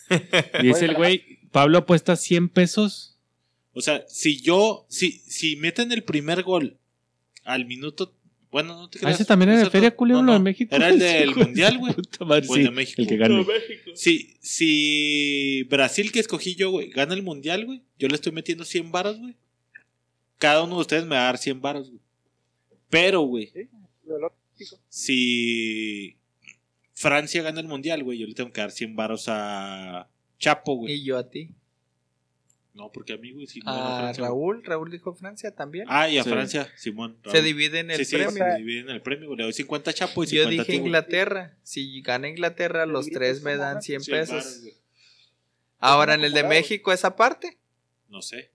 Dice 0.63 0.87
el 0.87 0.95
güey, 0.95 1.41
Pablo 1.51 1.79
apuesta 1.79 2.17
100 2.17 2.49
pesos. 2.49 3.19
O 3.75 3.81
sea, 3.81 4.05
si 4.09 4.41
yo, 4.41 4.87
si, 4.89 5.13
si 5.13 5.57
meten 5.57 5.93
el 5.93 6.05
primer 6.05 6.43
gol 6.43 6.79
al 7.45 7.67
minuto, 7.67 8.15
bueno, 8.51 8.75
no 8.75 8.89
te 8.91 8.99
Ah, 8.99 9.01
creas. 9.03 9.15
ese 9.17 9.25
también 9.27 9.51
era 9.51 9.61
de 9.61 9.71
feria, 9.71 9.95
culero, 9.95 10.21
No, 10.21 10.27
lo 10.29 10.33
de 10.35 10.39
México. 10.41 10.75
Era 10.75 10.89
el 10.89 10.99
del 10.99 11.35
mundial, 11.35 11.79
güey. 11.79 11.95
Sí, 12.43 12.63
de 12.63 12.71
México. 12.71 13.03
el 13.03 13.09
que 13.09 13.17
gane. 13.17 13.47
Si, 13.95 14.37
si 14.41 15.65
Brasil 15.71 16.13
que 16.13 16.21
escogí 16.21 16.55
yo, 16.55 16.71
güey, 16.71 16.91
gana 16.91 17.15
el 17.15 17.23
mundial, 17.23 17.67
güey, 17.67 17.83
yo 17.99 18.09
le 18.09 18.15
estoy 18.15 18.33
metiendo 18.33 18.65
100 18.65 18.91
varos, 18.91 19.19
güey. 19.19 19.35
Cada 20.43 20.65
uno 20.65 20.75
de 20.75 20.81
ustedes 20.81 21.05
me 21.05 21.15
va 21.15 21.23
a 21.23 21.25
dar 21.27 21.39
100 21.39 21.61
varos, 21.63 21.89
güey. 21.89 22.01
Pero, 22.91 23.21
güey, 23.21 23.53
Lo 24.05 24.19
lógico. 24.19 24.77
si 24.89 26.17
Francia 26.95 27.43
gana 27.43 27.61
el 27.61 27.69
mundial, 27.69 28.03
güey, 28.03 28.19
yo 28.19 28.27
le 28.27 28.35
tengo 28.35 28.53
que 28.53 28.61
dar 28.61 28.73
100 28.73 28.97
varos 28.97 29.27
a 29.29 30.09
Chapo, 30.41 30.75
güey. 30.75 30.95
Y 30.95 31.05
yo 31.05 31.17
a 31.17 31.31
ti. 31.31 31.51
No, 32.75 32.91
porque 32.91 33.13
a 33.13 33.19
mí, 33.19 33.31
güey, 33.33 33.47
si 33.47 33.61
no 33.61 33.71
A 33.71 33.99
Francia, 34.01 34.21
güey. 34.23 34.29
Raúl, 34.31 34.65
Raúl 34.65 34.91
dijo 34.91 35.15
Francia 35.15 35.55
también. 35.55 35.87
Ah, 35.89 36.09
y 36.09 36.19
a 36.19 36.25
Sí. 36.25 36.31
Francia, 36.31 36.69
Simón. 36.77 37.17
Se 37.25 37.31
Raúl. 37.35 37.45
dividen 37.45 37.91
el 37.93 37.99
sí, 37.99 38.05
sí, 38.05 38.17
premio. 38.17 38.33
se 38.45 38.59
dividen 38.59 38.89
el 38.91 39.01
premio, 39.01 39.27
güey. 39.29 39.37
Le 39.39 39.45
doy 39.45 39.53
50 39.53 39.91
a 39.93 39.95
Chapo 39.95 40.25
y 40.25 40.27
50 40.27 40.35
Yo 40.43 40.49
a 40.49 40.51
dije 40.51 40.65
ti. 40.73 40.79
Inglaterra. 40.79 41.55
Si 41.63 42.01
gana 42.03 42.29
Inglaterra, 42.29 42.85
los 42.87 43.05
Divide 43.05 43.19
tres 43.21 43.43
me 43.43 43.57
dan 43.57 43.75
madre. 43.75 43.83
100 43.83 44.01
100 44.03 44.17
varos, 44.29 44.29
pesos. 44.45 44.63
Ahora 45.79 46.15
en 46.15 46.25
el 46.25 46.33
de. 46.33 46.43
México, 46.45 46.93
esa 46.93 47.15
parte. 47.15 47.59
No 48.09 48.23
sé. 48.23 48.51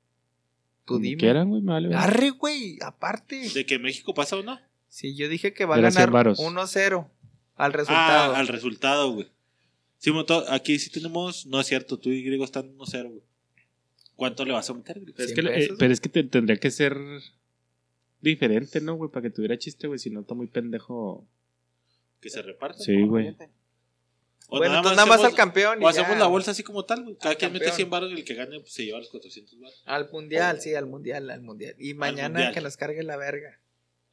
Tú 0.88 0.94
Como 0.94 1.00
dime. 1.04 1.18
quieran, 1.18 1.50
güey, 1.50 1.62
me 1.62 1.74
vale. 1.74 1.94
Arre, 1.94 2.30
güey, 2.30 2.78
aparte. 2.82 3.50
¿De 3.54 3.66
que 3.66 3.78
México 3.78 4.14
pasa 4.14 4.38
o 4.38 4.42
no? 4.44 4.58
Si 4.88 5.16
yo 5.18 5.28
dije 5.28 5.54
que 5.54 5.66
va 5.66 5.76
a 5.76 5.80
100 5.80 5.94
ganar 5.94 6.12
varos. 6.12 6.40
1-0 6.40 7.10
al 7.56 7.74
resultado. 7.74 8.34
Ah, 8.34 8.40
al 8.40 8.48
resultado, 8.48 9.12
güey. 9.12 9.28
To- 10.26 10.46
aquí 10.50 10.80
sí 10.80 10.90
tenemos. 10.90 11.46
No 11.46 11.60
es 11.60 11.68
cierto, 11.68 12.00
tú 12.00 12.10
y 12.10 12.24
Griego 12.24 12.46
están 12.46 12.74
1-0, 12.78 13.10
güey. 13.10 13.22
¿Cuánto 14.16 14.46
le 14.46 14.54
vas 14.54 14.70
a 14.70 14.74
meter, 14.74 15.02
güey? 15.02 15.14
Es 15.18 15.34
100 15.34 15.46
que, 15.46 15.64
eh, 15.66 15.70
pero 15.78 15.92
es 15.92 16.00
que 16.00 16.08
te- 16.10 16.24
tendría 16.24 16.56
que 16.58 16.72
ser 16.72 16.98
diferente, 18.22 18.80
¿no, 18.82 18.96
güey? 18.96 19.12
Para 19.12 19.24
que 19.24 19.30
tuviera 19.30 19.58
chiste, 19.58 19.88
güey. 19.88 20.00
Si 20.00 20.10
no, 20.10 20.22
está 20.22 20.34
muy 20.36 20.48
pendejo. 20.48 21.28
Que 22.22 22.30
se 22.30 22.42
reparta. 22.42 22.80
Sí, 22.80 23.02
güey. 23.04 23.36
O 24.50 24.58
bueno, 24.60 24.78
entonces 24.78 24.96
nada 24.96 25.06
más 25.08 25.16
hacemos- 25.18 25.32
al 25.34 25.38
campeón. 25.38 25.82
y 25.82 25.86
O 25.86 25.88
hacemos 25.90 26.12
ya. 26.12 26.20
la 26.20 26.28
bolsa 26.28 26.52
así 26.52 26.64
como 26.64 26.86
tal, 26.86 27.04
güey. 27.04 27.18
Cada 27.18 27.32
Al 27.32 27.38
quien 27.38 27.52
mete 27.52 27.66
campeón. 27.66 27.76
100 27.76 27.90
baros 27.90 28.12
y 28.12 28.14
el 28.16 28.24
que 28.26 28.34
gane 28.34 28.60
pues, 28.62 28.72
se 28.74 28.86
lleva 28.86 29.00
los 29.00 29.10
400 29.10 29.60
baros. 29.60 29.84
Al 29.86 30.10
mundial, 30.10 30.62
sí, 30.62 30.74
al 30.74 30.86
mundial, 30.88 31.30
al 31.30 31.42
mundial. 31.42 31.76
Y 31.78 31.94
mañana 31.96 32.30
mundial. 32.30 32.54
que 32.54 32.62
nos 32.62 32.78
cargue 32.78 33.04
la 33.04 33.18
verga. 33.18 33.60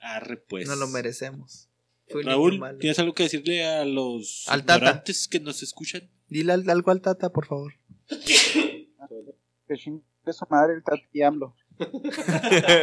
Arre, 0.00 0.36
pues. 0.36 0.66
Nos 0.66 0.78
lo 0.78 0.88
merecemos. 0.88 1.68
Fue 2.08 2.22
Raúl, 2.22 2.58
malo. 2.58 2.78
¿tienes 2.78 2.98
algo 2.98 3.14
que 3.14 3.22
decirle 3.22 3.64
a 3.64 3.84
los 3.84 4.44
Al 4.48 4.64
Tata. 4.64 5.02
que 5.30 5.40
nos 5.40 5.62
escuchan? 5.62 6.10
Dile 6.28 6.52
al- 6.52 6.68
algo 6.68 6.90
al 6.90 7.00
Tata, 7.00 7.30
por 7.30 7.46
favor. 7.46 7.72
Que 8.08 9.76
chingue 9.76 10.02
su 10.32 10.46
madre 10.50 10.74
el 10.74 10.82
Tati 10.82 11.22
AMLO. 11.22 11.56
Tiene 11.78 11.92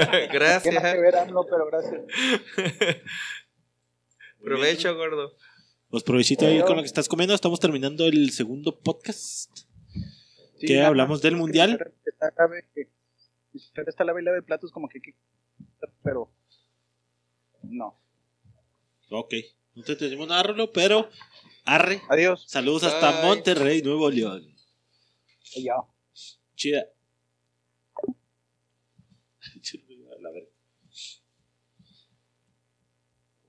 que 0.10 0.28
Gracias. 0.32 0.82
ver 0.84 1.16
AMLO, 1.18 1.46
pero 1.50 1.68
gracias. 1.68 2.02
Provecho, 4.44 4.96
gordo. 4.96 5.34
Pues 5.92 6.04
provechito 6.04 6.46
ahí 6.46 6.62
con 6.62 6.78
lo 6.78 6.82
que 6.84 6.88
estás 6.88 7.08
comiendo. 7.10 7.36
Estamos 7.36 7.60
terminando 7.60 8.06
el 8.08 8.32
segundo 8.32 8.80
podcast. 8.80 9.52
Sí, 10.58 10.68
¿Qué 10.68 10.76
nada 10.76 10.88
hablamos 10.88 11.22
del 11.22 11.34
que 11.34 11.40
mundial? 11.40 11.94
Está 12.06 12.32
la 12.38 12.48
ve- 12.48 12.66
que- 12.74 12.90
está 13.88 14.04
la 14.06 14.14
vela 14.14 14.32
de 14.32 14.42
platos 14.42 14.72
como 14.72 14.88
que, 14.88 15.02
que- 15.02 15.16
pero 16.04 16.32
no. 17.64 18.00
Ok. 19.10 19.34
No 19.76 19.84
te 19.84 19.96
tenemos 19.96 20.28
nada, 20.28 20.44
Rolo, 20.44 20.72
pero 20.72 21.10
arre. 21.66 22.02
Adiós. 22.10 22.46
Saludos 22.48 22.84
hasta. 22.84 23.24
Monterrey, 23.24 23.82
Nuevo 23.82 24.10
León. 24.10 24.46
Ya. 25.58 25.76
Chida. 26.56 26.86
La 30.22 30.30
verga. 30.32 30.50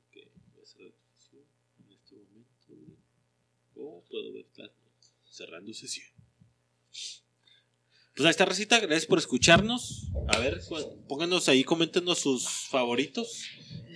Ok, 0.07 0.17
voy 0.53 0.61
a 0.61 0.63
hacer 0.63 0.81
la 0.83 0.91
transmisión 0.93 1.45
en 1.87 1.93
este 1.93 2.15
momento. 2.17 2.99
O 3.77 4.02
puedo 4.13 4.33
ver 4.33 4.45
la- 4.57 4.71
cerrando 5.31 5.73
sesión. 5.75 6.07
Pues 8.15 8.27
ahí 8.27 8.31
está, 8.31 8.45
Recita. 8.45 8.79
Gracias 8.79 9.07
por 9.07 9.19
escucharnos. 9.19 10.11
A 10.29 10.39
ver, 10.39 10.61
pónganos 11.09 11.49
ahí, 11.49 11.65
coméntenos 11.65 12.19
sus 12.19 12.47
favoritos. 12.71 13.47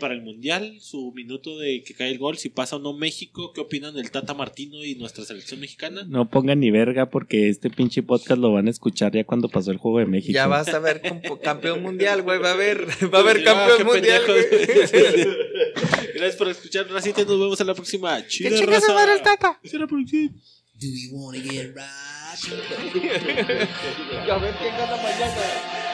para 0.01 0.13
el 0.13 0.21
Mundial, 0.21 0.79
su 0.81 1.11
minuto 1.13 1.59
de 1.59 1.83
que 1.83 1.95
cae 1.95 2.11
el 2.11 2.19
gol, 2.19 2.37
si 2.37 2.51
pasa 2.51 2.77
o 2.77 2.79
no 2.79 2.93
México, 2.93 3.53
¿qué 3.55 3.63
opinan 3.63 3.95
del 3.95 4.11
Tata 4.11 4.35
Martino 4.35 4.85
y 4.85 4.95
nuestra 4.95 5.25
selección 5.25 5.59
mexicana? 5.61 6.05
No 6.07 6.29
pongan 6.29 6.61
ni 6.61 6.71
verga 6.71 7.09
porque 7.09 7.49
este 7.49 7.71
pinche 7.71 8.03
podcast 8.03 8.39
lo 8.39 8.53
van 8.53 8.67
a 8.67 8.71
escuchar 8.71 9.13
ya 9.15 9.25
cuando 9.25 9.49
pasó 9.49 9.71
el 9.71 9.79
juego 9.79 9.99
de 10.01 10.05
México. 10.07 10.35
Ya 10.35 10.47
vas 10.49 10.69
a 10.69 10.81
ver 10.81 11.01
campeón 11.43 11.83
mundial, 11.83 12.21
güey. 12.23 12.39
Va 12.39 12.51
a 12.51 12.53
haber, 12.53 12.87
va 13.15 13.19
a 13.19 13.21
haber 13.23 13.43
campeón 13.43 13.87
mundial. 13.87 14.23
Gracias 16.17 16.37
por 16.37 16.49
escuchar, 16.49 16.89
Racita. 16.91 17.21
Nos 17.23 17.39
vemos 17.39 17.61
en 17.61 17.67
la 17.67 17.75
próxima. 17.75 18.27
Chida 18.27 18.57
su 18.57 18.67
raza. 18.67 18.95
madre 18.95 19.13
el 19.15 19.23
tata. 19.23 19.61
Hasta 19.63 19.79
la 19.79 19.87
próxima. 19.87 20.31
Do 20.79 20.87
you 20.87 21.11
wanna 21.13 21.39
get 21.39 21.75
right? 21.75 21.83
A 24.31 24.39
ver 24.39 24.55
quién 24.57 24.77
gana 24.77 24.97
mañana. 24.97 25.86